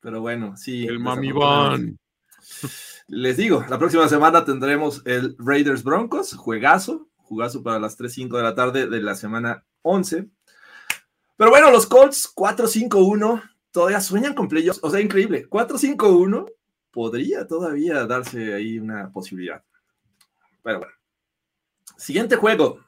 Pero 0.00 0.20
bueno, 0.20 0.56
sí. 0.56 0.86
El 0.86 1.00
Mami 1.00 1.32
Van. 1.32 1.98
Les 3.08 3.36
digo, 3.36 3.64
la 3.68 3.78
próxima 3.78 4.08
semana 4.08 4.44
tendremos 4.44 5.02
el 5.04 5.34
Raiders 5.38 5.82
Broncos, 5.82 6.34
juegazo, 6.34 7.08
jugazo 7.16 7.64
para 7.64 7.80
las 7.80 7.98
3.05 7.98 8.36
de 8.36 8.42
la 8.42 8.54
tarde 8.54 8.86
de 8.88 9.00
la 9.00 9.16
semana 9.16 9.64
11. 9.86 10.28
Pero 11.36 11.50
bueno, 11.50 11.70
los 11.70 11.86
Colts 11.86 12.32
4-5-1 12.34 13.42
todavía 13.70 14.00
sueñan 14.00 14.34
con 14.34 14.48
playoffs, 14.48 14.80
o 14.82 14.90
sea, 14.90 15.00
increíble, 15.00 15.48
4-5-1, 15.48 16.50
podría 16.90 17.46
todavía 17.46 18.06
darse 18.06 18.54
ahí 18.54 18.78
una 18.78 19.12
posibilidad. 19.12 19.62
Pero 20.62 20.78
bueno. 20.80 20.92
Siguiente 21.96 22.36
juego. 22.36 22.80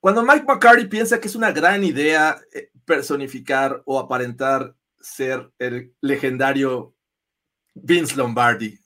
Cuando 0.00 0.22
Mike 0.22 0.44
McCarthy 0.46 0.86
piensa 0.86 1.18
que 1.18 1.28
es 1.28 1.34
una 1.34 1.50
gran 1.50 1.82
idea 1.82 2.38
eh, 2.52 2.70
personificar 2.84 3.82
o 3.86 3.98
aparentar 3.98 4.74
ser 5.00 5.50
el 5.58 5.94
legendario 6.00 6.94
Vince 7.74 8.16
Lombardi, 8.16 8.78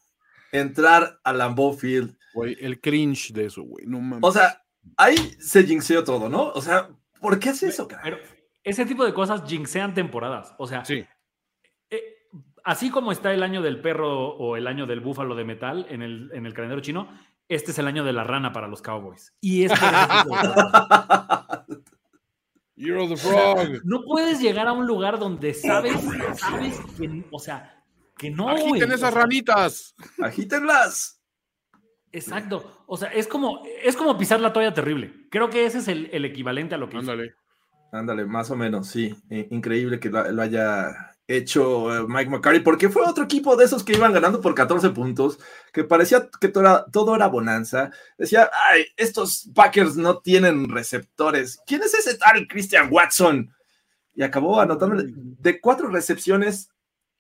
entrar 0.52 1.18
a 1.24 1.32
Lambeau 1.32 1.72
Field. 1.72 2.16
Güey, 2.34 2.56
el 2.61 2.80
cringe 2.80 3.32
de 3.32 3.46
eso, 3.46 3.62
güey. 3.62 3.86
No 3.86 4.00
mames. 4.00 4.20
O 4.22 4.32
sea, 4.32 4.62
ahí 4.96 5.16
se 5.40 5.64
jinxeó 5.64 6.04
todo, 6.04 6.28
¿no? 6.28 6.50
O 6.50 6.62
sea, 6.62 6.90
¿por 7.21 7.39
qué 7.39 7.51
hace 7.51 7.68
eso, 7.68 7.87
cara? 7.87 8.03
Pero 8.03 8.18
ese 8.64 8.85
tipo 8.87 9.05
de 9.05 9.14
cosas 9.14 9.43
jinxean 9.47 9.95
temporadas. 9.95 10.55
O 10.59 10.66
sea, 10.66 10.85
sí. 10.85 11.05
eh, 11.91 12.05
así 12.64 12.91
como 12.91 13.12
está 13.12 13.33
el 13.33 13.43
año 13.43 13.62
del 13.62 13.81
perro 13.81 14.29
o 14.37 14.57
el 14.57 14.66
año 14.66 14.87
del 14.87 15.01
búfalo 15.01 15.35
de 15.35 15.45
metal 15.45 15.87
en 15.89 16.03
el, 16.03 16.31
en 16.35 16.47
el 16.47 16.55
calendario 16.55 16.83
chino, 16.83 17.09
este 17.49 17.71
es 17.73 17.79
el 17.79 17.87
año 17.87 18.05
de 18.05 18.12
la 18.12 18.25
rana 18.25 18.53
para 18.53 18.68
los 18.68 18.83
Cowboys. 18.83 19.35
Y 19.41 19.64
es 19.64 19.73
por 19.73 19.89
ese 19.89 20.07
tipo 20.23 20.37
de 20.37 20.49
cosas. 20.55 21.66
You're 22.77 23.09
the 23.09 23.16
frog. 23.16 23.81
No 23.85 24.03
puedes 24.05 24.41
llegar 24.41 24.66
a 24.66 24.73
un 24.73 24.87
lugar 24.87 25.18
donde 25.18 25.53
sabes, 25.53 25.95
sabes 26.39 26.79
que, 26.97 27.25
o 27.31 27.39
sea, 27.39 27.85
que 28.16 28.31
no, 28.31 28.45
güey. 28.45 28.62
Agiten 28.62 28.91
O 28.91 28.95
esas 28.95 29.12
sea, 29.12 29.21
ranitas. 29.23 29.95
Agítenlas. 30.23 31.20
Exacto. 32.12 32.84
O 32.86 32.96
sea, 32.96 33.08
es 33.12 33.26
como, 33.26 33.62
es 33.82 33.96
como 33.96 34.18
pisar 34.18 34.40
la 34.40 34.52
toalla 34.52 34.74
terrible. 34.74 35.28
Creo 35.30 35.50
que 35.50 35.64
ese 35.64 35.78
es 35.78 35.88
el, 35.88 36.08
el 36.12 36.24
equivalente 36.24 36.74
a 36.74 36.78
lo 36.78 36.88
que 36.88 36.98
hizo. 36.98 37.11
Ándale. 37.11 37.34
Ándale, 37.92 38.24
más 38.24 38.50
o 38.50 38.56
menos, 38.56 38.88
sí. 38.88 39.14
Eh, 39.30 39.48
increíble 39.50 39.98
que 39.98 40.11
lo, 40.11 40.30
lo 40.30 40.42
haya 40.42 41.11
hecho 41.26 41.94
eh, 41.94 42.06
Mike 42.08 42.30
McCarthy, 42.30 42.61
porque 42.61 42.88
fue 42.88 43.08
otro 43.08 43.24
equipo 43.24 43.56
de 43.56 43.64
esos 43.64 43.84
que 43.84 43.92
iban 43.92 44.12
ganando 44.12 44.40
por 44.40 44.54
14 44.54 44.90
puntos, 44.90 45.38
que 45.72 45.84
parecía 45.84 46.28
que 46.40 46.48
todo 46.48 46.64
era, 46.64 46.84
todo 46.86 47.14
era 47.14 47.28
bonanza. 47.28 47.90
Decía, 48.18 48.50
ay, 48.70 48.84
estos 48.96 49.48
Packers 49.54 49.96
no 49.96 50.18
tienen 50.18 50.68
receptores. 50.68 51.61
¿Quién 51.66 51.82
es 51.82 51.94
ese 51.94 52.16
tal 52.18 52.46
Christian 52.48 52.88
Watson? 52.90 53.52
Y 54.14 54.22
acabó 54.22 54.61
anotando 54.61 55.02
de 55.04 55.61
cuatro 55.61 55.88
recepciones, 55.88 56.68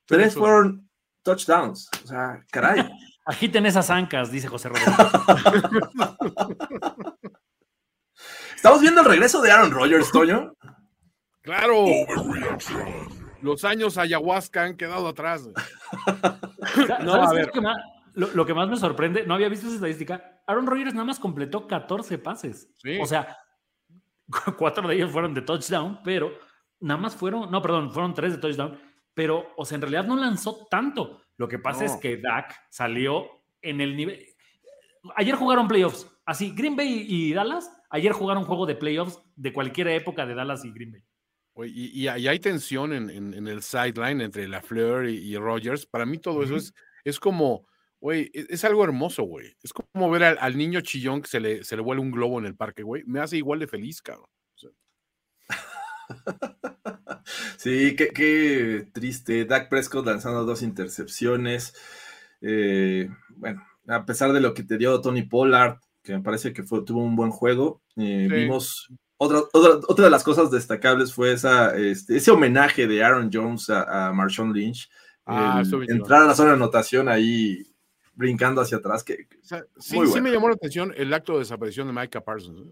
tres 0.06 0.34
fueron 0.34 0.88
touchdowns. 1.22 1.88
O 2.04 2.06
sea, 2.08 2.44
caray. 2.50 2.88
Agiten 3.26 3.66
esas 3.66 3.90
ancas, 3.90 4.30
dice 4.30 4.48
José 4.48 4.68
Roberto. 4.70 4.90
Estamos 8.56 8.80
viendo 8.80 9.00
el 9.00 9.06
regreso 9.06 9.40
de 9.40 9.50
Aaron 9.50 9.70
Rodgers, 9.70 10.10
Toño. 10.12 10.52
Claro. 11.42 11.86
Los 13.40 13.64
años 13.64 13.96
ayahuasca 13.96 14.64
han 14.64 14.76
quedado 14.76 15.08
atrás. 15.08 15.48
No, 17.02 17.12
¿Sabes 17.12 17.28
a 17.28 17.32
ver. 17.32 17.46
Lo, 17.46 17.52
que 17.52 17.60
más, 17.62 17.76
lo- 18.14 18.30
lo 18.34 18.46
que 18.46 18.54
más 18.54 18.68
me 18.68 18.76
sorprende, 18.76 19.24
no 19.26 19.34
había 19.34 19.48
visto 19.48 19.66
esa 19.66 19.76
estadística. 19.76 20.42
Aaron 20.46 20.66
Rodgers 20.66 20.92
nada 20.92 21.06
más 21.06 21.18
completó 21.18 21.66
14 21.66 22.18
pases. 22.18 22.68
Sí. 22.76 22.98
O 23.00 23.06
sea, 23.06 23.36
cu- 24.30 24.54
cuatro 24.58 24.86
de 24.86 24.94
ellos 24.94 25.10
fueron 25.10 25.32
de 25.34 25.40
touchdown, 25.42 26.00
pero 26.04 26.30
nada 26.80 27.00
más 27.00 27.16
fueron, 27.16 27.50
no, 27.50 27.62
perdón, 27.62 27.90
fueron 27.92 28.12
tres 28.14 28.32
de 28.32 28.38
touchdown, 28.38 28.78
pero, 29.14 29.46
o 29.56 29.64
sea, 29.64 29.76
en 29.76 29.82
realidad 29.82 30.04
no 30.04 30.16
lanzó 30.16 30.66
tanto. 30.70 31.22
Lo 31.40 31.48
que 31.48 31.58
pasa 31.58 31.86
No. 31.86 31.90
es 31.94 31.96
que 31.96 32.18
Dak 32.18 32.54
salió 32.68 33.30
en 33.62 33.80
el 33.80 33.96
nivel. 33.96 34.26
Ayer 35.16 35.34
jugaron 35.36 35.68
playoffs. 35.68 36.06
Así, 36.26 36.52
Green 36.54 36.76
Bay 36.76 37.06
y 37.08 37.32
Dallas, 37.32 37.72
ayer 37.88 38.12
jugaron 38.12 38.44
juego 38.44 38.66
de 38.66 38.74
playoffs 38.74 39.18
de 39.36 39.50
cualquier 39.54 39.88
época 39.88 40.26
de 40.26 40.34
Dallas 40.34 40.66
y 40.66 40.70
Green 40.70 40.92
Bay. 40.92 41.02
Y, 41.66 42.02
y- 42.02 42.08
y 42.10 42.28
hay 42.28 42.38
tensión 42.40 42.92
en, 42.92 43.08
en- 43.08 43.32
en 43.32 43.48
el 43.48 43.62
sideline 43.62 44.20
entre 44.20 44.46
Lafleur 44.48 45.08
y, 45.08 45.16
y 45.16 45.38
Rogers. 45.38 45.86
Para 45.86 46.04
mí 46.04 46.18
todo 46.18 46.42
eso 46.42 46.56
es, 46.56 46.74
es 47.04 47.18
como, 47.18 47.66
güey, 48.00 48.30
es, 48.34 48.46
es 48.50 48.64
algo 48.66 48.84
hermoso, 48.84 49.22
güey. 49.22 49.56
Es 49.62 49.72
como 49.72 50.10
ver 50.10 50.24
al, 50.24 50.36
al 50.42 50.58
niño 50.58 50.82
chillón 50.82 51.22
que 51.22 51.28
se 51.28 51.40
le, 51.40 51.64
se 51.64 51.74
le 51.74 51.80
vuela 51.80 52.02
un 52.02 52.10
globo 52.10 52.38
en 52.38 52.44
el 52.44 52.54
parque, 52.54 52.82
güey. 52.82 53.02
Me 53.06 53.18
hace 53.20 53.38
igual 53.38 53.60
de 53.60 53.66
feliz, 53.66 54.02
cabrón. 54.02 54.28
Sí, 57.56 57.94
qué, 57.96 58.08
qué 58.08 58.86
triste. 58.92 59.44
Dak 59.44 59.68
Prescott 59.68 60.06
lanzando 60.06 60.44
dos 60.44 60.62
intercepciones. 60.62 61.74
Eh, 62.40 63.08
bueno, 63.36 63.64
a 63.88 64.04
pesar 64.04 64.32
de 64.32 64.40
lo 64.40 64.54
que 64.54 64.62
te 64.62 64.78
dio 64.78 65.00
Tony 65.00 65.22
Pollard, 65.22 65.78
que 66.02 66.12
me 66.14 66.22
parece 66.22 66.52
que 66.52 66.62
fue, 66.62 66.84
tuvo 66.84 67.02
un 67.02 67.16
buen 67.16 67.30
juego, 67.30 67.82
eh, 67.96 68.26
Sí. 68.28 68.34
vimos. 68.34 68.88
Otra, 69.22 69.40
otra, 69.52 69.80
otra 69.86 70.04
de 70.06 70.10
las 70.10 70.24
cosas 70.24 70.50
destacables 70.50 71.12
fue 71.12 71.32
esa, 71.32 71.76
este, 71.76 72.16
ese 72.16 72.30
homenaje 72.30 72.86
de 72.86 73.04
Aaron 73.04 73.28
Jones 73.30 73.68
a, 73.68 74.08
a 74.08 74.12
Marshawn 74.14 74.54
Lynch. 74.54 74.88
Ah, 75.26 75.62
entrar 75.88 76.22
a 76.22 76.26
la 76.26 76.34
zona 76.34 76.50
de 76.50 76.56
anotación 76.56 77.08
ahí 77.08 77.66
brincando 78.14 78.62
hacia 78.62 78.78
atrás. 78.78 79.04
Que, 79.04 79.28
O 79.42 79.44
sea, 79.44 79.62
sí, 79.78 79.98
sí 80.10 80.20
me 80.22 80.30
llamó 80.32 80.48
la 80.48 80.54
atención 80.54 80.92
el 80.96 81.12
acto 81.12 81.34
de 81.34 81.40
desaparición 81.40 81.86
de 81.86 81.92
Micah 81.92 82.22
Parsons. 82.22 82.62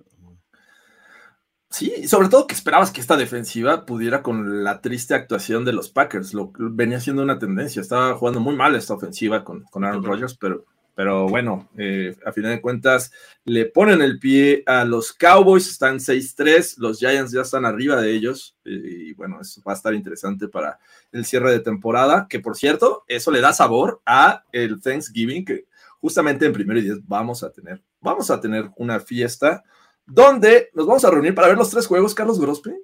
Sí, 1.71 2.09
sobre 2.09 2.29
todo 2.29 2.47
que 2.47 2.55
esperabas 2.55 2.91
que 2.91 3.01
esta 3.01 3.17
defensiva 3.17 3.85
pudiera 3.85 4.23
con 4.23 4.65
la 4.65 4.81
triste 4.81 5.15
actuación 5.15 5.67
de 5.67 5.75
los 5.75 5.91
Packers. 5.91 6.33
Lo, 6.33 6.51
venía 6.55 6.99
siendo 6.99 7.23
una 7.23 7.39
tendencia. 7.39 7.83
Estaba 7.83 8.15
jugando 8.15 8.41
muy 8.41 8.57
mal 8.57 8.75
esta 8.75 8.95
ofensiva 8.95 9.45
con, 9.45 9.65
con 9.65 9.85
Aaron. 9.85 10.03
Rodgers, 10.03 10.35
pero, 10.35 10.65
pero 10.95 11.29
bueno, 11.29 11.69
eh, 11.77 12.17
a 12.25 12.33
final 12.33 12.53
de 12.53 12.63
cuentas 12.63 13.13
le 13.45 13.67
ponen 13.67 14.01
el 14.01 14.19
pie 14.19 14.63
a 14.67 14.87
los 14.87 15.13
Cowboys. 15.13 15.69
Están 15.69 15.99
6-3, 15.99 16.79
los 16.79 16.99
Giants 16.99 17.33
ya 17.33 17.43
están 17.43 17.67
arriba 17.67 18.01
de 18.01 18.13
ellos. 18.13 18.57
eh, 18.65 18.81
y 19.09 19.13
bueno, 19.13 19.39
eso 19.43 19.61
va 19.67 19.73
a 19.73 19.77
estar 19.77 19.93
interesante 19.93 20.49
para 20.49 20.79
el 21.13 21.27
cierre 21.27 21.53
de 21.53 21.61
temporada. 21.61 22.29
Que 22.31 22.41
por 22.41 22.57
cierto, 22.57 23.05
eso 23.09 23.31
le 23.31 23.43
da 23.43 23.53
sabor 23.53 24.01
a 24.07 24.43
el 24.53 24.81
Thanksgiving, 24.81 25.45
que 25.45 25.67
justamente 26.01 26.47
en 26.47 26.55
primero 26.55 26.81
y 26.81 26.85
diez 26.85 26.99
vamos 27.07 27.43
a 27.43 27.53
tener. 27.53 27.83
Vamos 28.01 28.31
a 28.31 28.41
tener 28.41 28.71
una 28.77 29.01
fiesta 29.01 29.65
donde 30.09 30.71
nos 30.75 30.87
vamos 30.87 31.05
a 31.05 31.11
reunir 31.11 31.35
para 31.35 31.49
ver 31.49 31.57
los 31.59 31.71
tres 31.71 31.87
juegos, 31.87 32.15
Carlos 32.15 32.41
Grospe. 32.41 32.75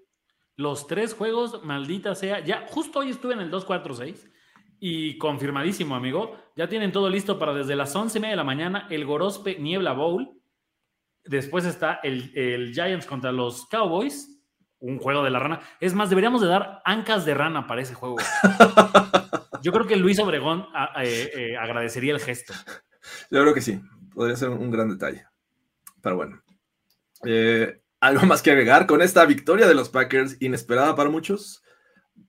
Los 0.56 0.86
tres 0.86 1.14
juegos, 1.14 1.64
maldita 1.64 2.14
sea. 2.14 2.40
Ya, 2.44 2.66
justo 2.68 3.00
hoy 3.00 3.10
estuve 3.10 3.34
en 3.34 3.40
el 3.40 3.50
246 3.50 4.30
y 4.78 5.18
confirmadísimo, 5.18 5.96
amigo. 5.96 6.36
Ya 6.54 6.68
tienen 6.68 6.92
todo 6.92 7.08
listo 7.10 7.38
para 7.38 7.54
desde 7.54 7.74
las 7.74 7.94
11 7.96 8.18
y 8.18 8.20
media 8.20 8.32
de 8.32 8.36
la 8.36 8.44
mañana 8.44 8.86
el 8.90 9.04
Gorospe 9.04 9.58
Niebla 9.58 9.92
Bowl. 9.92 10.30
Después 11.24 11.64
está 11.64 11.94
el, 12.02 12.30
el 12.36 12.72
Giants 12.72 13.06
contra 13.06 13.32
los 13.32 13.66
Cowboys. 13.66 14.30
Un 14.78 14.98
juego 14.98 15.22
de 15.24 15.30
la 15.30 15.38
rana. 15.38 15.60
Es 15.80 15.94
más, 15.94 16.10
deberíamos 16.10 16.42
de 16.42 16.48
dar 16.48 16.82
ancas 16.84 17.24
de 17.24 17.32
rana 17.32 17.66
para 17.66 17.80
ese 17.80 17.94
juego. 17.94 18.16
Yo 19.62 19.72
creo 19.72 19.86
que 19.86 19.96
Luis 19.96 20.18
Obregón 20.18 20.66
a- 20.74 21.02
eh, 21.02 21.30
eh, 21.34 21.56
agradecería 21.56 22.12
el 22.12 22.20
gesto. 22.20 22.52
Yo 23.30 23.40
creo 23.40 23.54
que 23.54 23.62
sí, 23.62 23.80
podría 24.14 24.36
ser 24.36 24.50
un 24.50 24.70
gran 24.70 24.90
detalle. 24.90 25.24
Pero 26.02 26.16
bueno. 26.16 26.42
Eh, 27.26 27.80
¿Algo 28.00 28.26
más 28.26 28.42
que 28.42 28.50
agregar 28.50 28.86
con 28.86 29.00
esta 29.02 29.24
victoria 29.24 29.66
de 29.66 29.74
los 29.74 29.88
Packers, 29.88 30.36
inesperada 30.40 30.94
para 30.94 31.08
muchos? 31.10 31.62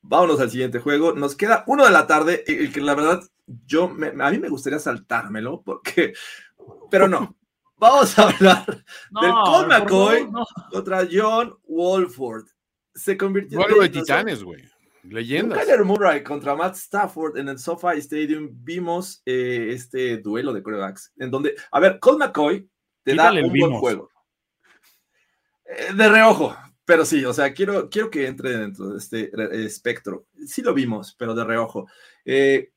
Vámonos 0.02 0.40
al 0.40 0.50
siguiente 0.50 0.80
juego. 0.80 1.14
Nos 1.14 1.36
queda 1.36 1.64
uno 1.68 1.84
de 1.86 1.92
la 1.92 2.08
tarde, 2.08 2.44
el 2.48 2.72
que 2.72 2.80
la 2.82 2.96
verdad, 2.96 3.22
yo 3.66 3.90
me- 3.90 4.14
a 4.24 4.32
mí 4.32 4.38
me 4.40 4.50
gustaría 4.50 4.80
saltármelo, 4.80 5.62
porque, 5.64 6.14
pero 6.90 7.08
no. 7.08 7.36
Vamos 7.78 8.18
a 8.18 8.30
hablar 8.30 8.86
No, 9.12 9.22
Del 9.22 9.32
Colt 9.34 9.68
McCoy. 9.68 10.20
favor, 10.20 10.32
no. 10.32 10.46
contra 10.72 11.08
John 11.12 11.56
Wolford. 11.68 12.46
Se 12.94 13.18
convirtió 13.18 13.60
Duelo 13.60 13.82
de 13.82 13.88
en 13.88 13.92
titanes, 13.92 14.44
güey. 14.44 14.64
Leyendas. 15.04 15.60
Kyler 15.60 15.84
Murray 15.84 16.24
contra 16.24 16.56
Matt 16.56 16.76
Stafford 16.76 17.38
en 17.38 17.50
el 17.50 17.60
SoFi 17.60 17.98
Stadium. 18.00 18.50
Vimos 18.64 19.22
eh, 19.26 19.72
este 19.72 20.18
duelo 20.20 20.54
de 20.54 20.64
corebacks 20.64 21.12
en 21.18 21.30
donde, 21.30 21.54
a 21.70 21.80
ver, 21.82 22.00
Colt 22.00 22.18
McCoy 22.20 22.68
te 23.04 23.12
Quítale 23.12 23.42
da 23.42 23.48
un 23.48 23.54
buen 23.60 23.74
juego. 23.74 24.10
Eh, 25.66 25.94
de 25.96 26.10
reojo, 26.10 26.56
pero 26.86 27.06
sí, 27.06 27.24
o 27.26 27.34
sea, 27.34 27.54
quiero, 27.54 27.90
quiero 27.90 28.10
que 28.10 28.28
entre 28.28 28.58
dentro 28.58 28.90
de 28.90 28.98
este 29.00 29.32
espectro. 29.66 30.26
Sí 30.46 30.62
lo 30.62 30.74
vimos, 30.74 31.16
pero 31.18 31.34
de 31.34 31.44
reojo. 31.44 31.88
Eh, 32.24 32.72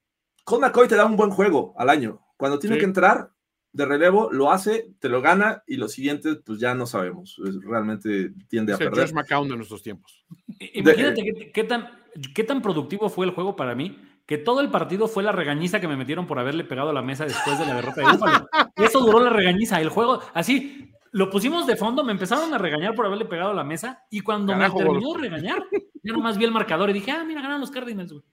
Colt 0.44 0.62
McCoy 0.62 0.88
te 0.88 0.96
da 0.96 1.04
un 1.04 1.16
buen 1.16 1.30
juego 1.30 1.74
al 1.76 1.90
año. 1.90 2.20
Cuando 2.36 2.58
tiene 2.58 2.76
Sí. 2.76 2.80
que 2.80 2.86
entrar 2.86 3.30
de 3.72 3.84
relevo, 3.84 4.30
lo 4.32 4.50
hace, 4.50 4.92
te 4.98 5.08
lo 5.10 5.20
gana 5.20 5.62
y 5.66 5.76
los 5.76 5.92
siguientes, 5.92 6.38
pues 6.44 6.58
ya 6.58 6.74
no 6.74 6.86
sabemos. 6.86 7.38
Es- 7.46 7.62
Realmente 7.62 8.32
tiende 8.48 8.72
a 8.72 8.76
Es 8.76 8.80
el 8.80 8.88
perder. 8.88 9.04
Josh 9.06 9.14
McCown 9.14 9.48
de 9.48 9.56
nuestros 9.56 9.82
tiempos. 9.82 10.24
Imagínate 10.72 11.22
qué, 11.22 11.52
qué 11.52 11.64
tan, 11.64 11.90
qué 12.34 12.44
tan 12.44 12.62
productivo 12.62 13.10
fue 13.10 13.26
el 13.26 13.32
juego 13.32 13.56
para 13.56 13.74
mí, 13.74 13.98
que 14.26 14.38
todo 14.38 14.60
el 14.62 14.70
partido 14.70 15.06
fue 15.08 15.22
la 15.22 15.32
regañiza 15.32 15.80
que 15.80 15.88
me 15.88 15.96
metieron 15.96 16.26
por 16.26 16.38
haberle 16.38 16.64
pegado 16.64 16.90
a 16.90 16.92
la 16.94 17.02
mesa 17.02 17.24
después 17.24 17.58
de 17.58 17.66
la 17.66 17.74
derrota 17.76 18.00
de 18.00 18.12
Búfalo. 18.16 18.48
Eso 18.76 19.00
duró 19.00 19.20
la 19.20 19.30
regañiza. 19.30 19.80
El 19.80 19.88
juego, 19.90 20.20
así, 20.34 20.90
lo 21.12 21.30
pusimos 21.30 21.66
de 21.66 21.76
fondo, 21.76 22.04
me 22.04 22.12
empezaron 22.12 22.52
a 22.54 22.58
regañar 22.58 22.94
por 22.94 23.06
haberle 23.06 23.24
pegado 23.24 23.50
a 23.50 23.54
la 23.54 23.64
mesa 23.64 24.04
y 24.10 24.20
cuando 24.20 24.52
Carajo, 24.52 24.78
me 24.78 24.84
terminó 24.84 25.12
de 25.14 25.18
regañar, 25.20 25.64
yo 26.02 26.12
nomás 26.12 26.36
vi 26.38 26.44
el 26.44 26.52
marcador 26.52 26.90
y 26.90 26.94
dije, 26.94 27.10
ah, 27.10 27.24
mira, 27.24 27.40
ganaron 27.40 27.60
los 27.60 27.70
Cardinals. 27.70 28.12
güey". 28.12 28.24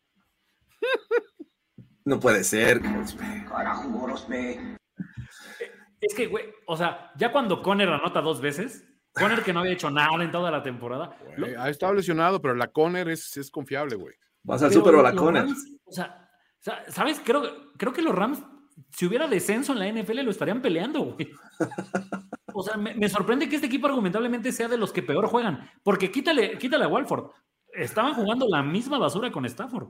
No 2.03 2.19
puede 2.19 2.43
ser. 2.43 2.81
Es 6.01 6.13
que, 6.13 6.27
güey, 6.27 6.45
o 6.67 6.77
sea, 6.77 7.11
ya 7.17 7.31
cuando 7.31 7.61
Conner 7.63 7.89
anota 7.89 8.21
dos 8.21 8.41
veces, 8.41 8.85
Conner 9.13 9.41
que 9.43 9.53
no 9.53 9.61
había 9.61 9.71
hecho 9.73 9.89
nada 9.89 10.23
en 10.23 10.31
toda 10.31 10.51
la 10.51 10.61
temporada, 10.61 11.17
lo- 11.37 11.47
Güey, 11.47 11.55
ha 11.57 11.69
estado 11.69 11.93
lesionado, 11.93 12.41
pero 12.41 12.53
la 12.53 12.67
Conner 12.67 13.09
es, 13.09 13.35
es 13.37 13.49
confiable, 13.49 13.95
güey. 13.95 14.13
Vas 14.43 14.61
al 14.61 14.71
Super 14.71 14.93
Bowl 14.95 15.05
a 15.05 15.11
los 15.11 15.21
Conner. 15.21 15.43
Rams, 15.45 15.65
O 15.85 15.91
sea, 15.91 16.29
sa- 16.59 16.83
¿sabes? 16.91 17.19
Creo 17.23 17.41
que 17.41 17.49
creo 17.77 17.93
que 17.93 18.01
los 18.03 18.13
Rams, 18.13 18.43
si 18.91 19.05
hubiera 19.07 19.27
descenso 19.27 19.73
en 19.73 19.79
la 19.79 19.87
NFL, 19.87 20.21
lo 20.23 20.31
estarían 20.31 20.61
peleando, 20.61 20.99
güey. 21.01 21.31
O 22.57 22.63
sea, 22.63 22.77
me, 22.77 22.95
me 22.95 23.09
sorprende 23.09 23.49
que 23.49 23.55
este 23.55 23.67
equipo 23.67 23.87
argumentablemente 23.87 24.51
sea 24.53 24.69
de 24.69 24.77
los 24.77 24.93
que 24.93 25.03
peor 25.03 25.27
juegan, 25.27 25.69
porque 25.83 26.09
quítale, 26.09 26.57
quítale 26.57 26.85
a 26.85 26.87
Walford. 26.87 27.31
Estaban 27.73 28.13
jugando 28.13 28.47
la 28.47 28.63
misma 28.63 28.97
basura 28.97 29.29
con 29.31 29.45
Stafford. 29.45 29.89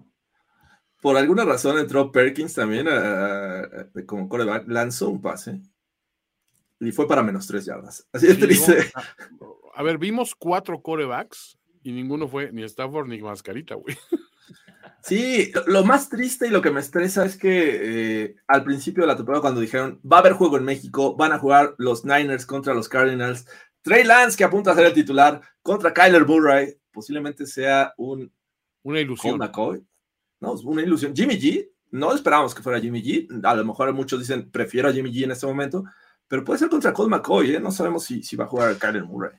Por 1.00 1.16
alguna 1.18 1.46
razón 1.46 1.78
entró 1.78 2.12
Perkins 2.12 2.56
también 2.56 2.88
a- 2.88 3.60
a- 3.60 4.06
como 4.08 4.28
coreback, 4.28 4.68
lanzó 4.68 5.10
un 5.10 5.22
pase 5.22 5.62
y 6.80 6.92
fue 6.92 7.08
para 7.08 7.22
menos 7.22 7.46
tres 7.46 7.66
yardas. 7.66 8.08
Así 8.12 8.26
de 8.26 8.34
Sí, 8.34 8.42
triste. 8.42 8.92
A 9.76 9.84
ver, 9.84 10.00
vimos 10.00 10.34
cuatro 10.34 10.82
corebacks 10.82 11.60
y 11.84 11.92
ninguno 11.92 12.28
fue 12.28 12.52
ni 12.52 12.64
Stafford 12.64 13.08
ni 13.08 13.22
Mascarita, 13.22 13.76
güey. 13.76 13.96
Sí, 15.02 15.52
lo- 15.68 15.84
más 15.84 16.10
triste 16.10 16.48
y 16.48 16.49
lo 16.52 16.62
que 16.62 16.72
me 16.72 16.80
estresa 16.80 17.26
es 17.26 17.38
que 17.38 18.24
eh, 18.24 18.36
al 18.48 18.64
principio 18.64 19.03
de 19.03 19.07
la 19.07 19.16
temporada 19.16 19.41
cuando 19.41 19.62
dijeron 19.62 19.99
va 20.10 20.18
a 20.18 20.20
haber 20.22 20.34
juego 20.34 20.57
en 20.57 20.64
México, 20.66 21.16
van 21.16 21.32
a 21.32 21.40
jugar 21.40 21.76
los 21.78 22.06
Niners 22.06 22.45
contra 22.45 22.74
los 22.74 22.90
Cardinals, 22.90 23.45
Trey 23.82 24.03
Lance 24.03 24.36
que 24.38 24.44
apunta 24.44 24.72
a 24.72 24.76
ser 24.76 24.86
el 24.88 24.94
titular 24.94 25.41
contra 25.62 25.94
Kyler 25.94 26.26
Murray, 26.26 26.76
posiblemente 26.91 27.45
sea 27.45 27.94
un 27.98 28.32
Una 28.84 28.99
ilusión. 28.99 29.38
McCoy. 29.38 29.86
No, 30.40 30.56
es 30.56 30.64
una 30.64 30.82
ilusión. 30.82 31.16
Jimmy 31.16 31.40
G, 31.40 31.70
no 31.91 32.14
esperábamos 32.14 32.53
que 32.56 32.62
fuera 32.64 32.80
Jimmy 32.80 33.02
G. 33.03 33.28
A 33.44 33.53
lo 33.56 33.64
mejor 33.66 33.91
muchos 33.94 34.20
dicen 34.20 34.49
prefiero 34.52 34.90
a 34.90 34.94
Jimmy 34.94 35.12
G 35.14 35.24
en 35.24 35.32
este 35.32 35.45
momento, 35.45 35.84
pero 36.28 36.44
puede 36.44 36.60
ser 36.60 36.70
contra 36.70 36.94
Colt 36.94 37.10
McCoy, 37.10 37.56
¿eh? 37.56 37.60
No 37.60 37.72
sabemos 37.72 38.03
si, 38.03 38.24
si 38.24 38.36
va 38.36 38.45
a 38.45 38.48
jugar 38.48 38.76
Kyler 38.78 39.03
Murray. 39.03 39.38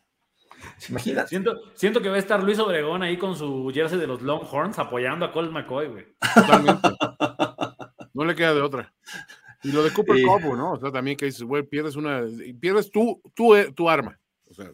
Siento, 1.29 1.55
siento 1.75 2.03
que 2.03 2.09
va 2.11 2.17
a 2.17 2.19
estar 2.19 2.43
Luis 2.43 2.59
Obregón 2.59 3.03
ahí 3.03 3.17
con 3.17 3.35
su 3.37 3.71
jersey 3.73 3.99
de 3.99 4.07
los 4.07 4.21
Longhorns 4.23 4.79
apoyando 4.79 5.25
a 5.25 5.33
Colt 5.33 5.51
McCoy, 5.51 5.89
güey. 5.89 6.07
Totalmente. 6.35 6.89
No 8.15 8.25
le 8.25 8.35
queda 8.35 8.55
de 8.55 8.63
otra. 8.63 8.95
Y 9.63 9.73
lo 9.73 9.83
de 9.83 9.93
Cooper. 9.93 10.17
Cup, 10.23 10.57
¿no? 10.57 10.73
O 10.73 10.81
sea, 10.81 10.91
también 10.91 11.19
que 11.19 11.27
dices, 11.27 11.43
güey, 11.43 11.63
pierdes 11.65 11.97
una, 11.97 12.23
pierdes 12.59 12.91
tu, 12.91 13.21
tu, 13.35 13.53
tu 13.75 13.91
arma. 13.91 14.19
O 14.49 14.55
sea, 14.55 14.71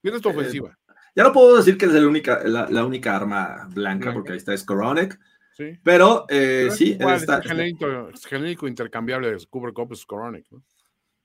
pierdes 0.00 0.22
tu 0.22 0.30
Eh, 0.30 0.32
ofensiva. 0.32 0.78
Ya 1.14 1.24
no 1.24 1.32
puedo 1.34 1.54
decir 1.58 1.76
que 1.76 1.84
es 1.84 1.92
la 1.92 2.06
única, 2.08 2.40
la, 2.44 2.66
la 2.70 2.86
única 2.86 3.14
arma 3.14 3.68
blanca, 3.74 3.74
Blanca. 3.74 4.12
porque 4.14 4.32
ahí 4.32 4.38
está 4.38 4.56
Skoronek, 4.56 5.18
Sí. 5.52 5.78
pero 5.82 6.24
eh, 6.30 6.62
Pero 6.64 6.70
sí, 6.74 6.92
igual, 6.98 7.16
está- 7.16 7.38
es 7.40 7.46
genérico, 7.46 8.08
es 8.08 8.24
genérico 8.24 8.68
intercambiable 8.68 9.30
de 9.32 9.46
Cooper 9.50 9.74
Cup 9.74 9.92
es 9.92 10.06
Koronic, 10.06 10.46
¿no? 10.50 10.62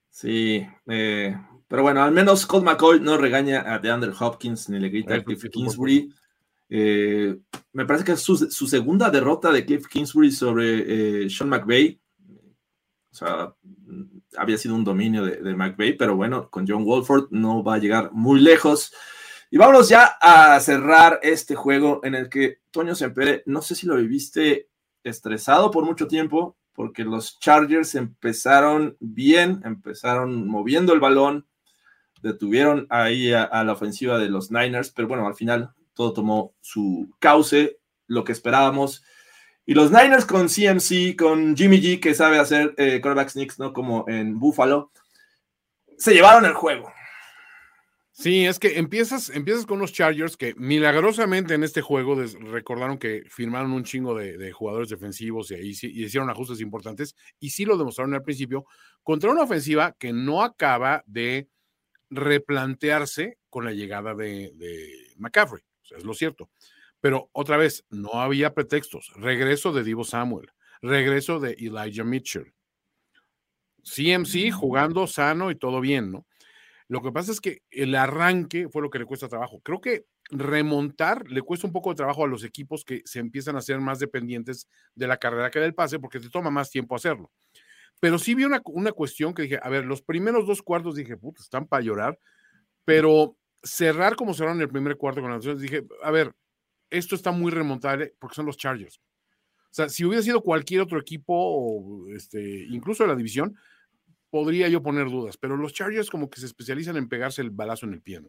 sí, 0.10 0.68
eh, 0.88 1.34
pero 1.72 1.84
bueno, 1.84 2.04
al 2.04 2.12
menos 2.12 2.46
Colt 2.46 2.66
McCoy 2.66 3.00
no 3.00 3.16
regaña 3.18 3.64
a 3.66 3.80
DeAndre 3.80 4.12
Hopkins 4.20 4.68
ni 4.68 4.78
le 4.78 4.90
grita 4.90 5.16
a 5.16 5.24
Cliff 5.24 5.46
Kingsbury. 5.50 6.14
Eh, 6.68 7.34
me 7.72 7.86
parece 7.86 8.04
que 8.04 8.12
es 8.12 8.20
su, 8.20 8.36
su 8.36 8.68
segunda 8.68 9.10
derrota 9.10 9.54
de 9.54 9.64
Cliff 9.64 9.88
Kingsbury 9.88 10.34
sobre 10.34 11.24
eh, 11.24 11.30
Sean 11.30 11.50
McVay. 11.50 11.98
O 13.10 13.16
sea, 13.16 13.56
había 14.36 14.58
sido 14.58 14.76
un 14.76 14.84
dominio 14.84 15.24
de, 15.24 15.38
de 15.38 15.56
McVay, 15.56 15.94
pero 15.94 16.18
bueno, 16.18 16.50
con 16.50 16.68
John 16.68 16.84
Wolford 16.84 17.30
no 17.32 17.64
va 17.64 17.76
a 17.76 17.80
llegar 17.80 18.12
muy 18.12 18.42
lejos. 18.42 18.94
Y 19.50 19.58
vámonos 19.58 19.88
ya 19.88 20.18
a 20.20 20.60
cerrar 20.60 21.22
este 21.24 21.56
juego 21.56 22.02
en 22.04 22.16
el 22.16 22.28
que 22.28 22.58
Toño 22.72 22.96
Sempere, 22.96 23.44
no 23.46 23.62
sé 23.62 23.76
si 23.76 23.88
lo 23.88 23.96
viviste 23.96 24.68
estresado 25.06 25.72
por 25.72 25.86
mucho 25.86 26.06
tiempo, 26.06 26.58
porque 26.74 27.06
los 27.06 27.40
Chargers 27.40 27.96
empezaron 27.96 28.98
bien, 29.00 29.62
empezaron 29.64 30.50
moviendo 30.50 30.92
el 30.92 31.00
balón, 31.00 31.48
detuvieron 32.22 32.88
ahí 32.90 33.34
a, 33.34 33.64
la 33.64 33.74
ofensiva 33.74 34.18
de 34.18 34.30
los 34.30 34.52
Niners, 34.52 34.92
pero 34.92 35.08
bueno, 35.08 35.28
al 35.28 35.36
final 35.36 35.74
todo 35.94 36.14
tomó 36.14 36.54
su 36.62 37.10
cauce, 37.20 37.80
lo 38.08 38.24
que 38.24 38.32
esperábamos. 38.32 39.04
Y 39.66 39.74
los 39.74 39.92
Niners 39.92 40.26
con 40.26 40.48
CMC, 40.48 41.16
con 41.18 41.56
Jimmy 41.56 41.82
G, 41.82 42.00
que 42.00 42.14
sabe 42.14 42.40
hacer 42.40 42.74
eh, 42.78 43.00
quarterback 43.02 43.58
¿no? 43.60 43.74
Como 43.74 44.06
en 44.08 44.40
Buffalo, 44.40 44.92
se 45.98 46.14
llevaron 46.14 46.46
el 46.46 46.54
juego. 46.54 46.92
Sí, 48.14 48.46
es 48.46 48.60
que 48.60 48.78
empiezas, 48.78 49.30
empiezas 49.30 49.66
con 49.66 49.80
los 49.80 49.94
Chargers 49.94 50.36
que 50.36 50.54
milagrosamente 50.56 51.54
en 51.54 51.64
este 51.64 51.82
juego 51.82 52.16
recordaron 52.52 52.98
que 52.98 53.24
firmaron 53.30 53.72
un 53.72 53.84
chingo 53.84 54.14
de, 54.14 54.52
jugadores 54.52 54.90
defensivos 54.90 55.50
y 55.52 55.74
sí- 55.74 55.92
y 55.92 56.04
hicieron 56.04 56.30
ajustes 56.30 56.60
importantes 56.60 57.16
y 57.40 57.50
sí 57.52 57.66
lo 57.66 57.78
demostraron 57.78 58.14
al 58.14 58.22
principio 58.22 58.66
contra 59.02 59.32
una 59.32 59.44
ofensiva 59.44 59.96
que 59.98 60.12
no 60.14 60.44
acaba 60.44 61.04
de 61.08 61.48
replantearse 62.12 63.40
con 63.50 63.66
la 63.66 63.72
llegada 63.72 64.14
de, 64.14 64.52
de 64.54 65.14
McCaffrey, 65.18 65.64
o 65.64 65.86
sea, 65.86 65.98
es 65.98 66.04
lo 66.04 66.14
cierto. 66.14 66.52
Pero 67.00 67.30
otra 67.32 67.58
vez, 67.58 67.84
no 67.90 68.22
había 68.22 68.54
pretextos. 68.54 69.12
Regreso 69.16 69.74
de 69.74 69.84
Divo 69.84 70.04
Samuel, 70.04 70.52
regreso 70.82 71.40
de 71.40 71.54
Elijah 71.54 72.04
Mitchell. 72.04 72.54
CMC 73.84 74.52
jugando 74.52 75.08
sano 75.08 75.50
y 75.50 75.56
todo 75.56 75.82
bien, 75.82 76.12
¿no? 76.12 76.28
Lo 76.88 77.02
que 77.02 77.12
pasa 77.12 77.32
es 77.32 77.40
que 77.40 77.64
el 77.72 77.96
arranque 77.96 78.68
fue 78.70 78.82
lo 78.82 78.90
que 78.90 79.00
le 79.00 79.06
cuesta 79.06 79.30
trabajo. 79.30 79.62
Creo 79.62 79.80
que 79.80 80.06
remontar 80.30 81.26
le 81.30 81.42
cuesta 81.42 81.66
un 81.66 81.74
poco 81.74 81.90
de 81.90 81.96
trabajo 81.96 82.24
a 82.24 82.28
los 82.28 82.44
equipos 82.44 82.84
que 82.84 83.02
se 83.06 83.20
empiezan 83.20 83.56
a 83.56 83.62
ser 83.62 83.80
más 83.80 84.00
dependientes 84.00 84.68
de 84.94 85.08
la 85.08 85.18
carrera 85.18 85.50
que 85.50 85.60
del 85.60 85.74
pase 85.74 86.00
porque 86.00 86.20
te 86.20 86.30
toma 86.30 86.52
más 86.52 86.70
tiempo 86.70 86.96
hacerlo. 86.96 87.32
Pero 88.02 88.18
sí 88.18 88.34
vi 88.36 88.44
una, 88.44 88.62
una 88.66 88.92
cuestión 88.92 89.34
que 89.34 89.44
dije, 89.44 89.60
a 89.62 89.70
ver, 89.70 89.86
los 89.86 90.02
primeros 90.02 90.48
dos 90.48 90.62
cuartos 90.64 90.96
dije, 90.96 91.16
puta, 91.18 91.42
están 91.42 91.68
para 91.68 91.84
llorar, 91.84 92.20
pero 92.84 93.38
cerrar 93.64 94.16
como 94.16 94.34
cerraron 94.34 94.60
el 94.60 94.70
primer 94.70 94.98
cuarto 94.98 95.22
con 95.22 95.30
las 95.30 95.38
opciones, 95.38 95.62
dije, 95.62 95.86
a 96.04 96.10
ver, 96.10 96.34
esto 96.90 97.14
está 97.14 97.32
muy 97.32 97.52
remontable 97.52 98.16
porque 98.18 98.36
son 98.36 98.48
los 98.48 98.58
Chargers. 98.58 99.00
O 99.66 99.74
sea, 99.74 99.88
si 99.88 100.04
hubiera 100.04 100.24
sido 100.24 100.42
cualquier 100.42 100.82
otro 100.82 101.00
equipo, 101.00 101.34
o 101.36 102.08
este, 102.10 102.66
incluso 102.70 103.04
de 103.04 103.10
la 103.10 103.16
división, 103.16 103.56
podría 104.32 104.68
yo 104.68 104.82
poner 104.82 105.08
dudas, 105.08 105.38
pero 105.38 105.56
los 105.56 105.72
Chargers 105.72 106.10
como 106.10 106.28
que 106.28 106.40
se 106.40 106.48
especializan 106.48 106.98
en 106.98 107.08
pegarse 107.08 107.44
el 107.44 107.52
balazo 107.52 107.86
en 107.86 107.94
el 107.94 108.02
pie. 108.02 108.22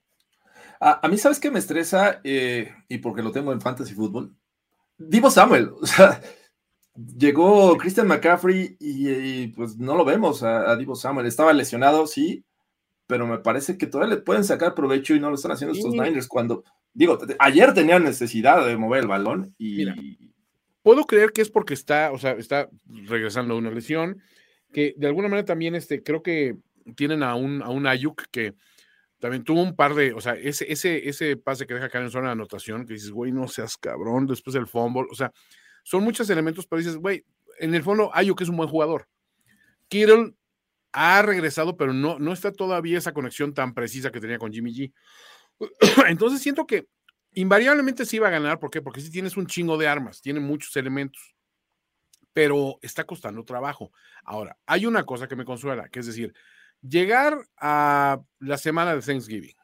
A, 0.80 1.04
a 1.04 1.08
mí, 1.08 1.16
¿sabes 1.16 1.40
qué 1.40 1.50
me 1.50 1.60
estresa? 1.60 2.20
Eh, 2.24 2.70
y 2.88 2.98
porque 2.98 3.22
lo 3.22 3.32
tengo 3.32 3.52
en 3.52 3.60
Fantasy 3.62 3.94
Football. 3.94 4.36
Divo 4.98 5.30
Samuel. 5.30 5.70
O 5.80 5.86
sea, 5.86 6.20
llegó 6.94 7.76
Christian 7.76 8.06
McCaffrey 8.06 8.76
y, 8.78 9.08
y, 9.10 9.46
pues 9.48 9.76
no 9.78 9.96
lo 9.96 10.04
vemos 10.04 10.42
a, 10.42 10.70
a, 10.70 10.76
Divo 10.76 10.94
Samuel. 10.94 11.26
Estaba 11.26 11.52
lesionado, 11.52 12.06
sí, 12.06 12.44
pero 13.06 13.26
me 13.26 13.38
parece 13.38 13.78
que 13.78 13.86
todavía 13.86 14.16
le 14.16 14.22
pueden 14.22 14.44
sacar 14.44 14.74
provecho 14.74 15.14
y 15.14 15.20
no 15.20 15.28
lo 15.28 15.36
están 15.36 15.52
haciendo 15.52 15.74
estos 15.74 15.92
Sí. 15.92 15.98
Niners 15.98 16.28
cuando, 16.28 16.64
digo, 16.92 17.18
ayer 17.38 17.74
tenían 17.74 18.04
necesidad 18.04 18.66
de 18.66 18.76
mover 18.76 19.02
el 19.02 19.08
balón 19.08 19.54
y... 19.58 19.76
Mira. 19.76 19.96
Puedo 20.82 21.04
creer 21.04 21.30
que 21.30 21.42
es 21.42 21.50
porque 21.50 21.74
está, 21.74 22.10
o 22.10 22.18
sea, 22.18 22.32
está 22.32 22.68
regresando 22.88 23.54
de 23.54 23.60
una 23.60 23.70
lesión, 23.70 24.20
que 24.72 24.94
de 24.96 25.06
alguna 25.06 25.28
manera 25.28 25.44
también 25.44 25.76
este, 25.76 26.02
creo 26.02 26.24
que 26.24 26.56
tienen 26.96 27.22
a 27.22 27.36
un, 27.36 27.62
a 27.62 27.68
un 27.68 27.86
Ayuk 27.86 28.24
que 28.32 28.54
también 29.20 29.44
tuvo 29.44 29.62
un 29.62 29.76
par 29.76 29.94
de, 29.94 30.12
o 30.12 30.20
sea, 30.20 30.34
ese, 30.34 30.72
ese, 30.72 31.08
ese 31.08 31.36
pase 31.36 31.68
que 31.68 31.74
deja 31.74 31.88
caer 31.88 32.04
en 32.04 32.10
zona 32.10 32.26
de 32.26 32.32
anotación, 32.32 32.84
que 32.84 32.94
dices, 32.94 33.12
güey, 33.12 33.30
no 33.30 33.46
seas 33.46 33.76
cabrón, 33.76 34.26
después 34.26 34.54
del 34.54 34.66
fumble, 34.66 35.06
o 35.08 35.14
sea, 35.14 35.30
son 35.82 36.04
muchos 36.04 36.28
elementos, 36.30 36.66
pero 36.66 36.78
dices, 36.78 36.96
güey, 36.96 37.24
en 37.58 37.74
el 37.74 37.82
fondo 37.82 38.10
Ayuk 38.14 38.40
es 38.40 38.48
un 38.48 38.56
buen 38.56 38.68
jugador. 38.68 39.08
Kittle 39.88 40.34
ha 40.92 41.22
regresado, 41.22 41.76
pero 41.76 41.92
no, 41.92 42.18
no 42.18 42.32
está 42.32 42.52
todavía 42.52 42.98
esa 42.98 43.12
conexión 43.12 43.54
tan 43.54 43.74
precisa 43.74 44.10
que 44.10 44.20
tenía 44.20 44.38
con 44.38 44.52
Jimmy 44.52 44.72
G. 44.74 44.92
Entonces 46.08 46.40
siento 46.40 46.66
que 46.66 46.86
invariablemente 47.34 48.04
sí 48.04 48.18
va 48.18 48.28
a 48.28 48.32
ganar, 48.32 48.58
¿por 48.58 48.70
qué? 48.70 48.82
Porque 48.82 49.00
sí 49.00 49.10
tienes 49.10 49.36
un 49.36 49.46
chingo 49.46 49.78
de 49.78 49.88
armas, 49.88 50.20
tiene 50.20 50.40
muchos 50.40 50.76
elementos, 50.76 51.34
pero 52.32 52.78
está 52.82 53.04
costando 53.04 53.44
trabajo. 53.44 53.92
Ahora, 54.24 54.56
hay 54.66 54.86
una 54.86 55.04
cosa 55.04 55.28
que 55.28 55.36
me 55.36 55.44
consuela, 55.44 55.88
que 55.88 56.00
es 56.00 56.06
decir, 56.06 56.34
llegar 56.82 57.46
a 57.56 58.20
la 58.38 58.58
semana 58.58 58.94
de 58.94 59.02
Thanksgiving 59.02 59.54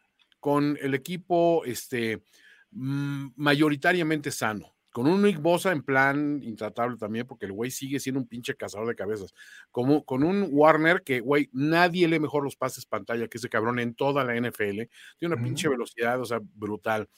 con 0.40 0.78
el 0.80 0.94
equipo 0.94 1.64
este, 1.64 2.22
mm, 2.70 3.28
mayoritariamente 3.36 4.30
sano, 4.30 4.77
con 4.98 5.06
un 5.06 5.22
Nick 5.22 5.40
Bosa 5.40 5.70
en 5.70 5.82
plan 5.84 6.40
intratable 6.42 6.96
también, 6.96 7.24
porque 7.24 7.46
el 7.46 7.52
güey 7.52 7.70
sigue 7.70 8.00
siendo 8.00 8.20
un 8.20 8.26
pinche 8.26 8.56
cazador 8.56 8.88
de 8.88 8.96
cabezas, 8.96 9.32
como 9.70 10.04
con 10.04 10.24
un 10.24 10.48
Warner 10.50 11.02
que, 11.04 11.20
güey, 11.20 11.48
nadie 11.52 12.08
lee 12.08 12.18
mejor 12.18 12.42
los 12.42 12.56
pases 12.56 12.84
pantalla 12.84 13.28
que 13.28 13.38
ese 13.38 13.48
cabrón 13.48 13.78
en 13.78 13.94
toda 13.94 14.24
la 14.24 14.34
NFL, 14.34 14.88
tiene 15.18 15.34
una 15.34 15.40
pinche 15.40 15.68
velocidad, 15.68 16.20
o 16.20 16.24
sea, 16.24 16.40
brutal. 16.42 17.08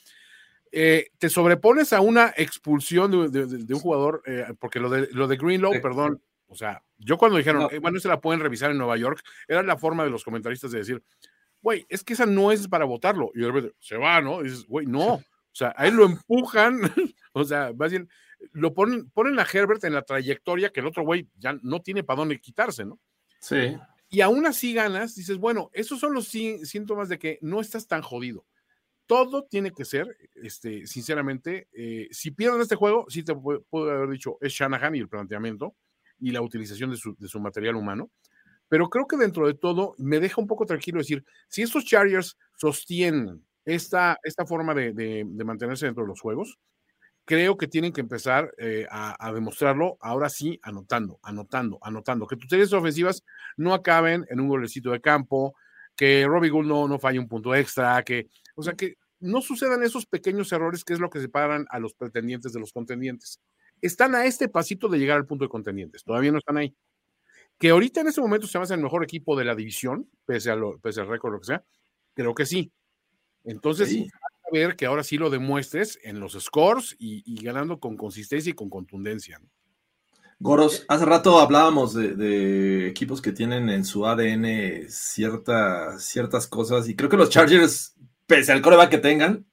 Eh, 0.73 1.09
te 1.19 1.31
sobrepones 1.31 1.93
a 1.95 2.03
una 2.03 2.35
expulsión 2.37 3.11
de, 3.11 3.29
de- 3.31 3.47
de- 3.47 3.65
de 3.65 3.75
un 3.75 3.81
jugador, 3.81 4.23
eh, 4.27 4.45
porque 4.59 4.79
lo 4.79 4.91
de, 4.91 5.09
lo 5.13 5.27
de 5.27 5.37
Greenlow, 5.39 5.73
Sí. 5.73 5.79
perdón, 5.81 6.23
o 6.49 6.55
sea, 6.55 6.83
yo 6.99 7.17
cuando 7.17 7.39
dijeron, 7.39 7.63
No. 7.63 7.71
eh, 7.71 7.79
bueno, 7.79 7.99
se 7.99 8.09
la 8.09 8.21
pueden 8.21 8.41
revisar 8.41 8.71
en 8.71 8.77
Nueva 8.79 8.99
York, 8.99 9.23
era 9.49 9.63
la 9.63 9.79
forma 9.79 10.05
de 10.05 10.11
los 10.11 10.23
comentaristas 10.23 10.71
de 10.71 10.79
decir, 10.81 11.03
güey, 11.63 11.87
es 11.89 12.05
que 12.05 12.13
esa 12.13 12.27
no 12.27 12.53
es 12.53 12.69
para 12.69 12.85
votarlo. 12.85 13.31
Y 13.35 13.41
de 13.41 13.47
repente, 13.47 13.75
se 13.81 13.97
va, 13.97 14.21
¿no? 14.21 14.41
Y 14.43 14.45
dices, 14.45 14.67
güey, 14.67 14.87
no. 14.87 15.23
O 15.53 15.57
sea, 15.57 15.75
a 15.77 15.87
él 15.87 15.95
lo 15.95 16.05
empujan, 16.07 16.81
o 17.33 17.45
sea, 17.45 17.73
más 17.77 17.91
bien, 17.91 18.09
lo 18.53 18.73
ponen, 18.73 19.11
ponen 19.11 19.39
a 19.39 19.47
Herbert 19.53 19.85
en 19.85 19.95
la 19.95 20.03
trayectoria 20.03 20.71
que 20.71 20.81
el 20.81 20.87
otro 20.87 21.03
güey 21.05 21.29
ya 21.37 21.59
no 21.63 21.81
tiene 21.83 22.05
para 22.05 22.19
dónde 22.19 22.41
quitarse, 22.41 22.85
¿no? 22.85 22.99
Sí. 23.41 23.77
y 24.11 24.21
aún 24.21 24.45
así 24.47 24.75
ganas, 24.75 25.15
dices, 25.15 25.39
bueno, 25.39 25.71
esos 25.73 25.99
son 26.01 26.13
los 26.15 26.29
sí- 26.29 26.65
síntomas 26.65 27.09
de 27.09 27.19
que 27.19 27.39
no 27.43 27.61
estás 27.61 27.87
tan 27.87 28.03
jodido. 28.03 28.45
Todo 29.07 29.45
tiene 29.45 29.73
que 29.73 29.85
ser, 29.85 30.17
este, 30.37 30.87
sinceramente, 30.87 31.69
eh, 31.73 32.07
si 32.13 32.31
pierden 32.31 32.61
este 32.61 32.77
juego, 32.77 33.07
sí 33.09 33.23
te 33.25 33.35
pu- 33.35 33.65
puedo 33.69 33.91
haber 33.91 34.09
dicho, 34.11 34.37
es 34.41 34.53
Shanahan 34.53 34.95
y 34.95 35.01
el 35.01 35.09
planteamiento, 35.09 35.75
y 36.19 36.31
la 36.31 36.43
utilización 36.43 36.91
de 36.91 36.97
su, 36.97 37.17
de 37.19 37.27
su 37.29 37.41
material 37.41 37.75
humano. 37.77 38.11
Pero 38.69 38.89
creo 38.89 39.07
que 39.09 39.17
dentro 39.17 39.47
de 39.49 39.55
todo 39.55 39.95
me 39.99 40.21
deja 40.21 40.41
un 40.41 40.47
poco 40.47 40.65
tranquilo 40.67 40.99
decir, 40.99 41.25
si 41.49 41.63
estos 41.63 41.85
Chargers 41.85 42.37
sostienen 42.57 43.45
esta, 43.65 44.19
esta 44.23 44.47
forma 44.47 44.75
de, 44.75 44.93
de- 44.93 45.45
mantenerse 45.45 45.87
dentro 45.87 46.05
de 46.05 46.09
los 46.09 46.21
juegos, 46.21 46.59
creo 47.25 47.57
que 47.57 47.69
tienen 47.69 47.93
que 47.93 48.01
empezar 48.01 48.53
eh, 48.59 48.87
a, 48.91 49.33
demostrarlo 49.33 49.99
ahora 50.01 50.29
sí 50.29 50.59
anotando, 50.63 51.21
anotando, 51.23 51.79
anotando. 51.83 52.27
Que 52.27 52.37
tus 52.37 52.49
series 52.49 52.73
ofensivas 52.73 53.23
no 53.57 53.75
acaben 53.75 54.27
en 54.31 54.41
un 54.41 54.49
golecito 54.49 54.91
de 54.91 55.01
campo, 55.01 55.55
que 55.97 56.27
Robbie 56.27 56.51
Gould 56.51 56.69
no, 56.69 56.89
no 56.89 56.99
falle 56.99 57.19
un 57.19 57.29
punto 57.29 57.55
extra, 57.55 58.03
que, 58.03 58.29
o 58.55 58.63
sea, 58.63 58.75
que 58.75 58.97
no 59.21 59.43
sucedan 59.43 59.83
esos 59.83 60.07
pequeños 60.07 60.51
errores 60.51 60.83
que 60.83 60.95
es 60.95 60.99
lo 60.99 61.11
que 61.11 61.21
separan 61.21 61.67
a 61.71 61.79
los 61.79 61.95
pretendientes 61.95 62.53
de 62.53 62.61
los 62.61 62.73
contendientes. 62.73 63.39
Están 63.81 64.15
a 64.15 64.25
este 64.25 64.49
pasito 64.49 64.89
de 64.89 64.99
llegar 64.99 65.19
al 65.19 65.27
punto 65.27 65.45
de 65.45 65.51
contendientes, 65.51 66.03
todavía 66.03 66.33
no 66.33 66.39
están 66.39 66.57
ahí. 66.57 66.75
Que 67.59 67.71
ahorita 67.71 68.01
en 68.01 68.09
este 68.09 68.21
momento 68.23 68.47
se 68.47 68.55
llama 68.55 68.75
el 68.75 68.83
mejor 68.83 69.05
equipo 69.05 69.37
de 69.37 69.45
la 69.45 69.55
división, 69.55 70.11
pese, 70.25 70.51
a 70.51 70.57
pese 70.83 71.03
al 71.03 71.09
récord, 71.09 71.35
lo 71.35 71.41
que 71.41 71.47
sea, 71.47 71.65
creo 72.15 72.35
que 72.35 72.47
sí. 72.47 72.73
Entonces, 73.45 73.89
Sí. 73.89 74.09
a 74.47 74.49
ver 74.53 74.77
que 74.77 74.87
ahora 74.87 75.03
sí 75.05 75.17
lo 75.19 75.31
demuestres 75.31 75.99
en 76.03 76.21
los 76.21 76.33
scores 76.41 76.97
y, 76.99 77.23
y 77.25 77.43
ganando 77.43 77.79
con 77.81 77.97
consistencia 77.97 78.51
y 78.51 78.55
con 78.55 78.69
contundencia. 78.71 79.39
¿no? 79.39 79.49
Goros, 80.39 80.85
hace 80.89 81.05
rato 81.05 81.39
hablábamos 81.39 81.93
de, 81.95 82.15
de 82.15 82.89
equipos 82.89 83.21
que 83.21 83.33
tienen 83.33 83.69
en 83.69 83.85
su 83.85 84.07
ADN 84.07 84.89
cierta- 84.89 85.99
ciertas 85.99 86.47
cosas 86.47 86.89
y 86.89 86.97
creo 86.97 87.11
que 87.11 87.17
los 87.19 87.29
Chargers, 87.31 87.95
pese 88.27 88.53
al 88.53 88.63
coreback 88.63 88.91
que 88.91 88.99
tengan, 88.99 89.45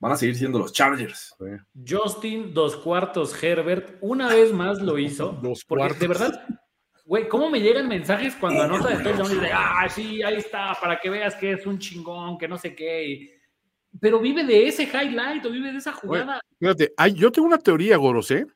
van 0.00 0.12
a 0.12 0.16
seguir 0.16 0.36
siendo 0.36 0.58
los 0.58 0.72
Chargers. 0.72 1.34
Justin, 1.88 2.52
dos 2.52 2.76
cuartos, 2.76 3.42
Herbert, 3.42 3.96
una 4.02 4.28
vez 4.28 4.52
más 4.52 4.80
lo 4.82 4.98
hizo. 4.98 5.32
Dos 5.42 5.64
porque 5.64 5.80
cuartos. 5.80 6.00
de 6.00 6.08
verdad, 6.08 6.48
güey, 7.08 7.26
¿cómo 7.26 7.48
me 7.48 7.58
llegan 7.60 7.88
mensajes 7.88 8.36
cuando 8.36 8.62
anota 8.62 8.88
de 8.90 9.02
touchdown 9.02 9.32
y 9.32 9.34
dice, 9.36 9.50
ah, 9.52 9.88
sí, 9.88 10.22
ahí 10.22 10.36
está, 10.36 10.76
para 10.80 11.00
que 11.00 11.08
veas 11.08 11.34
que 11.36 11.52
es 11.52 11.64
un 11.66 11.78
chingón, 11.78 12.36
que 12.36 12.46
no 12.46 12.58
sé 12.58 12.74
qué? 12.74 13.08
y- 13.08 13.30
Pero 13.98 14.20
vive 14.20 14.44
de 14.44 14.68
ese 14.68 14.84
highlight 14.84 15.44
o 15.46 15.50
vive 15.50 15.72
de 15.72 15.78
esa 15.78 15.92
jugada. 15.92 16.38
Fíjate, 16.60 16.92
hay- 16.98 17.14
yo 17.14 17.32
tengo 17.32 17.48
una 17.48 17.56
teoría, 17.58 17.96
Goros, 17.96 18.30
¿eh? 18.30 18.46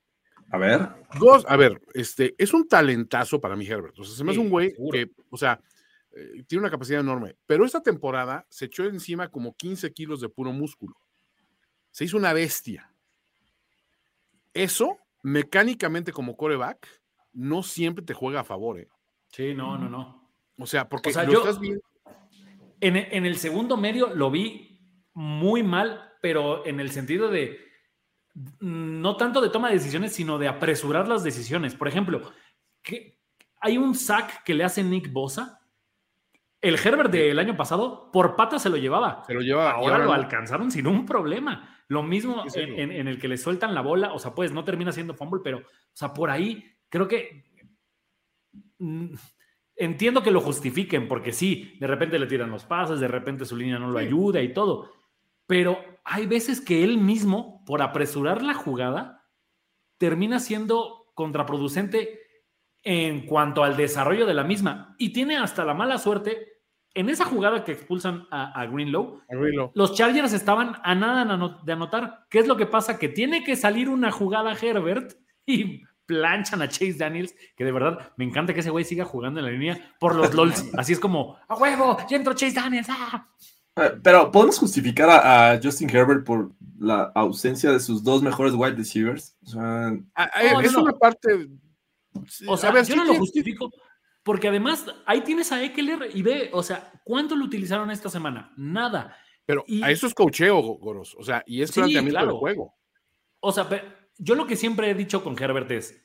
A 0.51 0.59
ver, 0.59 0.87
Gos, 1.19 1.47
a 1.49 1.57
ver, 1.57 1.81
este, 1.95 2.35
es 2.37 2.53
un 2.53 2.69
talentazo 2.69 3.41
para 3.41 3.57
mí, 3.57 3.67
Herbert. 3.67 3.99
O 3.99 4.05
sea, 4.05 4.15
se 4.15 4.23
me 4.23 4.33
hace 4.33 4.41
un 4.41 4.51
güey 4.51 4.71
seguro. 4.73 4.93
que, 4.99 5.11
o 5.31 5.37
sea, 5.39 5.59
eh, 6.15 6.45
tiene 6.47 6.61
una 6.61 6.71
capacidad 6.71 7.01
enorme. 7.01 7.35
Pero 7.47 7.65
esta 7.65 7.81
temporada 7.83 8.45
se 8.51 8.67
echó 8.67 8.85
encima 8.85 9.29
como 9.29 9.57
15 9.57 9.91
kilos 9.95 10.21
de 10.21 10.29
puro 10.29 10.53
músculo. 10.53 10.95
Se 11.91 12.05
hizo 12.05 12.19
una 12.19 12.35
bestia. 12.35 12.93
Eso, 14.53 14.99
mecánicamente 15.23 16.13
como 16.13 16.37
coreback, 16.37 16.87
no 17.33 17.63
siempre 17.63 18.05
te 18.05 18.15
juega 18.15 18.41
a 18.41 18.45
favor, 18.45 18.79
¿eh? 18.81 18.89
Sí, 19.29 19.55
no, 19.55 19.79
no, 19.79 19.89
no. 19.89 20.31
O 20.59 20.67
sea, 20.67 20.89
porque 20.89 21.11
O 21.11 21.13
sea, 21.13 21.25
lo 21.25 21.33
yo- 21.33 21.39
estás 21.41 21.59
viendo. 21.61 21.81
En, 22.81 22.97
en 22.97 23.25
el 23.27 23.37
segundo 23.37 23.77
medio 23.77 24.15
lo 24.15 24.31
vi 24.31 24.81
muy 25.15 25.63
mal, 25.63 26.13
pero 26.21 26.67
en 26.67 26.81
el 26.81 26.91
sentido 26.91 27.31
de 27.31 27.59
no 28.61 29.17
tanto 29.17 29.41
de 29.41 29.51
toma 29.51 29.69
de 29.69 29.75
decisiones, 29.75 30.15
sino 30.15 30.39
de 30.39 30.49
apresurar 30.49 31.07
las 31.09 31.23
decisiones. 31.23 31.75
Por 31.75 31.89
ejemplo, 31.89 32.33
que 32.83 33.21
hay 33.61 33.79
un 33.79 33.95
sack 33.95 34.43
que 34.43 34.55
le 34.55 34.65
hace 34.65 34.83
Nick 34.83 35.13
Bosa. 35.13 35.61
El 36.61 36.77
Herbert 36.77 37.11
del 37.11 37.39
año 37.39 37.57
pasado 37.57 38.11
por 38.13 38.37
pata 38.37 38.59
se 38.59 38.71
lo 38.71 38.77
llevaba. 38.77 39.25
Se 39.27 39.35
lo 39.35 39.41
lleva. 39.41 39.71
y 39.71 39.85
Ahora 39.85 39.99
lo 39.99 40.05
no. 40.07 40.13
alcanzaron 40.13 40.71
sin 40.71 40.87
un 40.87 41.05
problema. 41.07 41.69
Lo 41.89 42.03
mismo 42.03 42.45
en, 42.55 42.79
en- 42.79 42.93
en 42.93 43.09
el 43.09 43.19
que 43.19 43.29
le 43.29 43.37
sueltan 43.37 43.75
la 43.75 43.81
bola, 43.83 44.13
o 44.15 44.19
sea, 44.19 44.35
pues 44.35 44.51
no 44.53 44.65
termina 44.65 44.93
siendo 44.93 45.15
fumble, 45.15 45.41
pero, 45.45 45.59
o 45.59 45.63
sea, 45.93 46.15
por 46.15 46.31
ahí 46.31 46.72
creo 46.93 47.09
que 47.09 47.43
mm, 48.79 49.15
entiendo 49.77 50.23
que 50.23 50.31
lo 50.31 50.41
justifiquen, 50.41 51.09
porque 51.09 51.33
sí, 51.33 51.77
de 51.81 51.87
repente 51.87 52.19
le 52.19 52.27
tiran 52.27 52.51
los 52.51 52.65
pases, 52.65 53.01
de 53.01 53.09
repente 53.09 53.47
su 53.47 53.57
línea 53.57 53.79
no 53.79 53.91
lo 53.91 53.99
Sí. 53.99 54.05
ayuda 54.07 54.43
y 54.43 54.53
todo, 54.53 54.93
pero 55.47 55.79
hay 56.05 56.27
veces 56.27 56.61
que 56.61 56.85
él 56.85 56.99
mismo, 56.99 57.65
por 57.65 57.81
apresurar 57.83 58.43
la 58.43 58.55
jugada, 58.55 59.25
termina 59.99 60.39
siendo 60.39 61.07
contraproducente 61.15 62.21
en 62.83 63.25
cuanto 63.27 63.65
al 63.65 63.77
desarrollo 63.77 64.27
de 64.27 64.35
la 64.35 64.45
misma 64.45 64.95
y 64.99 65.13
tiene 65.13 65.37
hasta 65.39 65.65
la 65.65 65.75
mala 65.75 65.99
suerte. 65.99 66.49
En 66.95 67.09
esa 67.09 67.25
jugada 67.25 67.65
que 67.65 67.73
expulsan 67.73 68.27
a, 68.31 68.53
a 68.61 68.67
Greenlow, 68.67 69.23
Arreglo. 69.31 69.73
los 69.75 69.95
Chargers 69.95 70.35
estaban 70.35 70.75
a 70.83 70.95
nada 70.95 71.25
de 71.65 71.73
anotar. 71.73 72.27
¿Qué 72.29 72.39
es 72.41 72.47
lo 72.47 72.57
que 72.59 72.67
pasa? 72.67 72.99
Que 72.99 73.09
tiene 73.09 73.45
que 73.45 73.57
salir 73.57 73.89
una 73.89 74.11
jugada 74.11 74.53
Herbert 74.61 75.15
y 75.47 75.83
planchan 76.21 76.63
a 76.63 76.69
Chase 76.69 76.95
Daniels, 76.99 77.35
que 77.57 77.65
de 77.65 77.73
verdad 77.73 78.13
me 78.17 78.25
encanta 78.25 78.53
que 78.55 78.61
ese 78.61 78.71
güey 78.71 78.85
siga 78.85 79.05
jugando 79.05 79.41
en 79.41 79.47
la 79.47 79.53
línea 79.53 79.95
por 79.99 80.15
los 80.15 80.35
LOLs. 80.35 80.65
Así 80.79 80.93
es 80.93 81.01
como, 81.01 81.37
a 81.49 81.55
huevo, 81.57 81.97
ya 82.09 82.17
entró 82.17 82.35
Chase 82.35 82.55
Daniels. 82.55 82.89
¡ah!". 82.91 83.29
eh, 83.77 83.93
pero 84.03 84.31
podemos 84.31 84.59
justificar 84.59 85.09
a, 85.11 85.53
a 85.53 85.61
Justin 85.63 85.89
Herbert 85.91 86.25
por 86.25 86.53
la 86.79 87.11
ausencia 87.15 87.71
de 87.73 87.81
sus 87.81 88.03
dos 88.05 88.23
mejores 88.23 88.55
wide 88.55 88.75
receivers. 88.77 89.37
O 89.45 89.51
sea, 89.51 89.93
Ah, 90.15 90.31
No, 90.45 90.53
no, 90.55 90.61
es 90.61 90.73
no. 90.73 90.83
una 90.83 90.93
parte. 90.93 91.49
O 92.47 92.57
sea, 92.57 92.71
A 92.71 92.73
ver, 92.73 92.85
yo 92.85 92.97
no 92.97 93.05
lo 93.05 93.15
justifico. 93.15 93.71
Porque 94.25 94.47
además, 94.49 94.87
ahí 95.07 95.23
tienes 95.23 95.51
a 95.51 95.63
Eckler 95.65 96.11
y 96.15 96.23
ve, 96.23 96.51
o 96.53 96.63
sea, 96.63 96.93
¿cuánto 97.05 97.35
lo 97.35 97.45
utilizaron 97.45 97.91
esta 97.91 98.09
semana? 98.09 98.53
Nada. 98.57 99.17
Pero 99.47 99.65
Y- 99.67 99.83
a 99.83 99.91
eso 99.91 100.07
es 100.07 100.15
cocheo, 100.15 100.61
Goros. 100.61 101.17
O 101.19 101.25
sea, 101.25 101.43
y 101.47 101.63
es 101.63 101.71
Sí, 101.71 101.81
planteamiento 101.81 102.19
claro. 102.19 102.27
del 102.33 102.37
juego. 102.39 102.75
O 103.41 103.51
sea, 103.51 103.69
yo 104.19 104.35
lo 104.37 104.47
que 104.47 104.55
siempre 104.55 104.91
he 104.91 104.95
dicho 104.95 105.25
con 105.25 105.37
Herbert 105.43 105.69
es, 105.73 106.01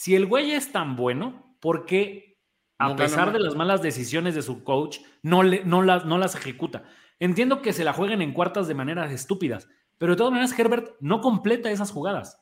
si 0.00 0.14
el 0.14 0.24
güey 0.24 0.52
es 0.52 0.72
tan 0.72 0.96
bueno, 0.96 1.56
¿por 1.60 1.84
qué 1.84 2.38
a 2.78 2.88
No 2.88 2.96
pesar 2.96 3.34
de 3.34 3.38
las 3.38 3.54
malas 3.54 3.82
decisiones 3.82 4.34
de 4.34 4.40
su 4.40 4.64
coach, 4.64 5.00
no, 5.22 5.42
le, 5.42 5.62
no, 5.66 5.82
las, 5.82 6.06
no 6.06 6.16
las 6.16 6.34
ejecuta? 6.34 6.84
Entiendo 7.18 7.60
que 7.60 7.74
se 7.74 7.84
la 7.84 7.92
jueguen 7.92 8.22
en 8.22 8.32
cuartas 8.32 8.66
de 8.66 8.72
maneras 8.74 9.12
estúpidas, 9.12 9.68
pero 9.98 10.12
de 10.12 10.16
todas 10.16 10.32
maneras 10.32 10.58
Herbert 10.58 10.92
no 11.00 11.20
completa 11.20 11.70
esas 11.70 11.90
jugadas. 11.90 12.38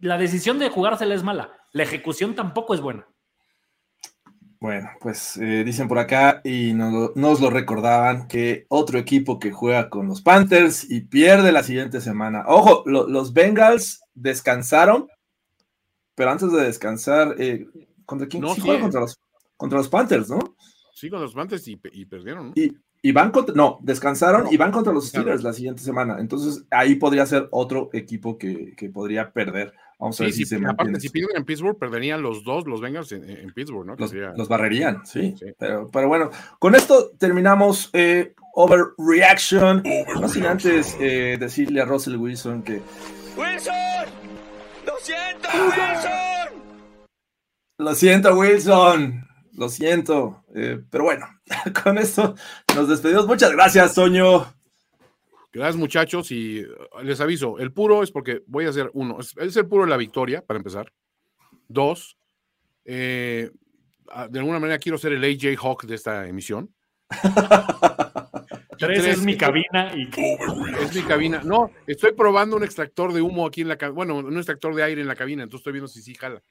La 0.00 0.16
decisión 0.16 0.58
de 0.58 0.70
jugársela 0.70 1.14
es 1.14 1.22
mala, 1.22 1.50
la 1.72 1.82
ejecución 1.82 2.34
tampoco 2.34 2.72
es 2.72 2.80
buena. 2.80 3.06
Bueno, 4.58 4.88
pues 5.02 5.36
eh, 5.36 5.62
dicen 5.62 5.88
por 5.88 5.98
acá 5.98 6.40
y 6.42 6.72
no- 6.72 7.12
nos 7.14 7.40
lo 7.42 7.50
recordaban 7.50 8.26
que 8.28 8.64
otro 8.70 8.98
equipo 8.98 9.38
que 9.38 9.52
juega 9.52 9.90
con 9.90 10.08
los 10.08 10.22
Panthers 10.22 10.90
y 10.90 11.02
pierde 11.02 11.52
la 11.52 11.62
siguiente 11.62 12.00
semana. 12.00 12.44
Ojo, 12.46 12.82
lo- 12.86 13.06
los 13.06 13.34
Bengals 13.34 14.00
descansaron, 14.14 15.08
pero 16.16 16.30
antes 16.32 16.50
de 16.50 16.62
descansar, 16.64 17.36
eh, 17.38 17.68
¿contra 18.04 18.26
quién? 18.26 18.42
No, 18.42 18.48
Sí 18.50 18.56
sí. 18.56 18.60
juegan 18.62 18.82
contra 18.82 19.00
los, 19.02 19.16
contra 19.56 19.78
los 19.78 19.88
Panthers, 19.88 20.28
¿no? 20.28 20.40
Sí, 20.92 21.08
con 21.08 21.20
los 21.20 21.34
Panthers 21.34 21.68
y, 21.68 21.78
y 21.92 22.06
perdieron, 22.06 22.48
¿no? 22.48 22.52
Y, 22.56 22.76
y 23.02 23.12
van 23.12 23.30
contra, 23.30 23.54
no, 23.54 23.78
descansaron 23.82 24.44
No, 24.44 24.52
y 24.52 24.56
van 24.56 24.72
contra 24.72 24.92
los. 24.92 25.08
Steelers 25.08 25.44
la 25.44 25.52
siguiente 25.52 25.82
semana. 25.82 26.16
Entonces 26.18 26.64
ahí 26.70 26.96
podría 26.96 27.24
ser 27.26 27.46
otro 27.52 27.90
equipo 27.92 28.36
que, 28.38 28.74
que 28.76 28.88
podría 28.90 29.30
perder. 29.30 29.72
Vamos 29.98 30.16
a 30.16 30.18
Sí, 30.18 30.24
ver 30.24 30.32
si 30.32 30.38
sí, 30.40 30.46
se 30.46 30.56
aparte, 30.56 30.74
mantiene. 30.76 31.00
si 31.00 31.08
pierden 31.10 31.36
en 31.36 31.44
Pittsburgh, 31.44 31.78
perderían 31.78 32.20
los 32.20 32.42
dos, 32.44 32.66
los 32.66 32.80
Bengals 32.80 33.12
en, 33.12 33.28
en 33.30 33.52
Pittsburgh, 33.54 33.86
¿no? 33.86 33.94
Los, 33.96 34.10
sería- 34.10 34.32
los 34.36 34.48
barrerían, 34.48 35.06
sí. 35.06 35.34
Sí. 35.38 35.46
Pero, 35.58 35.88
pero 35.92 36.08
bueno, 36.08 36.30
con 36.58 36.74
esto 36.74 37.12
terminamos 37.18 37.88
eh, 37.92 38.34
Overreaction. 38.54 39.82
No 40.20 40.28
sin 40.28 40.46
antes 40.46 40.96
eh, 41.00 41.36
decirle 41.38 41.80
a 41.80 41.84
Russell 41.84 42.16
Wilson 42.16 42.62
que 42.62 42.80
¡Wilson! 43.36 44.25
¡Lo 44.86 44.96
siento, 45.00 45.48
Wilson! 45.52 46.46
lo 47.78 47.94
siento, 47.94 48.34
Wilson. 48.34 49.28
Lo 49.52 49.68
siento. 49.68 50.44
Eh, 50.54 50.80
pero 50.90 51.04
bueno, 51.04 51.26
con 51.84 51.98
esto 51.98 52.34
nos 52.74 52.88
despedimos. 52.88 53.26
Muchas 53.26 53.52
gracias, 53.52 53.94
Toño. 53.94 54.46
Gracias, 55.52 55.76
muchachos, 55.76 56.30
y 56.30 56.58
eh, 56.58 56.68
les 57.02 57.20
aviso, 57.20 57.58
el 57.58 57.72
puro 57.72 58.02
es 58.02 58.10
porque 58.10 58.42
voy 58.46 58.66
a 58.66 58.70
hacer 58.70 58.90
uno, 58.92 59.18
es, 59.20 59.34
es 59.38 59.56
el 59.56 59.66
puro 59.66 59.84
de 59.84 59.90
la 59.90 59.96
victoria, 59.96 60.44
para 60.44 60.58
empezar. 60.58 60.92
Dos, 61.66 62.18
eh, 62.84 63.50
ah, 64.10 64.28
de 64.28 64.38
alguna 64.38 64.60
manera 64.60 64.78
quiero 64.78 64.98
ser 64.98 65.12
el 65.12 65.24
AJ 65.24 65.56
Hawk 65.58 65.84
de 65.86 65.94
esta 65.94 66.28
emisión. 66.28 66.74
Tres, 68.78 69.02
tres, 69.02 69.18
es 69.18 69.22
mi 69.22 69.36
cabina 69.36 69.92
y 69.94 70.08
Es 70.80 70.94
mi 70.94 71.02
cabina. 71.02 71.40
No, 71.44 71.70
estoy 71.86 72.12
probando 72.12 72.56
un 72.56 72.64
extractor 72.64 73.12
de 73.12 73.22
humo 73.22 73.46
aquí 73.46 73.62
en 73.62 73.68
la 73.68 73.76
cabina. 73.76 73.94
Bueno, 73.94 74.16
un 74.16 74.36
extractor 74.36 74.74
de 74.74 74.82
aire 74.82 75.00
en 75.00 75.08
la 75.08 75.16
cabina, 75.16 75.42
entonces 75.42 75.60
estoy 75.60 75.72
viendo 75.72 75.88
si 75.88 76.02
sí 76.02 76.14
jala. 76.14 76.42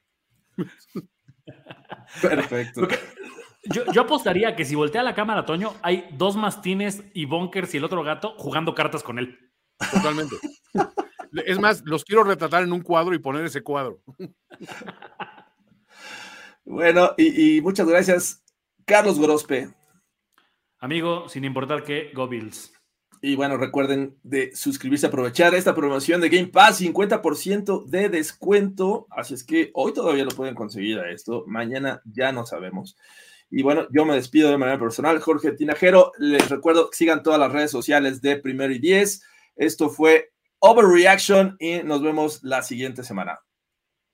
Perfecto. 2.21 2.87
Yo, 3.63 3.91
yo 3.91 4.01
apostaría 4.01 4.55
que 4.55 4.65
si 4.65 4.75
voltea 4.75 5.03
la 5.03 5.15
cámara, 5.15 5.45
Toño, 5.45 5.73
hay 5.81 6.07
dos 6.11 6.35
mastines 6.35 7.03
y 7.13 7.25
bunkers 7.25 7.73
y 7.73 7.77
el 7.77 7.83
otro 7.83 8.03
gato 8.03 8.35
jugando 8.37 8.75
cartas 8.75 9.03
con 9.03 9.19
él. 9.19 9.39
Totalmente. 9.91 10.35
Es 11.45 11.59
más, 11.59 11.81
los 11.85 12.05
quiero 12.05 12.23
retratar 12.23 12.63
en 12.63 12.71
un 12.71 12.81
cuadro 12.81 13.13
y 13.13 13.19
poner 13.19 13.43
ese 13.45 13.61
cuadro. 13.61 14.01
Bueno, 16.63 17.13
y, 17.17 17.57
y 17.57 17.61
muchas 17.61 17.87
gracias, 17.87 18.43
Carlos 18.85 19.19
Gorospe. 19.19 19.69
Amigo, 20.79 21.29
sin 21.29 21.45
importar 21.45 21.83
qué, 21.83 22.11
Go 22.13 22.27
Bills. 22.27 22.73
Y 23.21 23.35
bueno, 23.35 23.57
recuerden 23.57 24.17
de 24.23 24.55
suscribirse, 24.55 25.07
aprovechar 25.07 25.55
esta 25.55 25.73
promoción 25.73 26.21
de 26.21 26.29
Game 26.29 26.47
Pass, 26.47 26.81
50% 26.81 27.85
de 27.85 28.09
descuento. 28.09 29.07
Así 29.09 29.33
es 29.33 29.43
que 29.43 29.71
hoy 29.73 29.93
todavía 29.93 30.25
lo 30.25 30.31
pueden 30.31 30.53
conseguir 30.53 30.99
a 30.99 31.09
esto, 31.09 31.43
mañana 31.47 32.01
ya 32.05 32.31
no 32.31 32.45
sabemos. 32.45 32.97
Y 33.49 33.63
bueno, 33.63 33.87
yo 33.91 34.05
me 34.05 34.15
despido 34.15 34.49
de 34.49 34.57
manera 34.57 34.79
personal, 34.79 35.19
Jorge 35.19 35.53
Tinajero. 35.53 36.11
Les 36.17 36.49
recuerdo 36.49 36.89
que 36.89 36.97
sigan 36.97 37.23
todas 37.23 37.39
las 37.39 37.51
redes 37.51 37.71
sociales 37.71 38.21
de 38.21 38.37
Primero 38.37 38.73
y 38.73 38.79
Diez. 38.79 39.23
Esto 39.55 39.89
fue 39.89 40.31
Overreaction 40.59 41.55
y 41.59 41.77
nos 41.83 42.01
vemos 42.01 42.43
la 42.43 42.63
siguiente 42.63 43.03
semana. 43.03 43.39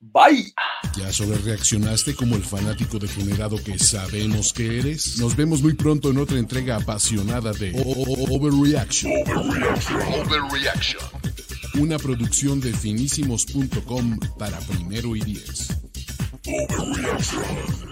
Bye. 0.01 0.51
¿Ya 0.97 1.13
sobre 1.13 1.37
reaccionaste 1.37 2.15
como 2.15 2.35
el 2.35 2.43
fanático 2.43 2.97
degenerado 2.97 3.63
que 3.63 3.77
sabemos 3.77 4.51
que 4.51 4.79
eres? 4.79 5.19
Nos 5.19 5.35
vemos 5.35 5.61
muy 5.61 5.73
pronto 5.73 6.09
en 6.09 6.17
otra 6.17 6.39
entrega 6.39 6.77
apasionada 6.77 7.53
de 7.53 7.71
Overreaction. 7.85 9.11
Overreaction. 10.25 11.03
Una 11.75 11.99
producción 11.99 12.59
de 12.59 12.73
finísimos.com 12.73 14.19
para 14.39 14.59
primero 14.61 15.15
y 15.15 15.21
diez. 15.21 15.67
Overreaction. 16.47 17.91